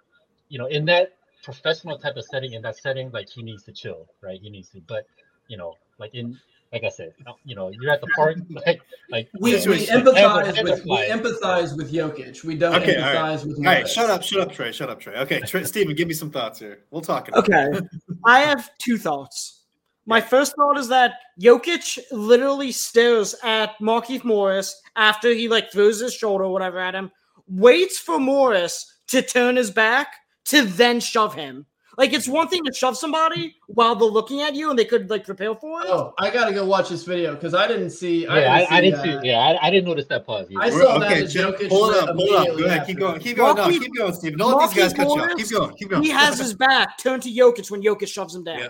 you 0.49 0.59
know, 0.59 0.66
in 0.66 0.84
that 0.87 1.12
professional 1.43 1.99
type 1.99 2.16
of 2.16 2.24
setting, 2.24 2.53
in 2.53 2.62
that 2.62 2.76
setting, 2.76 3.11
like 3.12 3.28
he 3.28 3.43
needs 3.43 3.62
to 3.64 3.72
chill, 3.72 4.07
right? 4.22 4.41
He 4.41 4.51
needs 4.51 4.68
to, 4.70 4.80
but 4.87 5.07
you 5.49 5.57
know, 5.57 5.74
like 5.99 6.14
in 6.14 6.39
like 6.77 6.93
I 6.93 6.95
said, 6.95 7.14
you 7.45 7.55
know, 7.55 7.70
you're 7.70 7.91
at 7.91 8.03
the 8.03 8.07
park, 8.09 8.37
like, 8.51 8.83
like 9.11 9.31
we, 9.41 9.53
we 9.53 9.87
empathize 9.87 10.62
with 10.62 10.85
we 10.85 10.97
empathize 11.09 11.74
with 11.74 11.91
Jokic. 11.91 12.45
We 12.45 12.55
don't 12.55 12.74
okay, 12.74 12.97
empathize 12.97 13.14
all 13.14 13.22
right. 13.22 13.47
with. 13.47 13.59
All 13.59 13.64
right, 13.64 13.89
shut 13.89 14.11
up, 14.11 14.22
shut 14.22 14.41
up, 14.41 14.53
Trey, 14.53 14.72
shut 14.72 14.91
up, 14.91 15.01
Trey. 15.01 15.16
Okay, 15.16 15.41
Trey, 15.41 15.64
Steven, 15.72 15.97
give 15.97 16.07
me 16.07 16.12
some 16.12 16.31
thoughts 16.31 16.59
here. 16.59 16.81
We'll 16.91 17.01
talk. 17.01 17.29
About 17.29 17.49
it. 17.49 17.51
Okay, 17.51 17.87
I 18.27 18.41
have 18.41 18.70
two 18.77 18.99
thoughts. 18.99 19.62
My 20.05 20.20
first 20.20 20.55
thought 20.55 20.77
is 20.77 20.89
that 20.89 21.14
Jokic 21.41 21.99
literally 22.12 22.72
stares 22.72 23.35
at 23.43 23.72
Markieff 23.81 24.22
Morris 24.22 24.79
after 24.97 25.33
he 25.33 25.49
like 25.49 25.72
throws 25.72 26.01
his 26.01 26.12
shoulder 26.12 26.45
or 26.45 26.53
whatever 26.53 26.79
at 26.79 26.95
him, 26.95 27.11
waits 27.49 27.99
for 27.99 28.18
Morris 28.18 28.99
to 29.07 29.22
turn 29.22 29.57
his 29.57 29.70
back 29.70 30.09
to 30.45 30.62
then 30.62 31.01
shove 31.01 31.35
him. 31.35 31.64
Like 31.97 32.13
it's 32.13 32.29
one 32.29 32.49
thing 32.49 32.63
to 32.65 32.73
shove 32.75 32.99
somebody 32.99 33.57
while 33.69 33.97
they're 33.97 34.09
looking 34.09 34.43
at 34.43 34.55
you 34.55 34.69
and 34.69 34.79
they 34.79 34.85
could 34.85 35.09
like 35.09 35.25
prepare 35.25 35.55
for 35.55 35.81
it. 35.81 35.87
Oh, 35.89 36.13
I 36.19 36.29
gotta 36.31 36.53
go 36.53 36.67
watch 36.67 36.91
this 36.91 37.05
video 37.05 37.35
because 37.35 37.55
I 37.55 37.67
didn't 37.67 37.91
see. 37.91 38.25
Yeah, 38.25 38.33
I 38.33 38.37
didn't, 38.37 38.51
I, 38.51 38.77
I 38.77 38.81
didn't 38.81 39.03
see. 39.03 39.15
Uh, 39.15 39.23
yeah, 39.23 39.39
I, 39.39 39.67
I, 39.67 39.71
didn't 39.71 39.87
notice 39.89 40.07
that 40.09 40.27
pause. 40.27 40.47
Either. 40.51 40.63
I 40.63 40.71
saw 40.71 41.03
okay, 41.03 41.23
that. 41.23 41.31
Jokic 41.31 41.69
pull 41.71 41.91
it 41.91 41.97
up. 41.97 42.15
Pull 42.15 42.27
it 42.27 42.51
up. 42.51 42.59
Go 42.59 42.65
ahead. 42.67 42.87
Keep 42.87 42.99
going. 42.99 43.21
Keep 43.21 43.39
going. 43.39 43.57
No, 43.57 43.71
keep 43.71 43.95
going, 43.97 44.13
Steve. 44.13 44.37
Don't 44.37 44.59
let 44.59 44.71
these 44.71 44.79
guys 44.79 44.93
cut 44.93 45.07
you 45.07 45.23
off. 45.23 45.37
Keep 45.39 45.51
going. 45.51 45.75
Keep 45.77 45.89
going. 45.89 46.03
He 46.03 46.11
has 46.11 46.39
his 46.39 46.53
back 46.53 46.99
turned 46.99 47.23
to 47.23 47.31
Jokic 47.31 47.71
when 47.71 47.83
Jokic 47.83 48.09
shoves 48.09 48.35
him 48.35 48.45
down. 48.45 48.59
Yeah. 48.59 48.69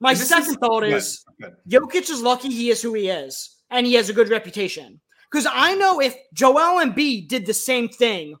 My 0.00 0.14
second 0.14 0.50
is, 0.50 0.56
thought 0.56 0.84
is 0.84 1.24
Jokic 1.68 2.10
is 2.10 2.22
lucky 2.22 2.48
he 2.48 2.70
is 2.70 2.80
who 2.80 2.94
he 2.94 3.08
is, 3.08 3.56
and 3.70 3.86
he 3.86 3.94
has 3.94 4.08
a 4.08 4.14
good 4.14 4.30
reputation. 4.30 5.00
Because 5.30 5.46
I 5.52 5.74
know 5.74 6.00
if 6.00 6.14
Joel 6.32 6.80
and 6.80 6.94
Embiid 6.94 7.28
did 7.28 7.44
the 7.44 7.54
same 7.54 7.88
thing, 7.88 8.36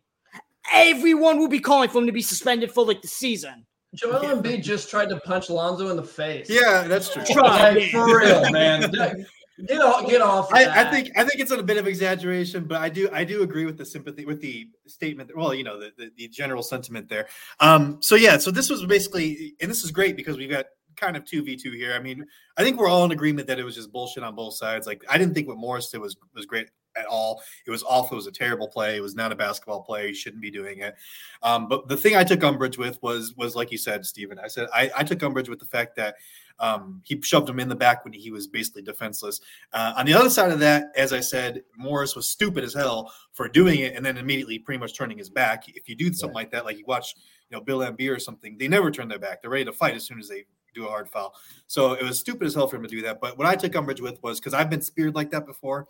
everyone 0.72 1.38
will 1.38 1.48
be 1.48 1.60
calling 1.60 1.88
for 1.88 1.98
him 1.98 2.06
to 2.06 2.12
be 2.12 2.22
suspended 2.22 2.72
for 2.72 2.84
like 2.84 3.02
the 3.02 3.08
season. 3.08 3.66
Joel 3.94 4.22
yeah. 4.22 4.34
Embiid 4.34 4.62
just 4.62 4.90
tried 4.90 5.08
to 5.08 5.20
punch 5.20 5.48
Lonzo 5.48 5.88
in 5.88 5.96
the 5.96 6.02
face. 6.04 6.50
Yeah, 6.50 6.86
that's 6.86 7.12
true. 7.12 7.42
Like, 7.42 7.90
for 7.90 8.18
real, 8.18 8.50
man. 8.50 8.92
Get 9.66 9.80
off, 9.80 10.06
get 10.06 10.20
off. 10.20 10.52
I, 10.52 10.82
I, 10.82 10.90
think 10.90 11.12
I 11.16 11.24
think 11.24 11.40
it's 11.40 11.50
a 11.50 11.62
bit 11.62 11.78
of 11.78 11.86
exaggeration, 11.86 12.64
but 12.64 12.82
I 12.82 12.90
do 12.90 13.08
I 13.10 13.24
do 13.24 13.42
agree 13.42 13.64
with 13.64 13.78
the 13.78 13.86
sympathy 13.86 14.26
with 14.26 14.42
the 14.42 14.68
statement. 14.86 15.30
Well, 15.34 15.54
you 15.54 15.64
know 15.64 15.80
the, 15.80 15.92
the, 15.96 16.10
the 16.14 16.28
general 16.28 16.62
sentiment 16.62 17.08
there. 17.08 17.26
Um, 17.58 17.96
so 18.02 18.16
yeah, 18.16 18.36
so 18.36 18.50
this 18.50 18.68
was 18.68 18.84
basically, 18.84 19.54
and 19.62 19.70
this 19.70 19.82
is 19.82 19.90
great 19.90 20.14
because 20.14 20.36
we've 20.36 20.50
got 20.50 20.66
kind 20.96 21.16
of 21.16 21.24
two 21.24 21.42
v 21.42 21.56
two 21.56 21.72
here. 21.72 21.94
I 21.94 22.00
mean, 22.00 22.26
I 22.58 22.64
think 22.64 22.78
we're 22.78 22.88
all 22.88 23.06
in 23.06 23.12
agreement 23.12 23.48
that 23.48 23.58
it 23.58 23.64
was 23.64 23.74
just 23.74 23.90
bullshit 23.90 24.22
on 24.22 24.34
both 24.34 24.56
sides. 24.56 24.86
Like 24.86 25.02
I 25.08 25.16
didn't 25.16 25.32
think 25.32 25.48
what 25.48 25.56
Morris 25.56 25.90
did 25.90 26.02
was 26.02 26.18
was 26.34 26.44
great 26.44 26.68
at 26.98 27.06
all. 27.06 27.42
It 27.66 27.70
was 27.70 27.82
awful. 27.82 28.14
It 28.14 28.16
was 28.16 28.26
a 28.26 28.32
terrible 28.32 28.68
play. 28.68 28.96
It 28.96 29.02
was 29.02 29.14
not 29.14 29.32
a 29.32 29.36
basketball 29.36 29.82
play. 29.82 30.08
He 30.08 30.14
shouldn't 30.14 30.42
be 30.42 30.50
doing 30.50 30.80
it. 30.80 30.94
Um, 31.42 31.68
but 31.68 31.88
the 31.88 31.96
thing 31.96 32.16
I 32.16 32.24
took 32.24 32.42
umbrage 32.42 32.78
with 32.78 33.02
was 33.02 33.34
was 33.36 33.54
like 33.54 33.70
you 33.72 33.78
said, 33.78 34.04
Stephen. 34.04 34.38
I 34.38 34.48
said 34.48 34.68
I, 34.74 34.90
I 34.96 35.04
took 35.04 35.22
umbrage 35.22 35.48
with 35.48 35.58
the 35.58 35.66
fact 35.66 35.96
that 35.96 36.16
um, 36.58 37.02
he 37.04 37.20
shoved 37.20 37.48
him 37.48 37.60
in 37.60 37.68
the 37.68 37.74
back 37.74 38.04
when 38.04 38.12
he 38.12 38.30
was 38.30 38.46
basically 38.46 38.82
defenseless. 38.82 39.40
Uh, 39.72 39.94
on 39.96 40.06
the 40.06 40.14
other 40.14 40.30
side 40.30 40.50
of 40.50 40.58
that, 40.60 40.86
as 40.96 41.12
I 41.12 41.20
said, 41.20 41.62
Morris 41.76 42.16
was 42.16 42.28
stupid 42.28 42.64
as 42.64 42.74
hell 42.74 43.12
for 43.32 43.48
doing 43.48 43.80
it 43.80 43.94
and 43.94 44.04
then 44.04 44.16
immediately 44.16 44.58
pretty 44.58 44.78
much 44.78 44.96
turning 44.96 45.18
his 45.18 45.28
back. 45.28 45.64
If 45.68 45.88
you 45.88 45.94
do 45.94 46.12
something 46.12 46.34
like 46.34 46.50
that, 46.52 46.64
like 46.64 46.78
you 46.78 46.84
watch, 46.86 47.14
you 47.50 47.56
know, 47.56 47.62
Bill 47.62 47.80
Laimbeer 47.80 48.16
or 48.16 48.18
something, 48.18 48.56
they 48.58 48.68
never 48.68 48.90
turn 48.90 49.08
their 49.08 49.18
back. 49.18 49.42
They're 49.42 49.50
ready 49.50 49.66
to 49.66 49.72
fight 49.72 49.94
as 49.94 50.06
soon 50.06 50.18
as 50.18 50.28
they 50.28 50.46
do 50.74 50.86
a 50.86 50.88
hard 50.88 51.08
foul. 51.08 51.34
So 51.66 51.92
it 51.94 52.02
was 52.02 52.18
stupid 52.18 52.46
as 52.46 52.54
hell 52.54 52.68
for 52.68 52.76
him 52.76 52.82
to 52.82 52.88
do 52.88 53.02
that. 53.02 53.20
But 53.20 53.36
what 53.38 53.46
I 53.46 53.56
took 53.56 53.74
umbrage 53.74 54.00
with 54.00 54.22
was 54.22 54.38
because 54.38 54.54
I've 54.54 54.70
been 54.70 54.82
speared 54.82 55.14
like 55.14 55.30
that 55.30 55.46
before 55.46 55.88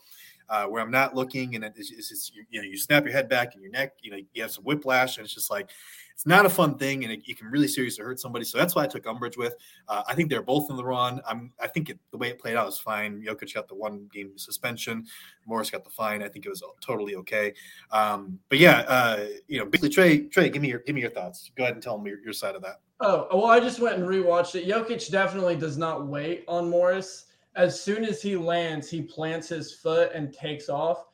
uh, 0.48 0.66
where 0.66 0.82
I'm 0.82 0.90
not 0.90 1.14
looking 1.14 1.54
and 1.54 1.64
it's, 1.64 1.90
it's 1.90 2.32
you, 2.34 2.44
you, 2.50 2.62
know, 2.62 2.68
you 2.68 2.76
snap 2.78 3.04
your 3.04 3.12
head 3.12 3.28
back 3.28 3.54
and 3.54 3.62
your 3.62 3.72
neck, 3.72 3.94
you 4.00 4.10
know, 4.10 4.18
you 4.32 4.42
have 4.42 4.50
some 4.50 4.64
whiplash 4.64 5.16
and 5.16 5.24
it's 5.24 5.34
just 5.34 5.50
like, 5.50 5.70
it's 6.12 6.24
not 6.24 6.46
a 6.46 6.48
fun 6.48 6.78
thing 6.78 7.04
and 7.04 7.12
it, 7.12 7.20
it 7.26 7.36
can 7.36 7.48
really 7.48 7.68
seriously 7.68 8.02
hurt 8.02 8.18
somebody. 8.18 8.44
So 8.46 8.56
that's 8.56 8.74
why 8.74 8.84
I 8.84 8.86
took 8.86 9.06
umbrage 9.06 9.36
with. 9.36 9.54
Uh, 9.86 10.02
I 10.08 10.14
think 10.14 10.30
they're 10.30 10.40
both 10.40 10.70
in 10.70 10.76
the 10.76 10.84
wrong. 10.84 11.20
I'm, 11.28 11.52
I 11.60 11.66
think 11.66 11.90
it, 11.90 11.98
the 12.10 12.16
way 12.16 12.28
it 12.30 12.38
played 12.38 12.56
out 12.56 12.64
was 12.64 12.78
fine. 12.78 13.22
Jokic 13.22 13.52
got 13.52 13.68
the 13.68 13.74
one 13.74 14.08
game 14.14 14.32
suspension. 14.36 15.04
Morris 15.44 15.68
got 15.68 15.84
the 15.84 15.90
fine. 15.90 16.22
I 16.22 16.28
think 16.28 16.46
it 16.46 16.48
was 16.48 16.62
totally 16.80 17.16
okay. 17.16 17.52
Um, 17.90 18.38
but 18.48 18.58
yeah, 18.58 18.84
uh, 18.88 19.26
you 19.46 19.58
know, 19.58 19.66
basically 19.66 19.90
Trey, 19.90 20.20
Trey, 20.20 20.48
give 20.48 20.62
me 20.62 20.68
your, 20.68 20.78
give 20.80 20.94
me 20.94 21.02
your 21.02 21.10
thoughts. 21.10 21.50
Go 21.54 21.64
ahead 21.64 21.74
and 21.74 21.82
tell 21.82 21.98
me 21.98 22.10
your, 22.10 22.20
your 22.20 22.32
side 22.32 22.54
of 22.54 22.62
that. 22.62 22.80
Oh, 23.00 23.28
well, 23.30 23.50
I 23.50 23.60
just 23.60 23.78
went 23.78 23.98
and 23.98 24.08
rewatched 24.08 24.54
it. 24.54 24.66
Jokic 24.66 25.10
definitely 25.10 25.56
does 25.56 25.76
not 25.76 26.06
wait 26.06 26.44
on 26.48 26.70
Morris. 26.70 27.25
As 27.56 27.80
soon 27.80 28.04
as 28.04 28.22
he 28.22 28.36
lands, 28.36 28.90
he 28.90 29.02
plants 29.02 29.48
his 29.48 29.74
foot 29.74 30.12
and 30.14 30.32
takes 30.32 30.68
off. 30.68 31.04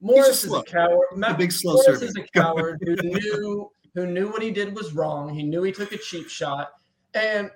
Morris 0.00 0.44
is 0.44 0.52
a 0.52 0.62
coward. 0.62 1.06
A 1.22 1.34
big 1.34 1.50
slow 1.50 1.74
Morris 1.74 1.86
servant. 1.86 2.10
is 2.10 2.16
a 2.16 2.22
coward 2.38 2.78
who 2.84 2.96
knew 2.96 3.70
who 3.94 4.06
knew 4.06 4.28
what 4.28 4.42
he 4.42 4.50
did 4.50 4.76
was 4.76 4.92
wrong. 4.92 5.32
He 5.34 5.42
knew 5.42 5.62
he 5.62 5.72
took 5.72 5.92
a 5.92 5.98
cheap 5.98 6.28
shot, 6.28 6.72
and 7.14 7.50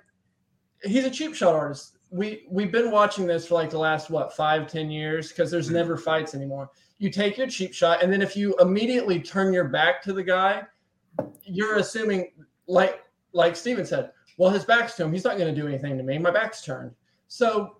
he's 0.83 1.05
a 1.05 1.11
cheap 1.11 1.35
shot 1.35 1.55
artist. 1.55 1.97
We 2.09 2.47
we've 2.49 2.71
been 2.71 2.91
watching 2.91 3.27
this 3.27 3.47
for 3.47 3.53
like 3.55 3.69
the 3.69 3.77
last 3.77 4.09
what 4.09 4.35
five 4.35 4.67
ten 4.67 4.89
years 4.89 5.29
because 5.29 5.51
there's 5.51 5.67
mm-hmm. 5.67 5.75
never 5.75 5.97
fights 5.97 6.33
anymore. 6.33 6.71
You 6.97 7.09
take 7.09 7.37
your 7.37 7.47
cheap 7.47 7.73
shot, 7.73 8.03
and 8.03 8.11
then 8.11 8.21
if 8.21 8.35
you 8.35 8.55
immediately 8.59 9.19
turn 9.19 9.53
your 9.53 9.65
back 9.65 10.01
to 10.03 10.13
the 10.13 10.23
guy, 10.23 10.63
you're 11.43 11.77
assuming 11.77 12.31
like 12.67 13.03
like 13.33 13.55
Steven 13.55 13.85
said, 13.85 14.11
well, 14.37 14.49
his 14.49 14.65
back's 14.65 14.95
to 14.95 15.03
him. 15.03 15.13
He's 15.13 15.23
not 15.23 15.37
going 15.37 15.53
to 15.53 15.61
do 15.61 15.67
anything 15.67 15.97
to 15.97 16.03
me. 16.03 16.17
My 16.17 16.31
back's 16.31 16.63
turned. 16.63 16.91
So 17.27 17.77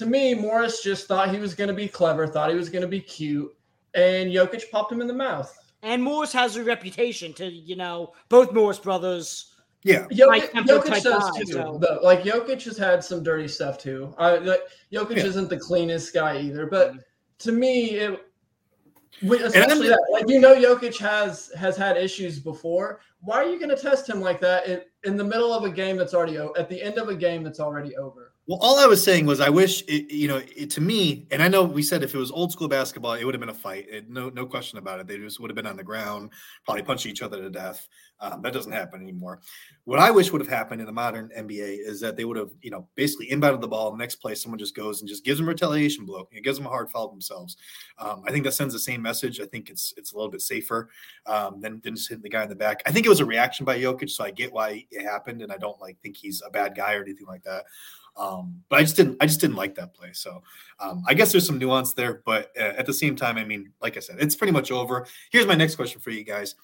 to 0.00 0.06
me, 0.06 0.32
Morris 0.32 0.82
just 0.82 1.06
thought 1.06 1.30
he 1.30 1.38
was 1.38 1.54
going 1.54 1.68
to 1.68 1.74
be 1.74 1.86
clever, 1.86 2.26
thought 2.26 2.48
he 2.48 2.56
was 2.56 2.70
going 2.70 2.80
to 2.80 2.88
be 2.88 3.02
cute, 3.02 3.54
and 3.92 4.32
Jokic 4.32 4.70
popped 4.70 4.90
him 4.90 5.02
in 5.02 5.06
the 5.06 5.12
mouth. 5.12 5.54
And 5.82 6.02
Morris 6.02 6.32
has 6.32 6.56
a 6.56 6.64
reputation 6.64 7.34
to, 7.34 7.44
you 7.44 7.76
know, 7.76 8.14
both 8.30 8.50
Morris 8.54 8.78
brothers. 8.78 9.52
Yeah, 9.82 10.06
Jokic, 10.10 10.52
Jokic 10.52 11.02
does 11.02 11.36
too. 11.36 11.52
So. 11.52 12.00
like 12.02 12.22
Jokic 12.22 12.62
has 12.62 12.78
had 12.78 13.04
some 13.04 13.22
dirty 13.22 13.46
stuff 13.46 13.76
too. 13.76 14.14
I, 14.16 14.38
like, 14.38 14.62
Jokic 14.90 15.16
yeah. 15.16 15.26
isn't 15.26 15.50
the 15.50 15.58
cleanest 15.58 16.14
guy 16.14 16.40
either, 16.40 16.64
but 16.64 16.92
mm-hmm. 16.92 16.98
to 17.40 17.52
me, 17.52 17.90
it, 17.90 18.20
especially 19.20 19.88
that, 19.88 20.02
like 20.10 20.24
you 20.28 20.40
know, 20.40 20.54
Jokic 20.54 20.96
has 20.96 21.52
has 21.58 21.76
had 21.76 21.98
issues 21.98 22.38
before. 22.38 23.00
Why 23.20 23.36
are 23.36 23.50
you 23.50 23.58
going 23.58 23.74
to 23.74 23.76
test 23.76 24.08
him 24.08 24.22
like 24.22 24.40
that 24.40 24.66
in, 24.66 24.80
in 25.04 25.18
the 25.18 25.24
middle 25.24 25.52
of 25.52 25.64
a 25.64 25.70
game 25.70 25.98
that's 25.98 26.14
already 26.14 26.38
at 26.38 26.70
the 26.70 26.82
end 26.82 26.96
of 26.96 27.10
a 27.10 27.14
game 27.14 27.44
that's 27.44 27.60
already 27.60 27.94
over? 27.98 28.29
Well, 28.50 28.58
all 28.62 28.80
I 28.80 28.86
was 28.86 29.00
saying 29.00 29.26
was 29.26 29.38
I 29.38 29.48
wish 29.48 29.82
it, 29.82 30.12
you 30.12 30.26
know, 30.26 30.42
it, 30.56 30.70
to 30.70 30.80
me, 30.80 31.28
and 31.30 31.40
I 31.40 31.46
know 31.46 31.62
we 31.62 31.84
said 31.84 32.02
if 32.02 32.16
it 32.16 32.18
was 32.18 32.32
old 32.32 32.50
school 32.50 32.66
basketball, 32.66 33.12
it 33.12 33.22
would 33.22 33.32
have 33.32 33.40
been 33.40 33.48
a 33.48 33.54
fight. 33.54 33.86
It, 33.88 34.10
no, 34.10 34.28
no 34.28 34.44
question 34.44 34.76
about 34.76 34.98
it. 34.98 35.06
They 35.06 35.18
just 35.18 35.38
would 35.38 35.50
have 35.50 35.54
been 35.54 35.68
on 35.68 35.76
the 35.76 35.84
ground, 35.84 36.30
probably 36.64 36.82
punching 36.82 37.12
each 37.12 37.22
other 37.22 37.40
to 37.40 37.48
death. 37.48 37.86
Um, 38.18 38.42
that 38.42 38.52
doesn't 38.52 38.72
happen 38.72 39.02
anymore. 39.02 39.40
What 39.84 40.00
I 40.00 40.10
wish 40.10 40.32
would 40.32 40.40
have 40.40 40.48
happened 40.50 40.80
in 40.80 40.86
the 40.88 40.92
modern 40.92 41.30
NBA 41.38 41.78
is 41.86 42.00
that 42.00 42.16
they 42.16 42.24
would 42.24 42.36
have, 42.36 42.50
you 42.60 42.72
know, 42.72 42.88
basically 42.96 43.28
inbounded 43.28 43.60
the 43.60 43.68
ball. 43.68 43.92
The 43.92 43.98
next 43.98 44.16
play, 44.16 44.34
someone 44.34 44.58
just 44.58 44.74
goes 44.74 45.00
and 45.00 45.08
just 45.08 45.24
gives 45.24 45.38
them 45.38 45.46
a 45.46 45.52
retaliation 45.52 46.04
blow. 46.04 46.28
It 46.32 46.42
gives 46.42 46.58
them 46.58 46.66
a 46.66 46.70
hard 46.70 46.90
foul 46.90 47.08
themselves. 47.08 47.56
Um, 47.98 48.24
I 48.26 48.32
think 48.32 48.42
that 48.44 48.52
sends 48.52 48.74
the 48.74 48.80
same 48.80 49.00
message. 49.00 49.40
I 49.40 49.46
think 49.46 49.70
it's 49.70 49.94
it's 49.96 50.12
a 50.12 50.16
little 50.16 50.30
bit 50.30 50.42
safer 50.42 50.90
um, 51.24 51.60
than, 51.60 51.80
than 51.84 51.94
just 51.94 52.08
hitting 52.08 52.22
the 52.22 52.28
guy 52.28 52.42
in 52.42 52.48
the 52.48 52.56
back. 52.56 52.82
I 52.84 52.90
think 52.90 53.06
it 53.06 53.10
was 53.10 53.20
a 53.20 53.24
reaction 53.24 53.64
by 53.64 53.78
Jokic, 53.78 54.10
so 54.10 54.24
I 54.24 54.32
get 54.32 54.52
why 54.52 54.84
it 54.90 55.04
happened, 55.04 55.40
and 55.40 55.52
I 55.52 55.56
don't 55.56 55.80
like 55.80 55.98
think 56.02 56.16
he's 56.16 56.42
a 56.44 56.50
bad 56.50 56.74
guy 56.74 56.94
or 56.94 57.02
anything 57.02 57.28
like 57.28 57.44
that. 57.44 57.64
Um, 58.20 58.62
but 58.68 58.78
I 58.78 58.82
just 58.82 58.96
didn't 58.96 59.16
I 59.20 59.26
just 59.26 59.40
didn't 59.40 59.56
like 59.56 59.74
that 59.76 59.94
play. 59.94 60.10
So 60.12 60.42
um, 60.78 61.02
I 61.08 61.14
guess 61.14 61.32
there's 61.32 61.46
some 61.46 61.58
nuance 61.58 61.94
there, 61.94 62.22
but 62.26 62.50
uh, 62.58 62.74
at 62.76 62.84
the 62.84 62.92
same 62.92 63.16
time, 63.16 63.38
I 63.38 63.44
mean, 63.44 63.72
like 63.80 63.96
I 63.96 64.00
said, 64.00 64.16
it's 64.20 64.36
pretty 64.36 64.52
much 64.52 64.70
over. 64.70 65.06
Here's 65.32 65.46
my 65.46 65.54
next 65.54 65.76
question 65.76 66.00
for 66.00 66.10
you 66.10 66.22
guys. 66.22 66.54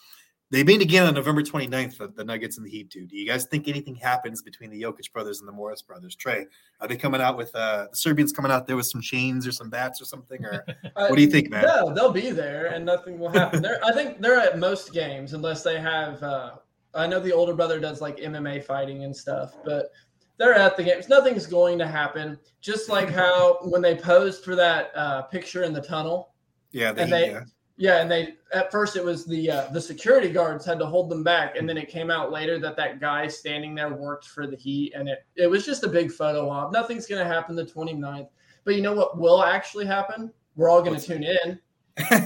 They 0.51 0.63
meet 0.63 0.81
again 0.81 1.07
on 1.09 1.15
November 1.15 1.43
29th, 1.43 1.99
the, 1.99 2.09
the 2.09 2.23
Nuggets 2.23 2.57
and 2.57 2.65
the 2.65 2.71
Heat 2.71 2.89
do. 2.91 3.05
Do 3.05 3.17
you 3.17 3.27
guys 3.27 3.47
think 3.47 3.67
anything 3.67 3.97
happens 3.97 4.43
between 4.43 4.71
the 4.71 4.81
Jokic 4.81 5.13
brothers 5.13 5.41
and 5.41 5.49
the 5.49 5.53
Morris 5.53 5.83
brothers? 5.83 6.15
Trey, 6.15 6.47
are 6.81 6.87
they 6.87 6.97
coming 6.97 7.21
out 7.21 7.37
with 7.37 7.53
uh, 7.57 7.89
the 7.91 7.97
Serbians 7.97 8.33
coming 8.33 8.53
out 8.53 8.67
there 8.69 8.77
with 8.77 8.87
some 8.87 9.01
chains 9.01 9.45
or 9.45 9.51
some 9.51 9.71
bats 9.71 10.01
or 10.01 10.05
something? 10.05 10.45
Or 10.45 10.65
what 10.95 11.17
do 11.17 11.23
you 11.23 11.31
think, 11.31 11.51
man? 11.51 11.65
No, 11.65 11.93
they'll 11.93 12.13
be 12.13 12.31
there 12.31 12.67
and 12.67 12.85
nothing 12.85 13.19
will 13.19 13.31
happen. 13.31 13.61
they're, 13.61 13.85
I 13.85 13.93
think 13.93 14.21
they're 14.21 14.39
at 14.39 14.59
most 14.59 14.93
games 14.93 15.33
unless 15.33 15.65
they 15.65 15.81
have. 15.81 16.23
Uh, 16.23 16.53
I 16.95 17.09
know 17.09 17.19
the 17.19 17.33
older 17.33 17.55
brother 17.55 17.81
does 17.81 18.01
like 18.01 18.19
MMA 18.19 18.65
fighting 18.65 19.03
and 19.03 19.15
stuff, 19.15 19.55
but 19.65 19.91
they're 20.39 20.55
at 20.55 20.77
the 20.77 20.83
games. 20.83 21.09
Nothing's 21.09 21.47
going 21.47 21.79
to 21.79 21.87
happen. 21.87 22.39
Just 22.61 22.89
like 22.89 23.11
how 23.23 23.59
when 23.63 23.83
they 23.83 23.95
posed 23.95 24.45
for 24.45 24.55
that 24.57 24.91
uh, 24.95 25.23
picture 25.23 25.65
in 25.65 25.73
the 25.73 25.81
tunnel. 25.81 26.33
Yeah, 26.73 26.93
and 26.97 27.11
they 27.11 27.31
yeah. 27.31 27.45
yeah. 27.77 28.01
and 28.03 28.11
they 28.11 28.35
at 28.53 28.71
first 28.71 28.97
it 28.97 29.05
was 29.05 29.25
the 29.25 29.51
uh, 29.51 29.71
the 29.71 29.81
security 29.81 30.31
guards 30.31 30.65
had 30.65 30.79
to 30.79 30.87
hold 30.87 31.11
them 31.11 31.23
back, 31.23 31.57
and 31.57 31.69
then 31.69 31.79
it 31.79 31.89
came 31.89 32.11
out 32.11 32.31
later 32.31 32.59
that 32.59 32.77
that 32.77 33.01
guy 33.01 33.29
standing 33.29 33.75
there 33.75 33.95
worked 33.95 34.27
for 34.27 34.47
the 34.47 34.57
Heat, 34.57 34.93
and 34.95 35.09
it 35.09 35.25
it 35.37 35.47
was 35.47 35.65
just 35.65 35.85
a 35.85 35.89
big 35.89 36.13
photo 36.13 36.49
op. 36.51 36.73
Nothing's 36.73 37.07
going 37.07 37.27
to 37.27 37.33
happen 37.33 37.57
the 37.57 37.65
29th. 37.65 38.29
But 38.65 38.75
you 38.75 38.83
know 38.83 38.95
what 38.95 39.17
will 39.17 39.45
actually 39.45 39.87
happen? 39.87 40.33
We're 40.57 40.69
all 40.69 40.83
going 40.83 40.99
to 40.99 41.07
tune 41.07 41.23
in. 41.23 41.59
yeah, 42.11 42.19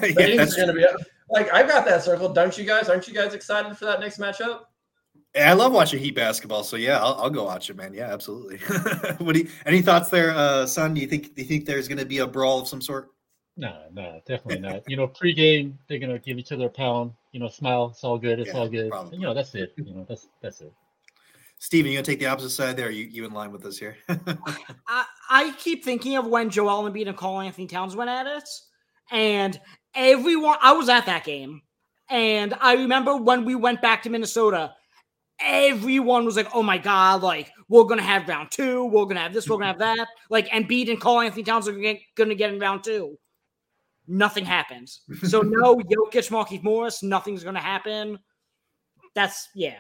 going 0.57 0.67
to 0.67 0.73
be. 0.73 0.87
Like 1.29 1.53
I've 1.53 1.69
got 1.69 1.85
that 1.85 2.03
circle. 2.03 2.33
Don't 2.33 2.57
you 2.59 2.65
guys? 2.65 2.89
Aren't 2.89 3.07
you 3.07 3.15
guys 3.15 3.35
excited 3.35 3.77
for 3.77 3.85
that 3.85 4.01
next 4.01 4.19
matchup? 4.19 4.63
I 5.37 5.53
love 5.53 5.73
watching 5.73 6.01
Heat 6.01 6.17
basketball, 6.17 6.65
so 6.65 6.77
yeah, 6.77 6.99
I'll, 6.99 7.15
I'll 7.15 7.31
go 7.31 7.45
watch 7.45 7.71
it, 7.71 7.77
man. 7.77 7.95
Yeah, 7.95 8.13
absolutely. 8.13 8.59
what 9.19 9.35
do 9.35 9.41
you, 9.41 9.49
any 9.65 9.81
thoughts 9.81 10.09
there, 10.09 10.33
uh, 10.33 10.67
son? 10.67 10.95
Do 10.95 11.01
you 11.01 11.07
think 11.07 11.35
do 11.35 11.43
you 11.43 11.49
think 11.49 11.67
there's 11.67 11.87
going 11.87 11.99
to 11.99 12.05
be 12.05 12.19
a 12.19 12.27
brawl 12.27 12.61
of 12.61 12.69
some 12.69 12.81
sort? 12.81 13.11
No, 13.57 13.83
no, 13.93 14.21
definitely 14.27 14.61
not. 14.61 14.83
You 14.89 14.97
know, 14.97 15.07
pregame 15.07 15.75
they're 15.87 15.99
gonna 15.99 16.19
give 16.19 16.39
each 16.39 16.51
other 16.51 16.67
a 16.67 16.71
pound. 16.71 17.13
You 17.33 17.41
know, 17.41 17.49
smile. 17.49 17.91
It's 17.91 18.03
all 18.03 18.19
good. 18.19 18.41
It's 18.41 18.49
yeah, 18.49 18.57
all 18.57 18.69
good. 18.69 18.91
Probably. 18.91 19.19
You 19.19 19.25
know, 19.25 19.35
that's 19.35 19.55
it. 19.55 19.75
You 19.77 19.95
know, 19.95 20.07
that's 20.09 20.29
that's 20.41 20.63
it. 20.63 20.73
Steven, 21.59 21.91
you 21.91 21.99
gonna 21.99 22.05
take 22.05 22.21
the 22.21 22.27
opposite 22.27 22.51
side 22.51 22.77
there? 22.77 22.91
you 22.91 23.05
you 23.07 23.25
in 23.27 23.33
line 23.33 23.53
with 23.53 23.67
us 23.67 23.77
here? 23.77 23.97
I, 24.09 25.05
I 25.29 25.55
keep 25.59 25.85
thinking 25.85 26.17
of 26.17 26.27
when 26.27 26.49
Joel 26.49 26.91
Embiid 26.91 27.07
and 27.07 27.17
Karl-Anthony 27.17 27.67
Towns 27.67 27.95
went 27.95 28.09
at 28.09 28.27
it, 28.27 28.49
and 29.11 29.61
everyone. 29.95 30.57
I 30.63 30.73
was 30.73 30.89
at 30.89 31.05
that 31.05 31.25
game, 31.25 31.61
and 32.09 32.55
I 32.61 32.75
remember 32.75 33.17
when 33.17 33.45
we 33.45 33.57
went 33.57 33.83
back 33.83 34.03
to 34.05 34.11
Minnesota 34.11 34.75
everyone 35.43 36.25
was 36.25 36.37
like, 36.37 36.49
"Oh 36.55 36.63
my 36.63 36.79
god!" 36.79 37.23
Like 37.23 37.53
we're 37.69 37.85
gonna 37.85 38.03
have 38.03 38.29
round 38.29 38.51
two, 38.51 38.87
we're 38.87 39.05
gonna 39.05 39.21
have 39.21 39.33
this, 39.33 39.49
we're 39.49 39.57
gonna 39.57 39.67
have 39.67 39.79
that. 39.79 40.09
Like 40.29 40.49
Embiid 40.49 40.91
and 40.91 41.01
Karl-Anthony 41.01 41.43
Towns 41.43 41.69
are 41.69 41.73
gonna 41.73 42.35
get 42.35 42.53
in 42.53 42.59
round 42.59 42.85
two. 42.85 43.19
Nothing 44.07 44.45
happens. 44.45 45.03
So 45.25 45.41
no 45.43 45.77
Jokic, 45.77 46.31
Markieff 46.31 46.63
Morris. 46.63 47.03
Nothing's 47.03 47.45
gonna 47.45 47.61
happen. 47.61 48.19
That's 49.15 49.49
yeah. 49.55 49.77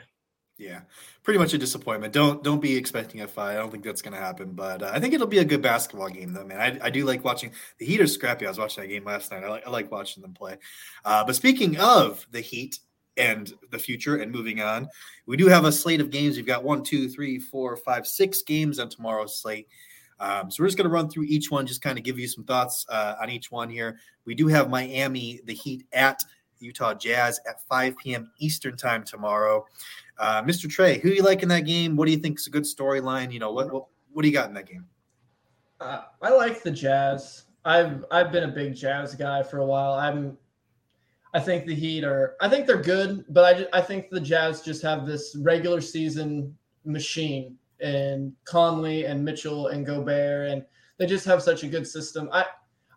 Yeah, 0.60 0.82
pretty 1.22 1.38
much 1.38 1.54
a 1.54 1.58
disappointment. 1.58 2.12
Don't 2.12 2.44
don't 2.44 2.60
be 2.60 2.76
expecting 2.76 3.22
a 3.22 3.26
fight. 3.26 3.52
I 3.52 3.54
don't 3.54 3.70
think 3.70 3.82
that's 3.82 4.02
going 4.02 4.12
to 4.12 4.20
happen, 4.20 4.52
but 4.52 4.82
uh, 4.82 4.90
I 4.92 5.00
think 5.00 5.14
it'll 5.14 5.26
be 5.26 5.38
a 5.38 5.44
good 5.44 5.62
basketball 5.62 6.10
game, 6.10 6.34
though, 6.34 6.44
man. 6.44 6.60
I, 6.60 6.88
I 6.88 6.90
do 6.90 7.06
like 7.06 7.24
watching 7.24 7.52
the 7.78 7.86
Heat 7.86 7.98
are 8.02 8.06
scrappy. 8.06 8.44
I 8.44 8.50
was 8.50 8.58
watching 8.58 8.82
that 8.82 8.88
game 8.88 9.06
last 9.06 9.32
night. 9.32 9.42
I 9.42 9.48
like 9.48 9.66
I 9.66 9.70
like 9.70 9.90
watching 9.90 10.20
them 10.20 10.34
play. 10.34 10.58
Uh, 11.02 11.24
but 11.24 11.34
speaking 11.34 11.78
of 11.78 12.26
the 12.30 12.42
Heat, 12.42 12.78
and 13.20 13.52
the 13.70 13.78
future 13.78 14.16
and 14.16 14.32
moving 14.32 14.60
on. 14.60 14.88
We 15.26 15.36
do 15.36 15.46
have 15.46 15.64
a 15.64 15.72
slate 15.72 16.00
of 16.00 16.10
games. 16.10 16.36
We've 16.36 16.46
got 16.46 16.64
one, 16.64 16.82
two, 16.82 17.08
three, 17.08 17.38
four, 17.38 17.76
five, 17.76 18.06
six 18.06 18.42
games 18.42 18.78
on 18.78 18.88
tomorrow's 18.88 19.38
slate. 19.38 19.68
Um, 20.18 20.50
so 20.50 20.62
we're 20.62 20.68
just 20.68 20.76
going 20.76 20.88
to 20.88 20.94
run 20.94 21.08
through 21.08 21.24
each 21.24 21.50
one, 21.50 21.66
just 21.66 21.82
kind 21.82 21.98
of 21.98 22.04
give 22.04 22.18
you 22.18 22.28
some 22.28 22.44
thoughts 22.44 22.84
uh, 22.88 23.16
on 23.20 23.30
each 23.30 23.50
one 23.50 23.70
here. 23.70 23.98
We 24.24 24.34
do 24.34 24.46
have 24.48 24.68
Miami, 24.68 25.40
the 25.44 25.54
Heat 25.54 25.86
at 25.92 26.22
Utah 26.60 26.94
Jazz 26.94 27.40
at 27.48 27.62
5 27.68 27.96
p.m. 27.98 28.30
Eastern 28.38 28.76
time 28.76 29.02
tomorrow. 29.02 29.66
Uh, 30.18 30.42
Mr. 30.42 30.68
Trey, 30.68 30.98
who 30.98 31.10
do 31.10 31.16
you 31.16 31.22
like 31.22 31.42
in 31.42 31.48
that 31.48 31.64
game? 31.64 31.96
What 31.96 32.06
do 32.06 32.12
you 32.12 32.18
think 32.18 32.38
is 32.38 32.46
a 32.46 32.50
good 32.50 32.64
storyline? 32.64 33.32
You 33.32 33.38
know, 33.38 33.52
what, 33.52 33.72
what 33.72 33.86
what 34.12 34.22
do 34.22 34.28
you 34.28 34.34
got 34.34 34.48
in 34.48 34.54
that 34.54 34.66
game? 34.66 34.84
Uh, 35.80 36.02
I 36.20 36.30
like 36.30 36.62
the 36.62 36.70
Jazz. 36.70 37.44
I've 37.64 38.04
I've 38.10 38.30
been 38.30 38.44
a 38.44 38.52
big 38.52 38.74
Jazz 38.74 39.14
guy 39.14 39.42
for 39.42 39.58
a 39.58 39.64
while. 39.64 39.94
I'm 39.94 40.36
I 41.32 41.40
think 41.40 41.66
the 41.66 41.74
Heat 41.74 42.04
are. 42.04 42.36
I 42.40 42.48
think 42.48 42.66
they're 42.66 42.82
good, 42.82 43.24
but 43.28 43.44
I 43.44 43.58
just, 43.58 43.68
I 43.72 43.80
think 43.80 44.10
the 44.10 44.20
Jazz 44.20 44.62
just 44.62 44.82
have 44.82 45.06
this 45.06 45.36
regular 45.40 45.80
season 45.80 46.56
machine 46.84 47.56
and 47.80 48.32
Conley 48.44 49.04
and 49.04 49.24
Mitchell 49.24 49.68
and 49.68 49.86
Gobert, 49.86 50.50
and 50.50 50.64
they 50.98 51.06
just 51.06 51.24
have 51.26 51.42
such 51.42 51.62
a 51.62 51.68
good 51.68 51.86
system. 51.86 52.28
I 52.32 52.46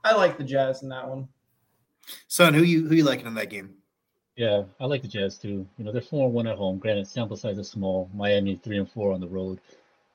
I 0.04 0.16
like 0.16 0.38
the 0.38 0.44
Jazz 0.44 0.84
in 0.84 0.90
that 0.90 1.08
one. 1.08 1.28
Son, 2.28 2.54
who 2.54 2.64
you 2.64 2.88
who 2.88 2.96
you 2.96 3.04
liking 3.04 3.28
in 3.28 3.36
that 3.36 3.50
game? 3.50 3.76
Yeah, 4.36 4.64
I 4.80 4.86
like 4.86 5.04
the 5.04 5.08
Jazz 5.08 5.38
too. 5.38 5.68
You 5.78 5.86
know, 5.86 5.92
they're 5.92 6.02
four 6.02 6.26
and 6.26 6.34
one 6.34 6.48
at 6.48 6.58
home. 6.58 6.80
Granted, 6.80 7.08
sample 7.08 7.38
size 7.38 7.60
is 7.60 7.70
small. 7.70 8.10
Miami 8.14 8.60
three 8.64 8.78
and 8.80 8.90
four 8.90 9.14
on 9.14 9.22
the 9.22 9.28
road. 9.28 9.60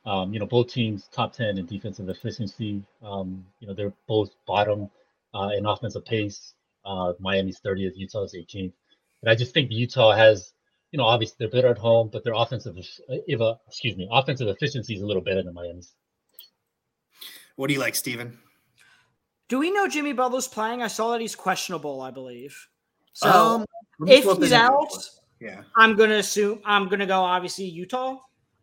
Um, 0.05 0.33
you 0.33 0.41
know, 0.41 0.47
both 0.47 0.69
teams 0.69 1.09
top 1.13 1.33
ten 1.33 1.57
in 1.59 1.67
defensive 1.67 2.09
efficiency. 2.09 2.83
Um, 3.03 3.45
you 3.61 3.69
know, 3.69 3.75
they're 3.75 3.93
both 4.07 4.31
bottom 4.47 4.91
uh, 5.35 5.51
in 5.57 5.67
offensive 5.67 6.05
pace. 6.05 6.55
Uh, 6.89 7.13
Miami's 7.21 7.61
30th, 7.61 7.93
Utah's 7.97 8.35
18th. 8.35 8.73
And 9.23 9.31
I 9.31 9.35
just 9.35 9.53
think 9.53 9.71
Utah 9.71 10.13
has, 10.13 10.53
you 10.91 10.99
know, 10.99 11.05
obviously 11.05 11.37
they're 11.39 11.51
better 11.51 11.69
at 11.69 11.79
home, 11.79 12.09
but 12.11 12.25
their 12.25 12.33
offensive, 12.35 12.77
if, 13.09 13.41
uh, 13.41 13.55
excuse 13.67 13.97
me, 13.97 14.09
offensive 14.11 14.49
efficiency 14.49 14.95
is 14.95 15.03
a 15.03 15.07
little 15.07 15.23
better 15.23 15.43
than 15.43 15.55
Miami's. 15.55 15.93
What 17.57 17.67
do 17.67 17.75
you 17.75 17.81
like, 17.81 17.95
Steven? 17.95 18.39
Do 19.49 19.59
we 19.59 19.71
know 19.71 19.89
Jimmy 19.89 20.13
Butler's 20.13 20.47
playing? 20.47 20.83
I 20.83 20.87
saw 20.87 21.13
that 21.13 21.21
he's 21.21 21.35
questionable, 21.35 22.01
I 22.03 22.11
believe. 22.11 22.57
So 23.15 23.29
um, 23.29 23.65
if 24.07 24.25
he's 24.39 24.53
out, 24.53 24.93
yeah, 25.41 25.63
I'm 25.77 25.97
gonna 25.97 26.19
assume 26.19 26.61
I'm 26.65 26.89
gonna 26.89 27.07
go 27.07 27.21
obviously 27.21 27.65
Utah. 27.65 28.19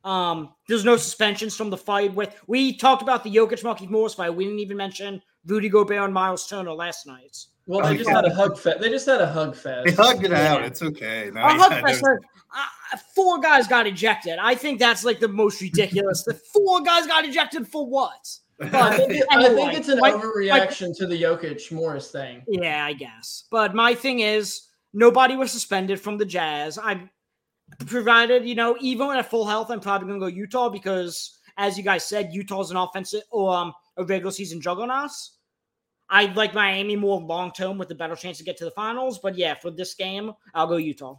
Um, 0.06 0.54
there's 0.70 0.86
no 0.86 0.96
suspensions 0.96 1.56
from 1.58 1.72
the 1.72 1.78
fight 1.78 2.14
with 2.14 2.40
we 2.48 2.78
talked 2.78 3.02
about 3.02 3.24
the 3.24 3.36
Jokic 3.36 3.64
Markieff 3.64 3.90
Morris 3.90 4.14
fight. 4.14 4.30
We 4.30 4.46
didn't 4.46 4.60
even 4.60 4.78
mention 4.78 5.22
Rudy 5.46 5.68
Gobert 5.68 6.04
and 6.04 6.14
Myles 6.14 6.48
Turner 6.48 6.72
last 6.72 7.08
night. 7.08 7.36
Well, 7.68 7.82
they 7.82 7.96
oh, 7.96 7.98
just 7.98 8.10
had 8.10 8.26
a 8.26 8.34
hug 8.34 8.60
fest. 8.60 8.80
They 8.80 8.90
just 8.90 9.08
had 9.08 9.22
a 9.22 9.32
hug 9.32 9.56
fest. 9.56 9.86
They 9.86 9.92
hugged 9.92 10.24
it 10.24 10.34
out. 10.34 10.64
It's 10.64 10.84
okay. 10.84 11.32
No, 11.34 11.42
a 11.42 11.50
hug 11.50 11.72
fest. 11.82 12.04
uh, 12.06 12.98
four 13.16 13.40
guys 13.40 13.68
got 13.68 13.88
ejected. 13.88 14.38
I 14.40 14.54
think 14.54 14.80
that's 14.80 15.04
like 15.04 15.20
the 15.20 15.28
most 15.28 15.62
ridiculous. 15.62 16.24
the 16.24 16.36
four 16.36 16.82
guys 16.82 17.08
got 17.08 17.26
ejected 17.26 17.68
for 17.68 17.88
what? 17.88 18.38
But 18.58 18.74
I, 18.76 18.98
think 18.98 19.12
it, 19.12 19.26
anyway, 19.32 19.50
I 19.50 19.56
think 19.56 19.80
it's 19.80 19.90
an 19.90 20.00
my, 20.00 20.12
overreaction 20.12 20.90
my, 20.90 20.94
to 21.00 21.08
the 21.08 21.22
Jokic 21.22 21.72
Morris 21.72 22.12
thing. 22.12 22.44
Yeah, 22.48 22.86
I 22.86 22.94
guess. 22.94 23.46
But 23.52 23.76
my 23.76 23.96
thing 23.96 24.20
is, 24.20 24.68
nobody 24.94 25.36
was 25.36 25.52
suspended 25.52 26.00
from 26.00 26.18
the 26.18 26.26
Jazz. 26.26 26.78
I'm 26.78 27.10
provided, 27.88 28.48
you 28.48 28.56
know, 28.56 28.78
even 28.80 29.10
at 29.10 29.30
full 29.30 29.46
health, 29.46 29.70
I'm 29.72 29.80
probably 29.80 30.08
going 30.08 30.20
to 30.20 30.26
go 30.26 30.34
Utah 30.34 30.70
because, 30.70 31.40
as 31.58 31.78
you 31.78 31.84
guys 31.84 32.06
said, 32.06 32.30
Utah's 32.32 32.72
an 32.72 32.78
offensive 32.78 33.24
or 33.32 33.54
um, 33.56 33.74
a 33.98 34.06
regular 34.06 34.32
season 34.32 34.62
juggernaut. 34.62 35.12
I 36.10 36.26
like 36.34 36.54
Miami 36.54 36.96
more 36.96 37.20
long 37.20 37.52
term 37.52 37.78
with 37.78 37.90
a 37.92 37.96
better 37.96 38.16
chance 38.16 38.38
to 38.38 38.44
get 38.44 38.58
to 38.58 38.66
the 38.66 38.72
finals. 38.72 39.20
But 39.20 39.38
yeah, 39.38 39.56
for 39.56 39.72
this 39.72 39.94
game, 39.94 40.32
I'll 40.54 40.68
go 40.68 40.78
Utah. 40.78 41.16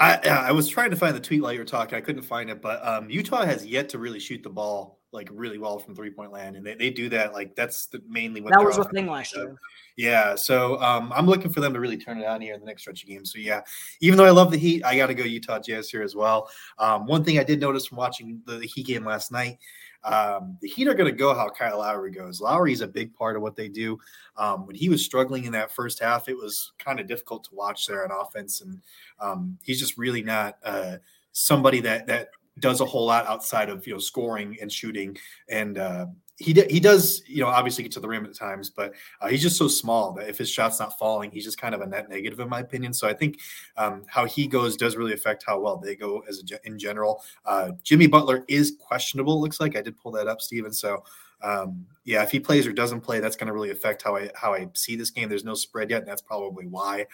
I 0.00 0.16
I 0.48 0.52
was 0.52 0.68
trying 0.68 0.90
to 0.90 0.96
find 0.96 1.14
the 1.14 1.20
tweet 1.20 1.42
while 1.42 1.52
you 1.52 1.58
were 1.58 1.64
talking. 1.64 1.96
I 1.96 2.00
couldn't 2.00 2.22
find 2.22 2.50
it, 2.50 2.62
but 2.62 2.86
um, 2.86 3.10
Utah 3.10 3.44
has 3.44 3.66
yet 3.66 3.88
to 3.90 3.98
really 3.98 4.20
shoot 4.20 4.42
the 4.42 4.50
ball 4.50 4.98
like 5.10 5.28
really 5.32 5.58
well 5.58 5.78
from 5.78 5.94
three 5.94 6.10
point 6.10 6.32
land, 6.32 6.56
and 6.56 6.64
they, 6.64 6.74
they 6.74 6.90
do 6.90 7.08
that 7.08 7.32
like 7.32 7.56
that's 7.56 7.86
the, 7.86 8.00
mainly 8.08 8.40
what 8.40 8.52
that 8.52 8.62
was 8.62 8.76
the 8.76 8.84
thing 8.84 9.06
last 9.06 9.34
year. 9.34 9.56
Yeah, 9.96 10.36
so 10.36 10.80
um, 10.80 11.12
I'm 11.14 11.26
looking 11.26 11.50
for 11.50 11.60
them 11.60 11.72
to 11.74 11.80
really 11.80 11.96
turn 11.96 12.18
it 12.18 12.26
on 12.26 12.40
here 12.40 12.54
in 12.54 12.60
the 12.60 12.66
next 12.66 12.82
stretch 12.82 13.02
of 13.02 13.08
games. 13.08 13.32
So 13.32 13.38
yeah, 13.38 13.62
even 14.00 14.16
though 14.16 14.26
I 14.26 14.30
love 14.30 14.52
the 14.52 14.58
Heat, 14.58 14.84
I 14.84 14.96
got 14.96 15.06
to 15.06 15.14
go 15.14 15.24
Utah 15.24 15.58
Jazz 15.58 15.90
here 15.90 16.02
as 16.02 16.14
well. 16.14 16.48
Um, 16.78 17.06
one 17.06 17.24
thing 17.24 17.38
I 17.38 17.44
did 17.44 17.58
notice 17.58 17.86
from 17.86 17.98
watching 17.98 18.40
the, 18.44 18.58
the 18.58 18.66
Heat 18.66 18.86
game 18.86 19.04
last 19.04 19.32
night 19.32 19.58
um, 20.04 20.56
the 20.60 20.68
Heat 20.68 20.88
are 20.88 20.94
going 20.94 21.10
to 21.10 21.16
go 21.16 21.34
how 21.34 21.48
Kyle 21.48 21.78
Lowry 21.78 22.10
goes. 22.10 22.40
Lowry 22.40 22.72
is 22.72 22.80
a 22.80 22.88
big 22.88 23.14
part 23.14 23.36
of 23.36 23.42
what 23.42 23.56
they 23.56 23.68
do. 23.68 23.98
Um, 24.36 24.66
when 24.66 24.76
he 24.76 24.88
was 24.88 25.04
struggling 25.04 25.44
in 25.44 25.52
that 25.52 25.72
first 25.72 26.00
half, 26.00 26.28
it 26.28 26.36
was 26.36 26.72
kind 26.78 27.00
of 27.00 27.06
difficult 27.06 27.44
to 27.44 27.54
watch 27.54 27.86
there 27.86 28.04
on 28.04 28.26
offense, 28.26 28.60
and 28.60 28.80
um, 29.20 29.58
he's 29.62 29.80
just 29.80 29.98
really 29.98 30.22
not 30.22 30.58
uh, 30.64 30.96
somebody 31.32 31.80
that 31.80 32.06
that 32.06 32.30
does 32.60 32.80
a 32.80 32.84
whole 32.84 33.06
lot 33.06 33.26
outside 33.26 33.68
of 33.68 33.86
you 33.86 33.92
know 33.92 33.98
scoring 33.98 34.56
and 34.60 34.72
shooting. 34.72 35.16
And 35.48 35.78
uh, 35.78 36.06
he 36.38 36.52
he 36.70 36.78
does 36.78 37.22
you 37.26 37.42
know 37.42 37.48
obviously 37.48 37.82
get 37.82 37.92
to 37.92 38.00
the 38.00 38.08
rim 38.08 38.24
at 38.24 38.34
times, 38.34 38.70
but 38.70 38.94
uh, 39.20 39.28
he's 39.28 39.42
just 39.42 39.56
so 39.56 39.66
small 39.66 40.12
that 40.12 40.28
if 40.28 40.38
his 40.38 40.48
shot's 40.48 40.78
not 40.78 40.96
falling, 40.96 41.30
he's 41.30 41.44
just 41.44 41.60
kind 41.60 41.74
of 41.74 41.80
a 41.80 41.86
net 41.86 42.08
negative 42.08 42.38
in 42.38 42.48
my 42.48 42.60
opinion. 42.60 42.94
So 42.94 43.08
I 43.08 43.12
think 43.12 43.40
um, 43.76 44.04
how 44.06 44.24
he 44.24 44.46
goes 44.46 44.76
does 44.76 44.96
really 44.96 45.12
affect 45.12 45.44
how 45.46 45.60
well 45.60 45.76
they 45.76 45.96
go 45.96 46.22
as 46.28 46.42
a, 46.50 46.66
in 46.66 46.78
general. 46.78 47.22
Uh, 47.44 47.72
Jimmy 47.82 48.06
Butler 48.06 48.44
is 48.48 48.76
questionable. 48.80 49.40
Looks 49.40 49.60
like 49.60 49.76
I 49.76 49.82
did 49.82 49.98
pull 49.98 50.12
that 50.12 50.28
up, 50.28 50.40
Steven. 50.40 50.72
So 50.72 51.02
um, 51.42 51.86
yeah, 52.04 52.22
if 52.22 52.30
he 52.30 52.40
plays 52.40 52.66
or 52.66 52.72
doesn't 52.72 53.02
play, 53.02 53.20
that's 53.20 53.36
going 53.36 53.48
to 53.48 53.52
really 53.52 53.70
affect 53.70 54.02
how 54.02 54.16
I 54.16 54.30
how 54.34 54.54
I 54.54 54.68
see 54.74 54.96
this 54.96 55.10
game. 55.10 55.28
There's 55.28 55.44
no 55.44 55.54
spread 55.54 55.90
yet, 55.90 56.00
and 56.00 56.08
that's 56.08 56.22
probably 56.22 56.66
why 56.66 57.06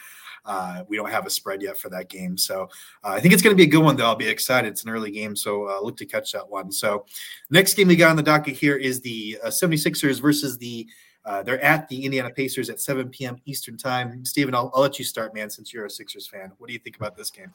uh, 0.45 0.85
we 0.89 0.97
don't 0.97 1.11
have 1.11 1.27
a 1.27 1.31
spread 1.31 1.63
yet 1.63 1.77
for 1.77 1.89
that 1.91 2.09
game. 2.09 2.39
So 2.39 2.69
uh, 3.03 3.09
I 3.09 3.21
think 3.21 3.35
it's 3.35 3.43
going 3.43 3.55
to 3.55 3.61
be 3.61 3.69
a 3.69 3.71
good 3.71 3.83
one, 3.83 3.97
though. 3.97 4.07
I'll 4.07 4.15
be 4.15 4.29
excited. 4.29 4.69
It's 4.69 4.85
an 4.85 4.91
early 4.91 5.11
game, 5.11 5.35
so 5.35 5.69
uh, 5.69 5.81
look 5.83 5.97
to 5.97 6.07
catch 6.07 6.31
that 6.33 6.49
one. 6.49 6.71
So 6.71 7.07
next 7.51 7.75
game 7.75 7.89
we 7.89 7.97
got 7.97 8.11
on 8.11 8.17
the 8.17 8.23
docket 8.23 8.55
here 8.55 8.77
is 8.77 9.01
the 9.01 9.37
76ers 9.47 10.19
uh, 10.19 10.23
versus 10.23 10.59
the 10.59 10.87
uh, 11.25 11.43
they're 11.43 11.61
at 11.63 11.89
the 11.89 12.05
Indiana 12.05 12.31
Pacers 12.31 12.69
at 12.69 12.81
7 12.81 13.09
p.m. 13.09 13.37
Eastern 13.47 13.77
time. 13.77 14.25
Steven, 14.25 14.55
I'll, 14.55 14.71
I'll 14.75 14.83
let 14.83 14.99
you 14.99 15.05
start, 15.05 15.35
man, 15.35 15.49
since 15.49 15.73
you're 15.73 15.87
a 15.87 15.91
Sixers 15.91 16.27
fan. 16.27 16.53
What 16.59 16.67
do 16.67 16.73
you 16.73 16.79
think 16.79 16.97
about 16.97 17.17
this 17.17 17.31
game? 17.31 17.53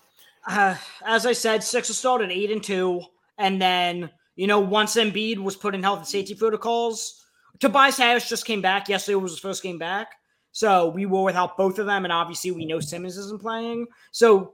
Uh, 0.48 0.76
as 1.06 1.26
I 1.26 1.34
said, 1.34 1.64
Sixers 1.64 1.98
started 1.98 2.32
eight 2.32 2.52
and 2.52 2.64
two, 2.64 3.02
and 3.38 3.62
then 3.62 4.10
you 4.40 4.48
know, 4.48 4.62
once 4.62 4.96
Embiid 4.96 5.38
was 5.38 5.58
put 5.58 5.76
in 5.76 5.84
health 5.84 5.98
and 5.98 6.08
safety 6.08 6.34
protocols, 6.34 7.26
Tobias 7.60 7.98
Harris 7.98 8.30
just 8.30 8.46
came 8.46 8.62
back. 8.62 8.88
Yesterday 8.88 9.16
was 9.16 9.34
his 9.34 9.40
first 9.42 9.62
game 9.62 9.78
back. 9.78 10.14
So 10.54 10.88
we 10.88 11.06
were 11.06 11.24
without 11.24 11.58
both 11.58 11.78
of 11.78 11.88
them. 11.88 12.06
And 12.06 12.14
obviously, 12.14 12.52
we 12.52 12.66
know 12.66 12.80
Simmons 12.80 13.18
isn't 13.18 13.42
playing. 13.42 13.88
So 14.14 14.54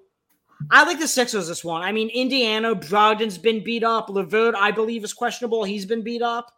I 0.72 0.86
like 0.86 0.98
the 0.98 1.08
Sixers 1.08 1.48
this 1.48 1.64
one. 1.64 1.84
I 1.84 1.92
mean, 1.92 2.10
Indiana, 2.10 2.74
Brogdon's 2.74 3.38
been 3.38 3.64
beat 3.64 3.84
up. 3.84 4.10
LeVert, 4.10 4.56
I 4.56 4.72
believe, 4.72 5.04
is 5.04 5.14
questionable. 5.14 5.64
He's 5.64 5.86
been 5.86 6.02
beat 6.02 6.24
up. 6.24 6.52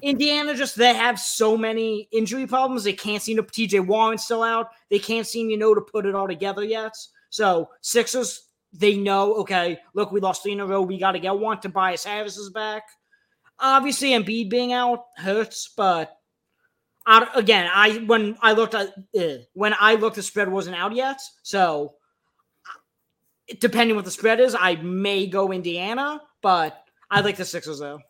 Indiana 0.00 0.54
just 0.54 0.76
they 0.76 0.94
have 0.94 1.18
so 1.18 1.56
many 1.56 2.08
injury 2.12 2.46
problems. 2.46 2.84
They 2.84 2.92
can't 2.92 3.20
seem 3.20 3.36
to 3.38 3.42
TJ 3.42 3.84
Warren's 3.84 4.22
still 4.22 4.44
out. 4.44 4.68
They 4.90 5.00
can't 5.00 5.26
seem, 5.26 5.50
you 5.50 5.58
know, 5.58 5.74
to 5.74 5.80
put 5.80 6.06
it 6.06 6.14
all 6.14 6.28
together 6.28 6.62
yet. 6.62 6.94
So 7.30 7.68
Sixers 7.80 8.49
they 8.72 8.96
know, 8.96 9.34
okay, 9.34 9.78
look, 9.94 10.12
we 10.12 10.20
lost 10.20 10.42
three 10.42 10.52
in 10.52 10.60
a 10.60 10.66
row. 10.66 10.82
We 10.82 10.98
got 10.98 11.12
to 11.12 11.18
get 11.18 11.38
one. 11.38 11.60
Tobias 11.60 12.04
Harris 12.04 12.36
is 12.36 12.50
back. 12.50 12.84
Obviously, 13.58 14.10
Embiid 14.10 14.48
being 14.48 14.72
out 14.72 15.04
hurts, 15.16 15.72
but 15.76 16.16
I, 17.06 17.28
again, 17.34 17.68
I 17.72 17.98
when 18.06 18.36
I 18.40 18.52
looked 18.52 18.74
at 18.74 18.94
uh, 19.18 19.42
when 19.52 19.74
I 19.78 19.96
looked, 19.96 20.16
the 20.16 20.22
spread 20.22 20.50
wasn't 20.50 20.76
out 20.76 20.94
yet. 20.94 21.20
So, 21.42 21.94
depending 23.58 23.96
what 23.96 24.04
the 24.04 24.10
spread 24.10 24.40
is, 24.40 24.56
I 24.58 24.76
may 24.76 25.26
go 25.26 25.52
Indiana, 25.52 26.22
but 26.40 26.82
I 27.10 27.20
like 27.20 27.36
the 27.36 27.44
Sixers 27.44 27.80
though. 27.80 28.00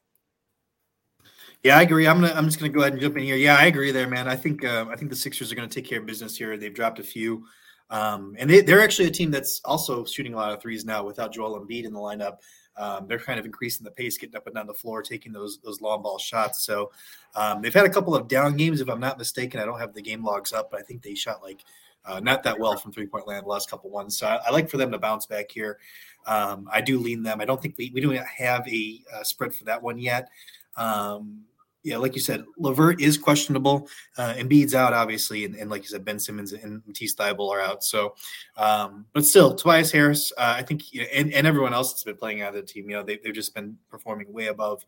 Yeah, 1.63 1.79
I 1.79 1.83
agree. 1.83 2.07
I'm 2.07 2.21
gonna. 2.21 2.33
I'm 2.35 2.47
just 2.47 2.59
gonna 2.59 2.73
go 2.73 2.81
ahead 2.81 2.93
and 2.93 3.03
jump 3.03 3.17
in 3.17 3.25
here. 3.25 3.37
Yeah, 3.37 3.57
I 3.57 3.67
agree 3.67 3.91
there, 3.91 4.09
man. 4.09 4.29
I 4.29 4.37
think. 4.37 4.65
Uh, 4.65 4.87
I 4.89 4.97
think 4.97 5.11
the 5.11 5.17
Sixers 5.17 5.51
are 5.51 5.55
gonna 5.55 5.69
take 5.69 5.87
care 5.87 6.01
of 6.01 6.07
business 6.07 6.37
here. 6.37 6.57
They've 6.57 6.73
dropped 6.73 6.99
a 6.99 7.03
few. 7.03 7.45
Um, 7.91 8.37
and 8.39 8.49
they, 8.49 8.73
are 8.73 8.81
actually 8.81 9.09
a 9.09 9.13
team 9.13 9.31
that's 9.31 9.61
also 9.65 10.05
shooting 10.05 10.35
a 10.35 10.37
lot 10.37 10.53
of 10.53 10.63
threes 10.63 10.85
now 10.85 11.05
without 11.05 11.33
Joel 11.33 11.61
Embiid 11.61 11.85
in 11.85 11.93
the 11.93 11.99
lineup. 11.99 12.39
Um, 12.77 13.07
they're 13.09 13.19
kind 13.19 13.39
of 13.39 13.45
increasing 13.45 13.85
the 13.85 13.91
pace, 13.91 14.17
getting 14.17 14.37
up 14.37 14.47
and 14.47 14.55
down 14.55 14.67
the 14.67 14.75
floor, 14.75 15.03
taking 15.03 15.33
those 15.33 15.59
those 15.59 15.81
long 15.81 16.03
ball 16.03 16.19
shots. 16.19 16.63
So 16.63 16.93
um, 17.35 17.61
they've 17.61 17.75
had 17.75 17.85
a 17.85 17.91
couple 17.91 18.15
of 18.15 18.29
down 18.29 18.57
games, 18.57 18.81
if 18.81 18.89
I'm 18.89 19.01
not 19.01 19.19
mistaken. 19.19 19.61
I 19.61 19.65
don't 19.65 19.81
have 19.81 19.93
the 19.93 20.03
game 20.03 20.25
logs 20.25 20.53
up, 20.53 20.71
but 20.71 20.81
I 20.81 20.83
think 20.85 21.03
they 21.03 21.15
shot 21.15 21.43
like 21.43 21.63
uh, 22.07 22.21
not 22.21 22.43
that 22.45 22.59
well 22.59 22.77
from 22.77 22.93
three 22.93 23.07
point 23.07 23.27
land 23.27 23.45
the 23.45 23.49
last 23.51 23.69
couple 23.69 23.91
ones. 23.91 24.17
So 24.17 24.27
I, 24.27 24.41
I, 24.47 24.51
like 24.51 24.71
for 24.71 24.77
them 24.77 24.93
to 24.93 24.99
bounce 24.99 25.27
back 25.27 25.51
here. 25.51 25.79
Um, 26.27 26.69
I 26.73 26.81
do 26.81 26.99
lean 26.99 27.23
them. 27.23 27.41
I 27.41 27.45
don't 27.45 27.61
think 27.61 27.75
we 27.77 27.91
we 27.93 28.01
don't 28.01 28.17
have 28.17 28.67
a 28.69 29.03
uh, 29.15 29.25
spread 29.25 29.55
for 29.55 29.65
that 29.65 29.83
one 29.83 29.99
yet. 29.99 30.29
Um, 30.77 31.43
yeah, 31.83 31.97
like 31.97 32.15
you 32.15 32.21
said, 32.21 32.45
LeVert 32.59 33.01
is 33.01 33.17
questionable. 33.17 33.89
Uh, 34.19 34.35
Embiid's 34.35 34.75
out, 34.75 34.93
obviously, 34.93 35.45
and, 35.45 35.55
and, 35.55 35.71
like 35.71 35.83
you 35.83 35.89
said, 35.89 36.05
Ben 36.05 36.19
Simmons 36.19 36.53
and 36.53 36.83
Matisse 36.87 37.15
Thybulle 37.15 37.51
are 37.51 37.61
out. 37.61 37.83
So, 37.83 38.15
um, 38.57 39.07
but 39.15 39.25
still, 39.25 39.55
Tobias 39.55 39.91
Harris, 39.91 40.33
uh, 40.37 40.55
I 40.59 40.63
think, 40.63 40.93
you 40.93 41.03
know, 41.03 41.07
and, 41.15 41.33
and 41.33 41.47
everyone 41.47 41.73
else 41.73 41.93
that's 41.93 42.05
been 42.05 42.17
playing 42.17 42.43
out 42.43 42.51
of 42.51 42.55
the 42.55 42.63
team, 42.63 42.91
you 42.91 42.97
know, 42.97 43.03
they, 43.03 43.19
have 43.25 43.35
just 43.35 43.55
been 43.55 43.79
performing 43.89 44.31
way 44.33 44.49
above 44.49 44.85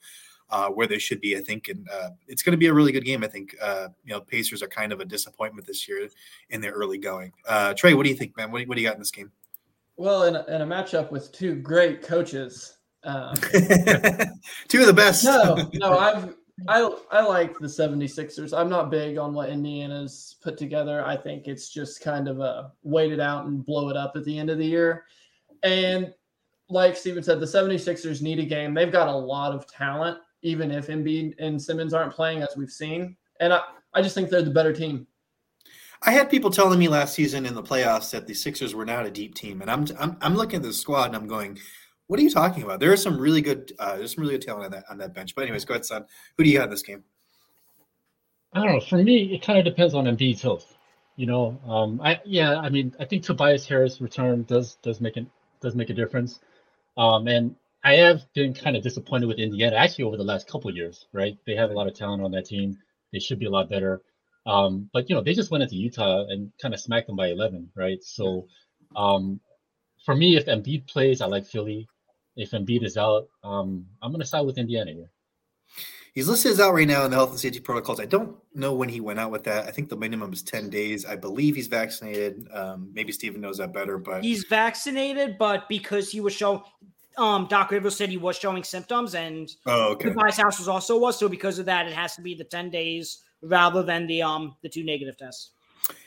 uh, 0.50 0.68
where 0.68 0.86
they 0.86 0.98
should 0.98 1.20
be, 1.20 1.36
I 1.36 1.40
think, 1.40 1.68
and 1.68 1.88
uh, 1.90 2.10
it's 2.28 2.42
going 2.42 2.52
to 2.52 2.58
be 2.58 2.66
a 2.66 2.74
really 2.74 2.92
good 2.92 3.06
game. 3.06 3.24
I 3.24 3.28
think, 3.28 3.56
uh, 3.60 3.88
you 4.04 4.12
know, 4.12 4.20
Pacers 4.20 4.62
are 4.62 4.68
kind 4.68 4.92
of 4.92 5.00
a 5.00 5.04
disappointment 5.04 5.66
this 5.66 5.88
year 5.88 6.06
in 6.50 6.60
their 6.60 6.72
early 6.72 6.98
going. 6.98 7.32
Uh, 7.48 7.72
Trey, 7.72 7.94
what 7.94 8.02
do 8.04 8.10
you 8.10 8.16
think, 8.16 8.36
man? 8.36 8.52
What 8.52 8.60
do, 8.60 8.66
what 8.66 8.76
do 8.76 8.82
you 8.82 8.88
got 8.88 8.94
in 8.94 9.00
this 9.00 9.10
game? 9.10 9.32
Well, 9.96 10.24
in 10.24 10.36
a, 10.36 10.44
in 10.48 10.60
a 10.60 10.66
matchup 10.66 11.10
with 11.10 11.32
two 11.32 11.54
great 11.54 12.02
coaches. 12.02 12.76
Um, 13.04 13.34
two 14.68 14.80
of 14.80 14.86
the 14.86 14.92
best. 14.94 15.24
No, 15.24 15.70
no, 15.74 15.98
I've 15.98 16.34
I 16.68 16.96
I 17.10 17.22
like 17.22 17.58
the 17.58 17.66
76ers. 17.66 18.56
I'm 18.56 18.68
not 18.68 18.90
big 18.90 19.18
on 19.18 19.32
what 19.32 19.48
Indiana's 19.48 20.36
put 20.42 20.58
together. 20.58 21.04
I 21.04 21.16
think 21.16 21.48
it's 21.48 21.68
just 21.68 22.02
kind 22.02 22.28
of 22.28 22.40
a 22.40 22.72
wait 22.82 23.12
it 23.12 23.20
out 23.20 23.46
and 23.46 23.64
blow 23.64 23.88
it 23.88 23.96
up 23.96 24.12
at 24.16 24.24
the 24.24 24.38
end 24.38 24.50
of 24.50 24.58
the 24.58 24.66
year. 24.66 25.04
And 25.62 26.12
like 26.68 26.96
Steven 26.96 27.22
said, 27.22 27.40
the 27.40 27.46
76ers 27.46 28.22
need 28.22 28.38
a 28.38 28.44
game. 28.44 28.74
They've 28.74 28.92
got 28.92 29.08
a 29.08 29.12
lot 29.14 29.52
of 29.52 29.66
talent, 29.66 30.18
even 30.42 30.70
if 30.70 30.86
Embiid 30.86 31.34
and 31.38 31.60
Simmons 31.60 31.94
aren't 31.94 32.14
playing, 32.14 32.42
as 32.42 32.56
we've 32.56 32.70
seen. 32.70 33.16
And 33.40 33.52
I, 33.52 33.60
I 33.94 34.02
just 34.02 34.14
think 34.14 34.30
they're 34.30 34.42
the 34.42 34.50
better 34.50 34.72
team. 34.72 35.06
I 36.04 36.10
had 36.10 36.30
people 36.30 36.50
telling 36.50 36.78
me 36.78 36.88
last 36.88 37.14
season 37.14 37.46
in 37.46 37.54
the 37.54 37.62
playoffs 37.62 38.10
that 38.10 38.26
the 38.26 38.34
Sixers 38.34 38.74
were 38.74 38.86
not 38.86 39.06
a 39.06 39.10
deep 39.10 39.34
team, 39.34 39.62
and 39.62 39.70
I'm 39.70 39.86
I'm, 40.00 40.16
I'm 40.20 40.34
looking 40.34 40.56
at 40.56 40.62
the 40.62 40.72
squad 40.72 41.06
and 41.06 41.16
I'm 41.16 41.28
going, 41.28 41.58
what 42.06 42.18
are 42.20 42.22
you 42.22 42.30
talking 42.30 42.62
about? 42.62 42.80
There 42.80 42.92
are 42.92 42.96
some 42.96 43.18
really 43.18 43.40
good, 43.40 43.72
uh, 43.78 43.96
there's 43.96 44.14
some 44.14 44.22
really 44.22 44.34
good 44.34 44.46
talent 44.46 44.66
on 44.66 44.70
that 44.72 44.84
on 44.90 44.98
that 44.98 45.14
bench. 45.14 45.34
But 45.34 45.42
anyways, 45.42 45.64
go 45.64 45.74
ahead, 45.74 45.86
son. 45.86 46.04
Who 46.36 46.44
do 46.44 46.50
you 46.50 46.58
got 46.58 46.64
in 46.64 46.70
this 46.70 46.82
game? 46.82 47.04
I 48.52 48.62
don't 48.62 48.72
know. 48.72 48.80
For 48.80 49.02
me, 49.02 49.34
it 49.34 49.42
kind 49.42 49.58
of 49.58 49.64
depends 49.64 49.94
on 49.94 50.04
Embiid's 50.04 50.42
health. 50.42 50.76
You 51.16 51.26
know, 51.26 51.60
um, 51.66 52.00
I 52.02 52.20
yeah, 52.24 52.58
I 52.58 52.68
mean, 52.68 52.94
I 52.98 53.04
think 53.04 53.22
Tobias 53.22 53.66
Harris' 53.66 54.00
return 54.00 54.44
does 54.44 54.76
does 54.82 55.00
make 55.00 55.16
it 55.16 55.26
does 55.60 55.74
make 55.74 55.90
a 55.90 55.94
difference. 55.94 56.40
Um, 56.96 57.28
and 57.28 57.54
I 57.84 57.94
have 57.94 58.22
been 58.34 58.54
kind 58.54 58.76
of 58.76 58.82
disappointed 58.82 59.26
with 59.26 59.38
Indiana 59.38 59.76
actually 59.76 60.04
over 60.04 60.16
the 60.16 60.24
last 60.24 60.48
couple 60.48 60.74
years. 60.74 61.06
Right, 61.12 61.36
they 61.46 61.54
have 61.54 61.70
a 61.70 61.74
lot 61.74 61.86
of 61.86 61.94
talent 61.94 62.22
on 62.22 62.30
that 62.32 62.46
team. 62.46 62.76
They 63.12 63.18
should 63.18 63.38
be 63.38 63.46
a 63.46 63.50
lot 63.50 63.70
better. 63.70 64.02
Um, 64.46 64.90
but 64.92 65.08
you 65.08 65.14
know, 65.14 65.22
they 65.22 65.34
just 65.34 65.50
went 65.50 65.62
into 65.62 65.76
Utah 65.76 66.26
and 66.28 66.50
kind 66.60 66.74
of 66.74 66.80
smacked 66.80 67.06
them 67.06 67.16
by 67.16 67.28
11. 67.28 67.70
Right, 67.74 68.02
so 68.02 68.46
um, 68.96 69.40
for 70.04 70.14
me, 70.14 70.36
if 70.36 70.46
Embiid 70.46 70.86
plays, 70.88 71.20
I 71.20 71.26
like 71.26 71.46
Philly. 71.46 71.88
If 72.36 72.52
Embiid 72.52 72.84
is 72.84 72.96
out, 72.96 73.28
um, 73.44 73.86
I'm 74.00 74.10
going 74.10 74.20
to 74.20 74.26
side 74.26 74.46
with 74.46 74.58
Indiana 74.58 74.92
here. 74.92 75.10
He's 76.14 76.28
listed 76.28 76.52
as 76.52 76.60
out 76.60 76.74
right 76.74 76.86
now 76.86 77.06
in 77.06 77.10
the 77.10 77.16
health 77.16 77.30
and 77.30 77.40
safety 77.40 77.60
protocols. 77.60 77.98
I 77.98 78.04
don't 78.04 78.36
know 78.54 78.74
when 78.74 78.90
he 78.90 79.00
went 79.00 79.18
out 79.18 79.30
with 79.30 79.44
that. 79.44 79.66
I 79.66 79.70
think 79.70 79.88
the 79.88 79.96
minimum 79.96 80.32
is 80.32 80.42
10 80.42 80.68
days. 80.68 81.06
I 81.06 81.16
believe 81.16 81.56
he's 81.56 81.68
vaccinated. 81.68 82.46
Um, 82.52 82.90
maybe 82.92 83.12
Steven 83.12 83.40
knows 83.40 83.58
that 83.58 83.72
better, 83.72 83.96
but 83.96 84.22
he's 84.22 84.44
vaccinated, 84.44 85.38
but 85.38 85.68
because 85.70 86.10
he 86.10 86.20
was 86.20 86.34
showing 86.34 86.60
um 87.18 87.46
Doc 87.48 87.70
Rivers 87.70 87.96
said 87.96 88.08
he 88.08 88.16
was 88.16 88.38
showing 88.38 88.64
symptoms 88.64 89.14
and 89.14 89.50
oh 89.66 89.92
okay. 89.92 90.08
Tobias 90.08 90.36
Harris 90.36 90.58
was 90.58 90.68
also 90.68 90.98
was. 90.98 91.18
So 91.18 91.28
because 91.28 91.58
of 91.58 91.66
that, 91.66 91.86
it 91.86 91.92
has 91.94 92.14
to 92.16 92.22
be 92.22 92.34
the 92.34 92.44
10 92.44 92.70
days 92.70 93.22
rather 93.42 93.82
than 93.82 94.06
the 94.06 94.22
um 94.22 94.56
the 94.62 94.68
two 94.68 94.84
negative 94.84 95.16
tests. 95.16 95.50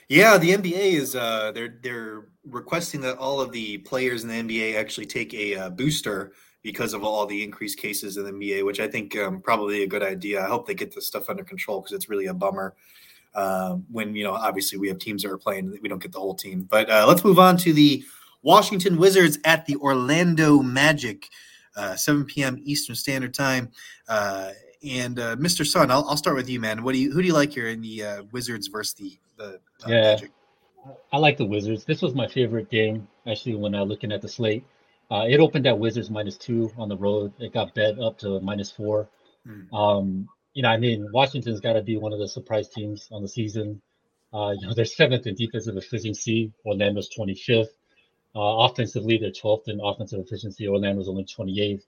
Yeah, 0.08 0.38
the 0.38 0.50
NBA 0.50 0.94
is 0.94 1.16
uh, 1.16 1.50
they're 1.52 1.78
they're 1.82 2.28
requesting 2.44 3.00
that 3.00 3.18
all 3.18 3.40
of 3.40 3.50
the 3.50 3.78
players 3.78 4.22
in 4.22 4.28
the 4.28 4.34
NBA 4.34 4.76
actually 4.78 5.06
take 5.06 5.34
a 5.34 5.56
uh, 5.56 5.70
booster 5.70 6.32
because 6.62 6.94
of 6.94 7.02
all 7.02 7.26
the 7.26 7.42
increased 7.42 7.78
cases 7.78 8.16
in 8.16 8.24
the 8.24 8.32
NBA, 8.32 8.64
which 8.64 8.80
I 8.80 8.86
think 8.86 9.16
um, 9.16 9.40
probably 9.40 9.82
a 9.82 9.86
good 9.86 10.02
idea. 10.02 10.44
I 10.44 10.48
hope 10.48 10.66
they 10.66 10.74
get 10.74 10.94
this 10.94 11.06
stuff 11.06 11.28
under 11.28 11.44
control 11.44 11.80
because 11.80 11.92
it's 11.92 12.08
really 12.08 12.26
a 12.26 12.34
bummer 12.34 12.74
uh, 13.34 13.76
when 13.90 14.14
you 14.14 14.24
know 14.24 14.32
obviously 14.32 14.78
we 14.78 14.88
have 14.88 14.98
teams 14.98 15.22
that 15.22 15.30
are 15.30 15.38
playing 15.38 15.76
we 15.82 15.88
don't 15.88 16.02
get 16.02 16.12
the 16.12 16.20
whole 16.20 16.34
team. 16.34 16.68
But 16.70 16.88
uh, 16.88 17.04
let's 17.06 17.24
move 17.24 17.38
on 17.40 17.56
to 17.58 17.72
the 17.72 18.04
Washington 18.42 18.98
Wizards 18.98 19.38
at 19.44 19.66
the 19.66 19.76
Orlando 19.76 20.62
Magic, 20.62 21.28
uh, 21.74 21.96
7 21.96 22.24
p.m. 22.26 22.60
Eastern 22.64 22.94
Standard 22.94 23.34
Time. 23.34 23.70
Uh, 24.86 24.90
and 24.90 25.16
Mr. 25.16 25.66
Sun, 25.66 25.90
I'll, 25.90 26.06
I'll, 26.08 26.16
start 26.16 26.36
with 26.36 26.48
you, 26.48 26.60
man. 26.60 26.82
What 26.82 26.92
do 26.92 26.98
you 26.98 27.12
who 27.12 27.20
do 27.20 27.28
you 27.28 27.34
like 27.34 27.52
here 27.52 27.68
in 27.68 27.80
the 27.80 28.26
Wizards 28.32 28.68
versus 28.68 28.94
the 28.94 29.18
the 29.38 29.60
yeah. 29.86 30.00
Magic. 30.02 30.30
I 31.12 31.18
like 31.18 31.36
the 31.36 31.44
Wizards. 31.44 31.84
This 31.84 32.02
was 32.02 32.14
my 32.14 32.28
favorite 32.28 32.70
game 32.70 33.08
actually 33.26 33.56
when 33.56 33.74
I 33.74 33.80
uh, 33.80 33.84
looking 33.84 34.12
at 34.12 34.22
the 34.22 34.28
slate. 34.28 34.64
Uh, 35.10 35.24
it 35.28 35.40
opened 35.40 35.66
at 35.66 35.78
Wizards 35.78 36.10
minus 36.10 36.36
two 36.36 36.72
on 36.76 36.88
the 36.88 36.96
road. 36.96 37.32
It 37.38 37.52
got 37.52 37.74
bet 37.74 37.98
up 37.98 38.18
to 38.18 38.40
minus 38.40 38.70
four. 38.70 39.08
Mm. 39.46 39.72
Um, 39.72 40.28
you 40.54 40.62
know, 40.62 40.68
I 40.68 40.76
mean, 40.76 41.08
Washington's 41.12 41.60
got 41.60 41.74
to 41.74 41.82
be 41.82 41.96
one 41.96 42.12
of 42.12 42.18
the 42.18 42.28
surprise 42.28 42.68
teams 42.68 43.08
on 43.12 43.22
the 43.22 43.28
season. 43.28 43.80
Uh, 44.32 44.54
you 44.58 44.66
know, 44.66 44.74
they're 44.76 44.84
seventh 44.84 45.26
in 45.26 45.34
defensive 45.34 45.76
efficiency. 45.76 46.52
Orlando's 46.64 47.10
25th. 47.16 47.68
Uh, 48.34 48.66
offensively, 48.68 49.18
they're 49.18 49.30
12th 49.30 49.68
in 49.68 49.80
offensive 49.82 50.20
efficiency. 50.20 50.68
Orlando's 50.68 51.08
only 51.08 51.24
28th. 51.24 51.82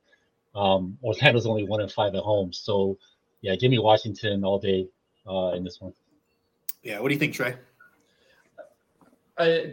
Um, 0.54 0.98
Orlando's 1.02 1.46
only 1.46 1.64
one 1.64 1.80
in 1.80 1.88
five 1.88 2.14
at 2.14 2.22
home. 2.22 2.52
So, 2.52 2.98
yeah, 3.40 3.56
give 3.56 3.70
me 3.70 3.78
Washington 3.78 4.44
all 4.44 4.58
day 4.58 4.88
uh, 5.28 5.52
in 5.52 5.64
this 5.64 5.80
one. 5.80 5.92
Yeah, 6.82 7.00
what 7.00 7.08
do 7.08 7.14
you 7.14 7.20
think, 7.20 7.34
Trey? 7.34 7.56
I, 9.38 9.72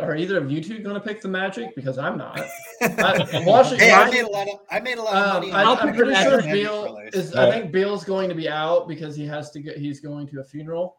are 0.00 0.16
either 0.16 0.36
of 0.36 0.50
you 0.50 0.62
two 0.62 0.80
going 0.80 0.94
to 0.94 1.00
pick 1.00 1.22
the 1.22 1.28
Magic? 1.28 1.74
Because 1.74 1.96
I'm 1.96 2.18
not. 2.18 2.38
I, 2.82 3.42
watching, 3.46 3.78
hey, 3.78 3.90
I 3.90 4.10
made 4.10 4.24
a 4.24 4.28
lot 4.28 4.48
of 4.48 4.60
I 4.70 4.80
made 4.80 4.98
a 4.98 5.02
lot 5.02 5.14
of 5.16 5.36
um, 5.44 5.50
money. 5.50 5.52
I, 5.52 5.72
am 5.72 5.94
pretty 5.94 6.14
sure 6.14 6.42
Beal 6.42 6.98
is. 7.14 7.34
I 7.34 7.50
think 7.50 7.72
Beal's 7.72 8.04
going 8.04 8.28
to 8.28 8.34
be 8.34 8.50
out 8.50 8.86
because 8.86 9.16
he 9.16 9.26
has 9.26 9.50
to 9.52 9.60
get. 9.60 9.78
He's 9.78 10.00
going 10.00 10.26
to 10.28 10.40
a 10.40 10.44
funeral. 10.44 10.96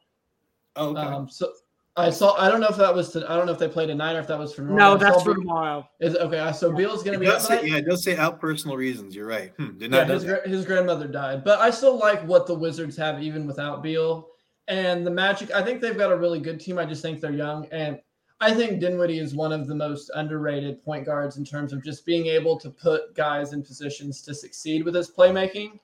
Oh, 0.75 0.89
okay. 0.89 1.01
Um, 1.01 1.29
so 1.29 1.51
I 1.99 2.09
saw. 2.09 2.35
I 2.37 2.49
don't 2.49 2.59
know 2.61 2.67
if 2.67 2.77
that 2.77 2.93
was. 2.93 3.09
To, 3.11 3.29
I 3.29 3.35
don't 3.35 3.45
know 3.45 3.51
if 3.51 3.59
they 3.59 3.67
played 3.67 3.87
tonight 3.87 4.15
or 4.15 4.19
if 4.19 4.27
that 4.27 4.39
was 4.39 4.53
for. 4.53 4.61
No, 4.61 4.97
that's 4.97 5.23
for 5.23 5.35
tomorrow. 5.35 5.87
Is 5.99 6.15
okay. 6.15 6.51
So 6.53 6.71
Beal's 6.71 7.03
going 7.03 7.13
to 7.13 7.19
be. 7.19 7.29
Out 7.29 7.41
say, 7.41 7.65
yeah, 7.65 7.77
it 7.77 7.85
does 7.85 8.03
say 8.03 8.15
out 8.17 8.39
personal 8.39 8.77
reasons. 8.77 9.15
You're 9.15 9.27
right. 9.27 9.53
Hmm, 9.57 9.77
did 9.77 9.91
not 9.91 10.07
yeah, 10.07 10.13
his, 10.13 10.23
his 10.45 10.65
grandmother 10.65 11.07
died, 11.07 11.43
but 11.43 11.59
I 11.59 11.69
still 11.69 11.97
like 11.97 12.21
what 12.25 12.47
the 12.47 12.55
Wizards 12.55 12.95
have 12.97 13.21
even 13.21 13.45
without 13.45 13.83
Beal. 13.83 14.29
And 14.67 15.05
the 15.05 15.11
Magic, 15.11 15.51
I 15.51 15.63
think 15.63 15.81
they've 15.81 15.97
got 15.97 16.11
a 16.11 16.17
really 16.17 16.39
good 16.39 16.59
team. 16.59 16.77
I 16.77 16.85
just 16.85 17.01
think 17.01 17.19
they're 17.19 17.31
young. 17.31 17.65
And 17.71 17.99
I 18.39 18.53
think 18.53 18.79
Dinwiddie 18.79 19.17
is 19.17 19.33
one 19.33 19.51
of 19.51 19.67
the 19.67 19.73
most 19.73 20.11
underrated 20.13 20.83
point 20.85 21.05
guards 21.05 21.37
in 21.37 21.43
terms 21.43 21.73
of 21.73 21.83
just 21.83 22.05
being 22.05 22.27
able 22.27 22.57
to 22.59 22.69
put 22.69 23.15
guys 23.15 23.51
in 23.51 23.63
positions 23.63 24.21
to 24.21 24.33
succeed 24.35 24.85
with 24.85 24.93
his 24.93 25.09
playmaking. 25.09 25.79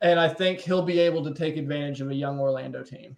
And 0.00 0.18
I 0.18 0.28
think 0.28 0.60
he'll 0.60 0.82
be 0.82 1.00
able 1.00 1.24
to 1.24 1.34
take 1.34 1.56
advantage 1.56 2.00
of 2.00 2.10
a 2.10 2.14
young 2.14 2.38
Orlando 2.38 2.82
team. 2.82 3.16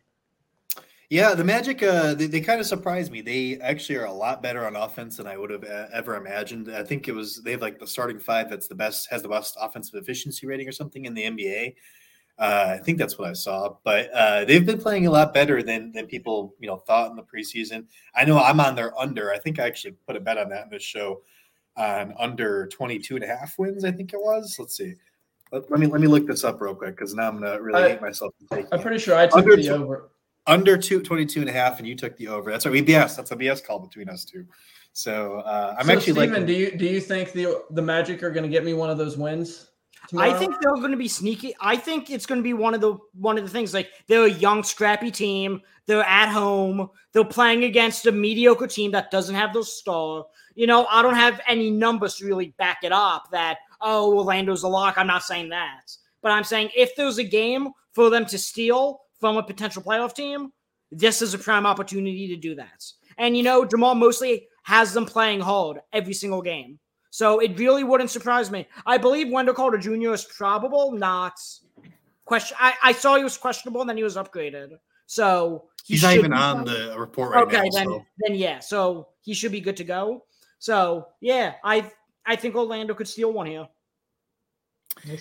Yeah, 1.14 1.32
the 1.34 1.44
Magic, 1.44 1.80
uh, 1.80 2.14
they, 2.14 2.26
they 2.26 2.40
kind 2.40 2.58
of 2.58 2.66
surprised 2.66 3.12
me. 3.12 3.20
They 3.20 3.60
actually 3.60 3.98
are 3.98 4.06
a 4.06 4.12
lot 4.12 4.42
better 4.42 4.66
on 4.66 4.74
offense 4.74 5.16
than 5.16 5.28
I 5.28 5.36
would 5.36 5.50
have 5.50 5.62
ever 5.62 6.16
imagined. 6.16 6.68
I 6.68 6.82
think 6.82 7.06
it 7.06 7.14
was 7.14 7.40
they 7.40 7.52
have 7.52 7.62
like 7.62 7.78
the 7.78 7.86
starting 7.86 8.18
five 8.18 8.50
that's 8.50 8.66
the 8.66 8.74
best, 8.74 9.08
has 9.12 9.22
the 9.22 9.28
best 9.28 9.56
offensive 9.60 9.94
efficiency 9.94 10.44
rating 10.44 10.68
or 10.68 10.72
something 10.72 11.04
in 11.04 11.14
the 11.14 11.22
NBA. 11.22 11.76
Uh, 12.36 12.78
I 12.80 12.82
think 12.82 12.98
that's 12.98 13.16
what 13.16 13.30
I 13.30 13.32
saw, 13.32 13.76
but 13.84 14.10
uh, 14.10 14.44
they've 14.44 14.66
been 14.66 14.80
playing 14.80 15.06
a 15.06 15.10
lot 15.12 15.32
better 15.32 15.62
than 15.62 15.92
than 15.92 16.08
people 16.08 16.56
you 16.58 16.66
know 16.66 16.78
thought 16.78 17.10
in 17.10 17.16
the 17.16 17.22
preseason. 17.22 17.84
I 18.16 18.24
know 18.24 18.40
I'm 18.40 18.58
on 18.58 18.74
their 18.74 18.98
under. 18.98 19.32
I 19.32 19.38
think 19.38 19.60
I 19.60 19.68
actually 19.68 19.92
put 20.08 20.16
a 20.16 20.20
bet 20.20 20.36
on 20.36 20.48
that 20.48 20.64
in 20.64 20.70
this 20.70 20.82
show 20.82 21.22
on 21.76 22.12
under 22.18 22.66
22 22.66 23.14
and 23.14 23.24
a 23.24 23.28
half 23.28 23.56
wins. 23.56 23.84
I 23.84 23.92
think 23.92 24.14
it 24.14 24.20
was. 24.20 24.56
Let's 24.58 24.76
see. 24.76 24.94
Let, 25.52 25.70
let 25.70 25.78
me 25.78 25.86
let 25.86 26.00
me 26.00 26.08
look 26.08 26.26
this 26.26 26.42
up 26.42 26.60
real 26.60 26.74
quick 26.74 26.96
because 26.96 27.14
now 27.14 27.28
I'm 27.28 27.38
gonna 27.38 27.62
really 27.62 27.84
I, 27.84 27.88
hate 27.90 28.02
myself. 28.02 28.34
I'm 28.50 28.80
pretty 28.80 28.98
sure 28.98 29.14
I 29.14 29.28
took 29.28 29.36
under 29.36 29.54
the 29.54 29.68
over 29.68 30.10
under 30.46 30.76
two, 30.76 31.00
22 31.00 31.40
and 31.40 31.48
a 31.48 31.52
half, 31.52 31.78
and 31.78 31.88
you 31.88 31.94
took 31.94 32.16
the 32.16 32.28
over. 32.28 32.50
That's 32.50 32.66
a 32.66 32.70
BS. 32.70 33.16
That's 33.16 33.30
a 33.30 33.36
BS 33.36 33.64
call 33.64 33.78
between 33.78 34.08
us 34.08 34.24
two. 34.24 34.46
So 34.92 35.38
uh, 35.40 35.74
I'm 35.78 35.86
so 35.86 35.92
actually 35.92 36.12
Steven, 36.12 36.32
like. 36.32 36.46
Do 36.46 36.52
you 36.52 36.76
do 36.76 36.86
you 36.86 37.00
think 37.00 37.32
the 37.32 37.64
the 37.70 37.82
Magic 37.82 38.22
are 38.22 38.30
going 38.30 38.44
to 38.44 38.48
get 38.48 38.64
me 38.64 38.74
one 38.74 38.90
of 38.90 38.98
those 38.98 39.16
wins? 39.16 39.70
Tomorrow? 40.08 40.30
I 40.30 40.38
think 40.38 40.54
they're 40.60 40.74
going 40.74 40.90
to 40.90 40.96
be 40.96 41.08
sneaky. 41.08 41.54
I 41.60 41.76
think 41.76 42.10
it's 42.10 42.26
going 42.26 42.38
to 42.38 42.42
be 42.42 42.52
one 42.52 42.74
of 42.74 42.80
the 42.80 42.96
one 43.14 43.38
of 43.38 43.44
the 43.44 43.50
things 43.50 43.72
like 43.72 43.90
they're 44.06 44.26
a 44.26 44.30
young, 44.30 44.62
scrappy 44.62 45.10
team. 45.10 45.62
They're 45.86 46.04
at 46.04 46.28
home. 46.28 46.90
They're 47.12 47.24
playing 47.24 47.64
against 47.64 48.06
a 48.06 48.12
mediocre 48.12 48.66
team 48.66 48.90
that 48.92 49.10
doesn't 49.10 49.34
have 49.34 49.52
those 49.52 49.76
star. 49.76 50.26
You 50.54 50.66
know, 50.66 50.86
I 50.86 51.02
don't 51.02 51.14
have 51.14 51.40
any 51.48 51.70
numbers 51.70 52.16
to 52.16 52.26
really 52.26 52.54
back 52.58 52.78
it 52.84 52.92
up. 52.92 53.30
That 53.32 53.58
oh, 53.80 54.14
Orlando's 54.14 54.62
a 54.62 54.68
lock. 54.68 54.96
I'm 54.96 55.06
not 55.06 55.24
saying 55.24 55.48
that, 55.48 55.90
but 56.22 56.32
I'm 56.32 56.44
saying 56.44 56.70
if 56.76 56.94
there's 56.96 57.18
a 57.18 57.24
game 57.24 57.70
for 57.92 58.10
them 58.10 58.26
to 58.26 58.38
steal 58.38 59.00
from 59.20 59.36
a 59.36 59.42
potential 59.42 59.82
playoff 59.82 60.14
team, 60.14 60.50
this 60.90 61.22
is 61.22 61.34
a 61.34 61.38
prime 61.38 61.66
opportunity 61.66 62.28
to 62.28 62.36
do 62.36 62.54
that. 62.56 62.84
And 63.18 63.36
you 63.36 63.42
know, 63.42 63.64
Jamahl 63.64 63.96
Mosley 63.96 64.48
has 64.64 64.92
them 64.92 65.06
playing 65.06 65.40
hard 65.40 65.78
every 65.92 66.14
single 66.14 66.42
game. 66.42 66.78
So 67.10 67.38
it 67.38 67.58
really 67.58 67.84
wouldn't 67.84 68.10
surprise 68.10 68.50
me. 68.50 68.66
I 68.86 68.98
believe 68.98 69.30
Wendell 69.30 69.54
Carter 69.54 69.78
Jr. 69.78 70.14
is 70.14 70.24
probable, 70.24 70.92
not 70.92 71.34
question. 72.24 72.56
I, 72.60 72.74
I 72.82 72.92
saw 72.92 73.16
he 73.16 73.22
was 73.22 73.36
questionable 73.36 73.82
and 73.82 73.88
then 73.88 73.96
he 73.96 74.02
was 74.02 74.16
upgraded. 74.16 74.70
So 75.06 75.66
he 75.84 75.94
he's 75.94 76.02
not 76.02 76.14
even 76.14 76.32
on 76.32 76.64
the 76.64 76.94
report 76.98 77.34
right 77.34 77.44
okay, 77.44 77.56
now. 77.56 77.60
Okay, 77.60 77.70
then 77.72 77.86
so. 77.86 78.06
then 78.18 78.34
yeah. 78.34 78.58
So 78.58 79.08
he 79.22 79.34
should 79.34 79.52
be 79.52 79.60
good 79.60 79.76
to 79.76 79.84
go. 79.84 80.24
So 80.58 81.06
yeah, 81.20 81.54
I 81.62 81.90
I 82.26 82.36
think 82.36 82.56
Orlando 82.56 82.94
could 82.94 83.08
steal 83.08 83.32
one 83.32 83.46
here. 83.46 83.68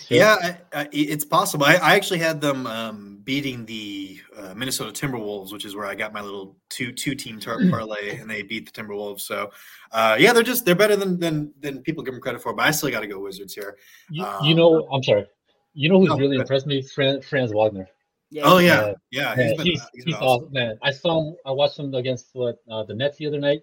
Yeah, 0.08 0.36
I, 0.72 0.80
I, 0.80 0.88
it's 0.92 1.24
possible. 1.24 1.66
I, 1.66 1.74
I, 1.74 1.94
actually 1.94 2.18
had 2.18 2.40
them 2.40 2.66
um, 2.66 3.20
beating 3.24 3.66
the 3.66 4.20
uh, 4.36 4.54
Minnesota 4.54 4.92
Timberwolves, 4.92 5.52
which 5.52 5.64
is 5.64 5.76
where 5.76 5.86
I 5.86 5.94
got 5.94 6.12
my 6.12 6.20
little 6.20 6.56
two 6.70 6.92
two 6.92 7.14
team 7.14 7.38
tar- 7.38 7.58
mm. 7.58 7.70
parlay, 7.70 8.18
and 8.18 8.30
they 8.30 8.42
beat 8.42 8.72
the 8.72 8.82
Timberwolves. 8.82 9.20
So, 9.20 9.50
uh, 9.92 10.16
yeah, 10.18 10.32
they're 10.32 10.42
just 10.42 10.64
they're 10.64 10.74
better 10.74 10.96
than 10.96 11.18
than 11.18 11.52
than 11.60 11.82
people 11.82 12.02
give 12.02 12.14
them 12.14 12.20
credit 12.22 12.42
for. 12.42 12.54
But 12.54 12.66
I 12.66 12.70
still 12.70 12.90
got 12.90 13.00
to 13.00 13.06
go 13.06 13.20
Wizards 13.20 13.54
here. 13.54 13.76
You, 14.10 14.24
um, 14.24 14.44
you, 14.44 14.54
know, 14.54 14.88
I'm 14.92 15.02
sorry. 15.02 15.26
You 15.74 15.88
know 15.88 16.00
who's 16.00 16.10
oh, 16.10 16.18
really 16.18 16.36
impressed 16.36 16.66
me? 16.66 16.82
Fran, 16.82 17.20
Franz 17.22 17.52
Wagner. 17.52 17.88
Yeah. 18.30 18.42
Oh 18.44 18.58
yeah, 18.58 18.80
uh, 18.80 18.94
yeah. 19.10 19.36
He's, 19.36 19.56
been, 19.56 19.66
he's, 19.66 19.82
he's, 19.94 20.04
he's 20.04 20.14
awesome. 20.14 20.26
awesome. 20.26 20.52
man. 20.52 20.78
I 20.82 20.90
saw 20.90 21.20
him. 21.20 21.36
I 21.44 21.50
watched 21.50 21.78
him 21.78 21.94
against 21.94 22.30
what 22.32 22.56
uh, 22.70 22.84
the 22.84 22.94
Nets 22.94 23.18
the 23.18 23.26
other 23.26 23.40
night 23.40 23.60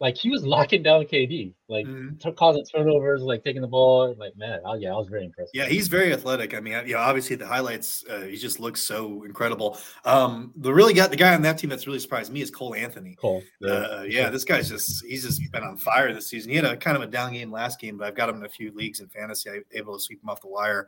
like 0.00 0.16
he 0.16 0.30
was 0.30 0.46
locking 0.46 0.82
down 0.82 1.04
KD, 1.04 1.52
like 1.68 1.84
mm-hmm. 1.84 2.16
t- 2.18 2.32
causing 2.32 2.64
turnovers, 2.64 3.22
like 3.22 3.42
taking 3.42 3.62
the 3.62 3.68
ball. 3.68 4.14
Like 4.16 4.36
man, 4.36 4.60
oh, 4.64 4.74
yeah, 4.74 4.90
I 4.90 4.96
was 4.96 5.08
very 5.08 5.24
impressed. 5.24 5.50
Yeah, 5.54 5.66
he's 5.66 5.88
very 5.88 6.12
athletic. 6.12 6.54
I 6.54 6.60
mean, 6.60 6.74
you 6.86 6.94
know, 6.94 7.00
obviously 7.00 7.34
the 7.34 7.46
highlights, 7.46 8.04
uh, 8.08 8.20
he 8.20 8.36
just 8.36 8.60
looks 8.60 8.80
so 8.80 9.24
incredible. 9.24 9.76
Um, 10.04 10.52
the 10.56 10.72
really 10.72 10.94
got 10.94 11.10
the 11.10 11.16
guy 11.16 11.34
on 11.34 11.42
that 11.42 11.58
team 11.58 11.70
that's 11.70 11.86
really 11.86 11.98
surprised 11.98 12.32
me 12.32 12.42
is 12.42 12.50
Cole 12.50 12.76
Anthony. 12.76 13.16
Cole, 13.16 13.42
yeah, 13.60 13.72
uh, 13.72 14.04
yeah, 14.08 14.30
this 14.30 14.44
guy's 14.44 14.68
just 14.68 15.04
he's 15.04 15.24
just 15.24 15.40
been 15.50 15.64
on 15.64 15.76
fire 15.76 16.12
this 16.14 16.28
season. 16.28 16.50
He 16.50 16.56
had 16.56 16.64
a 16.64 16.76
kind 16.76 16.96
of 16.96 17.02
a 17.02 17.06
down 17.06 17.32
game 17.32 17.50
last 17.50 17.80
game, 17.80 17.98
but 17.98 18.06
I've 18.06 18.14
got 18.14 18.28
him 18.28 18.36
in 18.36 18.44
a 18.44 18.48
few 18.48 18.72
leagues 18.74 19.00
in 19.00 19.08
fantasy. 19.08 19.50
I 19.50 19.60
able 19.72 19.96
to 19.96 20.00
sweep 20.00 20.22
him 20.22 20.28
off 20.28 20.40
the 20.40 20.48
wire. 20.48 20.86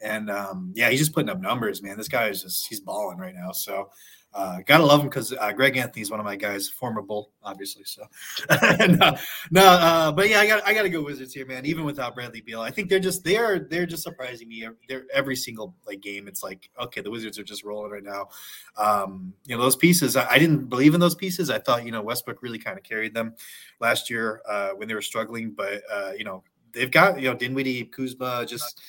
And 0.00 0.30
um, 0.30 0.72
yeah, 0.74 0.90
he's 0.90 1.00
just 1.00 1.12
putting 1.12 1.28
up 1.28 1.40
numbers, 1.40 1.82
man. 1.82 1.96
This 1.96 2.08
guy 2.08 2.28
is 2.28 2.42
just 2.42 2.68
he's 2.68 2.80
balling 2.80 3.18
right 3.18 3.34
now. 3.34 3.52
So 3.52 3.90
uh, 4.34 4.58
gotta 4.66 4.84
love 4.84 5.00
him 5.00 5.06
because 5.06 5.32
uh, 5.32 5.52
Greg 5.52 5.76
Anthony 5.76 6.02
is 6.02 6.10
one 6.10 6.20
of 6.20 6.26
my 6.26 6.36
guys, 6.36 6.68
former 6.68 7.00
Bull, 7.00 7.32
obviously. 7.42 7.84
So, 7.84 8.04
no, 8.86 9.16
no 9.50 9.62
uh, 9.62 10.12
but 10.12 10.28
yeah, 10.28 10.40
I 10.40 10.46
got 10.46 10.66
I 10.66 10.74
got 10.74 10.82
to 10.82 10.90
go 10.90 11.02
Wizards 11.02 11.32
here, 11.32 11.46
man. 11.46 11.64
Even 11.64 11.84
without 11.84 12.14
Bradley 12.14 12.42
Beal, 12.42 12.60
I 12.60 12.70
think 12.70 12.90
they're 12.90 13.00
just 13.00 13.24
they 13.24 13.38
are 13.38 13.58
they're 13.58 13.86
just 13.86 14.02
surprising 14.02 14.48
me. 14.48 14.68
They're 14.88 15.06
every 15.12 15.34
single 15.34 15.74
like 15.86 16.00
game. 16.00 16.28
It's 16.28 16.42
like 16.42 16.68
okay, 16.78 17.00
the 17.00 17.10
Wizards 17.10 17.38
are 17.38 17.44
just 17.44 17.64
rolling 17.64 17.90
right 17.90 18.04
now. 18.04 18.28
Um, 18.76 19.32
you 19.46 19.56
know 19.56 19.62
those 19.62 19.76
pieces. 19.76 20.14
I, 20.14 20.28
I, 20.28 20.38
didn't 20.38 20.66
believe 20.68 20.94
in 20.94 21.00
those 21.00 21.14
pieces. 21.14 21.48
I 21.48 21.58
thought 21.58 21.86
you 21.86 21.92
know 21.92 22.02
Westbrook 22.02 22.42
really 22.42 22.58
kind 22.58 22.76
of 22.76 22.84
carried 22.84 23.14
them 23.14 23.34
last 23.80 24.10
year 24.10 24.42
uh, 24.48 24.70
when 24.70 24.88
they 24.88 24.94
were 24.94 25.02
struggling, 25.02 25.52
but 25.52 25.82
uh, 25.90 26.12
you 26.16 26.24
know 26.24 26.44
they've 26.72 26.90
got 26.90 27.18
you 27.18 27.28
know 27.28 27.34
Dinwiddie, 27.34 27.84
Kuzma, 27.86 28.44
just 28.46 28.80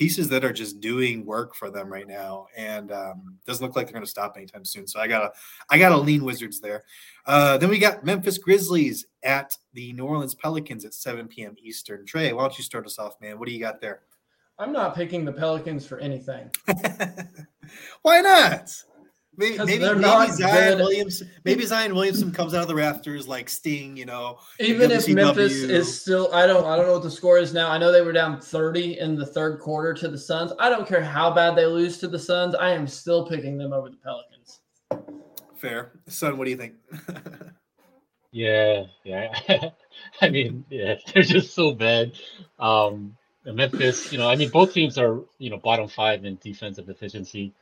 pieces 0.00 0.30
that 0.30 0.46
are 0.46 0.52
just 0.52 0.80
doing 0.80 1.26
work 1.26 1.54
for 1.54 1.70
them 1.70 1.92
right 1.92 2.08
now, 2.08 2.46
and 2.56 2.90
um, 2.90 3.36
doesn't 3.44 3.62
look 3.62 3.76
like 3.76 3.84
they're 3.84 3.92
going 3.92 4.02
to 4.02 4.10
stop 4.10 4.34
anytime 4.34 4.64
soon. 4.64 4.86
So 4.86 4.98
I 4.98 5.06
gotta, 5.06 5.30
I 5.68 5.76
gotta 5.76 5.98
lean 5.98 6.24
Wizards 6.24 6.58
there. 6.58 6.84
Uh, 7.26 7.58
then 7.58 7.68
we 7.68 7.78
got 7.78 8.02
Memphis 8.02 8.38
Grizzlies 8.38 9.04
at 9.22 9.54
the 9.74 9.92
New 9.92 10.06
Orleans 10.06 10.34
Pelicans 10.34 10.86
at 10.86 10.94
7 10.94 11.28
p.m. 11.28 11.54
Eastern. 11.62 12.06
Trey, 12.06 12.32
why 12.32 12.40
don't 12.40 12.56
you 12.56 12.64
start 12.64 12.86
us 12.86 12.98
off, 12.98 13.20
man? 13.20 13.38
What 13.38 13.46
do 13.46 13.52
you 13.52 13.60
got 13.60 13.82
there? 13.82 14.00
I'm 14.58 14.72
not 14.72 14.94
picking 14.94 15.26
the 15.26 15.32
Pelicans 15.32 15.86
for 15.86 15.98
anything. 15.98 16.50
why 18.00 18.22
not? 18.22 18.72
Maybe, 19.40 19.56
maybe, 19.56 19.94
maybe 19.94 20.32
Zion 20.32 20.78
Williamson. 20.78 21.30
Maybe 21.46 21.64
Zion 21.64 21.94
Williamson 21.94 22.30
comes 22.30 22.52
out 22.52 22.60
of 22.60 22.68
the 22.68 22.74
rafters 22.74 23.26
like 23.26 23.48
Sting. 23.48 23.96
You 23.96 24.04
know, 24.04 24.38
even 24.58 24.90
if 24.90 25.08
Memphis 25.08 25.54
is 25.54 26.02
still, 26.02 26.28
I 26.34 26.46
don't, 26.46 26.66
I 26.66 26.76
don't 26.76 26.84
know 26.84 26.92
what 26.92 27.02
the 27.02 27.10
score 27.10 27.38
is 27.38 27.54
now. 27.54 27.70
I 27.70 27.78
know 27.78 27.90
they 27.90 28.02
were 28.02 28.12
down 28.12 28.38
thirty 28.38 28.98
in 28.98 29.16
the 29.16 29.24
third 29.24 29.58
quarter 29.58 29.94
to 29.94 30.08
the 30.08 30.18
Suns. 30.18 30.52
I 30.58 30.68
don't 30.68 30.86
care 30.86 31.02
how 31.02 31.32
bad 31.32 31.56
they 31.56 31.64
lose 31.64 31.96
to 32.00 32.08
the 32.08 32.18
Suns. 32.18 32.54
I 32.54 32.72
am 32.72 32.86
still 32.86 33.26
picking 33.26 33.56
them 33.56 33.72
over 33.72 33.88
the 33.88 33.96
Pelicans. 33.96 34.60
Fair, 35.56 35.92
son. 36.06 36.36
What 36.36 36.44
do 36.44 36.50
you 36.50 36.58
think? 36.58 36.74
yeah, 38.32 38.84
yeah. 39.04 39.70
I 40.20 40.28
mean, 40.28 40.66
yeah, 40.68 40.96
they're 41.14 41.22
just 41.22 41.54
so 41.54 41.72
bad. 41.72 42.12
Um, 42.58 43.16
Memphis, 43.46 44.12
you 44.12 44.18
know, 44.18 44.28
I 44.28 44.36
mean, 44.36 44.50
both 44.50 44.74
teams 44.74 44.98
are 44.98 45.18
you 45.38 45.48
know 45.48 45.56
bottom 45.56 45.88
five 45.88 46.26
in 46.26 46.36
defensive 46.42 46.90
efficiency. 46.90 47.54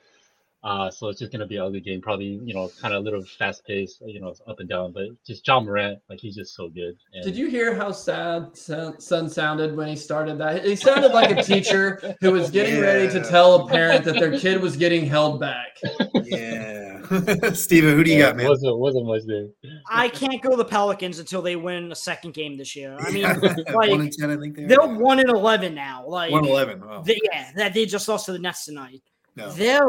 Uh, 0.68 0.90
so 0.90 1.08
it's 1.08 1.18
just 1.18 1.32
going 1.32 1.40
to 1.40 1.46
be 1.46 1.56
an 1.56 1.62
ugly 1.62 1.80
game, 1.80 1.98
probably, 1.98 2.38
you 2.44 2.52
know, 2.52 2.70
kind 2.78 2.92
of 2.92 3.00
a 3.00 3.02
little 3.02 3.24
fast 3.38 3.64
paced, 3.66 4.02
you 4.04 4.20
know, 4.20 4.34
up 4.46 4.60
and 4.60 4.68
down. 4.68 4.92
But 4.92 5.06
just 5.26 5.46
Ja 5.48 5.60
Morant, 5.60 5.98
like 6.10 6.20
he's 6.20 6.36
just 6.36 6.54
so 6.54 6.68
good. 6.68 6.94
And... 7.14 7.24
Did 7.24 7.36
you 7.36 7.48
hear 7.48 7.74
how 7.74 7.90
sad 7.90 8.54
Son 8.54 9.30
sounded 9.30 9.74
when 9.74 9.88
he 9.88 9.96
started 9.96 10.36
that? 10.38 10.66
He 10.66 10.76
sounded 10.76 11.12
like 11.12 11.30
a 11.30 11.42
teacher 11.42 12.14
who 12.20 12.32
was 12.32 12.50
getting 12.50 12.74
yeah. 12.74 12.82
ready 12.82 13.08
to 13.08 13.24
tell 13.24 13.62
a 13.62 13.68
parent 13.68 14.04
that 14.04 14.16
their 14.20 14.38
kid 14.38 14.60
was 14.60 14.76
getting 14.76 15.06
held 15.06 15.40
back. 15.40 15.78
Yeah. 16.24 17.00
Steven, 17.54 17.94
who 17.94 18.04
do 18.04 18.10
you 18.10 18.18
yeah, 18.18 18.26
got, 18.26 18.36
man? 18.36 18.48
Wasn't 18.48 18.78
wasn't 18.78 19.06
much 19.06 19.22
there. 19.26 19.46
I 19.88 20.10
can't 20.10 20.42
go 20.42 20.54
the 20.54 20.66
Pelicans 20.66 21.18
until 21.18 21.40
they 21.40 21.56
win 21.56 21.90
a 21.92 21.96
second 21.96 22.34
game 22.34 22.58
this 22.58 22.76
year. 22.76 22.94
I 23.00 23.10
mean, 23.10 23.22
like, 23.72 23.90
one 23.90 24.02
and 24.02 24.12
ten, 24.12 24.30
I 24.30 24.36
think 24.36 24.54
they 24.54 24.66
they're 24.66 24.86
one 24.86 25.18
and 25.18 25.30
eleven 25.30 25.74
now. 25.74 26.04
Like, 26.06 26.30
one 26.30 26.44
eleven. 26.44 26.86
Wow. 26.86 27.00
they, 27.00 27.18
yeah, 27.32 27.52
that 27.56 27.72
they 27.72 27.86
just 27.86 28.06
lost 28.06 28.26
to 28.26 28.32
the 28.32 28.38
Nets 28.38 28.66
tonight. 28.66 29.02
No. 29.34 29.50
They're 29.52 29.88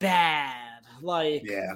bad. 0.00 0.80
Like, 1.00 1.42
Yeah. 1.44 1.74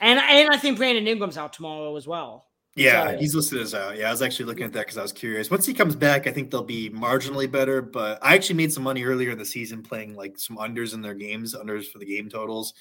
and 0.00 0.18
and 0.20 0.48
I 0.50 0.56
think 0.56 0.78
Brandon 0.78 1.06
Ingram's 1.08 1.36
out 1.36 1.52
tomorrow 1.52 1.96
as 1.96 2.06
well. 2.06 2.46
Yeah, 2.76 3.10
So- 3.12 3.18
he's 3.18 3.34
listed 3.34 3.60
as 3.60 3.74
out. 3.74 3.98
Yeah, 3.98 4.08
I 4.08 4.12
was 4.12 4.22
actually 4.22 4.44
looking 4.46 4.62
at 4.64 4.72
that 4.74 4.80
because 4.86 4.96
I 4.96 5.02
was 5.02 5.12
curious. 5.12 5.50
Once 5.50 5.66
he 5.66 5.74
comes 5.74 5.96
back, 5.96 6.28
I 6.28 6.30
think 6.30 6.50
they'll 6.50 6.62
be 6.62 6.88
marginally 6.88 7.50
better. 7.50 7.82
But 7.82 8.20
I 8.22 8.34
actually 8.34 8.56
made 8.56 8.72
some 8.72 8.84
money 8.84 9.02
earlier 9.02 9.30
in 9.30 9.38
the 9.38 9.44
season 9.44 9.82
playing 9.82 10.14
like 10.14 10.38
some 10.38 10.56
unders 10.56 10.94
in 10.94 11.02
their 11.02 11.14
games, 11.14 11.54
unders 11.54 11.90
for 11.90 11.98
the 11.98 12.06
game 12.06 12.28
totals. 12.28 12.72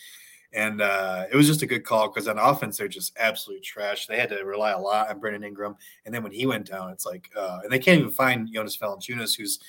And 0.53 0.81
uh, 0.81 1.25
it 1.31 1.35
was 1.35 1.45
just 1.47 1.61
a 1.63 1.67
good 1.67 1.83
call 1.83 2.07
because 2.07 2.27
on 2.27 2.37
offense, 2.39 2.77
they're 2.77 2.87
just 2.87 3.13
absolute 3.17 3.63
trash. 3.63 4.07
They 4.07 4.17
had 4.19 4.29
to 4.29 4.43
rely 4.43 4.71
a 4.71 4.79
lot 4.79 5.09
on 5.09 5.19
Brandon 5.19 5.43
Ingram. 5.43 5.75
And 6.05 6.13
then 6.13 6.23
when 6.23 6.31
he 6.31 6.45
went 6.45 6.67
down, 6.67 6.91
it's 6.91 7.05
like, 7.05 7.29
uh, 7.35 7.59
and 7.63 7.71
they 7.71 7.77
can't 7.79 7.99
even 7.99 8.11
find 8.11 8.51
Jonas 8.51 8.77
Valanciunas, 8.77 9.35
who's 9.37 9.59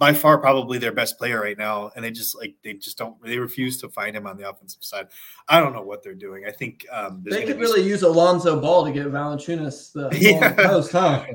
by 0.00 0.14
far 0.14 0.38
probably 0.38 0.78
their 0.78 0.92
best 0.92 1.18
player 1.18 1.38
right 1.38 1.58
now. 1.58 1.90
And 1.94 2.02
they 2.02 2.10
just 2.10 2.34
like, 2.34 2.54
they 2.64 2.72
just 2.72 2.96
don't, 2.96 3.22
they 3.22 3.38
refuse 3.38 3.76
to 3.82 3.88
find 3.90 4.16
him 4.16 4.26
on 4.26 4.38
the 4.38 4.48
offensive 4.48 4.82
side. 4.82 5.08
I 5.46 5.60
don't 5.60 5.74
know 5.74 5.82
what 5.82 6.02
they're 6.02 6.14
doing. 6.14 6.44
I 6.48 6.50
think 6.52 6.86
um, 6.90 7.22
They 7.22 7.44
could 7.44 7.60
really 7.60 7.82
use 7.86 8.02
Alonzo 8.02 8.58
Ball 8.58 8.86
to 8.86 8.92
get 8.92 9.06
Valanciunas 9.08 9.92
the 9.92 10.08
yeah. 10.18 10.52
post, 10.54 10.92
huh? 10.92 11.26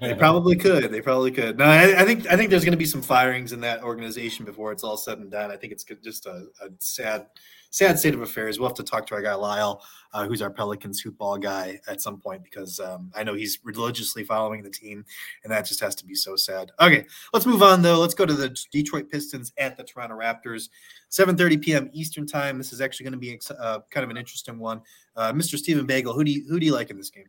They 0.00 0.14
probably 0.14 0.56
could. 0.56 0.90
They 0.90 1.00
probably 1.00 1.30
could. 1.30 1.56
No, 1.56 1.66
I, 1.66 2.02
I 2.02 2.04
think 2.04 2.26
I 2.26 2.36
think 2.36 2.50
there's 2.50 2.64
going 2.64 2.72
to 2.72 2.78
be 2.78 2.84
some 2.84 3.00
firings 3.00 3.52
in 3.52 3.60
that 3.60 3.84
organization 3.84 4.44
before 4.44 4.72
it's 4.72 4.82
all 4.82 4.96
said 4.96 5.18
and 5.18 5.30
done. 5.30 5.52
I 5.52 5.56
think 5.56 5.72
it's 5.72 5.84
just 6.02 6.26
a, 6.26 6.46
a 6.60 6.68
sad, 6.80 7.26
sad 7.70 7.98
state 7.98 8.14
of 8.14 8.20
affairs. 8.20 8.58
We'll 8.58 8.68
have 8.68 8.76
to 8.76 8.82
talk 8.82 9.06
to 9.06 9.14
our 9.14 9.22
guy 9.22 9.34
Lyle, 9.34 9.82
uh, 10.12 10.26
who's 10.26 10.42
our 10.42 10.50
Pelicans 10.50 11.00
football 11.00 11.38
guy, 11.38 11.80
at 11.88 12.00
some 12.02 12.18
point 12.18 12.42
because 12.42 12.78
um, 12.80 13.10
I 13.14 13.22
know 13.22 13.34
he's 13.34 13.60
religiously 13.64 14.24
following 14.24 14.62
the 14.62 14.70
team, 14.70 15.04
and 15.44 15.52
that 15.52 15.66
just 15.66 15.80
has 15.80 15.94
to 15.96 16.04
be 16.04 16.14
so 16.14 16.36
sad. 16.36 16.72
Okay, 16.80 17.06
let's 17.32 17.46
move 17.46 17.62
on 17.62 17.80
though. 17.80 17.98
Let's 17.98 18.14
go 18.14 18.26
to 18.26 18.34
the 18.34 18.56
Detroit 18.70 19.10
Pistons 19.10 19.52
at 19.56 19.76
the 19.76 19.84
Toronto 19.84 20.16
Raptors, 20.16 20.68
7:30 21.10 21.62
p.m. 21.62 21.90
Eastern 21.92 22.26
time. 22.26 22.58
This 22.58 22.72
is 22.72 22.80
actually 22.80 23.04
going 23.04 23.12
to 23.12 23.18
be 23.18 23.32
ex- 23.32 23.50
uh, 23.50 23.80
kind 23.90 24.04
of 24.04 24.10
an 24.10 24.16
interesting 24.16 24.58
one. 24.58 24.82
Uh, 25.16 25.32
Mr. 25.32 25.56
Stephen 25.56 25.86
Bagel, 25.86 26.12
who 26.12 26.24
do 26.24 26.30
you 26.30 26.44
who 26.48 26.60
do 26.60 26.66
you 26.66 26.72
like 26.72 26.90
in 26.90 26.96
this 26.96 27.10
game? 27.10 27.28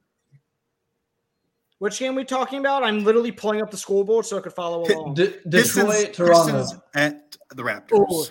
Which 1.80 1.98
game 1.98 2.14
are 2.14 2.18
we 2.18 2.26
talking 2.26 2.60
about? 2.60 2.84
I'm 2.84 3.04
literally 3.04 3.32
pulling 3.32 3.60
up 3.60 3.72
the 3.72 3.78
scoreboard 3.78 4.24
so 4.28 4.38
I 4.38 4.42
could 4.42 4.54
follow 4.54 4.84
along. 4.86 5.16
D- 5.16 5.34
Pistons- 5.50 5.88
Detroit, 5.88 6.14
Toronto. 6.14 6.58
Pistons 6.60 6.82
at 6.94 7.38
the 7.56 7.64
Raptors. 7.64 8.12
Ooh. 8.12 8.26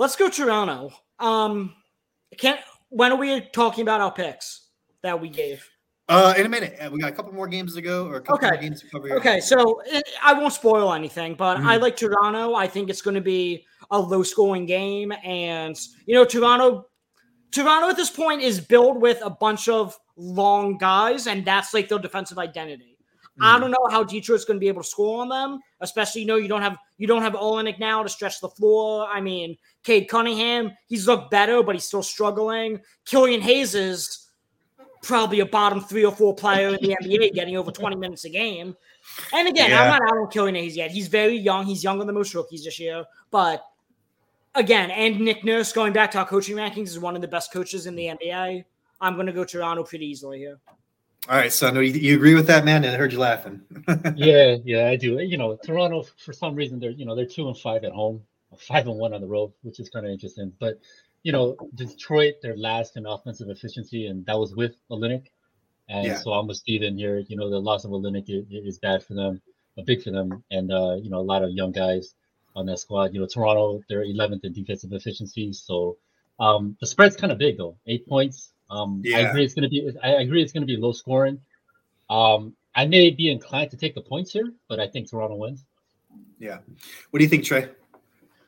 Let's 0.00 0.16
go 0.16 0.30
Toronto. 0.30 0.90
Um, 1.18 1.74
can 2.38 2.56
when 2.88 3.12
are 3.12 3.18
we 3.18 3.42
talking 3.52 3.82
about 3.82 4.00
our 4.00 4.10
picks 4.10 4.70
that 5.02 5.20
we 5.20 5.28
gave? 5.28 5.68
Uh, 6.08 6.32
in 6.38 6.46
a 6.46 6.48
minute, 6.48 6.74
Uh, 6.80 6.88
we 6.90 6.98
got 6.98 7.10
a 7.12 7.14
couple 7.14 7.34
more 7.34 7.46
games 7.46 7.74
to 7.74 7.82
go, 7.82 8.06
or 8.06 8.16
a 8.16 8.20
couple 8.22 8.36
Okay. 8.36 8.46
more 8.54 8.62
games 8.62 8.80
to 8.80 8.88
cover. 8.88 9.08
here. 9.08 9.18
Okay, 9.18 9.40
so 9.40 9.82
eh, 9.90 10.00
I 10.22 10.32
won't 10.32 10.54
spoil 10.54 10.94
anything, 10.94 11.34
but 11.34 11.58
I 11.58 11.76
Mhm. 11.76 11.82
like 11.82 11.96
Toronto. 11.98 12.54
I 12.54 12.66
think 12.66 12.88
it's 12.88 13.02
going 13.02 13.14
to 13.16 13.20
be 13.20 13.66
a 13.90 14.00
low 14.00 14.22
scoring 14.22 14.64
game. 14.64 15.12
And, 15.22 15.78
you 16.06 16.14
know, 16.14 16.24
Toronto, 16.24 16.86
Toronto 17.52 17.90
at 17.90 17.96
this 17.98 18.08
point 18.10 18.40
is 18.40 18.58
built 18.58 19.00
with 19.00 19.20
a 19.22 19.28
bunch 19.28 19.68
of 19.68 19.98
long 20.16 20.78
guys, 20.78 21.26
and 21.26 21.44
that's 21.44 21.74
like 21.74 21.90
their 21.90 21.98
defensive 21.98 22.38
identity. 22.38 22.96
I 23.40 23.56
Mhm. 23.56 23.60
don't 23.60 23.70
know 23.70 23.88
how 23.90 24.02
Detroit's 24.04 24.44
going 24.44 24.56
to 24.56 24.60
be 24.60 24.68
able 24.68 24.82
to 24.82 24.88
score 24.88 25.22
on 25.22 25.28
them, 25.28 25.60
especially 25.80 26.20
you 26.22 26.26
know 26.26 26.36
you 26.36 26.48
don't 26.48 26.62
have 26.62 26.76
you 26.98 27.06
don't 27.06 27.22
have 27.22 27.32
Olynyk 27.34 27.78
now 27.78 28.02
to 28.02 28.08
stretch 28.08 28.40
the 28.40 28.48
floor. 28.48 29.06
I 29.08 29.20
mean, 29.20 29.56
Cade 29.82 30.08
Cunningham, 30.08 30.72
he's 30.88 31.06
looked 31.06 31.30
better, 31.30 31.62
but 31.62 31.74
he's 31.74 31.84
still 31.84 32.02
struggling. 32.02 32.80
Killian 33.06 33.40
Hayes 33.40 33.74
is 33.74 34.28
probably 35.02 35.40
a 35.40 35.46
bottom 35.46 35.80
three 35.80 36.04
or 36.04 36.12
four 36.12 36.34
player 36.34 36.68
in 36.68 36.74
the 36.82 36.94
NBA, 37.00 37.30
getting 37.34 37.56
over 37.56 37.70
20 37.70 37.96
minutes 37.96 38.24
a 38.26 38.28
game. 38.30 38.76
And 39.32 39.48
again, 39.48 39.70
Yeah. 39.70 39.82
I'm 39.82 39.88
not 39.88 40.02
out 40.12 40.18
on 40.18 40.28
Killian 40.30 40.54
Hayes 40.56 40.76
yet. 40.76 40.90
He's 40.90 41.08
very 41.08 41.36
young. 41.36 41.64
He's 41.64 41.82
younger 41.82 42.04
than 42.04 42.14
most 42.14 42.34
rookies 42.34 42.64
this 42.64 42.78
year. 42.78 43.04
But 43.30 43.64
again, 44.54 44.90
and 44.90 45.18
Nick 45.20 45.42
Nurse 45.44 45.72
going 45.72 45.94
back 45.94 46.10
to 46.10 46.18
our 46.18 46.26
coaching 46.26 46.56
rankings 46.56 46.88
is 46.88 46.98
one 46.98 47.16
of 47.16 47.22
the 47.22 47.28
best 47.28 47.50
coaches 47.52 47.86
in 47.86 47.94
the 47.94 48.08
NBA. 48.08 48.64
I'm 49.00 49.14
going 49.14 49.26
to 49.26 49.32
go 49.32 49.44
Toronto 49.44 49.82
pretty 49.84 50.04
easily 50.06 50.38
here. 50.40 50.58
All 51.28 51.36
right, 51.36 51.52
son, 51.52 51.76
you, 51.76 51.82
you 51.82 52.16
agree 52.16 52.34
with 52.34 52.46
that, 52.46 52.64
man? 52.64 52.82
And 52.84 52.94
I 52.94 52.98
heard 52.98 53.12
you 53.12 53.18
laughing. 53.18 53.60
yeah, 54.16 54.56
yeah, 54.64 54.88
I 54.88 54.96
do. 54.96 55.18
You 55.18 55.36
know, 55.36 55.56
Toronto 55.56 56.04
for 56.16 56.32
some 56.32 56.54
reason 56.54 56.80
they're 56.80 56.90
you 56.90 57.04
know 57.04 57.14
they're 57.14 57.26
two 57.26 57.46
and 57.46 57.56
five 57.56 57.84
at 57.84 57.92
home, 57.92 58.22
five 58.58 58.86
and 58.86 58.98
one 58.98 59.12
on 59.12 59.20
the 59.20 59.26
road, 59.26 59.52
which 59.62 59.80
is 59.80 59.90
kind 59.90 60.06
of 60.06 60.12
interesting. 60.12 60.52
But 60.58 60.80
you 61.22 61.32
know, 61.32 61.56
Detroit 61.74 62.36
they're 62.42 62.56
last 62.56 62.96
in 62.96 63.06
offensive 63.06 63.50
efficiency, 63.50 64.06
and 64.06 64.24
that 64.26 64.38
was 64.38 64.56
with 64.56 64.74
Olynyk. 64.90 65.26
And 65.88 66.06
Yeah. 66.06 66.14
so 66.14 66.32
I'm 66.32 66.46
with 66.46 66.56
Steven 66.56 66.96
here. 66.96 67.18
You 67.18 67.36
know, 67.36 67.50
the 67.50 67.60
loss 67.60 67.84
of 67.84 67.90
Olynyk 67.90 68.28
is, 68.28 68.46
is 68.50 68.78
bad 68.78 69.02
for 69.02 69.14
them, 69.14 69.42
a 69.76 69.82
big 69.82 70.02
for 70.02 70.10
them, 70.10 70.42
and 70.50 70.72
uh, 70.72 70.94
you 70.94 71.10
know 71.10 71.18
a 71.18 71.28
lot 71.32 71.42
of 71.44 71.50
young 71.50 71.72
guys 71.72 72.14
on 72.56 72.64
that 72.66 72.78
squad. 72.78 73.12
You 73.12 73.20
know, 73.20 73.26
Toronto 73.26 73.82
they're 73.88 74.04
11th 74.04 74.44
in 74.44 74.52
defensive 74.54 74.92
efficiency, 74.92 75.52
so 75.52 75.98
um, 76.40 76.76
the 76.80 76.86
spread's 76.86 77.16
kind 77.16 77.30
of 77.30 77.38
big 77.38 77.58
though, 77.58 77.76
eight 77.86 78.08
points. 78.08 78.52
Um, 78.70 79.02
I 79.14 79.20
agree 79.20 79.44
it's 79.44 79.54
gonna 79.54 79.68
be. 79.68 79.90
I 80.02 80.22
agree 80.22 80.42
it's 80.42 80.52
gonna 80.52 80.66
be 80.66 80.76
low 80.76 80.92
scoring. 80.92 81.40
Um, 82.08 82.54
I 82.74 82.86
may 82.86 83.10
be 83.10 83.30
inclined 83.30 83.70
to 83.72 83.76
take 83.76 83.94
the 83.94 84.00
points 84.00 84.32
here, 84.32 84.52
but 84.68 84.78
I 84.78 84.86
think 84.86 85.10
Toronto 85.10 85.36
wins. 85.36 85.64
yeah. 86.38 86.58
What 87.10 87.18
do 87.18 87.24
you 87.24 87.28
think, 87.28 87.44
Trey? 87.44 87.68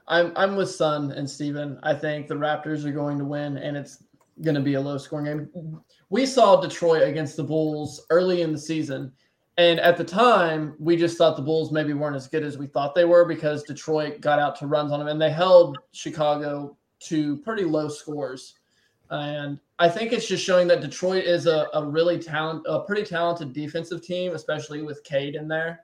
I'm 0.09 0.33
I'm 0.37 0.57
with 0.57 0.71
Sun 0.71 1.13
and 1.13 1.29
Steven. 1.29 1.79
I 1.83 1.95
think 1.95 2.29
the 2.29 2.35
Raptors 2.35 2.85
are 2.85 2.93
going 2.93 3.19
to 3.19 3.25
win, 3.25 3.57
and 3.57 3.77
it's 3.77 4.05
going 4.43 4.55
to 4.55 4.61
be 4.61 4.75
a 4.75 4.81
low 4.81 4.99
scoring 4.99 5.27
game. 5.27 5.81
We 6.11 6.27
saw 6.27 6.61
Detroit 6.61 7.03
against 7.03 7.37
the 7.37 7.45
Bulls 7.45 8.05
early 8.11 8.43
in 8.43 8.53
the 8.53 8.59
season, 8.59 9.13
and 9.59 9.81
at 9.81 9.97
the 9.97 10.05
time, 10.05 10.75
we 10.79 10.97
just 10.97 11.19
thought 11.19 11.37
the 11.37 11.43
Bulls 11.43 11.73
maybe 11.73 11.93
weren't 11.93 12.17
as 12.17 12.29
good 12.29 12.43
as 12.43 12.59
we 12.59 12.67
thought 12.67 12.95
they 12.95 13.05
were 13.05 13.25
because 13.25 13.63
Detroit 13.63 14.21
got 14.21 14.39
out 14.39 14.57
to 14.57 14.67
runs 14.67 14.93
on 14.93 14.99
them, 14.99 15.09
and 15.09 15.21
they 15.21 15.31
held 15.31 15.79
Chicago 15.93 16.77
to 17.01 17.37
pretty 17.39 17.65
low 17.65 17.89
scores. 17.89 18.55
And 19.11 19.61
I 19.83 19.89
think 19.89 20.13
it's 20.13 20.29
just 20.29 20.45
showing 20.45 20.69
that 20.69 20.81
Detroit 20.81 21.25
is 21.25 21.47
a, 21.47 21.67
a 21.75 21.85
really 21.85 22.17
talent, 22.17 22.65
a 22.69 22.83
pretty 22.83 23.03
talented 23.03 23.53
defensive 23.53 24.01
team, 24.01 24.33
especially 24.33 24.81
with 24.81 25.03
Cade 25.03 25.35
in 25.35 25.49
there. 25.49 25.81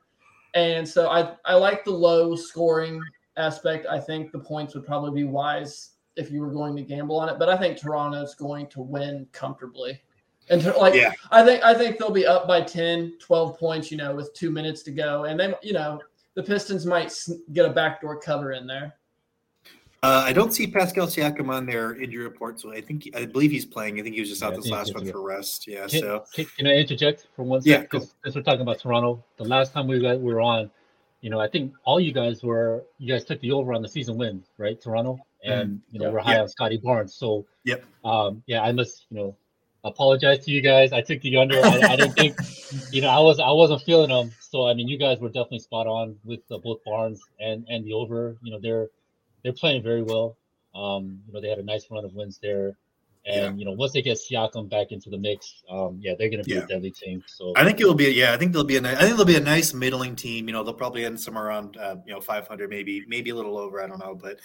And 0.55 0.89
so 0.89 1.09
I, 1.11 1.35
I 1.45 1.55
like 1.55 1.85
the 1.85 1.91
low 1.91 2.37
scoring 2.37 3.03
aspect. 3.37 3.87
I 3.91 3.99
think 3.99 4.31
the 4.31 4.39
points 4.39 4.77
would 4.77 4.87
probably 4.87 5.23
be 5.23 5.27
wise 5.27 5.95
if 6.15 6.31
you 6.31 6.43
were 6.43 6.53
going 6.53 6.77
to 6.77 6.83
gamble 6.83 7.19
on 7.19 7.29
it. 7.29 7.41
But 7.41 7.49
I 7.49 7.57
think 7.57 7.77
Toronto's 7.77 8.37
going 8.37 8.69
to 8.69 8.83
win 8.83 9.27
comfortably. 9.33 10.01
And 10.49 10.63
to, 10.63 10.79
like 10.79 10.95
Yeah. 10.95 11.11
I 11.33 11.45
think 11.45 11.65
I 11.65 11.75
think 11.75 11.99
they'll 11.99 12.13
be 12.13 12.25
up 12.25 12.47
by 12.47 12.61
10, 12.61 13.15
12 13.19 13.59
points, 13.59 13.91
you 13.91 13.97
know, 13.97 14.15
with 14.15 14.33
2 14.33 14.53
minutes 14.53 14.85
to 14.85 14.93
go 14.93 15.25
and 15.25 15.39
then 15.39 15.57
you 15.61 15.73
know, 15.73 16.01
the 16.35 16.43
Pistons 16.45 16.87
might 16.87 17.13
get 17.53 17.67
a 17.67 17.71
backdoor 17.71 18.21
cover 18.21 18.53
in 18.53 18.65
there. 18.65 18.95
Uh, 20.01 20.23
I 20.25 20.33
don't 20.33 20.53
see 20.53 20.67
Pascal 20.69 21.09
Siakam 21.09 21.49
on 21.49 21.67
their 21.67 22.01
injury 22.01 22.23
report, 22.23 22.61
so 22.61 22.73
I 22.73 22.81
think 22.81 23.11
I 23.17 23.25
believe 23.27 23.51
he's 23.51 23.65
playing. 23.65 23.99
I 23.99 24.03
think 24.05 24.15
he 24.15 24.21
was 24.21 24.29
just 24.29 24.45
out 24.45 24.53
I 24.53 24.57
this 24.57 24.71
last 24.71 24.95
one 24.95 25.05
for 25.11 25.21
rest. 25.21 25.67
Yeah, 25.67 25.89
Can, 25.89 26.01
so 26.01 26.25
can, 26.33 26.45
can 26.57 26.67
I 26.69 26.75
interject 26.77 27.27
for 27.35 27.43
one 27.43 27.63
Yeah, 27.65 27.77
second? 27.79 27.89
Because 27.91 28.15
since 28.23 28.37
we're 28.37 28.43
talking 28.43 28.61
about 28.61 28.79
Toronto, 28.79 29.25
the 29.39 29.45
last 29.45 29.73
time 29.73 29.89
we 29.89 29.99
got 30.01 30.21
we 30.21 30.33
were 30.33 30.41
on, 30.41 30.71
you 31.21 31.31
know, 31.31 31.41
I 31.41 31.49
think 31.49 31.73
all 31.85 31.99
you 31.99 32.13
guys 32.13 32.45
were 32.45 32.85
you 32.99 33.13
guys 33.13 33.25
took 33.25 33.41
the 33.41 33.51
over 33.51 33.73
on 33.73 33.83
the 33.83 33.89
season 33.89 34.17
win, 34.17 34.45
right? 34.57 34.81
Toronto, 34.81 35.19
and 35.45 35.81
you 35.91 35.99
know 35.99 36.07
Yeah. 36.07 36.13
we're 36.13 36.21
high 36.21 36.35
Yeah. 36.35 36.43
on 36.43 36.49
Scottie 36.49 36.77
Barnes. 36.77 37.15
So 37.15 37.45
Yep. 37.65 37.85
um, 38.05 38.43
yeah, 38.47 38.63
I 38.63 38.71
must 38.71 39.07
you 39.11 39.17
know 39.17 39.37
apologize 39.83 40.45
to 40.45 40.53
you 40.53 40.61
guys. 40.61 40.93
I 40.93 41.01
took 41.01 41.21
the 41.23 41.37
under. 41.39 41.61
I, 41.61 41.81
I 41.89 41.97
didn't 41.97 42.15
think 42.15 42.37
you 42.93 43.03
know 43.03 43.09
I 43.09 43.19
was 43.19 43.41
I 43.41 43.51
wasn't 43.51 43.83
feeling 43.83 44.11
them. 44.11 44.31
So 44.39 44.69
I 44.69 44.75
mean, 44.75 44.87
you 44.87 44.97
guys 44.97 45.19
were 45.19 45.29
definitely 45.29 45.59
spot 45.59 45.89
on 45.89 46.17
with 46.25 46.41
uh, 46.53 46.59
both 46.59 46.85
Barnes 46.85 47.21
and 47.41 47.67
and 47.69 47.85
the 47.85 47.95
over. 47.95 48.37
You 48.45 48.53
know, 48.53 48.61
they're 48.61 48.87
they're 49.49 49.55
playing 49.55 49.83
very 49.83 50.03
well. 50.03 50.37
Um, 50.75 51.21
you 51.27 51.33
know, 51.33 51.41
they 51.41 51.49
had 51.49 51.59
a 51.59 51.63
nice 51.65 51.87
run 51.91 52.05
of 52.05 52.13
wins 52.15 52.39
there. 52.43 52.77
And 53.25 53.59
you 53.59 53.65
know, 53.65 53.73
once 53.73 53.93
they 53.93 54.01
get 54.01 54.17
Siakam 54.19 54.71
back 54.71 54.91
into 54.91 55.11
the 55.11 55.19
mix, 55.19 55.63
um, 55.71 55.99
yeah, 56.01 56.13
they're 56.19 56.31
going 56.31 56.43
to 56.43 56.49
be 56.49 56.55
Yeah. 56.55 56.65
a 56.65 56.67
deadly 56.67 56.91
team. 56.91 57.23
So 57.27 57.53
I 57.57 57.65
think 57.65 57.81
it'll 57.81 57.95
be 57.95 58.11
yeah. 58.11 58.33
I 58.33 58.39
think 58.39 58.53
they'll 58.53 58.65
be 58.65 58.77
a 58.77 58.81
ni- 58.81 58.89
I 58.91 58.95
think 59.03 59.17
they'll 59.17 59.27
be 59.27 59.37
a 59.37 59.41
nice 59.41 59.75
middling 59.75 60.17
team. 60.17 60.47
You 60.49 60.53
know, 60.53 60.63
they'll 60.63 60.73
probably 60.73 61.05
end 61.05 61.19
somewhere 61.21 61.45
around 61.47 61.77
uh, 61.77 61.97
you 62.07 62.13
know 62.15 62.21
500, 62.21 62.71
maybe 62.71 63.05
maybe 63.07 63.31
a 63.31 63.35
little 63.35 63.59
over. 63.59 63.83
I 63.83 63.87
don't 63.87 63.99
know, 63.99 64.15
but 64.15 64.39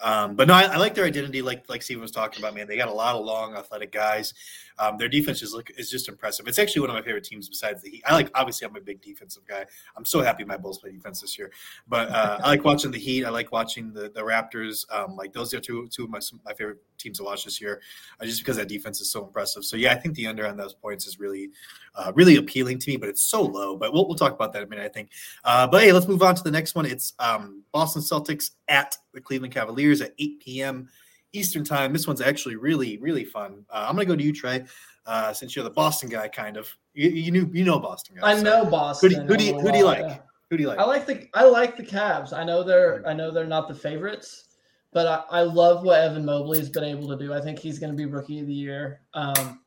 um, 0.00 0.36
but 0.36 0.46
no, 0.46 0.54
I, 0.54 0.64
I 0.64 0.76
like 0.76 0.94
their 0.94 1.04
identity. 1.06 1.42
Like 1.42 1.68
like 1.68 1.82
Steven 1.82 2.02
was 2.02 2.12
talking 2.12 2.40
about, 2.40 2.54
man, 2.54 2.68
they 2.68 2.76
got 2.76 2.88
a 2.88 2.92
lot 2.92 3.16
of 3.16 3.24
long, 3.24 3.56
athletic 3.56 3.90
guys. 3.92 4.34
Um, 4.78 4.96
their 4.96 5.08
defense 5.08 5.42
is 5.42 5.52
look 5.52 5.70
is 5.76 5.90
just 5.90 6.08
impressive. 6.08 6.46
It's 6.48 6.58
actually 6.58 6.80
one 6.80 6.90
of 6.90 6.96
my 6.96 7.02
favorite 7.02 7.24
teams 7.24 7.48
besides 7.48 7.82
the 7.82 7.90
Heat. 7.90 8.02
I 8.06 8.14
like 8.14 8.30
obviously 8.34 8.66
I'm 8.66 8.76
a 8.76 8.80
big 8.80 9.00
defensive 9.00 9.44
guy. 9.46 9.66
I'm 9.96 10.04
so 10.04 10.20
happy 10.20 10.44
my 10.44 10.56
Bulls 10.56 10.78
play 10.78 10.92
defense 10.92 11.20
this 11.20 11.38
year. 11.38 11.50
But 11.88 12.10
uh, 12.10 12.38
I 12.44 12.48
like 12.48 12.64
watching 12.64 12.90
the 12.90 12.98
Heat. 12.98 13.24
I 13.24 13.30
like 13.30 13.52
watching 13.52 13.92
the 13.92 14.10
the 14.10 14.20
Raptors. 14.20 14.84
Um, 14.92 15.16
like 15.16 15.32
those 15.32 15.52
are 15.54 15.60
two 15.60 15.88
two 15.88 16.04
of 16.04 16.10
my 16.10 16.20
my 16.44 16.54
favorite 16.54 16.78
teams 16.98 17.18
to 17.18 17.24
watch 17.24 17.44
this 17.44 17.60
year, 17.60 17.80
uh, 18.20 18.24
just 18.24 18.40
because 18.40 18.56
that 18.56 18.68
defense 18.68 19.00
is 19.00 19.10
so 19.10 19.24
impressive. 19.24 19.64
So 19.64 19.76
yeah, 19.76 19.92
I 19.92 19.96
think 19.96 20.14
the 20.14 20.26
under 20.26 20.46
on 20.46 20.56
those 20.56 20.74
points 20.74 21.06
is 21.06 21.18
really 21.18 21.50
uh, 21.94 22.12
really 22.14 22.36
appealing 22.36 22.78
to 22.78 22.90
me, 22.90 22.96
but 22.96 23.08
it's 23.08 23.22
so 23.22 23.42
low. 23.42 23.76
But 23.76 23.92
we'll, 23.92 24.06
we'll 24.06 24.16
talk 24.16 24.32
about 24.32 24.52
that 24.52 24.62
in 24.62 24.68
a 24.68 24.70
minute, 24.70 24.84
I 24.84 24.88
think. 24.88 25.10
Uh, 25.44 25.66
but 25.66 25.82
hey, 25.82 25.92
let's 25.92 26.06
move 26.06 26.22
on 26.22 26.34
to 26.34 26.42
the 26.42 26.50
next 26.50 26.74
one. 26.74 26.86
It's 26.86 27.14
um, 27.18 27.62
Boston 27.72 28.02
Celtics 28.02 28.52
at 28.68 28.96
the 29.12 29.20
Cleveland 29.20 29.52
Cavaliers 29.52 30.00
at 30.00 30.14
8 30.18 30.40
p.m. 30.40 30.88
Eastern 31.32 31.64
time. 31.64 31.92
This 31.92 32.06
one's 32.06 32.20
actually 32.20 32.56
really, 32.56 32.98
really 32.98 33.24
fun. 33.24 33.64
Uh, 33.70 33.86
I'm 33.88 33.94
gonna 33.94 34.06
go 34.06 34.16
to 34.16 34.22
you, 34.22 34.32
Trey, 34.32 34.64
uh, 35.06 35.32
since 35.32 35.54
you're 35.54 35.64
the 35.64 35.70
Boston 35.70 36.08
guy, 36.08 36.28
kind 36.28 36.56
of. 36.56 36.68
You, 36.94 37.10
you 37.10 37.30
knew 37.30 37.50
you 37.52 37.64
know 37.64 37.78
Boston 37.78 38.16
guys. 38.16 38.24
I 38.24 38.36
so. 38.36 38.42
know 38.42 38.64
Boston. 38.70 39.10
Who 39.10 39.16
do, 39.16 39.22
who 39.22 39.36
do 39.36 39.44
you, 39.44 39.60
who 39.60 39.72
do 39.72 39.78
you 39.78 39.84
like? 39.84 40.00
Yeah. 40.00 40.18
Who 40.50 40.56
do 40.56 40.62
you 40.62 40.68
like? 40.68 40.78
I 40.78 40.84
like 40.84 41.06
the 41.06 41.28
I 41.34 41.44
like 41.44 41.76
the 41.76 41.82
Cavs. 41.82 42.32
I 42.32 42.44
know 42.44 42.62
they're 42.62 43.06
I 43.06 43.12
know 43.12 43.30
they're 43.30 43.46
not 43.46 43.68
the 43.68 43.74
favorites, 43.74 44.48
but 44.92 45.06
I, 45.06 45.40
I 45.40 45.42
love 45.42 45.84
what 45.84 46.00
Evan 46.00 46.24
Mobley 46.24 46.58
has 46.58 46.70
been 46.70 46.84
able 46.84 47.08
to 47.08 47.16
do. 47.16 47.34
I 47.34 47.40
think 47.40 47.58
he's 47.58 47.78
going 47.78 47.92
to 47.92 47.96
be 47.96 48.06
rookie 48.06 48.40
of 48.40 48.46
the 48.46 48.54
year. 48.54 49.02
Um, 49.14 49.60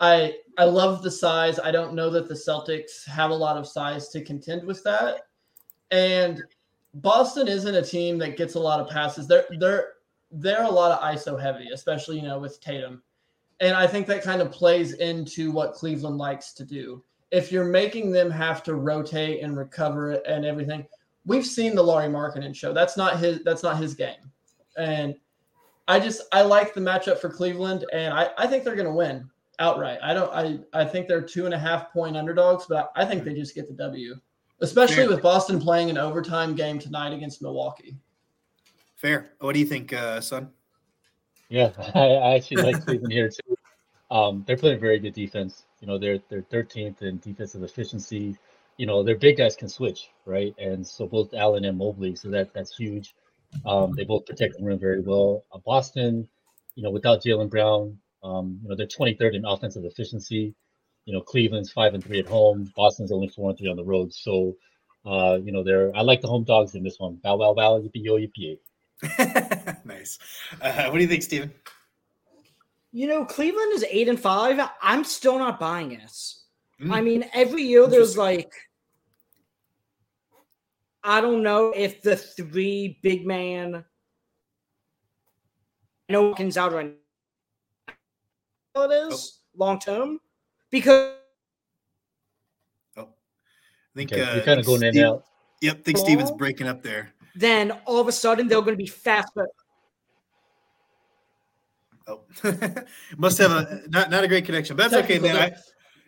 I 0.00 0.34
I 0.58 0.64
love 0.64 1.02
the 1.02 1.10
size. 1.10 1.58
I 1.58 1.70
don't 1.70 1.94
know 1.94 2.10
that 2.10 2.28
the 2.28 2.34
Celtics 2.34 3.06
have 3.06 3.30
a 3.30 3.34
lot 3.34 3.56
of 3.56 3.66
size 3.66 4.08
to 4.10 4.22
contend 4.22 4.64
with 4.64 4.82
that. 4.84 5.22
And 5.90 6.42
Boston 6.94 7.48
isn't 7.48 7.74
a 7.74 7.82
team 7.82 8.18
that 8.18 8.36
gets 8.36 8.54
a 8.54 8.60
lot 8.60 8.80
of 8.80 8.88
passes. 8.88 9.26
They're 9.26 9.46
they're 9.58 9.92
they're 10.32 10.64
a 10.64 10.70
lot 10.70 10.92
of 10.92 11.14
ISO 11.14 11.40
heavy, 11.40 11.68
especially 11.72 12.16
you 12.16 12.22
know 12.22 12.38
with 12.38 12.60
Tatum. 12.60 13.02
And 13.60 13.76
I 13.76 13.86
think 13.86 14.06
that 14.08 14.24
kind 14.24 14.42
of 14.42 14.50
plays 14.50 14.94
into 14.94 15.52
what 15.52 15.74
Cleveland 15.74 16.18
likes 16.18 16.52
to 16.54 16.64
do. 16.64 17.04
If 17.30 17.52
you're 17.52 17.64
making 17.64 18.10
them 18.10 18.30
have 18.30 18.62
to 18.64 18.74
rotate 18.74 19.42
and 19.42 19.56
recover 19.56 20.12
it 20.12 20.22
and 20.26 20.44
everything, 20.44 20.86
we've 21.24 21.46
seen 21.46 21.74
the 21.74 21.82
Lauri 21.82 22.08
Markkanen 22.08 22.54
show. 22.54 22.72
That's 22.72 22.96
not 22.96 23.18
his 23.18 23.42
that's 23.44 23.62
not 23.62 23.76
his 23.76 23.94
game. 23.94 24.30
And 24.76 25.14
I 25.86 26.00
just 26.00 26.22
I 26.32 26.42
like 26.42 26.74
the 26.74 26.80
matchup 26.80 27.18
for 27.18 27.28
Cleveland, 27.28 27.84
and 27.92 28.14
I, 28.14 28.30
I 28.38 28.46
think 28.46 28.64
they're 28.64 28.76
going 28.76 28.88
to 28.88 28.94
win 28.94 29.28
outright. 29.58 29.98
I 30.02 30.14
don't 30.14 30.32
I 30.32 30.58
I 30.72 30.84
think 30.84 31.08
they're 31.08 31.22
two 31.22 31.44
and 31.44 31.54
a 31.54 31.58
half 31.58 31.92
point 31.92 32.16
underdogs, 32.16 32.66
but 32.68 32.90
I 32.96 33.04
think 33.04 33.24
they 33.24 33.34
just 33.34 33.54
get 33.54 33.68
the 33.68 33.74
W, 33.74 34.16
especially 34.60 35.06
with 35.06 35.22
Boston 35.22 35.60
playing 35.60 35.90
an 35.90 35.98
overtime 35.98 36.54
game 36.54 36.78
tonight 36.78 37.12
against 37.12 37.42
Milwaukee. 37.42 37.96
Fair. 39.02 39.32
What 39.40 39.54
do 39.54 39.58
you 39.58 39.66
think, 39.66 39.92
uh, 39.92 40.20
Sun? 40.20 40.50
Yeah, 41.48 41.72
I, 41.96 42.06
I 42.06 42.34
actually 42.36 42.62
like 42.62 42.84
Cleveland 42.84 43.12
here 43.12 43.28
too. 43.28 43.56
Um, 44.12 44.44
they're 44.46 44.56
playing 44.56 44.78
very 44.78 45.00
good 45.00 45.12
defense. 45.12 45.64
You 45.80 45.88
know, 45.88 45.98
they're 45.98 46.20
they're 46.28 46.42
13th 46.42 47.02
in 47.02 47.18
defensive 47.18 47.64
efficiency. 47.64 48.38
You 48.76 48.86
know, 48.86 49.02
their 49.02 49.18
big 49.18 49.38
guys 49.38 49.56
can 49.56 49.68
switch, 49.68 50.10
right? 50.24 50.54
And 50.56 50.86
so 50.86 51.08
both 51.08 51.34
Allen 51.34 51.64
and 51.64 51.76
Mobley, 51.76 52.14
so 52.14 52.30
that 52.30 52.54
that's 52.54 52.76
huge. 52.76 53.16
Um, 53.66 53.92
they 53.96 54.04
both 54.04 54.24
protect 54.24 54.56
the 54.56 54.64
rim 54.64 54.78
very 54.78 55.00
well. 55.00 55.44
Uh, 55.52 55.58
Boston, 55.66 56.28
you 56.76 56.84
know, 56.84 56.90
without 56.90 57.24
Jaylen 57.24 57.50
Brown, 57.50 57.98
um, 58.22 58.60
you 58.62 58.68
know, 58.68 58.76
they're 58.76 58.86
23rd 58.86 59.34
in 59.34 59.44
offensive 59.44 59.84
efficiency. 59.84 60.54
You 61.06 61.12
know, 61.12 61.22
Cleveland's 61.22 61.72
five 61.72 61.94
and 61.94 62.04
three 62.04 62.20
at 62.20 62.28
home. 62.28 62.72
Boston's 62.76 63.10
only 63.10 63.28
four 63.28 63.50
and 63.50 63.58
three 63.58 63.68
on 63.68 63.76
the 63.76 63.84
road. 63.84 64.14
So, 64.14 64.54
uh, 65.04 65.38
you 65.42 65.50
know, 65.50 65.64
they're 65.64 65.90
I 65.96 66.02
like 66.02 66.20
the 66.20 66.28
home 66.28 66.44
dogs 66.44 66.76
in 66.76 66.84
this 66.84 67.00
one. 67.00 67.16
Bow 67.16 67.36
wow 67.38 67.52
wow 67.52 67.80
yippee 67.80 68.04
yo 68.04 68.14
yippee. 68.14 68.58
nice. 69.84 70.18
Uh, 70.60 70.88
what 70.88 70.94
do 70.94 71.00
you 71.00 71.08
think, 71.08 71.22
Steven? 71.22 71.52
You 72.92 73.08
know, 73.08 73.24
Cleveland 73.24 73.72
is 73.72 73.84
eight 73.88 74.08
and 74.08 74.20
five. 74.20 74.60
I'm 74.82 75.04
still 75.04 75.38
not 75.38 75.58
buying 75.58 75.92
it. 75.92 76.12
Mm. 76.80 76.92
I 76.92 77.00
mean, 77.00 77.24
every 77.32 77.62
year 77.62 77.86
there's 77.86 78.16
like 78.16 78.52
I 81.04 81.20
don't 81.20 81.42
know 81.42 81.72
if 81.74 82.02
the 82.02 82.16
three 82.16 82.98
big 83.02 83.26
man. 83.26 83.84
I 86.08 86.12
know 86.12 86.28
Watkins 86.28 86.56
out 86.56 86.72
right 86.72 86.94
now. 88.76 88.82
It 88.84 89.12
is 89.12 89.40
oh. 89.54 89.64
long 89.64 89.78
term 89.78 90.20
because. 90.70 91.14
Oh, 92.96 93.02
I 93.02 93.96
think 93.96 94.12
okay, 94.12 94.22
uh, 94.22 94.34
you're 94.36 94.44
kind 94.44 94.60
of 94.60 94.66
going 94.66 94.82
in 94.82 94.96
and 94.96 95.06
out. 95.06 95.24
Yep, 95.60 95.76
I 95.78 95.82
think 95.82 95.98
Steven's 95.98 96.30
breaking 96.30 96.68
up 96.68 96.82
there. 96.82 97.12
Then 97.34 97.72
all 97.86 98.00
of 98.00 98.08
a 98.08 98.12
sudden 98.12 98.48
they're 98.48 98.60
going 98.60 98.74
to 98.74 98.82
be 98.82 98.86
faster. 98.86 99.48
Oh, 102.06 102.22
must 103.16 103.38
have 103.38 103.52
a 103.52 103.82
not, 103.88 104.10
not 104.10 104.24
a 104.24 104.28
great 104.28 104.44
connection, 104.44 104.76
but 104.76 104.90
that's 104.90 105.04
okay, 105.04 105.18
man. 105.18 105.36
I, 105.36 105.52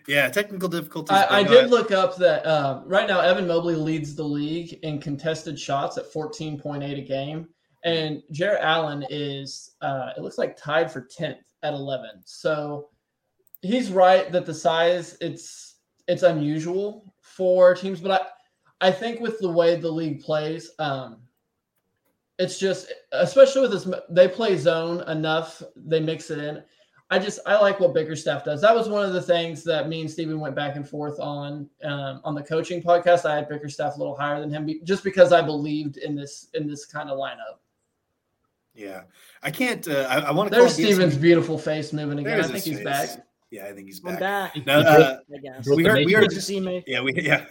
yeah, 0.07 0.29
technical 0.29 0.69
difficulties. 0.69 1.17
I, 1.17 1.41
I 1.41 1.43
did 1.43 1.71
look 1.71 1.91
up 1.91 2.17
that 2.17 2.45
uh, 2.45 2.83
right 2.85 3.09
now 3.09 3.21
Evan 3.21 3.47
Mobley 3.47 3.77
leads 3.77 4.15
the 4.15 4.25
league 4.25 4.79
in 4.83 4.99
contested 4.99 5.59
shots 5.59 5.97
at 5.97 6.13
14.8 6.13 6.99
a 6.99 7.01
game, 7.01 7.49
and 7.85 8.23
Jarrett 8.31 8.61
Allen 8.63 9.07
is 9.09 9.77
uh, 9.81 10.11
it 10.17 10.21
looks 10.21 10.37
like 10.37 10.57
tied 10.57 10.91
for 10.91 11.03
10th 11.03 11.39
at 11.63 11.73
11. 11.73 12.23
So 12.25 12.91
he's 13.63 13.91
right 13.91 14.31
that 14.33 14.47
the 14.47 14.55
size 14.55 15.17
it's 15.21 15.77
it's 16.07 16.23
unusual 16.23 17.15
for 17.23 17.75
teams, 17.75 18.01
but 18.01 18.11
I 18.11 18.27
I 18.81 18.91
think 18.91 19.21
with 19.21 19.39
the 19.39 19.51
way 19.51 19.77
the 19.77 19.91
league 19.91 20.23
plays, 20.23 20.71
um, 20.79 21.19
it's 22.39 22.59
just 22.59 22.93
especially 23.13 23.63
with 23.63 23.71
this 23.71 23.89
they 24.11 24.29
play 24.29 24.57
zone 24.57 25.09
enough, 25.09 25.63
they 25.77 26.01
mix 26.01 26.31
it 26.31 26.39
in. 26.39 26.63
I 27.11 27.19
just 27.19 27.39
I 27.47 27.61
like 27.61 27.79
what 27.81 27.95
Bickerstaff 27.95 28.45
does. 28.45 28.61
That 28.63 28.75
was 28.75 28.89
one 28.89 29.05
of 29.05 29.13
the 29.13 29.23
things 29.23 29.63
that 29.65 29.89
me 29.89 30.01
and 30.01 30.11
Steven 30.11 30.41
went 30.41 30.57
back 30.57 30.75
and 30.75 30.89
forth 30.89 31.21
on 31.21 31.69
um, 31.85 32.21
on 32.25 32.35
the 32.35 32.43
coaching 32.43 32.83
podcast. 32.83 33.25
I 33.25 33.37
had 33.37 33.49
Bickerstaff 33.49 33.95
a 33.95 33.99
little 33.99 34.17
higher 34.17 34.41
than 34.41 34.51
him, 34.51 34.69
just 34.85 35.05
because 35.05 35.33
I 35.33 35.43
believed 35.43 35.99
in 35.99 36.17
this 36.17 36.49
in 36.55 36.67
this 36.67 36.87
kind 36.87 37.11
of 37.11 37.19
lineup. 37.19 37.59
Yeah, 38.75 39.03
I 39.43 39.51
can't. 39.51 39.87
Uh, 39.87 40.07
I, 40.11 40.19
I 40.21 40.31
want 40.33 40.51
to. 40.51 40.59
There's 40.59 40.73
Steven's 40.73 41.17
beautiful 41.17 41.59
face 41.59 41.93
moving 41.93 42.19
again. 42.19 42.41
I 42.41 42.49
think 42.49 42.65
he's 42.65 42.77
face. 42.79 42.85
back. 42.85 43.27
Yeah, 43.55 43.67
I 43.67 43.73
think 43.73 43.87
he's 43.87 44.01
back. 44.01 44.15
I'm 44.15 44.19
back. 44.19 44.67
No, 44.67 44.81
uh, 44.81 45.19
we 45.77 45.85
heard, 45.85 46.05
we 46.05 46.13
heard 46.13 46.31
to 46.31 46.41
see 46.41 46.59
me. 46.59 46.83
Yeah, 46.89 47.03
we 47.03 47.15
yeah, 47.23 47.45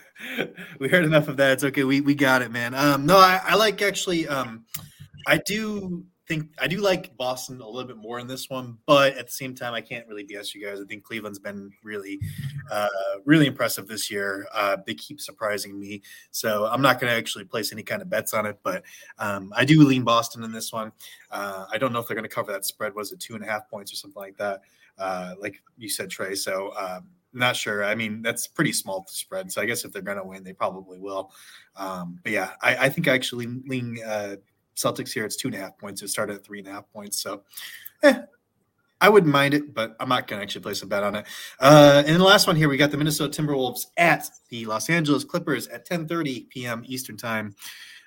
we 0.77 0.89
heard 0.89 1.05
enough 1.05 1.29
of 1.29 1.37
that. 1.37 1.53
It's 1.53 1.63
okay. 1.63 1.85
We 1.85 2.01
we 2.01 2.13
got 2.13 2.41
it, 2.41 2.51
man. 2.51 2.73
Um, 2.73 3.05
no, 3.05 3.15
I, 3.15 3.39
I 3.41 3.55
like 3.55 3.81
actually. 3.81 4.27
Um, 4.27 4.65
I 5.27 5.37
do 5.37 6.03
think 6.27 6.49
I 6.59 6.67
do 6.67 6.81
like 6.81 7.15
Boston 7.15 7.61
a 7.61 7.65
little 7.65 7.87
bit 7.87 7.95
more 7.95 8.19
in 8.19 8.27
this 8.27 8.49
one, 8.49 8.79
but 8.85 9.15
at 9.15 9.27
the 9.27 9.31
same 9.31 9.55
time, 9.55 9.73
I 9.73 9.79
can't 9.79 10.05
really 10.05 10.25
BS 10.25 10.53
you 10.53 10.65
guys. 10.65 10.81
I 10.81 10.83
think 10.83 11.05
Cleveland's 11.05 11.39
been 11.39 11.71
really, 11.85 12.19
uh, 12.69 12.89
really 13.23 13.47
impressive 13.47 13.87
this 13.87 14.11
year. 14.11 14.45
Uh, 14.53 14.75
they 14.85 14.95
keep 14.95 15.21
surprising 15.21 15.79
me, 15.79 16.01
so 16.31 16.65
I'm 16.65 16.81
not 16.81 16.99
going 16.99 17.13
to 17.13 17.17
actually 17.17 17.45
place 17.45 17.71
any 17.71 17.83
kind 17.83 18.01
of 18.01 18.09
bets 18.09 18.33
on 18.33 18.45
it. 18.45 18.59
But 18.61 18.83
um, 19.19 19.53
I 19.55 19.63
do 19.63 19.81
lean 19.87 20.03
Boston 20.03 20.43
in 20.43 20.51
this 20.51 20.73
one. 20.73 20.91
Uh, 21.31 21.65
I 21.71 21.77
don't 21.77 21.93
know 21.93 21.99
if 21.99 22.07
they're 22.07 22.15
going 22.15 22.27
to 22.27 22.35
cover 22.35 22.51
that 22.51 22.65
spread. 22.65 22.93
Was 22.93 23.13
it 23.13 23.21
two 23.21 23.35
and 23.35 23.43
a 23.43 23.47
half 23.47 23.69
points 23.69 23.93
or 23.93 23.95
something 23.95 24.21
like 24.21 24.35
that? 24.35 24.63
Uh, 24.97 25.33
like 25.39 25.61
you 25.77 25.89
said, 25.89 26.09
Trey. 26.09 26.35
So. 26.35 26.73
Um, 26.77 27.07
not 27.35 27.55
sure. 27.55 27.83
I 27.83 27.95
mean, 27.95 28.21
that's 28.21 28.45
pretty 28.45 28.71
small 28.71 29.03
to 29.03 29.11
spread. 29.11 29.51
So 29.51 29.59
I 29.59 29.65
guess 29.65 29.85
if 29.85 29.91
they're 29.91 30.03
going 30.03 30.19
to 30.19 30.23
win, 30.23 30.43
they 30.43 30.53
probably 30.53 30.99
will. 30.99 31.31
Um, 31.75 32.19
but 32.21 32.31
yeah, 32.31 32.51
I, 32.61 32.75
I, 32.75 32.89
think 32.89 33.07
I 33.07 33.15
actually 33.15 33.47
lean 33.47 33.97
uh, 34.05 34.35
Celtics 34.75 35.11
here, 35.11 35.25
it's 35.25 35.35
two 35.35 35.47
and 35.47 35.55
a 35.55 35.59
half 35.59 35.77
points. 35.77 36.01
It 36.01 36.09
started 36.09 36.35
at 36.35 36.43
three 36.43 36.59
and 36.59 36.67
a 36.67 36.71
half 36.71 36.89
points. 36.91 37.21
So, 37.21 37.43
eh, 38.03 38.21
I 39.01 39.09
wouldn't 39.09 39.33
mind 39.33 39.53
it, 39.53 39.73
but 39.73 39.95
I'm 39.99 40.07
not 40.07 40.27
going 40.27 40.39
to 40.39 40.43
actually 40.43 40.61
place 40.61 40.81
a 40.81 40.87
bet 40.87 41.03
on 41.03 41.15
it. 41.15 41.25
Uh, 41.59 42.03
and 42.05 42.19
the 42.19 42.23
last 42.23 42.47
one 42.47 42.55
here, 42.55 42.69
we 42.69 42.77
got 42.77 42.89
the 42.89 42.97
Minnesota 42.97 43.41
Timberwolves 43.41 43.87
at 43.97 44.29
the 44.49 44.65
Los 44.65 44.89
Angeles 44.89 45.25
Clippers 45.25 45.67
at 45.67 45.87
10:30 45.87 46.49
p.m. 46.49 46.83
Eastern 46.85 47.17
Time. 47.17 47.53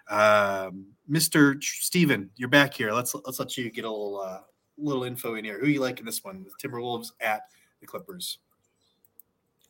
Um, 0.09 0.87
Mr. 1.11 1.63
Steven, 1.63 2.31
you're 2.37 2.49
back 2.49 2.73
here. 2.73 2.93
Let's 2.93 3.15
let's 3.15 3.39
let 3.39 3.59
you 3.59 3.71
get 3.71 3.85
a 3.85 3.91
little 3.91 4.21
uh, 4.21 4.41
little 4.79 5.05
info 5.05 5.35
in 5.35 5.45
here. 5.45 5.59
Who 5.59 5.67
you 5.67 5.81
like 5.81 5.99
in 6.01 6.07
this 6.07 6.25
one? 6.25 6.45
The 6.45 6.69
Timberwolves 6.69 7.13
at 7.21 7.43
the 7.81 7.87
Clippers. 7.87 8.39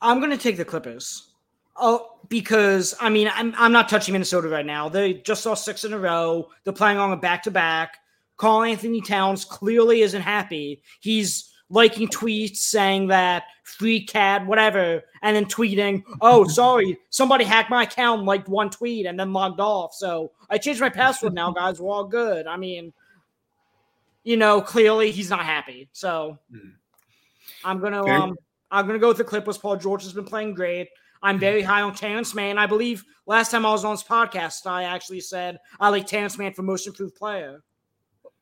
I'm 0.00 0.18
going 0.18 0.30
to 0.30 0.36
take 0.36 0.56
the 0.56 0.64
Clippers. 0.64 1.30
Oh, 1.78 2.18
because 2.28 2.94
I 3.00 3.10
mean, 3.10 3.30
I'm 3.34 3.54
I'm 3.56 3.72
not 3.72 3.88
touching 3.88 4.12
Minnesota 4.12 4.48
right 4.48 4.64
now. 4.64 4.88
They 4.88 5.14
just 5.14 5.42
saw 5.42 5.54
six 5.54 5.84
in 5.84 5.92
a 5.92 5.98
row. 5.98 6.48
They're 6.64 6.72
playing 6.72 6.98
on 6.98 7.12
a 7.12 7.16
back 7.16 7.42
to 7.44 7.50
back. 7.50 7.98
Karl-Anthony 8.38 9.00
Towns 9.00 9.44
clearly 9.44 10.02
isn't 10.02 10.22
happy. 10.22 10.82
He's 11.00 11.52
liking 11.68 12.08
tweets 12.08 12.56
saying 12.56 13.08
that 13.08 13.44
free 13.64 14.04
cat, 14.04 14.46
whatever, 14.46 15.02
and 15.22 15.36
then 15.36 15.44
tweeting, 15.44 16.02
"Oh, 16.22 16.46
sorry, 16.48 16.98
somebody 17.10 17.44
hacked 17.44 17.70
my 17.70 17.82
account, 17.82 18.24
liked 18.24 18.48
one 18.48 18.70
tweet, 18.70 19.04
and 19.04 19.18
then 19.18 19.32
logged 19.34 19.60
off." 19.60 19.94
So 19.94 20.32
I 20.48 20.56
changed 20.58 20.80
my 20.80 20.90
password 20.90 21.34
now, 21.34 21.50
guys. 21.50 21.80
We're 21.80 21.92
all 21.92 22.04
good. 22.04 22.46
I 22.46 22.56
mean, 22.56 22.92
you 24.26 24.36
know, 24.36 24.60
clearly 24.60 25.12
he's 25.12 25.30
not 25.30 25.44
happy. 25.44 25.88
So 25.92 26.38
hmm. 26.50 26.70
I'm 27.64 27.80
gonna 27.80 28.04
um 28.04 28.36
I'm 28.72 28.86
gonna 28.86 28.98
go 28.98 29.08
with 29.08 29.18
the 29.18 29.24
Clippers. 29.24 29.56
Paul 29.56 29.76
George 29.76 30.02
has 30.02 30.12
been 30.12 30.24
playing 30.24 30.52
great. 30.54 30.88
I'm 31.22 31.38
very 31.38 31.62
high 31.62 31.82
on 31.82 31.94
Terance 31.94 32.34
Mann. 32.34 32.58
I 32.58 32.66
believe 32.66 33.04
last 33.26 33.52
time 33.52 33.64
I 33.64 33.70
was 33.70 33.84
on 33.84 33.94
this 33.94 34.02
podcast, 34.02 34.66
I 34.66 34.82
actually 34.82 35.20
said 35.20 35.58
I 35.78 35.90
like 35.90 36.08
Terance 36.08 36.36
Mann 36.36 36.52
for 36.52 36.62
most 36.62 36.88
improved 36.88 37.14
player. 37.14 37.62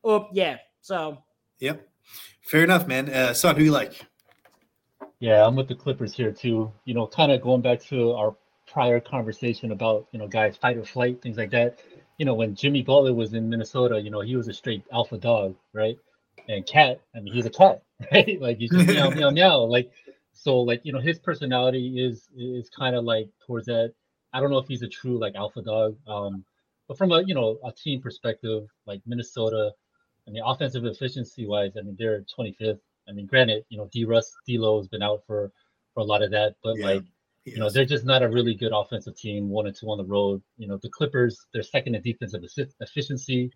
Oh, 0.03 0.27
yeah. 0.33 0.57
So. 0.81 1.19
Yep. 1.59 1.87
Fair 2.41 2.63
enough, 2.63 2.87
man. 2.87 3.09
Uh, 3.09 3.33
Sun, 3.33 3.55
who 3.55 3.63
you 3.63 3.71
like? 3.71 4.01
Yeah, 5.19 5.45
I'm 5.45 5.55
with 5.55 5.67
the 5.67 5.75
Clippers 5.75 6.13
here 6.13 6.31
too. 6.31 6.71
You 6.85 6.95
know, 6.95 7.05
kind 7.05 7.31
of 7.31 7.41
going 7.41 7.61
back 7.61 7.79
to 7.85 8.11
our 8.13 8.35
prior 8.67 8.99
conversation 8.99 9.71
about 9.71 10.07
you 10.11 10.17
know 10.19 10.27
guys 10.27 10.57
fight 10.57 10.77
or 10.77 10.83
flight, 10.83 11.21
things 11.21 11.37
like 11.37 11.51
that. 11.51 11.79
You 12.17 12.25
know, 12.25 12.33
when 12.33 12.55
Jimmy 12.55 12.81
Butler 12.81 13.13
was 13.13 13.33
in 13.33 13.49
Minnesota, 13.49 13.99
you 13.99 14.09
know 14.09 14.21
he 14.21 14.35
was 14.35 14.47
a 14.47 14.53
straight 14.53 14.83
alpha 14.91 15.17
dog, 15.17 15.55
right? 15.73 15.97
And 16.47 16.65
cat, 16.65 17.01
I 17.15 17.19
mean, 17.19 17.33
he's 17.33 17.45
a 17.45 17.49
cat, 17.49 17.81
right? 18.11 18.39
Like 18.41 18.57
he's 18.57 18.71
just 18.71 18.87
meow 18.87 19.09
meow 19.09 19.29
meow. 19.29 19.59
Like 19.61 19.91
so 20.33 20.59
like 20.59 20.81
you 20.83 20.91
know 20.93 20.99
his 20.99 21.19
personality 21.19 22.03
is 22.05 22.27
is 22.37 22.69
kind 22.69 22.95
of 22.95 23.05
like 23.05 23.29
towards 23.47 23.67
that 23.67 23.93
i 24.33 24.41
don't 24.41 24.51
know 24.51 24.57
if 24.57 24.67
he's 24.67 24.81
a 24.81 24.87
true 24.87 25.17
like 25.17 25.33
alpha 25.33 25.61
dog 25.61 25.95
um 26.07 26.43
but 26.89 26.97
from 26.97 27.13
a 27.13 27.23
you 27.23 27.33
know 27.33 27.57
a 27.63 27.71
team 27.71 28.01
perspective 28.01 28.67
like 28.85 29.01
minnesota 29.05 29.71
I 30.27 30.31
mean, 30.31 30.43
offensive 30.45 30.85
efficiency 30.85 31.45
wise, 31.45 31.77
I 31.77 31.81
mean, 31.81 31.95
they're 31.97 32.25
25th. 32.37 32.79
I 33.07 33.11
mean, 33.11 33.27
granted, 33.27 33.63
you 33.69 33.77
know, 33.77 33.87
D 33.91 34.05
Russ, 34.05 34.35
D'Lo 34.47 34.77
has 34.79 34.87
been 34.87 35.03
out 35.03 35.23
for 35.27 35.51
for 35.93 35.99
a 36.01 36.03
lot 36.03 36.21
of 36.21 36.31
that, 36.31 36.55
but 36.63 36.77
yeah, 36.77 36.85
like, 36.85 37.03
you 37.45 37.57
know, 37.57 37.69
they're 37.69 37.85
just 37.85 38.05
not 38.05 38.23
a 38.23 38.29
really 38.29 38.55
good 38.55 38.71
offensive 38.73 39.15
team. 39.15 39.49
One 39.49 39.67
and 39.67 39.75
two 39.75 39.89
on 39.91 39.97
the 39.97 40.03
road. 40.03 40.41
You 40.57 40.67
know, 40.67 40.77
the 40.81 40.89
Clippers, 40.89 41.45
they're 41.53 41.63
second 41.63 41.95
in 41.95 42.01
defensive 42.01 42.43
efficiency. 42.81 43.51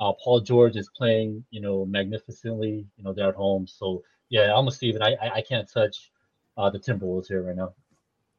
Uh, 0.00 0.12
Paul 0.22 0.40
George 0.40 0.76
is 0.76 0.88
playing, 0.96 1.44
you 1.50 1.60
know, 1.60 1.84
magnificently. 1.84 2.86
You 2.96 3.04
know, 3.04 3.12
they're 3.12 3.28
at 3.28 3.34
home, 3.34 3.66
so 3.66 4.02
yeah, 4.28 4.54
I'm 4.54 4.68
a 4.68 4.72
Steven. 4.72 5.02
I 5.02 5.14
I, 5.20 5.34
I 5.36 5.42
can't 5.42 5.70
touch 5.70 6.10
uh, 6.56 6.70
the 6.70 6.78
Timberwolves 6.78 7.28
here 7.28 7.42
right 7.42 7.56
now. 7.56 7.74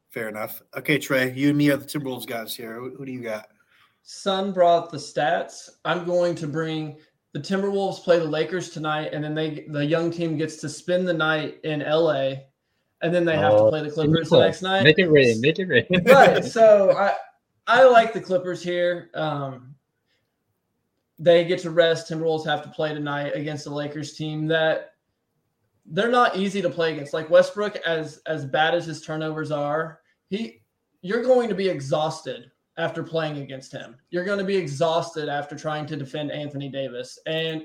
Fair 0.09 0.29
enough. 0.29 0.61
Okay, 0.77 0.97
Trey, 0.97 1.33
you 1.33 1.49
and 1.49 1.57
me 1.57 1.69
are 1.71 1.77
the 1.77 1.85
Timberwolves 1.85 2.25
guys 2.25 2.55
here. 2.55 2.75
Who, 2.75 2.95
who 2.95 3.05
do 3.05 3.11
you 3.11 3.21
got? 3.21 3.47
Sun 4.03 4.53
brought 4.53 4.91
the 4.91 4.97
stats. 4.97 5.69
I'm 5.83 6.05
going 6.05 6.35
to 6.35 6.47
bring 6.47 6.97
the 7.33 7.39
Timberwolves 7.39 8.01
play 8.01 8.19
the 8.19 8.25
Lakers 8.25 8.69
tonight, 8.69 9.09
and 9.11 9.21
then 9.21 9.35
they 9.35 9.65
the 9.67 9.85
young 9.85 10.11
team 10.11 10.37
gets 10.37 10.55
to 10.57 10.69
spend 10.69 11.05
the 11.05 11.13
night 11.13 11.59
in 11.65 11.81
LA, 11.81 12.35
and 13.01 13.13
then 13.13 13.25
they 13.25 13.35
have 13.35 13.51
to 13.51 13.57
oh, 13.57 13.69
play 13.69 13.83
the 13.83 13.91
Clippers 13.91 14.29
the 14.29 14.39
next 14.39 14.61
night. 14.61 14.83
Make 14.83 14.99
it 14.99 15.09
rain. 15.09 15.41
Make 15.41 15.59
it 15.59 15.65
rain. 15.65 15.85
right. 16.05 16.43
So 16.55 16.91
I 16.97 17.13
I 17.67 17.83
like 17.83 18.13
the 18.13 18.21
Clippers 18.21 18.63
here. 18.63 19.09
Um, 19.13 19.75
they 21.17 21.45
get 21.45 21.59
to 21.59 21.71
rest. 21.71 22.09
Timberwolves 22.09 22.45
have 22.45 22.61
to 22.63 22.69
play 22.69 22.93
tonight 22.93 23.31
against 23.35 23.63
the 23.63 23.71
Lakers 23.71 24.13
team 24.13 24.47
that 24.47 24.95
they're 25.85 26.09
not 26.09 26.35
easy 26.35 26.61
to 26.61 26.69
play 26.69 26.93
against. 26.93 27.13
Like 27.13 27.29
Westbrook, 27.29 27.75
as 27.77 28.21
as 28.25 28.45
bad 28.45 28.75
as 28.75 28.85
his 28.85 29.01
turnovers 29.01 29.51
are, 29.51 29.99
he 30.29 30.61
you're 31.01 31.23
going 31.23 31.49
to 31.49 31.55
be 31.55 31.69
exhausted 31.69 32.51
after 32.77 33.03
playing 33.03 33.37
against 33.37 33.71
him. 33.71 33.95
You're 34.09 34.25
going 34.25 34.39
to 34.39 34.45
be 34.45 34.55
exhausted 34.55 35.29
after 35.29 35.55
trying 35.55 35.85
to 35.87 35.95
defend 35.95 36.31
Anthony 36.31 36.69
Davis. 36.69 37.19
And 37.25 37.63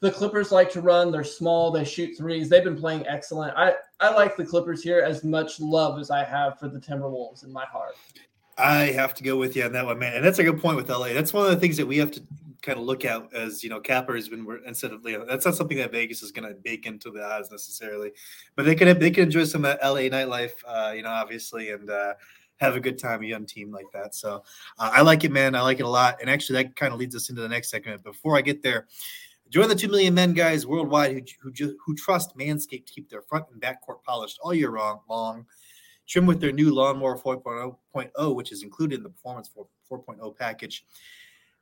the 0.00 0.10
Clippers 0.10 0.50
like 0.50 0.70
to 0.72 0.80
run. 0.80 1.10
They're 1.10 1.24
small. 1.24 1.70
They 1.70 1.84
shoot 1.84 2.16
threes. 2.16 2.48
They've 2.48 2.64
been 2.64 2.78
playing 2.78 3.06
excellent. 3.06 3.56
I, 3.56 3.74
I 4.00 4.14
like 4.14 4.36
the 4.36 4.44
Clippers 4.44 4.82
here 4.82 5.00
as 5.00 5.24
much 5.24 5.60
love 5.60 5.98
as 5.98 6.10
I 6.10 6.24
have 6.24 6.58
for 6.58 6.68
the 6.68 6.78
Timberwolves 6.78 7.44
in 7.44 7.52
my 7.52 7.66
heart. 7.66 7.96
I 8.56 8.86
have 8.86 9.14
to 9.14 9.22
go 9.22 9.36
with 9.36 9.56
you 9.56 9.64
on 9.64 9.72
that 9.72 9.86
one, 9.86 9.98
man. 9.98 10.16
And 10.16 10.24
that's 10.24 10.38
a 10.38 10.44
good 10.44 10.60
point 10.60 10.76
with 10.76 10.88
LA. 10.88 11.08
That's 11.08 11.32
one 11.32 11.44
of 11.44 11.50
the 11.50 11.56
things 11.56 11.76
that 11.76 11.86
we 11.86 11.98
have 11.98 12.10
to 12.12 12.22
kind 12.62 12.78
of 12.78 12.84
look 12.84 13.04
at 13.04 13.32
as 13.32 13.64
you 13.64 13.70
know, 13.70 13.80
Capper 13.80 14.14
has 14.14 14.28
been 14.28 14.46
instead 14.66 14.92
of 14.92 15.06
you 15.06 15.18
know, 15.18 15.24
that's 15.24 15.46
not 15.46 15.54
something 15.54 15.78
that 15.78 15.92
Vegas 15.92 16.22
is 16.22 16.30
going 16.30 16.48
to 16.48 16.54
bake 16.54 16.86
into 16.86 17.10
the 17.10 17.24
odds 17.24 17.50
necessarily, 17.50 18.12
but 18.56 18.64
they 18.64 18.74
can 18.74 18.98
they 18.98 19.10
can 19.10 19.24
enjoy 19.24 19.44
some 19.44 19.62
LA 19.62 20.08
nightlife, 20.08 20.52
uh, 20.66 20.92
you 20.94 21.02
know, 21.02 21.10
obviously, 21.10 21.70
and 21.70 21.88
uh, 21.88 22.14
have 22.60 22.76
a 22.76 22.80
good 22.80 22.98
time, 22.98 23.22
a 23.22 23.26
young 23.26 23.46
team 23.46 23.70
like 23.70 23.90
that. 23.92 24.14
So 24.14 24.42
uh, 24.78 24.90
I 24.92 25.00
like 25.00 25.24
it, 25.24 25.32
man. 25.32 25.54
I 25.54 25.62
like 25.62 25.80
it 25.80 25.84
a 25.84 25.88
lot. 25.88 26.18
And 26.20 26.28
actually, 26.28 26.62
that 26.62 26.76
kind 26.76 26.92
of 26.92 26.98
leads 26.98 27.16
us 27.16 27.30
into 27.30 27.40
the 27.40 27.48
next 27.48 27.70
segment. 27.70 28.04
Before 28.04 28.36
I 28.36 28.42
get 28.42 28.62
there, 28.62 28.86
join 29.50 29.68
the 29.68 29.74
2 29.74 29.88
million 29.88 30.14
men 30.14 30.32
guys 30.32 30.66
worldwide 30.66 31.28
who, 31.42 31.52
who, 31.52 31.76
who 31.84 31.94
trust 31.94 32.36
Manscaped 32.36 32.86
to 32.86 32.92
keep 32.92 33.10
their 33.10 33.22
front 33.22 33.46
and 33.50 33.60
back 33.60 33.82
court 33.82 34.02
polished 34.04 34.38
all 34.42 34.54
year 34.54 34.72
long. 34.72 35.46
Trim 36.06 36.26
with 36.26 36.40
their 36.40 36.50
new 36.50 36.74
Lawnmower 36.74 37.18
4.0, 37.18 38.34
which 38.34 38.50
is 38.50 38.62
included 38.62 38.96
in 38.96 39.02
the 39.04 39.10
Performance 39.10 39.50
4.0 39.90 40.36
package 40.36 40.84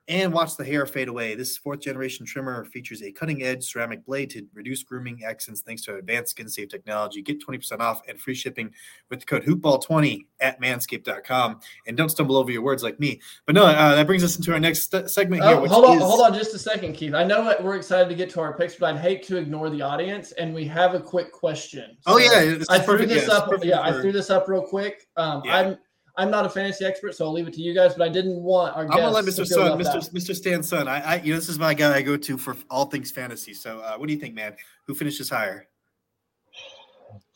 and 0.09 0.33
watch 0.33 0.57
the 0.57 0.65
hair 0.65 0.87
fade 0.87 1.09
away. 1.09 1.35
This 1.35 1.57
fourth 1.59 1.81
generation 1.81 2.25
trimmer 2.25 2.65
features 2.65 3.03
a 3.03 3.13
cutting 3.13 3.43
edge 3.43 3.63
ceramic 3.65 4.05
blade 4.07 4.31
to 4.31 4.47
reduce 4.55 4.83
grooming 4.83 5.23
accidents 5.25 5.61
thanks 5.61 5.83
to 5.83 5.97
advanced 5.97 6.31
skin 6.31 6.49
safe 6.49 6.71
technology. 6.71 7.21
Get 7.21 7.45
20% 7.45 7.81
off 7.81 8.01
and 8.09 8.19
free 8.19 8.35
shipping 8.35 8.73
with 9.11 9.21
the 9.21 9.27
code 9.27 9.45
hoopball20 9.45 10.25
at 10.41 10.61
manscaped.com. 10.63 11.61
And 11.87 11.97
don't 11.97 12.09
stumble 12.09 12.37
over 12.37 12.51
your 12.51 12.63
words 12.63 12.83
like 12.83 12.99
me. 12.99 13.21
But 13.45 13.55
no, 13.55 13.67
uh, 13.67 13.95
that 13.95 14.07
brings 14.07 14.25
us 14.25 14.37
into 14.37 14.53
our 14.53 14.61
next 14.61 14.91
st- 14.91 15.11
segment 15.11 15.43
here. 15.43 15.57
Oh, 15.57 15.67
hold 15.67 15.85
on, 15.85 15.97
is... 15.99 16.03
hold 16.03 16.21
on 16.23 16.33
just 16.33 16.55
a 16.55 16.59
second, 16.59 16.95
Keith. 16.95 17.15
I 17.15 17.25
know 17.25 17.55
we're 17.61 17.77
excited 17.77 18.09
to 18.09 18.15
get 18.15 18.31
to 18.31 18.41
our 18.41 18.57
picks, 18.57 18.77
but 18.77 18.95
I'd 18.95 19.01
hate 19.01 19.23
to 19.25 19.37
ignore 19.37 19.69
the 19.69 19.83
audience. 19.83 20.33
And 20.33 20.55
we 20.55 20.65
have 20.67 20.95
a 20.95 21.01
quick 21.01 21.33
question. 21.33 21.99
Oh, 22.07 22.19
so 22.19 22.25
oh, 22.25 22.49
yeah. 22.49 22.65
I 22.71 22.79
threw 22.79 23.05
this 23.05 23.29
up. 23.29 23.51
Yeah, 23.63 23.83
I 23.83 23.93
threw 23.93 24.13
this 24.13 24.31
up 24.31 24.49
real 24.49 24.63
quick. 24.63 25.07
Um, 25.17 25.43
yeah. 25.45 25.57
I'm 25.57 25.77
I'm 26.19 26.33
not 26.33 26.45
a 26.45 26.51
fantasy 26.51 26.85
expert, 26.85 27.15
so 27.15 27.25
I'll 27.25 27.33
leave 27.33 27.47
it 27.47 27.55
to 27.55 27.63
you 27.63 27.73
guys. 27.73 27.95
But 27.95 28.09
I 28.09 28.09
didn't 28.11 28.43
want 28.43 28.77
our. 28.77 28.83
I'm 28.83 28.91
gonna 28.91 29.11
let 29.11 29.25
Mr. 29.25 29.47
Sun, 29.47 29.79
Mr. 29.79 30.11
Mr. 30.13 30.35
Stan 30.35 30.65
Sun. 30.65 30.89
I, 30.89 31.01
I, 31.01 31.17
you 31.21 31.33
know, 31.33 31.39
this 31.39 31.49
is 31.49 31.61
my 31.61 31.75
guy 31.75 31.95
I 31.95 32.03
go 32.03 32.17
to 32.17 32.37
for 32.37 32.57
all 32.69 32.87
things 32.87 33.13
fantasy. 33.13 33.55
So, 33.55 33.79
uh, 33.79 33.97
what 33.97 34.09
do 34.09 34.13
you 34.13 34.19
think, 34.19 34.35
man? 34.35 34.57
Who 34.87 34.95
finishes 34.97 35.31
higher? 35.31 35.69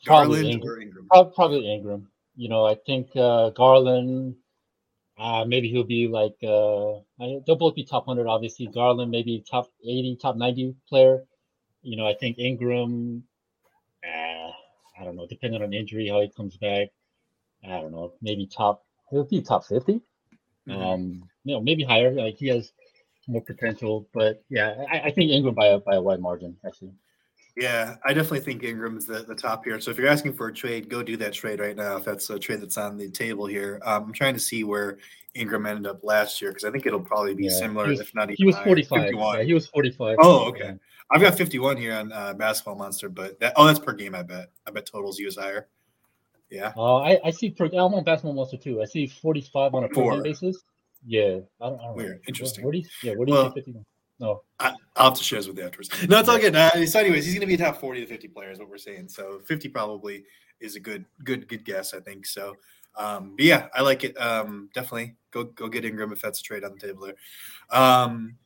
Probably 0.04 0.50
Ingram. 0.50 0.82
Ingram? 0.82 1.08
Probably 1.32 1.72
Ingram. 1.72 2.08
You 2.34 2.48
know, 2.48 2.66
I 2.66 2.74
think 2.74 3.14
uh, 3.16 3.50
Garland. 3.50 4.34
Uh, 5.16 5.44
maybe 5.44 5.68
he'll 5.68 5.84
be 5.84 6.08
like 6.08 6.34
uh, 6.42 6.98
they'll 7.46 7.56
both 7.56 7.76
be 7.76 7.84
top 7.84 8.08
100. 8.08 8.28
Obviously, 8.28 8.66
Garland 8.66 9.12
maybe 9.12 9.44
top 9.48 9.70
80, 9.84 10.18
top 10.20 10.36
90 10.36 10.74
player. 10.88 11.22
You 11.82 11.96
know, 11.96 12.06
I 12.06 12.14
think 12.14 12.38
Ingram. 12.38 13.22
Uh, 14.04 14.50
I 15.00 15.04
don't 15.04 15.14
know, 15.14 15.28
depending 15.28 15.62
on 15.62 15.72
injury, 15.72 16.08
how 16.08 16.20
he 16.20 16.28
comes 16.36 16.56
back. 16.56 16.88
I 17.64 17.80
don't 17.80 17.92
know, 17.92 18.12
maybe 18.22 18.46
top. 18.46 18.84
He'll 19.10 19.24
be 19.24 19.42
top 19.42 19.64
50 19.66 20.00
mm-hmm. 20.68 20.72
Um, 20.72 21.22
you 21.44 21.54
know, 21.54 21.60
maybe 21.60 21.84
higher. 21.84 22.12
Like 22.12 22.36
he 22.36 22.48
has 22.48 22.72
more 23.28 23.42
potential, 23.42 24.08
but 24.12 24.42
yeah, 24.48 24.84
I, 24.90 25.00
I 25.00 25.10
think 25.10 25.30
Ingram 25.30 25.54
by 25.54 25.66
a 25.66 25.78
by 25.78 25.96
a 25.96 26.02
wide 26.02 26.20
margin 26.20 26.56
actually. 26.66 26.92
Yeah, 27.56 27.96
I 28.04 28.14
definitely 28.14 28.40
think 28.40 28.64
Ingram's 28.64 29.04
the, 29.04 29.24
the 29.24 29.34
top 29.34 29.64
here. 29.64 29.78
So 29.78 29.90
if 29.90 29.98
you're 29.98 30.08
asking 30.08 30.32
for 30.32 30.48
a 30.48 30.54
trade, 30.54 30.88
go 30.88 31.02
do 31.02 31.18
that 31.18 31.34
trade 31.34 31.60
right 31.60 31.76
now. 31.76 31.98
If 31.98 32.04
that's 32.04 32.30
a 32.30 32.38
trade 32.38 32.62
that's 32.62 32.78
on 32.78 32.96
the 32.96 33.10
table 33.10 33.44
here, 33.44 33.78
um, 33.84 34.04
I'm 34.04 34.12
trying 34.12 34.32
to 34.32 34.40
see 34.40 34.64
where 34.64 34.96
Ingram 35.34 35.66
ended 35.66 35.86
up 35.86 36.02
last 36.02 36.40
year 36.40 36.50
because 36.50 36.64
I 36.64 36.70
think 36.70 36.86
it'll 36.86 37.00
probably 37.00 37.34
be 37.34 37.44
yeah, 37.44 37.50
similar, 37.50 37.88
was, 37.88 38.00
if 38.00 38.14
not 38.14 38.24
even. 38.24 38.36
He 38.36 38.46
was 38.46 38.56
45. 38.56 39.12
Yeah, 39.12 39.42
he 39.42 39.52
was 39.52 39.66
45. 39.66 40.16
Oh, 40.20 40.48
okay. 40.48 40.64
Yeah. 40.64 40.74
I've 41.10 41.20
got 41.20 41.36
51 41.36 41.76
here 41.76 41.94
on 41.94 42.10
uh, 42.10 42.32
Basketball 42.32 42.76
Monster, 42.76 43.10
but 43.10 43.38
that 43.40 43.52
oh, 43.56 43.66
that's 43.66 43.78
per 43.78 43.92
game. 43.92 44.14
I 44.14 44.22
bet. 44.22 44.50
I 44.66 44.70
bet 44.70 44.86
totals 44.86 45.18
use 45.18 45.36
higher. 45.36 45.68
Yeah. 46.52 46.72
Uh, 46.76 46.98
I, 46.98 47.18
I 47.24 47.30
see 47.30 47.48
per 47.50 47.64
I'm 47.64 47.94
on 47.94 48.04
Basketball 48.04 48.34
Monster 48.34 48.58
too. 48.58 48.82
I 48.82 48.84
see 48.84 49.06
45 49.06 49.74
on 49.74 49.84
a 49.84 49.88
per 49.88 50.02
game 50.02 50.22
basis. 50.22 50.62
Yeah. 51.04 51.38
I 51.60 51.70
don't, 51.70 51.80
I 51.80 51.84
don't 51.84 51.96
Weird. 51.96 52.10
Know. 52.10 52.18
Interesting. 52.28 52.62
What, 52.62 52.68
what 52.68 52.72
do 52.72 52.78
you, 52.78 52.84
yeah. 53.02 53.16
What 53.16 53.26
do 53.26 53.32
you 53.32 53.38
well, 53.38 53.44
think 53.44 53.66
51? 53.66 53.84
No. 54.20 54.42
I, 54.60 54.70
will 54.70 55.04
have 55.04 55.14
to 55.14 55.24
share 55.24 55.38
this 55.38 55.48
with 55.48 55.56
you 55.56 55.64
afterwards. 55.64 55.90
No, 56.08 56.20
it's 56.20 56.28
all 56.28 56.38
good. 56.38 56.54
Uh, 56.54 56.86
so, 56.86 57.00
anyways, 57.00 57.24
he's 57.24 57.34
going 57.34 57.40
to 57.40 57.46
be 57.46 57.54
a 57.54 57.58
top 57.58 57.80
40 57.80 58.02
to 58.02 58.06
50 58.06 58.28
player 58.28 58.50
is 58.50 58.58
what 58.58 58.68
we're 58.68 58.76
saying. 58.76 59.08
So, 59.08 59.40
50 59.46 59.70
probably 59.70 60.24
is 60.60 60.76
a 60.76 60.80
good, 60.80 61.06
good, 61.24 61.48
good 61.48 61.64
guess, 61.64 61.94
I 61.94 62.00
think. 62.00 62.26
So, 62.26 62.54
um, 62.96 63.34
but 63.34 63.46
yeah, 63.46 63.68
I 63.74 63.80
like 63.80 64.04
it. 64.04 64.20
Um, 64.20 64.68
definitely 64.74 65.16
go, 65.30 65.44
go 65.44 65.68
get 65.68 65.86
Ingram 65.86 66.12
if 66.12 66.20
that's 66.20 66.40
a 66.40 66.42
trade 66.42 66.64
on 66.64 66.74
the 66.74 66.86
table 66.86 67.06
there. 67.06 67.14
Um, 67.70 68.36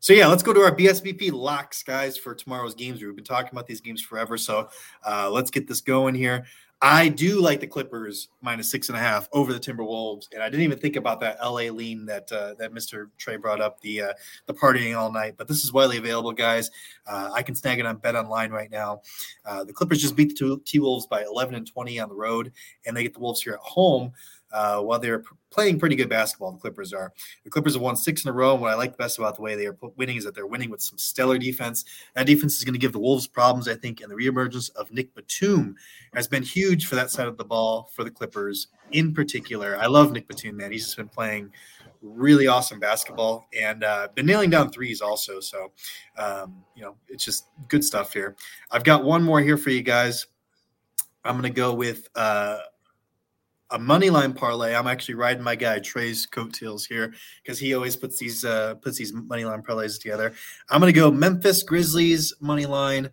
so 0.00 0.12
yeah, 0.12 0.28
let's 0.28 0.44
go 0.44 0.52
to 0.52 0.60
our 0.60 0.74
BSBP 0.74 1.32
locks, 1.32 1.82
guys, 1.82 2.16
for 2.16 2.32
tomorrow's 2.32 2.74
games. 2.74 3.02
We've 3.02 3.14
been 3.16 3.24
talking 3.24 3.50
about 3.50 3.66
these 3.66 3.80
games 3.80 4.00
forever, 4.00 4.38
so 4.38 4.68
uh, 5.04 5.28
let's 5.28 5.50
get 5.50 5.66
this 5.66 5.80
going 5.80 6.14
here. 6.14 6.46
I 6.80 7.08
do 7.08 7.40
like 7.40 7.58
the 7.58 7.66
Clippers 7.66 8.28
minus 8.40 8.70
six 8.70 8.88
and 8.88 8.96
a 8.96 9.00
half 9.00 9.28
over 9.32 9.52
the 9.52 9.58
Timberwolves, 9.58 10.28
and 10.32 10.40
I 10.40 10.48
didn't 10.48 10.62
even 10.62 10.78
think 10.78 10.94
about 10.94 11.18
that 11.20 11.38
LA 11.42 11.70
lean 11.70 12.06
that 12.06 12.30
uh, 12.30 12.54
that 12.58 12.72
Mr. 12.72 13.08
Trey 13.18 13.36
brought 13.36 13.60
up 13.60 13.80
the 13.80 14.02
uh, 14.02 14.12
the 14.46 14.54
partying 14.54 14.96
all 14.96 15.10
night. 15.10 15.34
But 15.36 15.48
this 15.48 15.64
is 15.64 15.72
widely 15.72 15.98
available, 15.98 16.32
guys. 16.32 16.70
Uh, 17.04 17.30
I 17.32 17.42
can 17.42 17.56
snag 17.56 17.80
it 17.80 17.86
on 17.86 17.96
Bet 17.96 18.14
Online 18.14 18.52
right 18.52 18.70
now. 18.70 19.02
Uh, 19.44 19.64
the 19.64 19.72
Clippers 19.72 20.00
just 20.00 20.14
beat 20.14 20.38
the 20.38 20.60
T 20.64 20.78
Wolves 20.78 21.06
by 21.06 21.24
11 21.24 21.56
and 21.56 21.66
20 21.66 21.98
on 21.98 22.08
the 22.08 22.14
road, 22.14 22.52
and 22.86 22.96
they 22.96 23.02
get 23.02 23.12
the 23.12 23.20
Wolves 23.20 23.42
here 23.42 23.54
at 23.54 23.60
home 23.60 24.12
uh, 24.52 24.80
while 24.80 24.98
they're 24.98 25.22
playing 25.50 25.78
pretty 25.78 25.96
good 25.96 26.08
basketball. 26.08 26.52
The 26.52 26.58
Clippers 26.58 26.92
are. 26.92 27.12
The 27.44 27.50
Clippers 27.50 27.74
have 27.74 27.82
won 27.82 27.96
six 27.96 28.24
in 28.24 28.30
a 28.30 28.32
row. 28.32 28.52
And 28.52 28.60
what 28.60 28.70
I 28.70 28.74
like 28.74 28.96
best 28.96 29.18
about 29.18 29.36
the 29.36 29.42
way 29.42 29.54
they 29.54 29.66
are 29.66 29.76
winning 29.96 30.16
is 30.16 30.24
that 30.24 30.34
they're 30.34 30.46
winning 30.46 30.70
with 30.70 30.82
some 30.82 30.98
stellar 30.98 31.38
defense. 31.38 31.84
That 32.14 32.26
defense 32.26 32.56
is 32.56 32.64
going 32.64 32.74
to 32.74 32.78
give 32.78 32.92
the 32.92 32.98
Wolves 32.98 33.26
problems, 33.26 33.68
I 33.68 33.74
think. 33.74 34.00
And 34.00 34.10
the 34.10 34.16
reemergence 34.16 34.74
of 34.74 34.92
Nick 34.92 35.14
Batum 35.14 35.76
has 36.14 36.28
been 36.28 36.42
huge 36.42 36.86
for 36.86 36.94
that 36.94 37.10
side 37.10 37.28
of 37.28 37.36
the 37.36 37.44
ball 37.44 37.90
for 37.94 38.04
the 38.04 38.10
Clippers 38.10 38.68
in 38.92 39.14
particular. 39.14 39.76
I 39.76 39.86
love 39.86 40.12
Nick 40.12 40.28
Batum, 40.28 40.56
man. 40.56 40.72
He's 40.72 40.84
just 40.84 40.96
been 40.96 41.08
playing 41.08 41.52
really 42.00 42.46
awesome 42.46 42.78
basketball 42.78 43.48
and 43.58 43.82
uh, 43.82 44.08
been 44.14 44.26
nailing 44.26 44.50
down 44.50 44.70
threes 44.70 45.00
also. 45.00 45.40
So, 45.40 45.72
um, 46.16 46.62
you 46.76 46.82
know, 46.82 46.96
it's 47.08 47.24
just 47.24 47.48
good 47.68 47.84
stuff 47.84 48.12
here. 48.12 48.36
I've 48.70 48.84
got 48.84 49.04
one 49.04 49.22
more 49.22 49.40
here 49.40 49.56
for 49.56 49.70
you 49.70 49.82
guys. 49.82 50.26
I'm 51.24 51.34
going 51.34 51.52
to 51.52 51.56
go 51.56 51.74
with. 51.74 52.08
Uh, 52.14 52.58
a 53.70 53.78
money 53.78 54.10
line 54.10 54.32
parlay. 54.32 54.74
I'm 54.74 54.86
actually 54.86 55.14
riding 55.14 55.42
my 55.42 55.54
guy 55.54 55.78
Trey's 55.78 56.26
coattails 56.26 56.86
here 56.86 57.12
because 57.42 57.58
he 57.58 57.74
always 57.74 57.96
puts 57.96 58.18
these 58.18 58.44
uh, 58.44 58.74
puts 58.76 58.96
these 58.96 59.12
money 59.12 59.44
line 59.44 59.62
parlays 59.62 60.00
together. 60.00 60.32
I'm 60.70 60.80
gonna 60.80 60.92
go 60.92 61.10
Memphis 61.10 61.62
Grizzlies 61.62 62.32
money 62.40 62.66
line, 62.66 63.10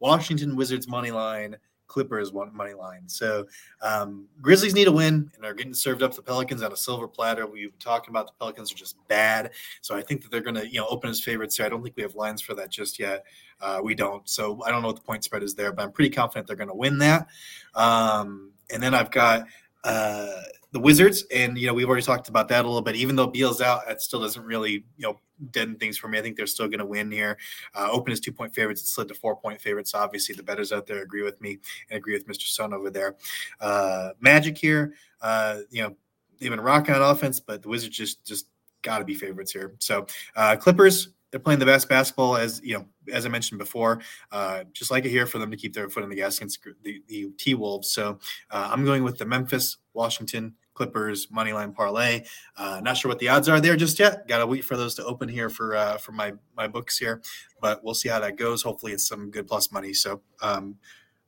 Washington 0.00 0.56
Wizards 0.56 0.88
money 0.88 1.10
line, 1.10 1.56
Clippers 1.88 2.32
one 2.32 2.54
money 2.54 2.74
line. 2.74 3.02
So 3.06 3.46
um, 3.82 4.28
Grizzlies 4.40 4.74
need 4.74 4.88
a 4.88 4.92
win 4.92 5.30
and 5.36 5.44
are 5.44 5.54
getting 5.54 5.74
served 5.74 6.02
up 6.02 6.14
the 6.14 6.22
Pelicans 6.22 6.62
on 6.62 6.72
a 6.72 6.76
silver 6.76 7.08
platter. 7.08 7.46
We've 7.46 7.70
been 7.70 7.78
talking 7.78 8.10
about 8.10 8.26
the 8.26 8.34
Pelicans 8.38 8.72
are 8.72 8.76
just 8.76 8.96
bad, 9.08 9.50
so 9.82 9.94
I 9.94 10.02
think 10.02 10.22
that 10.22 10.30
they're 10.30 10.40
gonna 10.40 10.64
you 10.64 10.80
know 10.80 10.86
open 10.88 11.10
as 11.10 11.20
favorites 11.20 11.56
here. 11.56 11.66
I 11.66 11.68
don't 11.68 11.82
think 11.82 11.96
we 11.96 12.02
have 12.02 12.14
lines 12.14 12.40
for 12.40 12.54
that 12.54 12.70
just 12.70 12.98
yet. 12.98 13.24
Uh, 13.60 13.80
we 13.82 13.94
don't, 13.94 14.26
so 14.28 14.62
I 14.64 14.70
don't 14.70 14.82
know 14.82 14.88
what 14.88 14.96
the 14.96 15.02
point 15.02 15.24
spread 15.24 15.42
is 15.42 15.54
there, 15.54 15.72
but 15.72 15.82
I'm 15.82 15.92
pretty 15.92 16.10
confident 16.10 16.46
they're 16.46 16.56
gonna 16.56 16.74
win 16.74 16.98
that. 16.98 17.26
Um, 17.74 18.52
and 18.70 18.82
then 18.82 18.94
I've 18.94 19.10
got 19.10 19.46
uh, 19.88 20.42
the 20.72 20.80
Wizards, 20.80 21.24
and 21.34 21.56
you 21.56 21.66
know 21.66 21.72
we've 21.72 21.88
already 21.88 22.04
talked 22.04 22.28
about 22.28 22.48
that 22.48 22.64
a 22.64 22.68
little 22.68 22.82
bit. 22.82 22.94
Even 22.96 23.16
though 23.16 23.26
Beal's 23.26 23.60
out, 23.60 23.86
that 23.88 24.02
still 24.02 24.20
doesn't 24.20 24.44
really 24.44 24.84
you 24.96 25.06
know 25.06 25.18
deaden 25.50 25.76
things 25.76 25.96
for 25.96 26.08
me. 26.08 26.18
I 26.18 26.22
think 26.22 26.36
they're 26.36 26.46
still 26.46 26.66
going 26.66 26.80
to 26.80 26.86
win 26.86 27.10
here. 27.10 27.38
Uh, 27.74 27.88
open 27.90 28.12
as 28.12 28.20
two 28.20 28.32
point 28.32 28.54
favorites, 28.54 28.82
it 28.82 28.86
slid 28.86 29.08
to 29.08 29.14
four 29.14 29.34
point 29.36 29.60
favorites. 29.60 29.94
Obviously, 29.94 30.34
the 30.34 30.42
betters 30.42 30.72
out 30.72 30.86
there 30.86 31.02
agree 31.02 31.22
with 31.22 31.40
me 31.40 31.58
and 31.90 31.96
agree 31.96 32.12
with 32.12 32.28
Mr. 32.28 32.46
Sun 32.46 32.74
over 32.74 32.90
there. 32.90 33.16
Uh, 33.60 34.10
Magic 34.20 34.58
here, 34.58 34.94
uh, 35.22 35.60
you 35.70 35.82
know 35.82 35.96
they've 36.38 36.50
been 36.50 36.60
rocking 36.60 36.94
on 36.94 37.02
offense, 37.02 37.40
but 37.40 37.62
the 37.62 37.68
Wizards 37.68 37.96
just 37.96 38.24
just 38.26 38.46
got 38.82 38.98
to 38.98 39.04
be 39.04 39.14
favorites 39.14 39.52
here. 39.52 39.74
So 39.78 40.06
uh, 40.36 40.56
Clippers, 40.56 41.08
they're 41.30 41.40
playing 41.40 41.60
the 41.60 41.66
best 41.66 41.88
basketball 41.88 42.36
as 42.36 42.60
you 42.64 42.78
know, 42.78 42.86
as 43.12 43.26
I 43.26 43.28
mentioned 43.28 43.58
before. 43.58 44.00
Uh, 44.32 44.64
just 44.72 44.90
like 44.90 45.04
it 45.04 45.10
here 45.10 45.26
for 45.26 45.38
them 45.38 45.50
to 45.50 45.56
keep 45.56 45.74
their 45.74 45.88
foot 45.88 46.02
on 46.02 46.08
the 46.08 46.16
gas 46.16 46.38
against 46.38 46.66
the, 46.82 47.02
the 47.06 47.30
T 47.38 47.54
Wolves. 47.54 47.88
So 47.90 48.18
uh, 48.50 48.68
I'm 48.72 48.84
going 48.84 49.04
with 49.04 49.18
the 49.18 49.26
Memphis, 49.26 49.78
Washington, 49.92 50.54
Clippers 50.74 51.28
money 51.30 51.52
line 51.52 51.72
parlay. 51.72 52.22
Uh, 52.56 52.80
not 52.82 52.96
sure 52.96 53.08
what 53.08 53.18
the 53.18 53.28
odds 53.28 53.48
are 53.48 53.60
there 53.60 53.76
just 53.76 53.98
yet. 53.98 54.28
Got 54.28 54.38
to 54.38 54.46
wait 54.46 54.64
for 54.64 54.76
those 54.76 54.94
to 54.94 55.04
open 55.04 55.28
here 55.28 55.50
for 55.50 55.76
uh, 55.76 55.98
for 55.98 56.12
my 56.12 56.32
my 56.56 56.68
books 56.68 56.96
here, 56.96 57.20
but 57.60 57.82
we'll 57.82 57.94
see 57.94 58.08
how 58.08 58.20
that 58.20 58.36
goes. 58.36 58.62
Hopefully, 58.62 58.92
it's 58.92 59.06
some 59.06 59.30
good 59.30 59.48
plus 59.48 59.72
money. 59.72 59.92
So 59.92 60.22
um, 60.40 60.76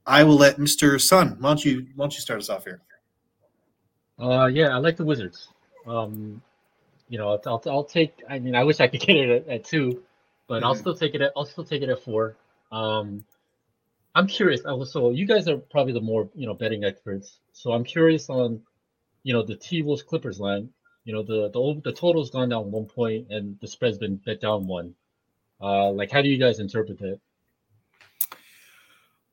I 0.06 0.22
will 0.22 0.36
let 0.36 0.58
Mr. 0.58 1.00
Sun. 1.00 1.36
Why 1.40 1.50
don't 1.50 1.64
you 1.64 1.86
why 1.96 2.04
don't 2.04 2.14
you 2.14 2.20
start 2.20 2.38
us 2.38 2.48
off 2.48 2.64
here? 2.64 2.80
Uh, 4.20 4.46
yeah, 4.46 4.68
I 4.68 4.78
like 4.78 4.96
the 4.96 5.04
Wizards. 5.04 5.48
Um, 5.86 6.40
you 7.10 7.18
know, 7.18 7.30
I'll, 7.30 7.42
I'll, 7.44 7.62
I'll, 7.66 7.84
take. 7.84 8.22
I 8.30 8.38
mean, 8.38 8.54
I 8.54 8.64
wish 8.64 8.80
I 8.80 8.86
could 8.86 9.00
get 9.00 9.16
it 9.16 9.30
at, 9.30 9.48
at 9.48 9.64
two, 9.64 10.02
but 10.46 10.56
mm-hmm. 10.56 10.64
I'll 10.64 10.74
still 10.76 10.94
take 10.94 11.14
it. 11.14 11.20
At, 11.20 11.32
I'll 11.36 11.44
still 11.44 11.64
take 11.64 11.82
it 11.82 11.90
at 11.90 12.02
four. 12.02 12.36
Um, 12.72 13.24
I'm 14.14 14.28
curious. 14.28 14.64
I 14.64 14.72
was 14.72 14.92
so 14.92 15.10
you 15.10 15.26
guys 15.26 15.48
are 15.48 15.56
probably 15.56 15.92
the 15.92 16.00
more 16.00 16.30
you 16.34 16.46
know 16.46 16.54
betting 16.54 16.84
experts. 16.84 17.38
So 17.52 17.72
I'm 17.72 17.84
curious 17.84 18.30
on, 18.30 18.62
you 19.24 19.34
know, 19.34 19.42
the 19.42 19.56
T 19.56 19.82
Wolves 19.82 20.02
Clippers 20.02 20.40
line. 20.40 20.70
You 21.04 21.12
know, 21.12 21.22
the 21.22 21.50
the 21.50 21.80
the 21.84 21.92
total's 21.92 22.30
gone 22.30 22.48
down 22.48 22.70
one 22.70 22.86
point 22.86 23.26
and 23.30 23.58
the 23.60 23.66
spread's 23.66 23.98
been 23.98 24.16
bet 24.16 24.40
down 24.40 24.66
one. 24.66 24.94
Uh, 25.60 25.90
like, 25.90 26.10
how 26.10 26.22
do 26.22 26.28
you 26.28 26.38
guys 26.38 26.60
interpret 26.60 27.00
it? 27.02 27.20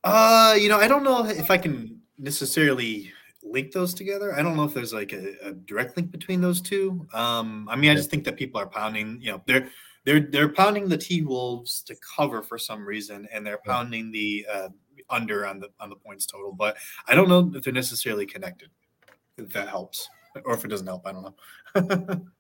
Uh, 0.04 0.56
you 0.60 0.68
know, 0.68 0.78
I 0.78 0.88
don't 0.88 1.04
know 1.04 1.26
if 1.26 1.52
I 1.52 1.58
can 1.58 2.02
necessarily 2.18 3.14
link 3.52 3.72
those 3.72 3.94
together. 3.94 4.34
I 4.34 4.42
don't 4.42 4.56
know 4.56 4.64
if 4.64 4.74
there's 4.74 4.94
like 4.94 5.14
a, 5.14 5.36
a 5.44 5.52
direct 5.54 5.98
link 5.98 6.12
between 6.12 6.42
those 6.42 6.62
two. 6.62 7.08
Um, 7.14 7.68
I 7.70 7.76
mean, 7.76 7.92
I 7.92 7.96
just 7.96 8.10
think 8.10 8.24
that 8.26 8.38
people 8.38 8.60
are 8.60 8.68
pounding. 8.68 9.20
You 9.22 9.32
know, 9.32 9.44
they're 9.46 9.70
they're 10.06 10.20
they're 10.20 10.50
pounding 10.50 10.88
the 10.88 10.98
T 10.98 11.22
Wolves 11.22 11.82
to 11.84 11.96
cover 12.16 12.42
for 12.42 12.58
some 12.58 12.86
reason, 12.86 13.28
and 13.34 13.46
they're 13.46 13.60
pounding 13.66 14.12
the 14.12 14.46
uh, 14.52 14.70
under 15.10 15.46
on 15.46 15.60
the 15.60 15.70
on 15.80 15.90
the 15.90 15.96
points 15.96 16.26
total. 16.26 16.52
But 16.52 16.78
I 17.08 17.16
don't 17.16 17.30
know 17.30 17.52
if 17.54 17.64
they're 17.64 17.74
necessarily 17.74 18.26
connected. 18.26 18.70
If 19.38 19.54
that 19.54 19.68
helps, 19.68 20.08
or 20.46 20.54
if 20.54 20.66
it 20.66 20.70
doesn't 20.70 20.88
help, 20.88 21.06
I 21.06 21.12
don't 21.12 21.24
know. 21.24 22.26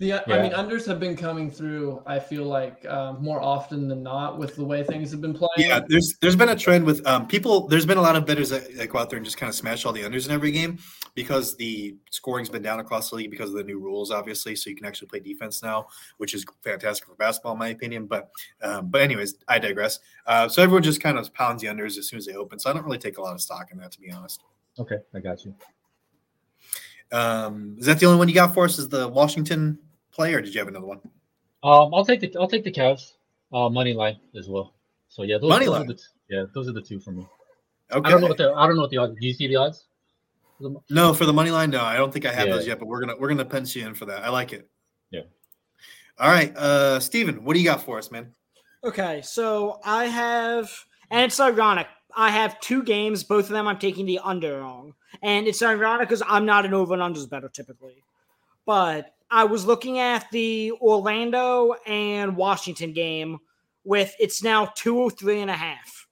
The 0.00 0.06
yeah. 0.06 0.22
I 0.28 0.42
mean, 0.42 0.52
unders 0.52 0.86
have 0.86 1.00
been 1.00 1.16
coming 1.16 1.50
through. 1.50 2.00
I 2.06 2.20
feel 2.20 2.44
like 2.44 2.86
um, 2.86 3.20
more 3.20 3.42
often 3.42 3.88
than 3.88 4.04
not 4.04 4.38
with 4.38 4.54
the 4.54 4.64
way 4.64 4.84
things 4.84 5.10
have 5.10 5.20
been 5.20 5.34
playing. 5.34 5.50
Yeah, 5.56 5.80
there's 5.88 6.16
there's 6.20 6.36
been 6.36 6.50
a 6.50 6.54
trend 6.54 6.84
with 6.84 7.04
um, 7.04 7.26
people. 7.26 7.66
There's 7.66 7.84
been 7.84 7.98
a 7.98 8.00
lot 8.00 8.14
of 8.14 8.24
bettors 8.24 8.50
that, 8.50 8.76
that, 8.76 8.90
go 8.90 8.98
out 9.00 9.10
there 9.10 9.16
and 9.16 9.26
just 9.26 9.38
kind 9.38 9.48
of 9.48 9.56
smash 9.56 9.84
all 9.84 9.92
the 9.92 10.02
unders 10.02 10.26
in 10.26 10.32
every 10.32 10.52
game 10.52 10.78
because 11.16 11.56
the 11.56 11.96
scoring's 12.10 12.48
been 12.48 12.62
down 12.62 12.78
across 12.78 13.10
the 13.10 13.16
league 13.16 13.32
because 13.32 13.50
of 13.50 13.56
the 13.56 13.64
new 13.64 13.80
rules, 13.80 14.12
obviously. 14.12 14.54
So 14.54 14.70
you 14.70 14.76
can 14.76 14.86
actually 14.86 15.08
play 15.08 15.18
defense 15.18 15.64
now, 15.64 15.88
which 16.18 16.32
is 16.32 16.44
fantastic 16.62 17.08
for 17.08 17.16
basketball, 17.16 17.54
in 17.54 17.58
my 17.58 17.70
opinion. 17.70 18.06
But 18.06 18.30
um, 18.62 18.90
but 18.90 19.00
anyways, 19.00 19.34
I 19.48 19.58
digress. 19.58 19.98
Uh, 20.26 20.48
so 20.48 20.62
everyone 20.62 20.84
just 20.84 21.00
kind 21.00 21.18
of 21.18 21.34
pounds 21.34 21.60
the 21.60 21.66
unders 21.66 21.98
as 21.98 22.08
soon 22.08 22.18
as 22.18 22.26
they 22.26 22.34
open. 22.34 22.60
So 22.60 22.70
I 22.70 22.72
don't 22.72 22.84
really 22.84 22.98
take 22.98 23.18
a 23.18 23.20
lot 23.20 23.34
of 23.34 23.40
stock 23.40 23.72
in 23.72 23.78
that, 23.78 23.90
to 23.90 24.00
be 24.00 24.12
honest. 24.12 24.44
Okay, 24.78 24.98
I 25.12 25.18
got 25.18 25.44
you. 25.44 25.56
Um, 27.10 27.74
is 27.80 27.86
that 27.86 27.98
the 27.98 28.06
only 28.06 28.18
one 28.18 28.28
you 28.28 28.34
got 28.34 28.54
for 28.54 28.64
us? 28.64 28.78
Is 28.78 28.88
the 28.88 29.08
Washington 29.08 29.80
play, 30.18 30.34
or 30.34 30.40
did 30.40 30.52
you 30.52 30.58
have 30.58 30.68
another 30.68 30.86
one? 30.86 31.00
Um, 31.62 31.94
I'll 31.94 32.04
take 32.04 32.20
the 32.20 32.34
I'll 32.38 32.48
take 32.48 32.64
the 32.64 32.72
Cavs 32.72 33.12
uh, 33.52 33.68
money 33.68 33.94
line 33.94 34.18
as 34.36 34.48
well. 34.48 34.74
So 35.08 35.22
yeah, 35.22 35.38
those, 35.38 35.48
money 35.48 35.66
those 35.66 35.72
line. 35.72 35.82
Are 35.82 35.94
the, 35.94 36.00
yeah, 36.28 36.44
those 36.54 36.68
are 36.68 36.72
the 36.72 36.82
two 36.82 37.00
for 37.00 37.12
me. 37.12 37.26
Okay. 37.90 38.06
I 38.06 38.10
don't 38.10 38.20
know 38.20 38.26
what 38.26 38.36
the 38.36 38.52
I 38.52 38.66
don't 38.66 38.76
know 38.76 38.82
what 38.82 38.90
the 38.90 38.98
odds. 38.98 39.14
Do 39.18 39.26
you 39.26 39.32
see 39.32 39.46
the 39.46 39.56
odds? 39.56 39.84
No, 40.90 41.14
for 41.14 41.24
the 41.24 41.32
money 41.32 41.52
line, 41.52 41.70
no. 41.70 41.80
I 41.80 41.96
don't 41.96 42.12
think 42.12 42.26
I 42.26 42.32
have 42.32 42.48
yeah. 42.48 42.54
those 42.54 42.66
yet, 42.66 42.80
but 42.80 42.88
we're 42.88 43.00
gonna 43.00 43.14
we're 43.18 43.28
gonna 43.28 43.44
pencil 43.44 43.80
you 43.80 43.86
in 43.86 43.94
for 43.94 44.06
that. 44.06 44.24
I 44.24 44.28
like 44.28 44.52
it. 44.52 44.68
Yeah. 45.10 45.22
All 46.18 46.30
right, 46.30 46.54
uh, 46.56 46.98
Steven, 46.98 47.44
what 47.44 47.54
do 47.54 47.60
you 47.60 47.64
got 47.64 47.82
for 47.84 47.96
us, 47.96 48.10
man? 48.10 48.34
Okay, 48.82 49.22
so 49.22 49.78
I 49.84 50.06
have, 50.06 50.68
and 51.10 51.24
it's 51.24 51.38
ironic. 51.38 51.86
I 52.16 52.30
have 52.30 52.58
two 52.58 52.82
games. 52.82 53.22
Both 53.22 53.44
of 53.44 53.50
them 53.50 53.68
I'm 53.68 53.78
taking 53.78 54.04
the 54.04 54.18
under 54.18 54.60
on, 54.60 54.94
and 55.22 55.46
it's 55.46 55.62
ironic 55.62 56.08
because 56.08 56.24
I'm 56.26 56.44
not 56.44 56.66
an 56.66 56.74
over 56.74 56.92
and 56.94 57.02
unders 57.02 57.30
better 57.30 57.48
typically, 57.48 58.02
but 58.66 59.14
I 59.30 59.44
was 59.44 59.66
looking 59.66 59.98
at 59.98 60.30
the 60.30 60.72
Orlando 60.80 61.74
and 61.86 62.36
Washington 62.36 62.92
game 62.92 63.38
with 63.84 64.14
it's 64.18 64.42
now 64.42 64.66
203 64.74 65.40
and 65.40 65.50
a 65.50 65.54
half. 65.54 66.06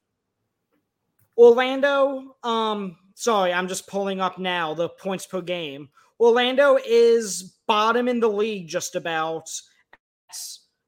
Orlando, 1.36 2.36
um, 2.42 2.96
sorry, 3.14 3.52
I'm 3.52 3.68
just 3.68 3.86
pulling 3.86 4.20
up 4.20 4.38
now 4.38 4.74
the 4.74 4.88
points 4.88 5.26
per 5.26 5.40
game. 5.40 5.88
Orlando 6.18 6.78
is 6.86 7.58
bottom 7.66 8.08
in 8.08 8.20
the 8.20 8.28
league 8.28 8.68
just 8.68 8.96
about 8.96 9.48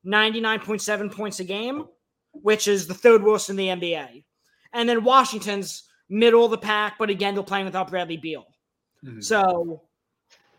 99.7 0.06 1.12
points 1.12 1.40
a 1.40 1.44
game, 1.44 1.86
which 2.32 2.66
is 2.68 2.86
the 2.86 2.94
third 2.94 3.22
worst 3.22 3.50
in 3.50 3.56
the 3.56 3.68
NBA. 3.68 4.24
And 4.72 4.88
then 4.88 5.04
Washington's 5.04 5.84
middle 6.08 6.44
of 6.44 6.50
the 6.50 6.58
pack, 6.58 6.96
but 6.98 7.10
again, 7.10 7.34
they're 7.34 7.42
playing 7.42 7.66
without 7.66 7.90
Bradley 7.90 8.16
Beal. 8.16 8.46
Mm-hmm. 9.04 9.20
So 9.20 9.82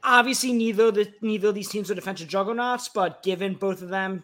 obviously 0.04 0.54
neither 0.54 0.88
of 0.88 0.96
the 0.96 1.12
neither 1.22 1.50
of 1.50 1.56
these 1.56 1.70
teams 1.70 1.90
are 1.92 1.96
defensive 1.96 2.28
juggernauts, 2.28 2.90
but 2.90 3.24
given 3.24 3.56
both 3.56 3.82
of 3.82 3.90
them, 3.90 4.24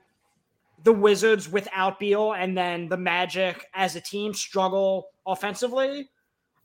the 0.83 0.93
Wizards 0.93 1.49
without 1.49 1.99
Beal 1.99 2.33
and 2.33 2.57
then 2.57 2.87
the 2.87 2.97
Magic 2.97 3.65
as 3.73 3.95
a 3.95 4.01
team 4.01 4.33
struggle 4.33 5.09
offensively, 5.25 6.09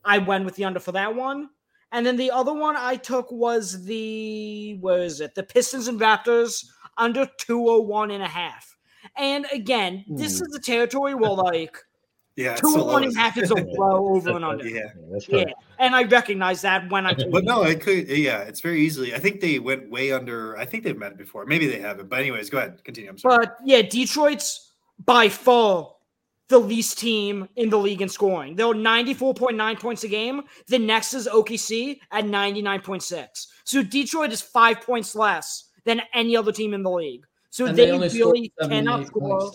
I 0.05 0.19
went 0.19 0.45
with 0.45 0.57
the 0.57 0.65
under 0.65 0.81
for 0.81 0.93
that 0.93 1.15
one. 1.15 1.51
And 1.93 2.07
then 2.07 2.17
the 2.17 2.31
other 2.31 2.53
one 2.53 2.77
I 2.77 2.97
took 2.97 3.31
was 3.33 3.85
the 3.85 4.79
where 4.81 5.03
is 5.03 5.21
it? 5.21 5.35
The 5.35 5.43
Pistons 5.43 5.89
and 5.89 6.01
Raptors 6.01 6.67
under 6.97 7.27
201 7.39 8.11
and 8.13 8.23
a 8.23 8.29
half. 8.29 8.77
And 9.17 9.47
again, 9.53 10.05
this 10.09 10.39
hmm. 10.39 10.45
is 10.45 10.51
the 10.53 10.61
territory 10.61 11.15
where 11.15 11.31
like 11.31 11.77
yeah, 12.41 12.55
two 12.55 12.73
so 12.73 12.85
one 12.85 13.05
and 13.05 13.15
a 13.15 13.19
half 13.19 13.37
is 13.37 13.51
a 13.51 13.55
low 13.79 14.15
over 14.15 14.31
and 14.31 14.45
under. 14.45 14.67
Yeah, 14.67 14.89
yeah, 15.29 15.45
and 15.79 15.95
I 15.95 16.05
recognize 16.05 16.63
that 16.63 16.91
when 16.91 17.07
I. 17.07 17.15
but 17.15 17.45
no, 17.45 17.63
it 17.63 17.81
could. 17.81 18.09
Yeah, 18.09 18.41
it's 18.43 18.61
very 18.61 18.81
easily. 18.81 19.15
I 19.15 19.19
think 19.19 19.41
they 19.41 19.59
went 19.59 19.91
way 19.91 20.13
under. 20.13 20.57
I 20.57 20.65
think 20.65 20.85
they've 20.85 20.97
met 20.97 21.19
before. 21.19 21.45
Maybe 21.47 21.67
they 21.67 21.81
haven't. 21.81 22.09
But 22.09 22.21
anyways, 22.21 22.51
go 22.51 22.59
ahead. 22.59 22.83
Continue. 22.85 23.11
I'm 23.11 23.19
sorry. 23.19 23.47
But 23.47 23.57
yeah, 23.65 23.83
Detroit's 23.83 24.73
by 25.05 25.29
far 25.29 25.93
the 26.49 26.59
least 26.59 26.99
team 26.99 27.49
in 27.57 27.71
the 27.71 27.79
league 27.79 28.03
in 28.03 28.09
scoring. 28.09 28.57
They're 28.57 28.67
94.9 28.67 29.81
points 29.81 30.05
a 30.05 30.09
game. 30.09 30.43
The 30.67 30.79
next 30.79 31.15
is 31.15 31.29
OKC 31.29 32.01
at 32.11 32.25
99.6. 32.25 33.47
So 33.65 33.83
Detroit 33.83 34.33
is 34.33 34.43
five 34.43 34.81
points 34.81 35.15
less 35.15 35.71
than 35.85 36.03
any 36.13 36.37
other 36.37 36.53
team 36.53 36.75
in 36.75 36.83
the 36.83 36.91
league. 36.91 37.25
So 37.51 37.73
they, 37.73 37.87
they 37.97 38.09
really 38.09 38.53
cannot 38.61 39.07
score. 39.07 39.53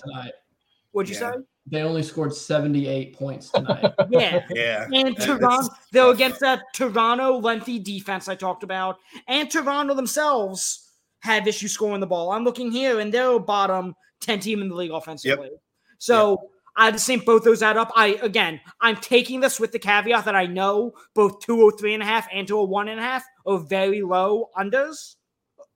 What'd 0.91 1.09
you 1.09 1.19
yeah. 1.19 1.33
say? 1.33 1.37
They 1.67 1.81
only 1.81 2.03
scored 2.03 2.33
78 2.33 3.17
points 3.17 3.49
tonight. 3.49 3.91
yeah. 4.09 4.45
Yeah. 4.51 4.87
And 4.93 5.17
Toronto, 5.17 5.73
though, 5.91 6.11
against 6.11 6.39
that 6.41 6.61
Toronto 6.73 7.39
lengthy 7.39 7.79
defense 7.79 8.27
I 8.27 8.35
talked 8.35 8.63
about, 8.63 8.97
and 9.27 9.49
Toronto 9.49 9.95
themselves 9.95 10.91
have 11.21 11.47
issues 11.47 11.71
scoring 11.71 12.01
the 12.01 12.07
ball. 12.07 12.31
I'm 12.31 12.43
looking 12.43 12.71
here, 12.71 12.99
and 12.99 13.11
they're 13.11 13.39
bottom 13.39 13.95
10 14.21 14.41
team 14.41 14.61
in 14.61 14.69
the 14.69 14.75
league 14.75 14.91
offensively. 14.91 15.49
Yep. 15.51 15.59
So 15.97 16.29
yep. 16.31 16.39
I 16.77 16.91
just 16.91 17.07
think 17.07 17.25
both 17.25 17.43
those 17.43 17.63
add 17.63 17.77
up. 17.77 17.91
I 17.95 18.19
again, 18.21 18.59
I'm 18.81 18.97
taking 18.97 19.39
this 19.39 19.59
with 19.59 19.71
the 19.71 19.79
caveat 19.79 20.25
that 20.25 20.35
I 20.35 20.45
know 20.45 20.93
both 21.15 21.39
203 21.39 21.95
and 21.95 22.03
a 22.03 22.05
half 22.05 22.27
and 22.31 22.47
201 22.47 22.89
and 22.89 22.99
a 22.99 23.03
half 23.03 23.25
are 23.47 23.57
very 23.57 24.01
low 24.01 24.49
unders, 24.55 25.15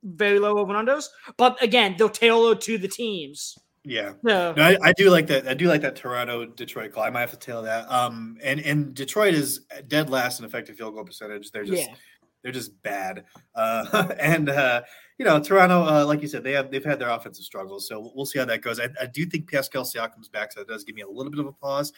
very 0.04 0.38
low 0.38 0.60
over 0.60 0.74
unders. 0.74 1.06
But 1.38 1.62
again, 1.64 1.96
they'll 1.98 2.10
tailor 2.10 2.54
to 2.56 2.78
the 2.78 2.88
teams. 2.88 3.58
Yeah, 3.90 4.14
no. 4.22 4.54
no 4.54 4.64
I, 4.64 4.78
I, 4.84 4.94
do 4.94 5.10
like 5.10 5.26
that. 5.28 5.48
I 5.48 5.56
do 5.56 5.68
like 5.68 5.82
that 5.82 5.96
Toronto 5.96 6.46
Detroit 6.46 6.94
call. 6.94 7.04
I 7.04 7.10
might 7.10 7.22
have 7.22 7.32
to 7.32 7.38
tail 7.38 7.64
that. 7.64 7.92
Um, 7.92 8.38
and 8.44 8.60
and 8.60 8.94
Detroit 8.94 9.34
is 9.34 9.62
dead 9.88 10.12
last 10.12 10.40
in 10.40 10.46
effective 10.46 10.78
field 10.78 10.94
goal 10.94 11.04
percentage. 11.04 11.50
They're 11.50 11.66
just 11.66 11.90
yeah. 11.90 11.96
they're 12.44 12.52
just 12.52 12.80
bad. 12.84 13.26
Uh, 13.56 14.14
and 14.20 14.50
uh, 14.50 14.84
you 15.18 15.26
know 15.26 15.40
Toronto, 15.40 15.82
uh, 15.82 16.06
like 16.06 16.22
you 16.22 16.28
said, 16.28 16.44
they 16.44 16.52
have 16.52 16.70
they've 16.70 16.86
had 16.86 17.00
their 17.00 17.10
offensive 17.10 17.44
struggles. 17.44 17.88
So 17.88 18.12
we'll 18.14 18.28
see 18.28 18.38
how 18.38 18.46
that 18.46 18.62
goes. 18.62 18.80
I, 18.80 18.90
I 19.02 19.08
do 19.08 19.26
think 19.26 19.50
Pascal 19.50 19.84
Siakam's 19.84 20.30
back, 20.30 20.52
so 20.52 20.60
that 20.60 20.68
does 20.68 20.84
give 20.84 20.96
me 20.96 21.02
a 21.02 21.10
little 21.10 21.32
bit 21.32 21.40
of 21.40 21.48
a 21.48 21.54
pause. 21.54 21.92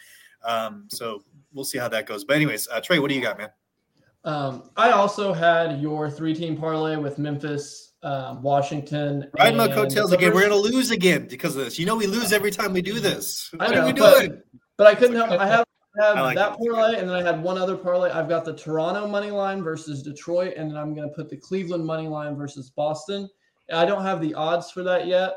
Um, 0.44 0.86
so 0.88 1.22
we'll 1.52 1.66
see 1.66 1.78
how 1.78 1.88
that 1.88 2.06
goes. 2.06 2.24
But 2.24 2.36
anyways, 2.36 2.68
uh, 2.68 2.80
Trey, 2.80 3.00
what 3.00 3.10
do 3.10 3.14
you 3.14 3.22
got, 3.22 3.36
man? 3.36 3.50
Um, 4.24 4.70
I 4.76 4.92
also 4.92 5.34
had 5.34 5.80
your 5.82 6.08
three 6.08 6.34
team 6.34 6.56
parlay 6.56 6.96
with 6.96 7.18
Memphis, 7.18 7.91
um, 8.02 8.42
Washington. 8.42 9.30
Riding 9.38 9.56
my 9.56 9.68
coattails 9.68 10.12
again. 10.12 10.34
We're 10.34 10.48
going 10.48 10.62
to 10.62 10.70
lose 10.70 10.90
again 10.90 11.26
because 11.28 11.56
of 11.56 11.64
this. 11.64 11.78
You 11.78 11.86
know, 11.86 11.96
we 11.96 12.06
lose 12.06 12.32
every 12.32 12.50
time 12.50 12.72
we 12.72 12.82
do 12.82 13.00
this. 13.00 13.50
What 13.52 13.70
I 13.70 13.74
know, 13.74 13.82
are 13.82 13.86
we 13.86 13.92
doing? 13.92 14.28
But, 14.30 14.44
but 14.76 14.86
I 14.86 14.94
couldn't 14.94 15.16
help. 15.16 15.30
I 15.30 15.46
have 15.46 15.64
have 16.00 16.16
like 16.16 16.36
that 16.36 16.56
parlay, 16.56 16.98
and 16.98 17.08
then 17.08 17.16
I 17.16 17.22
had 17.22 17.42
one 17.42 17.58
other 17.58 17.76
parlay. 17.76 18.10
I've 18.10 18.28
got 18.28 18.44
the 18.44 18.54
Toronto 18.54 19.06
money 19.06 19.30
line 19.30 19.62
versus 19.62 20.02
Detroit, 20.02 20.54
and 20.56 20.70
then 20.70 20.76
I'm 20.76 20.94
going 20.94 21.08
to 21.08 21.14
put 21.14 21.28
the 21.28 21.36
Cleveland 21.36 21.84
money 21.84 22.08
line 22.08 22.34
versus 22.36 22.70
Boston. 22.70 23.28
I 23.72 23.84
don't 23.84 24.02
have 24.02 24.20
the 24.20 24.34
odds 24.34 24.70
for 24.70 24.82
that 24.82 25.06
yet, 25.06 25.36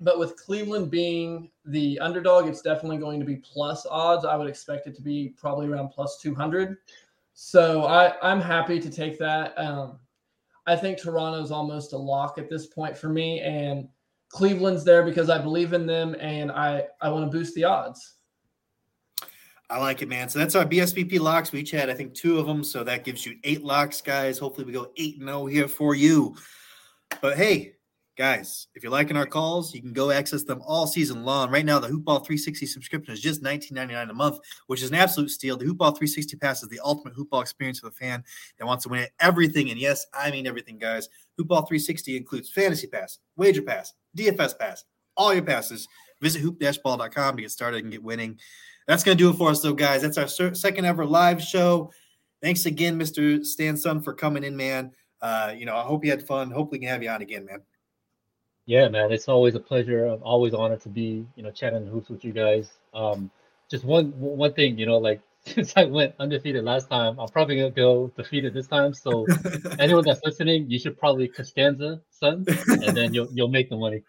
but 0.00 0.18
with 0.18 0.36
Cleveland 0.36 0.90
being 0.90 1.50
the 1.64 1.98
underdog, 2.00 2.46
it's 2.46 2.60
definitely 2.60 2.98
going 2.98 3.20
to 3.20 3.26
be 3.26 3.36
plus 3.36 3.86
odds. 3.90 4.24
I 4.24 4.36
would 4.36 4.48
expect 4.48 4.86
it 4.86 4.94
to 4.96 5.02
be 5.02 5.34
probably 5.36 5.68
around 5.68 5.88
plus 5.88 6.18
200. 6.20 6.76
So 7.34 7.84
I, 7.84 8.14
I'm 8.20 8.40
happy 8.40 8.80
to 8.80 8.90
take 8.90 9.18
that. 9.18 9.58
Um, 9.58 9.98
I 10.68 10.76
think 10.76 11.00
Toronto's 11.00 11.50
almost 11.50 11.94
a 11.94 11.96
lock 11.96 12.38
at 12.38 12.50
this 12.50 12.66
point 12.66 12.96
for 12.96 13.08
me, 13.08 13.40
and 13.40 13.88
Cleveland's 14.28 14.84
there 14.84 15.02
because 15.02 15.30
I 15.30 15.38
believe 15.38 15.72
in 15.72 15.86
them 15.86 16.14
and 16.20 16.52
I, 16.52 16.84
I 17.00 17.08
want 17.08 17.30
to 17.30 17.36
boost 17.36 17.54
the 17.54 17.64
odds. 17.64 18.16
I 19.70 19.78
like 19.78 20.02
it, 20.02 20.08
man. 20.08 20.28
So 20.28 20.38
that's 20.38 20.54
our 20.54 20.64
BSBP 20.64 21.20
locks. 21.20 21.52
We 21.52 21.60
each 21.60 21.70
had, 21.70 21.90
I 21.90 21.94
think, 21.94 22.14
two 22.14 22.38
of 22.38 22.46
them. 22.46 22.62
So 22.64 22.84
that 22.84 23.04
gives 23.04 23.24
you 23.24 23.36
eight 23.44 23.62
locks, 23.62 24.00
guys. 24.00 24.38
Hopefully, 24.38 24.66
we 24.66 24.72
go 24.72 24.92
8 24.96 25.18
and 25.20 25.28
0 25.28 25.46
here 25.46 25.68
for 25.68 25.94
you. 25.94 26.36
But 27.20 27.36
hey, 27.36 27.74
Guys, 28.18 28.66
if 28.74 28.82
you're 28.82 28.90
liking 28.90 29.16
our 29.16 29.26
calls, 29.26 29.72
you 29.72 29.80
can 29.80 29.92
go 29.92 30.10
access 30.10 30.42
them 30.42 30.60
all 30.66 30.88
season 30.88 31.22
long. 31.22 31.52
Right 31.52 31.64
now, 31.64 31.78
the 31.78 31.86
Hoopball 31.86 32.26
360 32.26 32.66
subscription 32.66 33.14
is 33.14 33.20
just 33.20 33.44
$19.99 33.44 34.10
a 34.10 34.12
month, 34.12 34.40
which 34.66 34.82
is 34.82 34.88
an 34.88 34.96
absolute 34.96 35.30
steal. 35.30 35.56
The 35.56 35.66
Hoopball 35.66 35.96
360 35.96 36.36
Pass 36.36 36.64
is 36.64 36.68
the 36.68 36.80
ultimate 36.82 37.16
hoopball 37.16 37.42
experience 37.42 37.78
for 37.78 37.86
the 37.86 37.94
fan 37.94 38.24
that 38.58 38.66
wants 38.66 38.82
to 38.82 38.88
win 38.88 39.06
everything. 39.20 39.70
And 39.70 39.78
yes, 39.78 40.04
I 40.12 40.32
mean 40.32 40.48
everything, 40.48 40.78
guys. 40.78 41.08
Hoopball 41.38 41.68
360 41.68 42.16
includes 42.16 42.50
Fantasy 42.50 42.88
Pass, 42.88 43.20
Wager 43.36 43.62
Pass, 43.62 43.94
DFS 44.16 44.58
Pass, 44.58 44.84
all 45.16 45.32
your 45.32 45.44
passes. 45.44 45.86
Visit 46.20 46.40
hoop-ball.com 46.40 47.36
to 47.36 47.42
get 47.42 47.52
started 47.52 47.84
and 47.84 47.92
get 47.92 48.02
winning. 48.02 48.36
That's 48.88 49.04
going 49.04 49.16
to 49.16 49.22
do 49.22 49.30
it 49.30 49.36
for 49.36 49.50
us, 49.50 49.62
though, 49.62 49.74
guys. 49.74 50.02
That's 50.02 50.18
our 50.18 50.26
second 50.56 50.84
ever 50.86 51.06
live 51.06 51.40
show. 51.40 51.92
Thanks 52.42 52.66
again, 52.66 52.98
Mr. 52.98 53.46
Stan 53.46 53.76
Sun, 53.76 54.02
for 54.02 54.12
coming 54.12 54.42
in, 54.42 54.56
man. 54.56 54.90
Uh, 55.20 55.54
you 55.56 55.66
know, 55.66 55.76
I 55.76 55.82
hope 55.82 56.04
you 56.04 56.10
had 56.10 56.26
fun. 56.26 56.50
Hopefully, 56.50 56.80
we 56.80 56.86
can 56.86 56.88
have 56.88 57.02
you 57.04 57.10
on 57.10 57.22
again, 57.22 57.44
man. 57.44 57.60
Yeah, 58.68 58.86
man, 58.88 59.10
it's 59.12 59.28
always 59.28 59.54
a 59.54 59.60
pleasure. 59.60 60.04
I'm 60.04 60.22
always 60.22 60.52
honored 60.52 60.82
to 60.82 60.90
be, 60.90 61.24
you 61.36 61.42
know, 61.42 61.50
chatting 61.50 61.86
hoops 61.86 62.10
with 62.10 62.22
you 62.22 62.32
guys. 62.34 62.68
Um, 62.92 63.30
just 63.70 63.82
one 63.82 64.12
one 64.20 64.52
thing, 64.52 64.76
you 64.76 64.84
know, 64.84 64.98
like 64.98 65.22
since 65.46 65.72
I 65.74 65.84
went 65.84 66.14
undefeated 66.18 66.64
last 66.64 66.90
time, 66.90 67.18
I'm 67.18 67.30
probably 67.30 67.56
gonna 67.56 67.70
go 67.70 68.08
defeated 68.14 68.52
this 68.52 68.66
time. 68.66 68.92
So 68.92 69.26
anyone 69.78 70.04
that's 70.04 70.20
listening, 70.22 70.70
you 70.70 70.78
should 70.78 70.98
probably 70.98 71.28
Costanza 71.28 72.02
Sun, 72.10 72.44
and 72.68 72.94
then 72.94 73.14
you'll 73.14 73.28
you'll 73.32 73.48
make 73.48 73.70
the 73.70 73.76
money. 73.76 74.02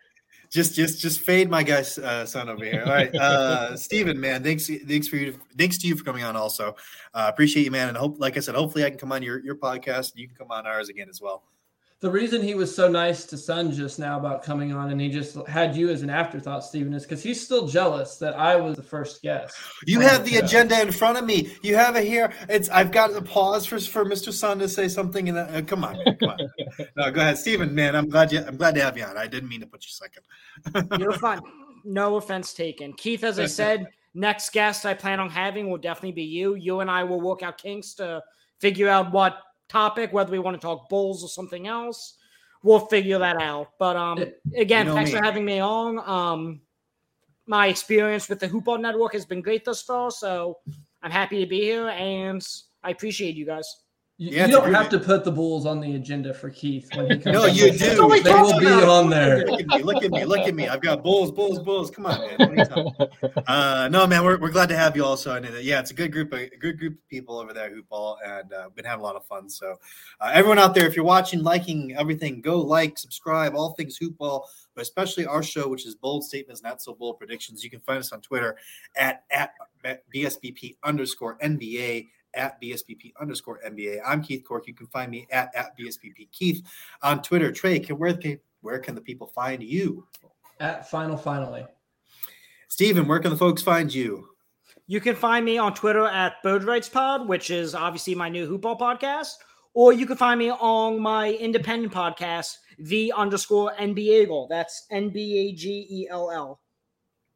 Just 0.49 0.75
just 0.75 0.99
just 0.99 1.21
fade 1.21 1.49
my 1.49 1.63
guy's 1.63 1.97
uh, 1.97 2.25
Sun 2.25 2.49
over 2.49 2.65
here. 2.65 2.83
All 2.85 2.91
right, 2.91 3.15
uh, 3.15 3.77
Steven, 3.77 4.19
man, 4.19 4.43
thanks 4.43 4.69
thanks 4.89 5.07
for 5.07 5.15
you 5.15 5.39
thanks 5.57 5.77
to 5.77 5.87
you 5.87 5.95
for 5.95 6.03
coming 6.03 6.25
on. 6.25 6.35
Also, 6.35 6.75
uh, 7.13 7.27
appreciate 7.31 7.63
you, 7.63 7.71
man, 7.71 7.87
and 7.87 7.95
hope 7.95 8.19
like 8.19 8.35
I 8.35 8.41
said, 8.41 8.55
hopefully 8.55 8.83
I 8.83 8.89
can 8.89 8.99
come 8.99 9.13
on 9.13 9.23
your 9.23 9.39
your 9.39 9.55
podcast 9.55 10.11
and 10.11 10.19
you 10.19 10.27
can 10.27 10.35
come 10.35 10.51
on 10.51 10.67
ours 10.67 10.89
again 10.89 11.07
as 11.07 11.21
well 11.21 11.43
the 12.01 12.09
reason 12.09 12.41
he 12.41 12.55
was 12.55 12.73
so 12.73 12.87
nice 12.87 13.25
to 13.25 13.37
Sun 13.37 13.73
just 13.73 13.99
now 13.99 14.17
about 14.17 14.41
coming 14.41 14.71
on 14.71 14.89
and 14.89 15.01
he 15.01 15.09
just 15.09 15.35
had 15.47 15.75
you 15.75 15.89
as 15.89 16.01
an 16.01 16.09
afterthought, 16.09 16.63
Stephen, 16.63 16.93
is 16.93 17.03
because 17.03 17.21
he's 17.21 17.43
still 17.43 17.67
jealous 17.67 18.15
that 18.17 18.35
I 18.35 18.55
was 18.55 18.77
the 18.77 18.83
first 18.83 19.21
guest. 19.21 19.57
You 19.85 19.99
have 19.99 20.23
the 20.23 20.37
agenda 20.37 20.79
in 20.81 20.93
front 20.93 21.17
of 21.17 21.25
me. 21.25 21.51
You 21.61 21.75
have 21.75 21.97
it 21.97 22.05
here. 22.05 22.31
It's 22.47 22.69
I've 22.69 22.91
got 22.91 23.13
a 23.13 23.21
pause 23.21 23.65
for 23.65 23.79
for 23.81 24.05
Mr. 24.05 24.31
Sun 24.31 24.59
to 24.59 24.69
say 24.69 24.87
something. 24.87 25.27
And 25.27 25.37
uh, 25.37 25.61
come 25.63 25.83
on, 25.83 26.01
come 26.19 26.29
on. 26.29 26.39
no, 26.95 27.11
go 27.11 27.19
ahead, 27.19 27.37
Stephen. 27.37 27.75
Man, 27.75 27.97
I'm 27.97 28.07
glad 28.07 28.31
you. 28.31 28.39
I'm 28.47 28.55
glad 28.55 28.75
to 28.75 28.81
have 28.81 28.97
you 28.97 29.03
on. 29.03 29.17
I 29.17 29.27
didn't 29.27 29.49
mean 29.49 29.59
to 29.59 29.67
put 29.67 29.83
you 29.83 29.91
second. 29.91 30.99
You're 30.99 31.11
fine. 31.19 31.41
No 31.83 32.15
offense 32.15 32.53
taken, 32.53 32.93
Keith. 32.93 33.25
As 33.25 33.39
I 33.39 33.45
said, 33.45 33.87
next 34.13 34.53
guest 34.53 34.85
I 34.85 34.93
plan 34.93 35.19
on 35.19 35.29
having 35.29 35.69
will 35.69 35.77
definitely 35.77 36.13
be 36.13 36.23
you. 36.23 36.55
You 36.55 36.79
and 36.79 36.89
I 36.89 37.03
will 37.03 37.19
work 37.19 37.43
out 37.43 37.57
kinks 37.57 37.93
to 37.95 38.21
figure 38.61 38.87
out 38.87 39.11
what 39.11 39.37
topic, 39.69 40.11
whether 40.11 40.31
we 40.31 40.39
want 40.39 40.55
to 40.55 40.61
talk 40.61 40.89
Bulls 40.89 41.23
or 41.23 41.29
something 41.29 41.67
else. 41.67 42.15
We'll 42.61 42.79
figure 42.87 43.19
that 43.19 43.41
out. 43.41 43.69
But 43.79 43.95
um, 43.95 44.25
again, 44.55 44.85
you 44.85 44.91
know 44.91 44.95
thanks 44.95 45.11
me. 45.11 45.17
for 45.17 45.23
having 45.23 45.45
me 45.45 45.59
on. 45.59 45.99
Um, 45.99 46.61
my 47.47 47.67
experience 47.67 48.27
with 48.27 48.39
the 48.39 48.49
Hoopball 48.49 48.81
Network 48.81 49.13
has 49.13 49.25
been 49.25 49.41
great 49.41 49.63
thus 49.63 49.81
far, 49.81 50.11
so 50.11 50.57
I'm 51.01 51.11
happy 51.11 51.39
to 51.39 51.49
be 51.49 51.61
here, 51.61 51.87
and 51.89 52.45
I 52.83 52.91
appreciate 52.91 53.35
you 53.35 53.45
guys. 53.45 53.65
You, 54.21 54.31
yeah, 54.31 54.47
you 54.47 54.51
don't 54.51 54.73
have 54.73 54.89
to 54.89 54.99
put 54.99 55.23
the 55.23 55.31
Bulls 55.31 55.65
on 55.65 55.79
the 55.79 55.95
agenda 55.95 56.33
for 56.33 56.49
Keith 56.49 56.89
when 56.93 57.09
he 57.09 57.17
comes. 57.19 57.33
no, 57.33 57.45
you 57.45 57.71
do. 57.71 57.77
They 57.77 58.33
will 58.33 58.59
be 58.59 58.67
on 58.67 59.09
there. 59.09 59.47
Look 59.47 59.61
at 59.61 59.67
me. 59.69 59.81
Look 59.81 60.03
at 60.03 60.11
me. 60.11 60.25
Look 60.25 60.39
at 60.41 60.53
me. 60.53 60.67
I've 60.67 60.81
got 60.81 61.01
Bulls, 61.03 61.31
Bulls, 61.31 61.57
Bulls. 61.59 61.89
Come 61.89 62.05
on, 62.05 62.19
man. 62.37 62.91
Uh, 63.47 63.87
no, 63.89 64.05
man, 64.05 64.25
we're, 64.25 64.37
we're 64.37 64.51
glad 64.51 64.67
to 64.67 64.75
have 64.75 64.97
you 64.97 65.05
also. 65.05 65.35
And 65.35 65.47
yeah, 65.63 65.79
it's 65.79 65.91
a 65.91 65.93
good 65.93 66.11
group, 66.11 66.33
of, 66.33 66.39
a 66.39 66.49
good 66.49 66.77
group 66.77 66.95
of 66.95 67.07
people 67.07 67.39
over 67.39 67.53
there 67.53 67.73
who 67.73 67.81
ball, 67.83 68.17
and 68.25 68.51
uh, 68.51 68.67
been 68.75 68.83
having 68.83 68.99
a 68.99 69.03
lot 69.03 69.15
of 69.15 69.25
fun. 69.25 69.49
So, 69.49 69.77
uh, 70.19 70.31
everyone 70.33 70.59
out 70.59 70.75
there, 70.75 70.85
if 70.85 70.97
you're 70.97 71.05
watching, 71.05 71.41
liking 71.41 71.95
everything, 71.95 72.41
go 72.41 72.59
like, 72.59 72.97
subscribe, 72.97 73.55
all 73.55 73.71
things 73.71 73.97
hoopball, 73.97 74.41
but 74.75 74.81
especially 74.81 75.27
our 75.27 75.41
show, 75.41 75.69
which 75.69 75.85
is 75.85 75.95
bold 75.95 76.25
statements, 76.25 76.61
not 76.61 76.81
so 76.81 76.93
bold 76.93 77.19
predictions. 77.19 77.63
You 77.63 77.69
can 77.69 77.79
find 77.79 77.99
us 77.99 78.11
on 78.11 78.19
Twitter 78.19 78.57
at 78.97 79.23
at 79.31 79.53
BSBP 80.13 80.75
underscore 80.83 81.37
NBA 81.37 82.09
at 82.33 82.61
BSBP 82.61 83.13
underscore 83.19 83.59
NBA. 83.65 83.99
I'm 84.05 84.21
Keith 84.21 84.43
Cork. 84.47 84.67
You 84.67 84.73
can 84.73 84.87
find 84.87 85.11
me 85.11 85.27
at, 85.31 85.53
at 85.55 85.77
BSBP 85.77 86.31
Keith 86.31 86.61
on 87.01 87.21
Twitter. 87.21 87.51
Trey, 87.51 87.79
can, 87.79 87.97
where, 87.97 88.13
can, 88.13 88.39
where 88.61 88.79
can 88.79 88.95
the 88.95 89.01
people 89.01 89.27
find 89.27 89.63
you? 89.63 90.05
At 90.59 90.89
Final 90.89 91.17
Finally. 91.17 91.65
Stephen, 92.67 93.07
where 93.07 93.19
can 93.19 93.31
the 93.31 93.37
folks 93.37 93.61
find 93.61 93.93
you? 93.93 94.29
You 94.87 94.99
can 94.99 95.15
find 95.15 95.45
me 95.45 95.57
on 95.57 95.73
Twitter 95.73 96.05
at 96.05 96.41
Bird 96.43 96.63
Rights 96.63 96.89
Pod, 96.89 97.27
which 97.27 97.51
is 97.51 97.75
obviously 97.75 98.15
my 98.15 98.29
new 98.29 98.47
Hoopball 98.47 98.79
podcast. 98.79 99.33
Or 99.73 99.93
you 99.93 100.05
can 100.05 100.17
find 100.17 100.39
me 100.39 100.49
on 100.49 100.99
my 100.99 101.33
independent 101.33 101.93
podcast, 101.93 102.57
the 102.79 103.13
underscore 103.15 103.73
NBA 103.79 104.49
That's 104.49 104.87
N 104.89 105.09
B 105.09 105.37
A 105.37 105.53
G 105.53 105.85
E 105.89 106.07
L 106.09 106.31
L. 106.31 106.59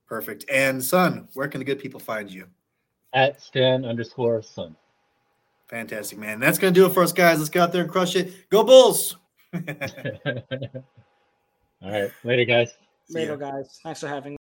Perfect. 0.07 0.45
And 0.52 0.84
Sun, 0.84 1.28
where 1.34 1.48
can 1.48 1.60
the 1.60 1.65
good 1.65 1.80
people 1.80 1.99
find 1.99 2.32
you? 2.32 2.48
At 3.14 3.40
Stan 3.41 3.86
underscore 3.86 4.41
Sun. 4.41 4.76
Fantastic, 5.69 6.18
man. 6.18 6.40
That's 6.40 6.57
going 6.57 6.73
to 6.73 6.80
do 6.80 6.85
it 6.85 6.94
for 6.94 7.03
us, 7.03 7.14
guys. 7.14 7.40
Let's 7.40 7.49
go 7.49 7.64
out 7.64 7.72
there 7.72 7.84
and 7.84 7.91
crush 7.91 8.15
it. 8.15 8.49
Go 8.49 8.64
Bulls. 8.64 9.18
All 9.53 9.61
right. 11.81 12.11
Later, 12.23 12.45
guys. 12.45 12.72
Later, 13.10 13.38
guys. 13.38 13.80
Thanks 13.84 13.99
for 14.02 14.07
having 14.07 14.34
me. 14.34 14.38